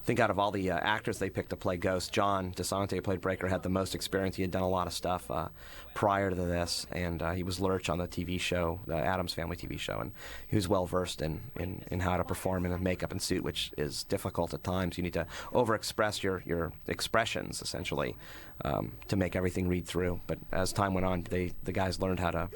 I 0.03 0.05
think 0.05 0.19
out 0.19 0.31
of 0.31 0.39
all 0.41 0.51
the 0.51 0.73
uh, 0.73 0.79
actors 0.79 1.19
they 1.19 1.31
picked 1.31 1.51
to 1.51 1.57
play 1.57 1.77
Ghost, 1.77 2.13
John 2.13 2.53
DeSantis, 2.55 3.05
played 3.05 3.21
Breaker, 3.21 3.47
had 3.47 3.63
the 3.63 3.69
most 3.69 3.95
experience. 3.95 4.35
He 4.35 4.43
had 4.43 4.51
done 4.51 4.65
a 4.65 4.69
lot 4.69 4.89
of 4.89 4.93
stuff 4.93 5.31
uh, 5.31 5.47
prior 5.95 6.29
to 6.29 6.35
this, 6.35 6.89
and 6.91 7.23
uh, 7.23 7.31
he 7.31 7.45
was 7.45 7.61
Lurch 7.61 7.89
on 7.89 7.99
the 7.99 8.09
TV 8.09 8.41
show, 8.41 8.81
the 8.89 8.97
Addams 8.97 9.33
Family 9.33 9.55
TV 9.57 9.79
show, 9.79 10.01
and 10.01 10.11
he 10.49 10.57
was 10.57 10.69
well 10.69 10.87
versed 10.87 11.23
in, 11.23 11.41
in, 11.55 11.85
in 11.93 12.01
how 12.01 12.17
to 12.17 12.25
perform 12.25 12.67
in 12.67 12.73
a 12.73 12.79
makeup 12.79 13.13
and 13.13 13.23
suit, 13.23 13.45
which 13.45 13.71
is 13.79 14.03
difficult 14.03 14.53
at 14.53 14.65
times. 14.65 14.99
You 14.99 15.05
need 15.05 15.13
to 15.13 15.27
overexpress 15.53 16.21
your, 16.21 16.43
your 16.45 16.73
expressions, 16.89 17.63
essentially, 17.63 18.17
um, 18.65 18.95
to 19.07 19.15
make 19.15 19.37
everything 19.37 19.69
read 19.69 19.87
through. 19.87 20.21
But 20.27 20.41
as 20.51 20.73
time 20.73 20.95
went 20.95 21.07
on, 21.07 21.23
they 21.31 21.53
the 21.63 21.73
guys 21.73 22.01
learned 22.01 22.19
how 22.19 22.33
to 22.33 22.49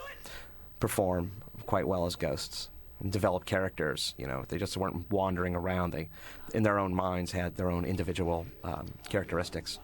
perform 0.80 1.30
quite 1.64 1.86
well 1.86 2.07
as 2.07 2.16
ghosts 2.16 2.70
and 3.01 3.12
develop 3.12 3.44
characters. 3.44 4.14
You 4.16 4.26
know, 4.26 4.44
they 4.49 4.59
just 4.59 4.76
weren't 4.76 5.11
wandering 5.11 5.55
around. 5.55 5.92
They, 5.92 6.09
in 6.55 6.62
their 6.62 6.78
own 6.78 6.94
minds, 6.94 7.32
had 7.32 7.57
their 7.57 7.70
own 7.70 7.84
individual 7.84 8.47
um, 8.64 8.86
characteristics. 9.09 9.78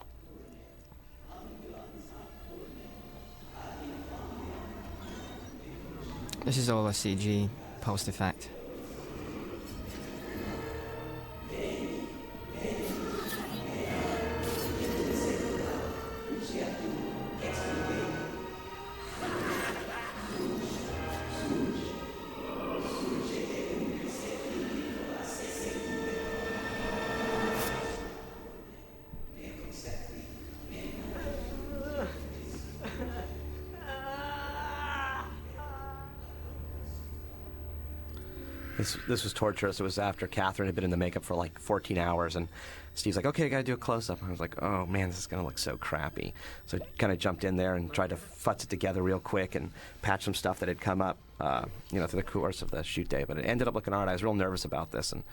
This 6.45 6.57
is 6.57 6.69
all 6.69 6.87
a 6.87 6.91
CG 6.91 7.49
post 7.79 8.07
effect. 8.07 8.49
This, 38.83 38.97
this 39.07 39.23
was 39.23 39.31
torturous. 39.31 39.79
It 39.79 39.83
was 39.83 39.97
after 39.97 40.27
Catherine 40.27 40.67
had 40.67 40.75
been 40.75 40.83
in 40.83 40.89
the 40.89 40.97
makeup 40.97 41.23
for 41.23 41.35
like 41.35 41.57
14 41.57 41.97
hours, 41.97 42.35
and 42.35 42.49
Steve's 42.95 43.15
like, 43.15 43.25
"Okay, 43.25 43.45
I 43.45 43.47
gotta 43.47 43.63
do 43.63 43.71
a 43.71 43.77
close-up." 43.77 44.19
And 44.19 44.27
I 44.27 44.31
was 44.31 44.41
like, 44.41 44.61
"Oh 44.61 44.85
man, 44.85 45.07
this 45.07 45.19
is 45.19 45.25
gonna 45.25 45.45
look 45.45 45.57
so 45.57 45.77
crappy." 45.77 46.33
So 46.65 46.79
kind 46.97 47.13
of 47.13 47.17
jumped 47.17 47.45
in 47.45 47.55
there 47.55 47.75
and 47.75 47.93
tried 47.93 48.09
to 48.09 48.17
futz 48.17 48.63
it 48.63 48.69
together 48.69 49.01
real 49.01 49.21
quick 49.21 49.55
and 49.55 49.71
patch 50.01 50.25
some 50.25 50.33
stuff 50.33 50.59
that 50.59 50.67
had 50.67 50.81
come 50.81 51.01
up, 51.01 51.17
uh, 51.39 51.63
you 51.93 52.01
know, 52.01 52.07
through 52.07 52.23
the 52.23 52.29
course 52.29 52.61
of 52.61 52.71
the 52.71 52.83
shoot 52.83 53.07
day. 53.07 53.23
But 53.25 53.37
it 53.37 53.43
ended 53.43 53.69
up 53.69 53.73
looking 53.73 53.93
alright. 53.93 54.09
I 54.09 54.11
was 54.11 54.21
real 54.21 54.33
nervous 54.33 54.65
about 54.65 54.91
this, 54.91 55.13
and 55.13 55.23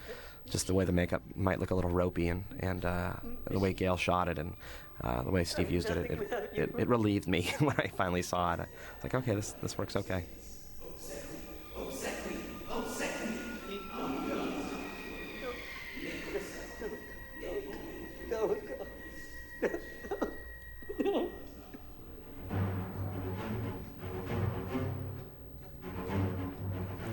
just 0.49 0.69
the 0.69 0.75
way 0.75 0.85
the 0.85 0.93
makeup 0.93 1.23
might 1.35 1.59
look 1.59 1.73
a 1.73 1.75
little 1.75 1.91
ropey, 1.91 2.29
and 2.29 2.45
and 2.61 2.85
uh, 2.85 3.15
the 3.51 3.59
way 3.59 3.73
Gale 3.73 3.97
shot 3.97 4.29
it, 4.29 4.39
and 4.39 4.55
uh, 5.03 5.25
the 5.25 5.31
way 5.33 5.43
Steve 5.43 5.73
used 5.73 5.91
it, 5.91 5.97
it, 5.97 6.11
it, 6.11 6.53
it, 6.55 6.75
it 6.79 6.89
relieved 6.89 7.27
me 7.27 7.53
when 7.59 7.75
I 7.79 7.89
finally 7.97 8.23
saw 8.23 8.55
it. 8.55 8.61
I 8.61 8.67
was 8.95 9.03
like, 9.03 9.15
"Okay, 9.17 9.35
this 9.35 9.57
this 9.61 9.77
works 9.77 9.97
okay." 9.97 10.27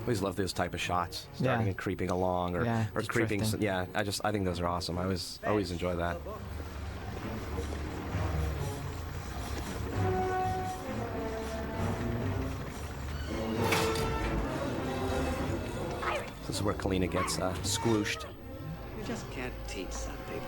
Always 0.08 0.22
love 0.22 0.38
those 0.38 0.54
type 0.54 0.74
of 0.74 0.80
shots, 0.80 1.28
starting 1.34 1.66
Yeah. 1.66 1.68
and 1.68 1.78
creeping 1.78 2.10
along, 2.10 2.56
or, 2.56 2.64
Yeah, 2.64 2.86
or 2.96 3.02
creeping. 3.02 3.40
drifting. 3.40 3.62
Yeah, 3.62 3.88
I 3.94 4.04
just 4.04 4.22
I 4.24 4.32
think 4.32 4.46
those 4.46 4.62
are 4.62 4.66
awesome. 4.66 4.98
I 4.98 5.04
always 5.04 5.38
always 5.46 5.70
enjoy 5.70 5.98
that. 5.98 6.18
This 16.46 16.56
is 16.58 16.64
where 16.64 16.74
Kalina 16.74 17.10
gets 17.12 17.40
uh, 17.40 17.54
squooshed. 17.64 18.26
You 18.98 19.04
just 19.06 19.30
can't 19.32 19.54
teach 19.68 19.92
some 19.92 20.16
people. 20.32 20.48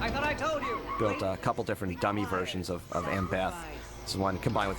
I 0.00 0.10
thought 0.10 0.24
I 0.24 0.34
told 0.34 0.62
you. 0.62 0.78
Built 0.98 1.22
a 1.22 1.36
couple 1.38 1.64
different 1.64 2.00
dummy 2.00 2.24
versions 2.24 2.70
of, 2.70 2.82
of 2.92 3.04
Embeth. 3.06 3.54
This 4.04 4.12
is 4.12 4.16
one 4.16 4.38
combined 4.38 4.68
with 4.70 4.78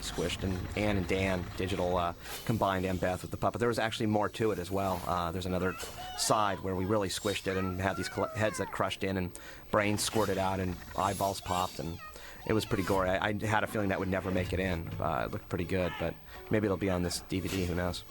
squished 0.00 0.42
and 0.42 0.58
Ann 0.76 0.96
and 0.96 1.06
Dan 1.06 1.44
digital 1.56 1.96
uh, 1.96 2.12
combined 2.44 2.84
Embeth 2.84 3.22
with 3.22 3.30
the 3.30 3.36
puppet. 3.36 3.60
There 3.60 3.68
was 3.68 3.78
actually 3.78 4.06
more 4.06 4.28
to 4.30 4.50
it 4.50 4.58
as 4.58 4.70
well. 4.70 5.00
Uh, 5.06 5.30
there's 5.32 5.46
another 5.46 5.74
side 6.18 6.58
where 6.60 6.74
we 6.74 6.84
really 6.84 7.08
squished 7.08 7.46
it 7.46 7.56
and 7.56 7.80
had 7.80 7.96
these 7.96 8.10
heads 8.34 8.58
that 8.58 8.70
crushed 8.70 9.04
in 9.04 9.16
and 9.16 9.30
brains 9.70 10.02
squirted 10.02 10.38
out 10.38 10.60
and 10.60 10.76
eyeballs 10.96 11.40
popped 11.40 11.78
and 11.78 11.98
it 12.46 12.52
was 12.52 12.64
pretty 12.64 12.82
gory. 12.82 13.08
I, 13.08 13.28
I 13.28 13.46
had 13.46 13.62
a 13.62 13.66
feeling 13.66 13.88
that 13.88 13.98
would 13.98 14.08
never 14.08 14.30
make 14.30 14.52
it 14.52 14.60
in. 14.60 14.90
Uh, 15.00 15.24
it 15.26 15.32
looked 15.32 15.48
pretty 15.48 15.64
good, 15.64 15.92
but 16.00 16.14
maybe 16.50 16.66
it'll 16.66 16.76
be 16.76 16.90
on 16.90 17.02
this 17.02 17.22
DVD. 17.30 17.64
Who 17.66 17.74
knows? 17.74 18.02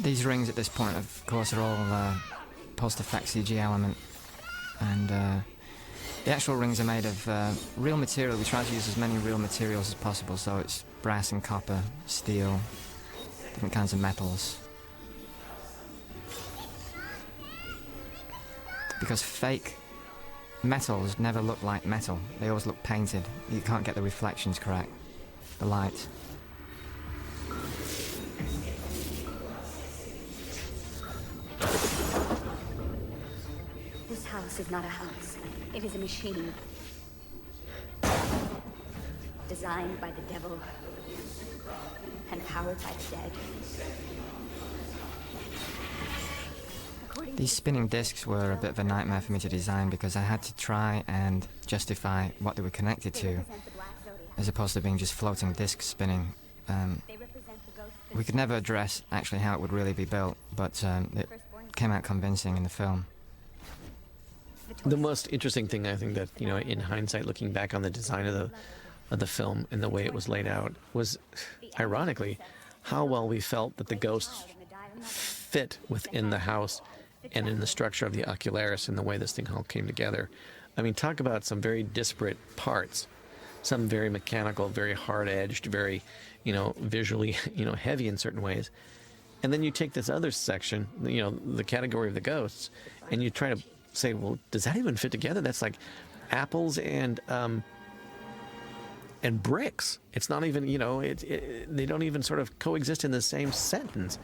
These 0.00 0.24
rings 0.24 0.48
at 0.48 0.56
this 0.56 0.68
point, 0.68 0.96
of 0.96 1.22
course, 1.26 1.52
are 1.52 1.60
all 1.60 1.76
uh, 1.92 2.16
post 2.76 2.98
effect 2.98 3.26
CG 3.26 3.56
element. 3.56 3.96
And 4.80 5.12
uh, 5.12 5.38
the 6.24 6.30
actual 6.30 6.56
rings 6.56 6.78
are 6.78 6.84
made 6.84 7.04
of 7.04 7.28
uh, 7.28 7.50
real 7.76 7.96
material. 7.96 8.36
We 8.36 8.44
try 8.44 8.62
to 8.62 8.74
use 8.74 8.88
as 8.88 8.96
many 8.96 9.16
real 9.18 9.38
materials 9.38 9.88
as 9.88 9.94
possible, 9.94 10.36
so 10.36 10.58
it's 10.58 10.84
brass 11.02 11.32
and 11.32 11.42
copper, 11.42 11.80
steel, 12.06 12.60
different 13.54 13.74
kinds 13.74 13.92
of 13.92 13.98
metals. 13.98 14.58
Because 19.00 19.20
fake 19.20 19.76
metals 20.62 21.18
never 21.18 21.42
look 21.42 21.60
like 21.64 21.84
metal, 21.84 22.20
they 22.38 22.48
always 22.48 22.66
look 22.66 22.80
painted. 22.84 23.24
You 23.50 23.60
can't 23.60 23.84
get 23.84 23.96
the 23.96 24.02
reflections 24.02 24.60
correct, 24.60 24.90
the 25.58 25.66
light. 25.66 26.06
This 34.32 34.40
house 34.40 34.60
is 34.60 34.70
not 34.70 34.82
a 34.82 34.88
house. 34.88 35.36
It 35.74 35.84
is 35.84 35.94
a 35.94 35.98
machine. 35.98 36.54
Designed 39.46 40.00
by 40.00 40.10
the 40.10 40.22
devil 40.22 40.58
and 42.30 42.46
powered 42.46 42.78
by 42.82 42.92
the 42.92 43.16
dead. 43.16 43.32
According 47.10 47.36
These 47.36 47.52
spinning 47.52 47.88
discs 47.88 48.26
were 48.26 48.52
a 48.52 48.56
bit 48.56 48.70
of 48.70 48.78
a 48.78 48.84
nightmare 48.84 49.20
for 49.20 49.32
me 49.32 49.38
to 49.38 49.50
design 49.50 49.90
because 49.90 50.16
I 50.16 50.22
had 50.22 50.42
to 50.44 50.56
try 50.56 51.04
and 51.06 51.46
justify 51.66 52.30
what 52.38 52.56
they 52.56 52.62
were 52.62 52.70
connected 52.70 53.12
to, 53.14 53.40
as 54.38 54.48
opposed 54.48 54.72
to 54.74 54.80
being 54.80 54.96
just 54.96 55.12
floating 55.12 55.52
discs 55.52 55.84
spinning. 55.84 56.32
Um, 56.70 57.02
we 58.14 58.24
could 58.24 58.34
never 58.34 58.56
address 58.56 59.02
actually 59.12 59.40
how 59.40 59.52
it 59.52 59.60
would 59.60 59.74
really 59.74 59.92
be 59.92 60.06
built, 60.06 60.38
but 60.56 60.82
um, 60.84 61.12
it 61.16 61.28
came 61.76 61.92
out 61.92 62.02
convincing 62.02 62.56
in 62.56 62.62
the 62.62 62.70
film. 62.70 63.04
The 64.84 64.96
most 64.96 65.28
interesting 65.32 65.68
thing 65.68 65.86
I 65.86 65.96
think 65.96 66.14
that 66.14 66.28
you 66.38 66.46
know, 66.46 66.58
in 66.58 66.80
hindsight, 66.80 67.26
looking 67.26 67.52
back 67.52 67.74
on 67.74 67.82
the 67.82 67.90
design 67.90 68.26
of 68.26 68.34
the 68.34 68.50
of 69.10 69.18
the 69.18 69.26
film 69.26 69.66
and 69.70 69.82
the 69.82 69.88
way 69.88 70.04
it 70.04 70.14
was 70.14 70.28
laid 70.28 70.46
out, 70.46 70.72
was 70.94 71.18
ironically 71.78 72.38
how 72.82 73.04
well 73.04 73.28
we 73.28 73.40
felt 73.40 73.76
that 73.76 73.88
the 73.88 73.94
ghosts 73.94 74.44
fit 75.02 75.78
within 75.88 76.30
the 76.30 76.38
house 76.38 76.80
and 77.32 77.48
in 77.48 77.60
the 77.60 77.66
structure 77.66 78.06
of 78.06 78.12
the 78.12 78.22
ocularis 78.22 78.88
and 78.88 78.98
the 78.98 79.02
way 79.02 79.16
this 79.16 79.32
thing 79.32 79.48
all 79.50 79.62
came 79.64 79.86
together. 79.86 80.30
I 80.76 80.82
mean, 80.82 80.94
talk 80.94 81.20
about 81.20 81.44
some 81.44 81.60
very 81.60 81.82
disparate 81.82 82.38
parts, 82.56 83.06
some 83.62 83.88
very 83.88 84.08
mechanical, 84.08 84.68
very 84.68 84.94
hard 84.94 85.28
edged, 85.28 85.66
very, 85.66 86.02
you 86.44 86.52
know, 86.52 86.74
visually, 86.78 87.36
you 87.54 87.64
know, 87.64 87.74
heavy 87.74 88.08
in 88.08 88.16
certain 88.16 88.42
ways. 88.42 88.70
And 89.42 89.52
then 89.52 89.62
you 89.62 89.70
take 89.70 89.92
this 89.92 90.08
other 90.08 90.30
section, 90.30 90.86
you 91.02 91.20
know, 91.20 91.30
the 91.30 91.64
category 91.64 92.08
of 92.08 92.14
the 92.14 92.20
ghosts, 92.20 92.70
and 93.10 93.22
you 93.22 93.28
try 93.28 93.52
to 93.52 93.62
say, 93.92 94.14
well, 94.14 94.38
does 94.50 94.64
that 94.64 94.76
even 94.76 94.96
fit 94.96 95.12
together? 95.12 95.40
That's 95.40 95.62
like 95.62 95.76
apples 96.30 96.78
and 96.78 97.20
um, 97.28 97.62
and 99.22 99.42
bricks. 99.42 99.98
It's 100.12 100.28
not 100.28 100.44
even, 100.44 100.66
you 100.66 100.78
know, 100.78 101.00
it, 101.00 101.22
it, 101.24 101.74
they 101.74 101.86
don't 101.86 102.02
even 102.02 102.22
sort 102.22 102.40
of 102.40 102.58
coexist 102.58 103.04
in 103.04 103.10
the 103.10 103.22
same 103.22 103.52
sentence. 103.52 104.18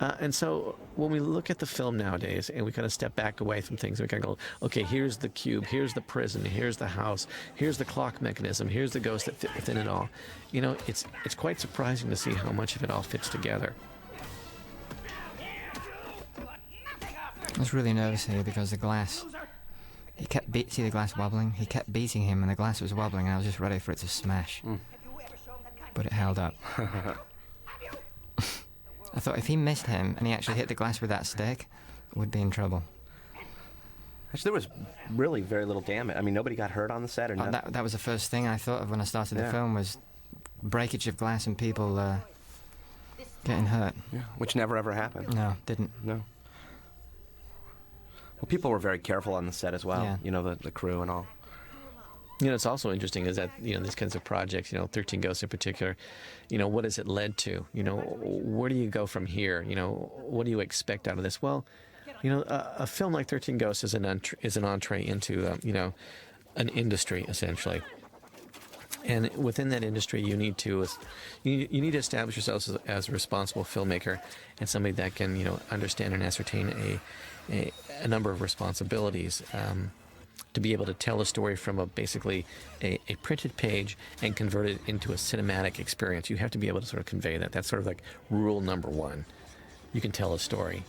Uh, 0.00 0.16
and 0.18 0.34
so 0.34 0.74
when 0.96 1.12
we 1.12 1.20
look 1.20 1.48
at 1.48 1.60
the 1.60 1.66
film 1.66 1.96
nowadays 1.96 2.50
and 2.50 2.64
we 2.64 2.72
kind 2.72 2.84
of 2.84 2.92
step 2.92 3.14
back 3.14 3.40
away 3.40 3.60
from 3.60 3.76
things, 3.76 4.00
we 4.00 4.08
kind 4.08 4.24
of 4.24 4.30
go, 4.30 4.38
okay, 4.60 4.82
here's 4.82 5.16
the 5.16 5.28
cube, 5.28 5.64
here's 5.64 5.94
the 5.94 6.00
prison, 6.00 6.44
here's 6.44 6.76
the 6.76 6.88
house, 6.88 7.28
here's 7.54 7.78
the 7.78 7.84
clock 7.84 8.20
mechanism, 8.20 8.68
here's 8.68 8.90
the 8.92 8.98
ghost 8.98 9.26
that 9.26 9.36
fit 9.36 9.54
within 9.54 9.76
it 9.76 9.86
all. 9.86 10.08
You 10.50 10.60
know, 10.60 10.76
it's 10.88 11.04
it's 11.24 11.36
quite 11.36 11.60
surprising 11.60 12.10
to 12.10 12.16
see 12.16 12.32
how 12.34 12.50
much 12.50 12.74
of 12.74 12.82
it 12.82 12.90
all 12.90 13.02
fits 13.02 13.28
together. 13.28 13.74
I 17.54 17.58
was 17.58 17.72
really 17.72 17.92
nervous 17.92 18.24
here 18.26 18.42
because 18.42 18.70
the 18.70 18.76
glass. 18.76 19.24
He 20.16 20.26
kept 20.26 20.50
be- 20.52 20.66
see 20.68 20.82
the 20.82 20.90
glass 20.90 21.16
wobbling. 21.16 21.52
He 21.52 21.66
kept 21.66 21.92
beating 21.92 22.22
him, 22.22 22.42
and 22.42 22.50
the 22.50 22.54
glass 22.54 22.80
was 22.80 22.92
wobbling. 22.94 23.26
And 23.26 23.34
I 23.34 23.36
was 23.38 23.46
just 23.46 23.58
ready 23.60 23.78
for 23.78 23.92
it 23.92 23.98
to 23.98 24.08
smash, 24.08 24.62
but 25.94 26.06
it 26.06 26.12
held 26.12 26.38
up. 26.38 26.54
I 29.14 29.20
thought 29.20 29.36
if 29.38 29.46
he 29.46 29.56
missed 29.56 29.86
him 29.86 30.14
and 30.18 30.26
he 30.26 30.32
actually 30.32 30.56
hit 30.56 30.68
the 30.68 30.74
glass 30.74 31.00
with 31.00 31.10
that 31.10 31.26
stick, 31.26 31.66
we'd 32.14 32.30
be 32.30 32.40
in 32.40 32.50
trouble. 32.50 32.82
Actually, 34.32 34.44
there 34.44 34.52
was 34.54 34.68
really 35.10 35.42
very 35.42 35.66
little 35.66 35.82
damage. 35.82 36.16
I 36.16 36.22
mean, 36.22 36.32
nobody 36.32 36.56
got 36.56 36.70
hurt 36.70 36.90
on 36.90 37.02
the 37.02 37.08
set 37.08 37.30
or 37.30 37.36
nothing. 37.36 37.52
that, 37.52 37.72
that 37.74 37.82
was 37.82 37.92
the 37.92 37.98
first 37.98 38.30
thing 38.30 38.46
I 38.48 38.56
thought 38.56 38.80
of 38.80 38.90
when 38.90 39.00
I 39.00 39.04
started 39.04 39.36
the 39.36 39.48
film 39.50 39.74
was 39.74 39.98
breakage 40.62 41.06
of 41.06 41.18
glass 41.18 41.46
and 41.46 41.58
people 41.58 41.98
uh, 41.98 42.16
getting 43.44 43.66
hurt. 43.66 43.94
Yeah, 44.12 44.20
which 44.38 44.56
never 44.56 44.78
ever 44.78 44.92
happened. 44.92 45.34
No, 45.34 45.56
didn't. 45.66 45.90
No. 46.02 46.24
Well, 48.42 48.48
people 48.48 48.72
were 48.72 48.80
very 48.80 48.98
careful 48.98 49.34
on 49.34 49.46
the 49.46 49.52
set 49.52 49.72
as 49.72 49.84
well. 49.84 50.02
Yeah. 50.02 50.16
You 50.24 50.32
know, 50.32 50.42
the, 50.42 50.56
the 50.56 50.72
crew 50.72 51.00
and 51.00 51.10
all. 51.10 51.26
You 52.40 52.48
know, 52.48 52.54
it's 52.54 52.66
also 52.66 52.90
interesting 52.90 53.26
is 53.26 53.36
that 53.36 53.50
you 53.62 53.76
know 53.76 53.80
these 53.84 53.94
kinds 53.94 54.16
of 54.16 54.24
projects, 54.24 54.72
you 54.72 54.78
know, 54.78 54.88
Thirteen 54.88 55.20
Ghosts 55.20 55.44
in 55.44 55.48
particular, 55.48 55.96
you 56.50 56.58
know, 56.58 56.66
what 56.66 56.82
has 56.82 56.98
it 56.98 57.06
led 57.06 57.36
to? 57.38 57.64
You 57.72 57.84
know, 57.84 57.98
where 57.98 58.68
do 58.68 58.74
you 58.74 58.88
go 58.88 59.06
from 59.06 59.26
here? 59.26 59.62
You 59.62 59.76
know, 59.76 60.12
what 60.16 60.44
do 60.44 60.50
you 60.50 60.58
expect 60.58 61.06
out 61.06 61.18
of 61.18 61.22
this? 61.22 61.40
Well, 61.40 61.64
you 62.22 62.30
know, 62.30 62.42
a, 62.42 62.74
a 62.80 62.86
film 62.88 63.12
like 63.12 63.28
Thirteen 63.28 63.58
Ghosts 63.58 63.84
is 63.84 63.94
an 63.94 64.02
entr- 64.02 64.34
is 64.42 64.56
an 64.56 64.64
entree 64.64 65.06
into 65.06 65.52
um, 65.52 65.60
you 65.62 65.72
know 65.72 65.94
an 66.56 66.68
industry 66.70 67.24
essentially. 67.28 67.80
And 69.04 69.30
within 69.36 69.68
that 69.70 69.84
industry, 69.84 70.20
you 70.20 70.36
need 70.36 70.58
to 70.58 70.86
you 71.44 71.56
need, 71.58 71.72
you 71.72 71.80
need 71.80 71.92
to 71.92 71.98
establish 71.98 72.34
yourself 72.36 72.68
as, 72.68 72.76
as 72.88 73.08
a 73.08 73.12
responsible 73.12 73.62
filmmaker 73.62 74.20
and 74.58 74.68
somebody 74.68 74.94
that 74.94 75.14
can 75.14 75.36
you 75.36 75.44
know 75.44 75.60
understand 75.70 76.12
and 76.12 76.24
ascertain 76.24 76.70
a 76.70 77.00
a, 77.50 77.72
a 78.00 78.08
number 78.08 78.30
of 78.30 78.40
responsibilities. 78.40 79.42
Um, 79.52 79.92
to 80.54 80.60
be 80.60 80.72
able 80.72 80.84
to 80.86 80.94
tell 80.94 81.20
a 81.20 81.26
story 81.26 81.56
from 81.56 81.78
a 81.78 81.86
basically 81.86 82.44
a, 82.82 82.98
a 83.08 83.14
printed 83.16 83.56
page 83.56 83.96
and 84.20 84.36
convert 84.36 84.68
it 84.68 84.78
into 84.86 85.12
a 85.12 85.16
cinematic 85.16 85.78
experience. 85.78 86.28
You 86.28 86.36
have 86.36 86.50
to 86.50 86.58
be 86.58 86.68
able 86.68 86.80
to 86.80 86.86
sort 86.86 87.00
of 87.00 87.06
convey 87.06 87.38
that. 87.38 87.52
That's 87.52 87.68
sort 87.68 87.80
of 87.80 87.86
like 87.86 88.02
rule 88.28 88.60
number 88.60 88.88
one. 88.88 89.24
You 89.92 90.00
can 90.00 90.12
tell 90.12 90.34
a 90.34 90.38
story. 90.38 90.84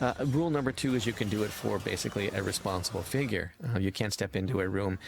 Uh, 0.00 0.14
rule 0.26 0.50
number 0.50 0.72
two 0.72 0.96
is 0.96 1.06
you 1.06 1.12
can 1.12 1.28
do 1.28 1.44
it 1.44 1.50
for 1.50 1.78
basically 1.78 2.28
a 2.30 2.42
responsible 2.42 3.02
figure. 3.02 3.52
Uh, 3.72 3.78
you 3.78 3.92
can't 3.92 4.12
step 4.12 4.34
into 4.34 4.60
a 4.60 4.66
room 4.66 4.98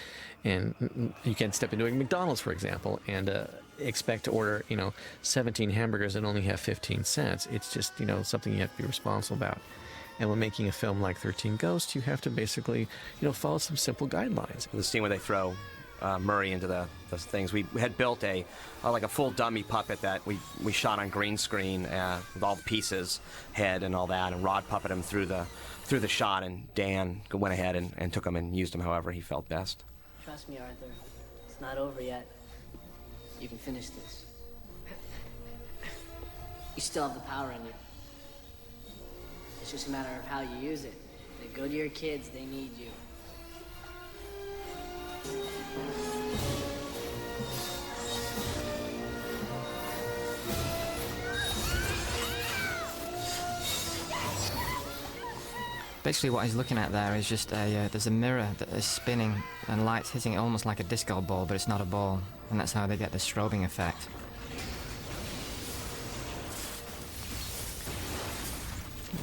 and 0.45 1.13
you 1.25 1.35
can't 1.35 1.55
step 1.55 1.73
into 1.73 1.87
a 1.87 1.91
McDonald's, 1.91 2.41
for 2.41 2.53
example, 2.53 3.01
and 3.09 3.29
uh, 3.29 3.47
expect 3.81 4.25
to 4.25 4.31
order, 4.31 4.65
you 4.69 4.77
know, 4.77 4.93
17 5.23 5.71
hamburgers 5.71 6.15
and 6.15 6.25
only 6.25 6.43
have 6.43 6.61
15 6.61 7.03
cents. 7.03 7.49
It's 7.51 7.73
just, 7.73 7.99
you 7.99 8.07
know, 8.07 8.23
something 8.23 8.53
you 8.53 8.61
have 8.61 8.71
to 8.77 8.83
be 8.83 8.87
responsible 8.87 9.37
about. 9.37 9.59
And 10.21 10.31
when 10.31 10.39
making 10.39 10.69
a 10.69 10.73
film 10.73 11.01
like 11.01 11.19
13 11.19 11.57
Ghosts, 11.57 11.95
you 11.95 12.01
have 12.03 12.21
to 12.23 12.31
basically, 12.31 12.81
you 12.81 13.27
know, 13.27 13.33
follow 13.33 13.59
some 13.59 13.77
simple 13.77 14.09
guidelines. 14.09 14.69
The 14.71 14.83
scene 14.83 15.03
where 15.03 15.11
they 15.11 15.19
throw 15.19 15.55
uh, 16.05 16.19
Murray 16.19 16.53
into 16.53 16.67
the, 16.67 16.87
the 17.11 17.19
things. 17.19 17.53
We 17.53 17.67
had 17.79 17.97
built 17.97 18.23
a 18.25 18.45
uh, 18.85 18.93
like 18.93 19.03
a 19.03 19.09
full 19.09 19.31
dummy 19.31 19.63
puppet 19.63 20.03
that 20.03 20.25
we, 20.27 20.39
we 20.63 20.73
shot 20.73 20.99
on 20.99 21.09
green 21.09 21.37
screen 21.37 21.87
uh, 21.87 22.21
with 22.35 22.43
all 22.43 22.57
the 22.57 22.63
pieces, 22.63 23.21
head 23.53 23.83
and 23.83 23.95
all 23.95 24.07
that, 24.09 24.33
and 24.33 24.45
Rod 24.45 24.69
puppeted 24.69 24.91
him 24.91 25.03
through 25.03 25.27
the 25.27 25.47
through 25.85 26.01
the 26.01 26.09
shot, 26.09 26.43
and 26.43 26.73
Dan 26.75 27.21
went 27.33 27.53
ahead 27.53 27.77
and, 27.77 27.93
and 27.99 28.13
took 28.13 28.27
him 28.27 28.37
and 28.37 28.57
used 28.57 28.75
him 28.75 28.81
however 28.81 29.13
he 29.13 29.21
felt 29.21 29.49
best. 29.49 29.85
Trust 30.25 30.49
me, 30.49 30.59
Arthur. 30.59 30.93
It's 31.49 31.61
not 31.61 31.79
over 31.79 32.01
yet. 32.01 32.27
You 33.41 33.49
can 33.49 33.59
finish 33.59 33.91
this. 33.91 34.25
You 36.77 36.83
still 36.83 37.07
have 37.07 37.15
the 37.15 37.21
power 37.21 37.53
in 37.53 37.65
you. 37.67 37.73
It's 39.65 39.71
just 39.71 39.89
a 39.89 39.91
matter 39.93 40.11
of 40.21 40.27
how 40.27 40.43
you 40.43 40.59
use 40.59 40.85
it. 40.85 40.93
They 41.41 41.47
go 41.59 41.67
to 41.67 41.75
your 41.75 41.89
kids, 41.89 42.29
they 42.29 42.45
need 42.45 42.73
you. 42.77 42.91
Basically, 56.03 56.29
what 56.29 56.45
he's 56.45 56.55
looking 56.55 56.77
at 56.77 56.93
there 56.93 57.17
is 57.17 57.27
just 57.27 57.51
a 57.53 57.87
uh, 57.87 57.89
there's 57.89 58.07
a 58.07 58.11
mirror 58.11 58.47
that 58.59 58.69
is 58.69 58.85
spinning 58.85 59.43
and 59.69 59.87
lights 59.87 60.11
hitting 60.11 60.35
it 60.35 60.37
almost 60.37 60.67
like 60.67 60.81
a 60.81 60.85
disco 60.85 61.23
ball, 61.23 61.47
but 61.47 61.55
it's 61.55 61.69
not 61.69 61.81
a 61.81 61.87
ball, 61.87 62.21
and 62.51 62.61
that's 62.61 62.75
how 62.75 62.87
they 62.87 62.99
get 62.99 63.13
the 63.13 63.19
strobing 63.19 63.65
effect. 63.65 64.09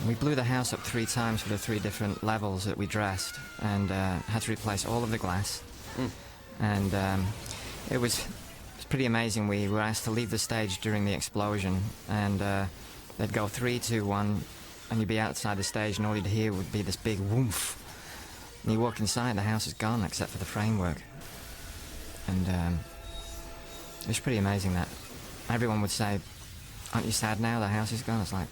We 0.07 0.15
blew 0.15 0.34
the 0.36 0.44
house 0.44 0.73
up 0.73 0.80
three 0.80 1.06
times 1.06 1.41
for 1.41 1.49
the 1.49 1.57
three 1.57 1.80
different 1.80 2.23
levels 2.23 2.65
that 2.65 2.78
we 2.78 2.88
dressed, 2.88 3.36
and 3.61 3.91
uh, 3.91 4.15
had 4.28 4.41
to 4.44 4.52
replace 4.52 4.86
all 4.86 5.03
of 5.03 5.11
the 5.11 5.18
glass. 5.18 5.64
And 6.60 6.94
um, 6.95 7.28
it 7.90 7.99
was 7.99 8.19
it 8.19 8.78
was 8.78 8.86
pretty 8.86 9.06
amazing. 9.06 9.48
We 9.48 9.68
were 9.68 9.80
asked 9.80 10.06
to 10.06 10.11
leave 10.11 10.32
the 10.32 10.40
stage 10.40 10.80
during 10.82 11.06
the 11.06 11.14
explosion, 11.14 11.82
and 12.10 12.41
uh, 12.41 12.65
they'd 13.18 13.32
go 13.32 13.48
three, 13.48 13.78
two, 13.80 14.03
one, 14.06 14.41
and 14.90 14.99
you'd 14.99 15.07
be 15.07 15.19
outside 15.19 15.57
the 15.57 15.64
stage, 15.64 15.98
and 15.98 16.07
all 16.07 16.15
you'd 16.15 16.26
hear 16.26 16.52
would 16.52 16.72
be 16.72 16.82
this 16.82 16.95
big 16.95 17.19
woof. 17.19 17.78
And 18.64 18.73
you 18.73 18.80
walk 18.80 18.99
inside, 18.99 19.36
the 19.38 19.41
house 19.41 19.68
is 19.68 19.73
gone 19.73 20.03
except 20.03 20.32
for 20.32 20.38
the 20.38 20.45
framework. 20.45 21.02
And 22.28 22.48
um, 22.49 22.80
it 24.02 24.07
was 24.07 24.19
pretty 24.19 24.38
amazing 24.38 24.73
that 24.73 24.88
everyone 25.49 25.82
would 25.82 25.91
say, 25.91 26.19
"Aren't 26.94 27.06
you 27.06 27.11
sad 27.11 27.40
now? 27.40 27.60
The 27.60 27.68
house 27.68 27.91
is 27.91 28.02
gone." 28.02 28.22
It's 28.22 28.34
like, 28.34 28.48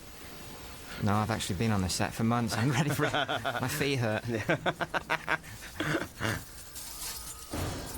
no, 1.04 1.14
I've 1.14 1.32
actually 1.32 1.56
been 1.56 1.72
on 1.72 1.82
the 1.82 1.90
set 1.90 2.14
for 2.14 2.24
months. 2.24 2.58
I'm 2.58 2.72
ready 2.72 2.90
for 2.90 3.06
it. 3.06 3.14
My 3.62 3.68
feet 3.68 4.00
hurt. 4.00 4.24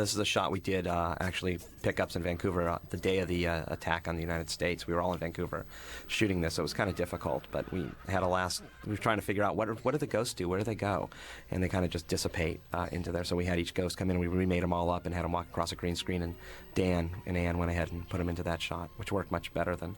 This 0.00 0.12
is 0.12 0.18
a 0.18 0.24
shot 0.24 0.50
we 0.50 0.58
did 0.58 0.88
uh, 0.88 1.14
actually 1.20 1.58
pickups 1.82 2.16
in 2.16 2.22
Vancouver 2.22 2.68
uh, 2.68 2.78
the 2.90 2.96
day 2.96 3.18
of 3.20 3.28
the 3.28 3.46
uh, 3.46 3.64
attack 3.68 4.08
on 4.08 4.16
the 4.16 4.22
United 4.22 4.50
States. 4.50 4.88
We 4.88 4.92
were 4.92 5.00
all 5.00 5.12
in 5.12 5.18
Vancouver 5.20 5.64
shooting 6.08 6.40
this. 6.40 6.54
So 6.54 6.62
it 6.62 6.64
was 6.64 6.74
kind 6.74 6.90
of 6.90 6.96
difficult, 6.96 7.44
but 7.52 7.70
we 7.72 7.88
had 8.08 8.24
a 8.24 8.26
last. 8.26 8.62
We 8.84 8.90
were 8.90 8.96
trying 8.96 9.18
to 9.18 9.22
figure 9.22 9.44
out 9.44 9.54
what 9.54 9.68
what 9.84 9.92
do 9.92 9.98
the 9.98 10.06
ghosts 10.06 10.34
do? 10.34 10.48
Where 10.48 10.58
do 10.58 10.64
they 10.64 10.74
go? 10.74 11.10
And 11.52 11.62
they 11.62 11.68
kind 11.68 11.84
of 11.84 11.92
just 11.92 12.08
dissipate 12.08 12.60
uh, 12.72 12.88
into 12.90 13.12
there. 13.12 13.22
So 13.22 13.36
we 13.36 13.44
had 13.44 13.60
each 13.60 13.72
ghost 13.72 13.96
come 13.96 14.10
in 14.10 14.16
and 14.16 14.20
we 14.20 14.26
remade 14.26 14.64
them 14.64 14.72
all 14.72 14.90
up 14.90 15.06
and 15.06 15.14
had 15.14 15.24
them 15.24 15.32
walk 15.32 15.46
across 15.46 15.70
a 15.70 15.76
green 15.76 15.94
screen. 15.94 16.22
And 16.22 16.34
Dan 16.74 17.10
and 17.24 17.36
Ann 17.36 17.58
went 17.58 17.70
ahead 17.70 17.92
and 17.92 18.08
put 18.08 18.18
them 18.18 18.28
into 18.28 18.42
that 18.42 18.60
shot, 18.60 18.90
which 18.96 19.12
worked 19.12 19.30
much 19.30 19.54
better 19.54 19.76
than 19.76 19.94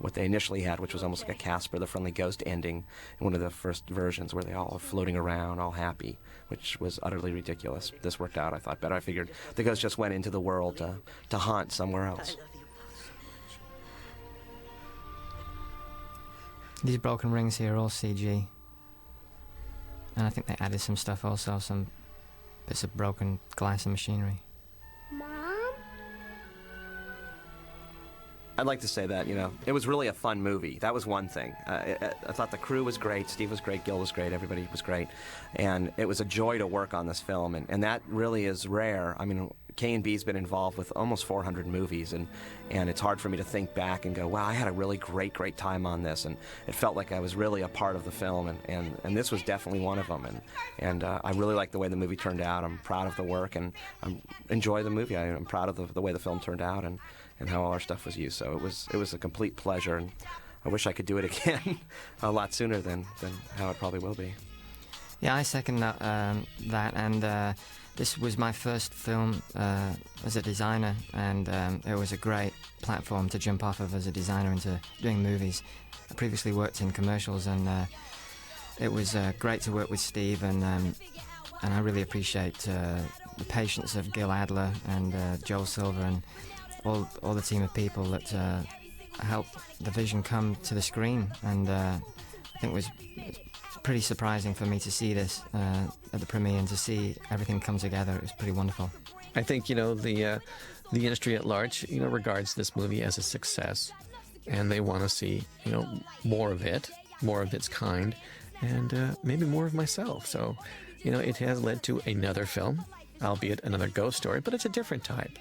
what 0.00 0.14
they 0.14 0.24
initially 0.24 0.62
had, 0.62 0.80
which 0.80 0.94
was 0.94 1.02
almost 1.02 1.22
like 1.22 1.36
a 1.36 1.38
Casper 1.38 1.78
the 1.78 1.86
Friendly 1.86 2.10
Ghost 2.10 2.42
ending 2.46 2.84
in 3.18 3.24
one 3.24 3.34
of 3.34 3.40
the 3.40 3.50
first 3.50 3.88
versions 3.88 4.32
where 4.32 4.42
they 4.42 4.54
all 4.54 4.70
are 4.72 4.78
floating 4.78 5.16
around, 5.16 5.60
all 5.60 5.72
happy, 5.72 6.18
which 6.48 6.80
was 6.80 6.98
utterly 7.02 7.32
ridiculous. 7.32 7.92
This 8.02 8.18
worked 8.18 8.38
out, 8.38 8.54
I 8.54 8.58
thought, 8.58 8.80
better. 8.80 8.94
I 8.94 9.00
figured 9.00 9.30
the 9.54 9.62
ghost 9.62 9.82
just 9.82 9.98
went 9.98 10.14
into 10.14 10.30
the 10.30 10.40
world 10.40 10.78
to, 10.78 10.96
to 11.28 11.38
haunt 11.38 11.72
somewhere 11.72 12.06
else. 12.06 12.36
These 16.82 16.98
broken 16.98 17.30
rings 17.30 17.58
here 17.58 17.74
are 17.74 17.76
all 17.76 17.90
CG. 17.90 18.46
And 20.16 20.26
I 20.26 20.30
think 20.30 20.46
they 20.46 20.56
added 20.60 20.80
some 20.80 20.96
stuff 20.96 21.24
also, 21.24 21.58
some 21.58 21.88
bits 22.66 22.84
of 22.84 22.96
broken 22.96 23.38
glass 23.54 23.84
and 23.84 23.92
machinery. 23.92 24.40
I'd 28.60 28.66
like 28.66 28.80
to 28.80 28.88
say 28.88 29.06
that, 29.06 29.26
you 29.26 29.34
know, 29.34 29.52
it 29.64 29.72
was 29.72 29.86
really 29.86 30.08
a 30.08 30.12
fun 30.12 30.42
movie. 30.42 30.78
That 30.80 30.92
was 30.92 31.06
one 31.06 31.30
thing. 31.30 31.54
Uh, 31.66 31.94
I, 32.02 32.12
I 32.28 32.32
thought 32.32 32.50
the 32.50 32.58
crew 32.58 32.84
was 32.84 32.98
great, 32.98 33.30
Steve 33.30 33.50
was 33.50 33.58
great, 33.58 33.84
Gil 33.84 33.98
was 33.98 34.12
great, 34.12 34.34
everybody 34.34 34.68
was 34.70 34.82
great. 34.82 35.08
And 35.56 35.90
it 35.96 36.06
was 36.06 36.20
a 36.20 36.26
joy 36.26 36.58
to 36.58 36.66
work 36.66 36.92
on 36.92 37.06
this 37.06 37.20
film, 37.20 37.54
and, 37.54 37.64
and 37.70 37.82
that 37.84 38.02
really 38.06 38.44
is 38.44 38.68
rare. 38.68 39.16
I 39.18 39.24
mean, 39.24 39.50
KNB's 39.76 40.24
been 40.24 40.36
involved 40.36 40.76
with 40.76 40.92
almost 40.94 41.24
400 41.24 41.66
movies, 41.66 42.12
and, 42.12 42.28
and 42.70 42.90
it's 42.90 43.00
hard 43.00 43.18
for 43.18 43.30
me 43.30 43.38
to 43.38 43.44
think 43.44 43.72
back 43.72 44.04
and 44.04 44.14
go, 44.14 44.28
wow, 44.28 44.44
I 44.44 44.52
had 44.52 44.68
a 44.68 44.72
really 44.72 44.98
great, 44.98 45.32
great 45.32 45.56
time 45.56 45.86
on 45.86 46.02
this, 46.02 46.26
and 46.26 46.36
it 46.66 46.74
felt 46.74 46.94
like 46.96 47.12
I 47.12 47.18
was 47.20 47.34
really 47.34 47.62
a 47.62 47.68
part 47.68 47.96
of 47.96 48.04
the 48.04 48.10
film, 48.10 48.48
and, 48.48 48.58
and, 48.68 49.00
and 49.04 49.16
this 49.16 49.32
was 49.32 49.42
definitely 49.42 49.80
one 49.80 49.98
of 49.98 50.06
them. 50.06 50.26
And, 50.26 50.42
and 50.80 51.02
uh, 51.02 51.18
I 51.24 51.30
really 51.30 51.54
like 51.54 51.70
the 51.70 51.78
way 51.78 51.88
the 51.88 51.96
movie 51.96 52.16
turned 52.16 52.42
out. 52.42 52.62
I'm 52.62 52.76
proud 52.84 53.06
of 53.06 53.16
the 53.16 53.22
work, 53.22 53.56
and 53.56 53.72
I 54.02 54.20
enjoy 54.50 54.82
the 54.82 54.90
movie. 54.90 55.16
I, 55.16 55.34
I'm 55.34 55.46
proud 55.46 55.70
of 55.70 55.76
the, 55.76 55.86
the 55.86 56.02
way 56.02 56.12
the 56.12 56.18
film 56.18 56.40
turned 56.40 56.60
out, 56.60 56.84
and, 56.84 56.98
and 57.40 57.48
how 57.48 57.62
all 57.64 57.72
our 57.72 57.80
stuff 57.80 58.04
was 58.04 58.16
used. 58.16 58.36
So 58.36 58.52
it 58.52 58.60
was, 58.60 58.86
it 58.92 58.96
was 58.96 59.12
a 59.14 59.18
complete 59.18 59.56
pleasure, 59.56 59.96
and 59.96 60.12
I 60.64 60.68
wish 60.68 60.86
I 60.86 60.92
could 60.92 61.06
do 61.06 61.18
it 61.18 61.24
again 61.46 61.80
a 62.22 62.30
lot 62.30 62.54
sooner 62.54 62.80
than, 62.80 63.06
than 63.20 63.32
how 63.56 63.70
it 63.70 63.78
probably 63.78 63.98
will 63.98 64.14
be. 64.14 64.34
Yeah, 65.20 65.34
I 65.34 65.42
second 65.42 65.80
that, 65.80 66.00
um, 66.00 66.46
that 66.68 66.94
and 66.94 67.22
uh, 67.24 67.52
this 67.96 68.16
was 68.16 68.38
my 68.38 68.52
first 68.52 68.94
film 68.94 69.42
uh, 69.54 69.92
as 70.24 70.36
a 70.36 70.42
designer, 70.42 70.94
and 71.12 71.48
um, 71.50 71.80
it 71.86 71.94
was 71.94 72.12
a 72.12 72.16
great 72.16 72.52
platform 72.80 73.28
to 73.28 73.38
jump 73.38 73.62
off 73.62 73.80
of 73.80 73.94
as 73.94 74.06
a 74.06 74.12
designer 74.12 74.50
into 74.50 74.80
doing 75.02 75.22
movies. 75.22 75.62
I 76.10 76.14
previously 76.14 76.52
worked 76.52 76.80
in 76.80 76.90
commercials, 76.90 77.46
and 77.46 77.68
uh, 77.68 77.84
it 78.78 78.90
was 78.90 79.14
uh, 79.14 79.32
great 79.38 79.60
to 79.62 79.72
work 79.72 79.90
with 79.90 80.00
Steve, 80.00 80.42
and 80.42 80.64
um, 80.64 80.94
and 81.62 81.74
I 81.74 81.80
really 81.80 82.00
appreciate 82.00 82.66
uh, 82.66 83.00
the 83.36 83.44
patience 83.44 83.96
of 83.96 84.10
Gil 84.12 84.32
Adler 84.32 84.72
and 84.88 85.14
uh, 85.14 85.36
Joel 85.44 85.66
Silver 85.66 86.00
and 86.00 86.22
all 86.84 87.08
all 87.22 87.34
the 87.34 87.42
team 87.42 87.62
of 87.62 87.72
people 87.74 88.04
that 88.04 88.34
uh, 88.34 88.62
helped 89.22 89.56
the 89.80 89.90
vision 89.90 90.22
come 90.22 90.56
to 90.64 90.74
the 90.74 90.82
screen, 90.82 91.30
and 91.42 91.68
uh, 91.68 91.98
I 92.54 92.58
think 92.60 92.72
it 92.72 92.74
was 92.74 92.90
pretty 93.82 94.00
surprising 94.00 94.54
for 94.54 94.66
me 94.66 94.78
to 94.78 94.90
see 94.90 95.14
this 95.14 95.42
uh, 95.54 95.86
at 96.12 96.20
the 96.20 96.26
premiere 96.26 96.58
and 96.58 96.68
to 96.68 96.76
see 96.76 97.16
everything 97.30 97.60
come 97.60 97.78
together. 97.78 98.14
It 98.14 98.22
was 98.22 98.32
pretty 98.32 98.52
wonderful. 98.52 98.90
I 99.34 99.42
think 99.42 99.68
you 99.68 99.74
know 99.74 99.94
the 99.94 100.24
uh, 100.24 100.38
the 100.92 101.04
industry 101.04 101.36
at 101.36 101.46
large, 101.46 101.86
you 101.88 102.00
know, 102.00 102.08
regards 102.08 102.54
this 102.54 102.74
movie 102.76 103.02
as 103.02 103.18
a 103.18 103.22
success, 103.22 103.92
and 104.46 104.70
they 104.70 104.80
want 104.80 105.02
to 105.02 105.08
see 105.08 105.42
you 105.64 105.72
know 105.72 105.86
more 106.24 106.50
of 106.50 106.64
it, 106.64 106.90
more 107.22 107.42
of 107.42 107.54
its 107.54 107.68
kind, 107.68 108.14
and 108.62 108.94
uh, 108.94 109.14
maybe 109.22 109.46
more 109.46 109.66
of 109.66 109.74
myself. 109.74 110.26
So, 110.26 110.56
you 111.02 111.10
know, 111.10 111.20
it 111.20 111.36
has 111.38 111.62
led 111.62 111.82
to 111.84 112.00
another 112.06 112.46
film, 112.46 112.84
albeit 113.22 113.60
another 113.64 113.88
ghost 113.88 114.16
story, 114.16 114.40
but 114.40 114.54
it's 114.54 114.64
a 114.64 114.70
different 114.70 115.04
type. 115.04 115.38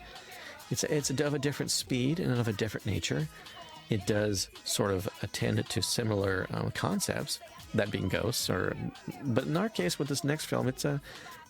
It's 0.71 0.83
it's 0.83 1.09
of 1.09 1.33
a 1.33 1.39
different 1.39 1.71
speed 1.71 2.19
and 2.19 2.31
of 2.31 2.47
a 2.47 2.53
different 2.53 2.85
nature. 2.85 3.27
It 3.89 4.05
does 4.05 4.49
sort 4.65 4.91
of 4.91 5.09
attend 5.23 5.67
to 5.67 5.81
similar 5.81 6.45
um, 6.53 6.71
concepts, 6.71 7.39
that 7.73 7.89
being 7.89 8.07
ghosts, 8.07 8.49
or 8.49 8.75
but 9.23 9.45
in 9.45 9.57
our 9.57 9.69
case 9.69 9.97
with 9.97 10.07
this 10.07 10.23
next 10.23 10.45
film, 10.45 10.67
it's 10.67 10.85
a 10.85 11.01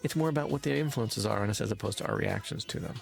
it's 0.03 0.15
more 0.15 0.29
about 0.29 0.49
what 0.49 0.63
their 0.63 0.77
influences 0.77 1.25
are 1.25 1.43
on 1.43 1.49
us 1.49 1.59
as 1.59 1.71
opposed 1.71 1.97
to 1.97 2.07
our 2.07 2.15
reactions 2.15 2.63
to 2.65 2.79
them. 2.79 2.95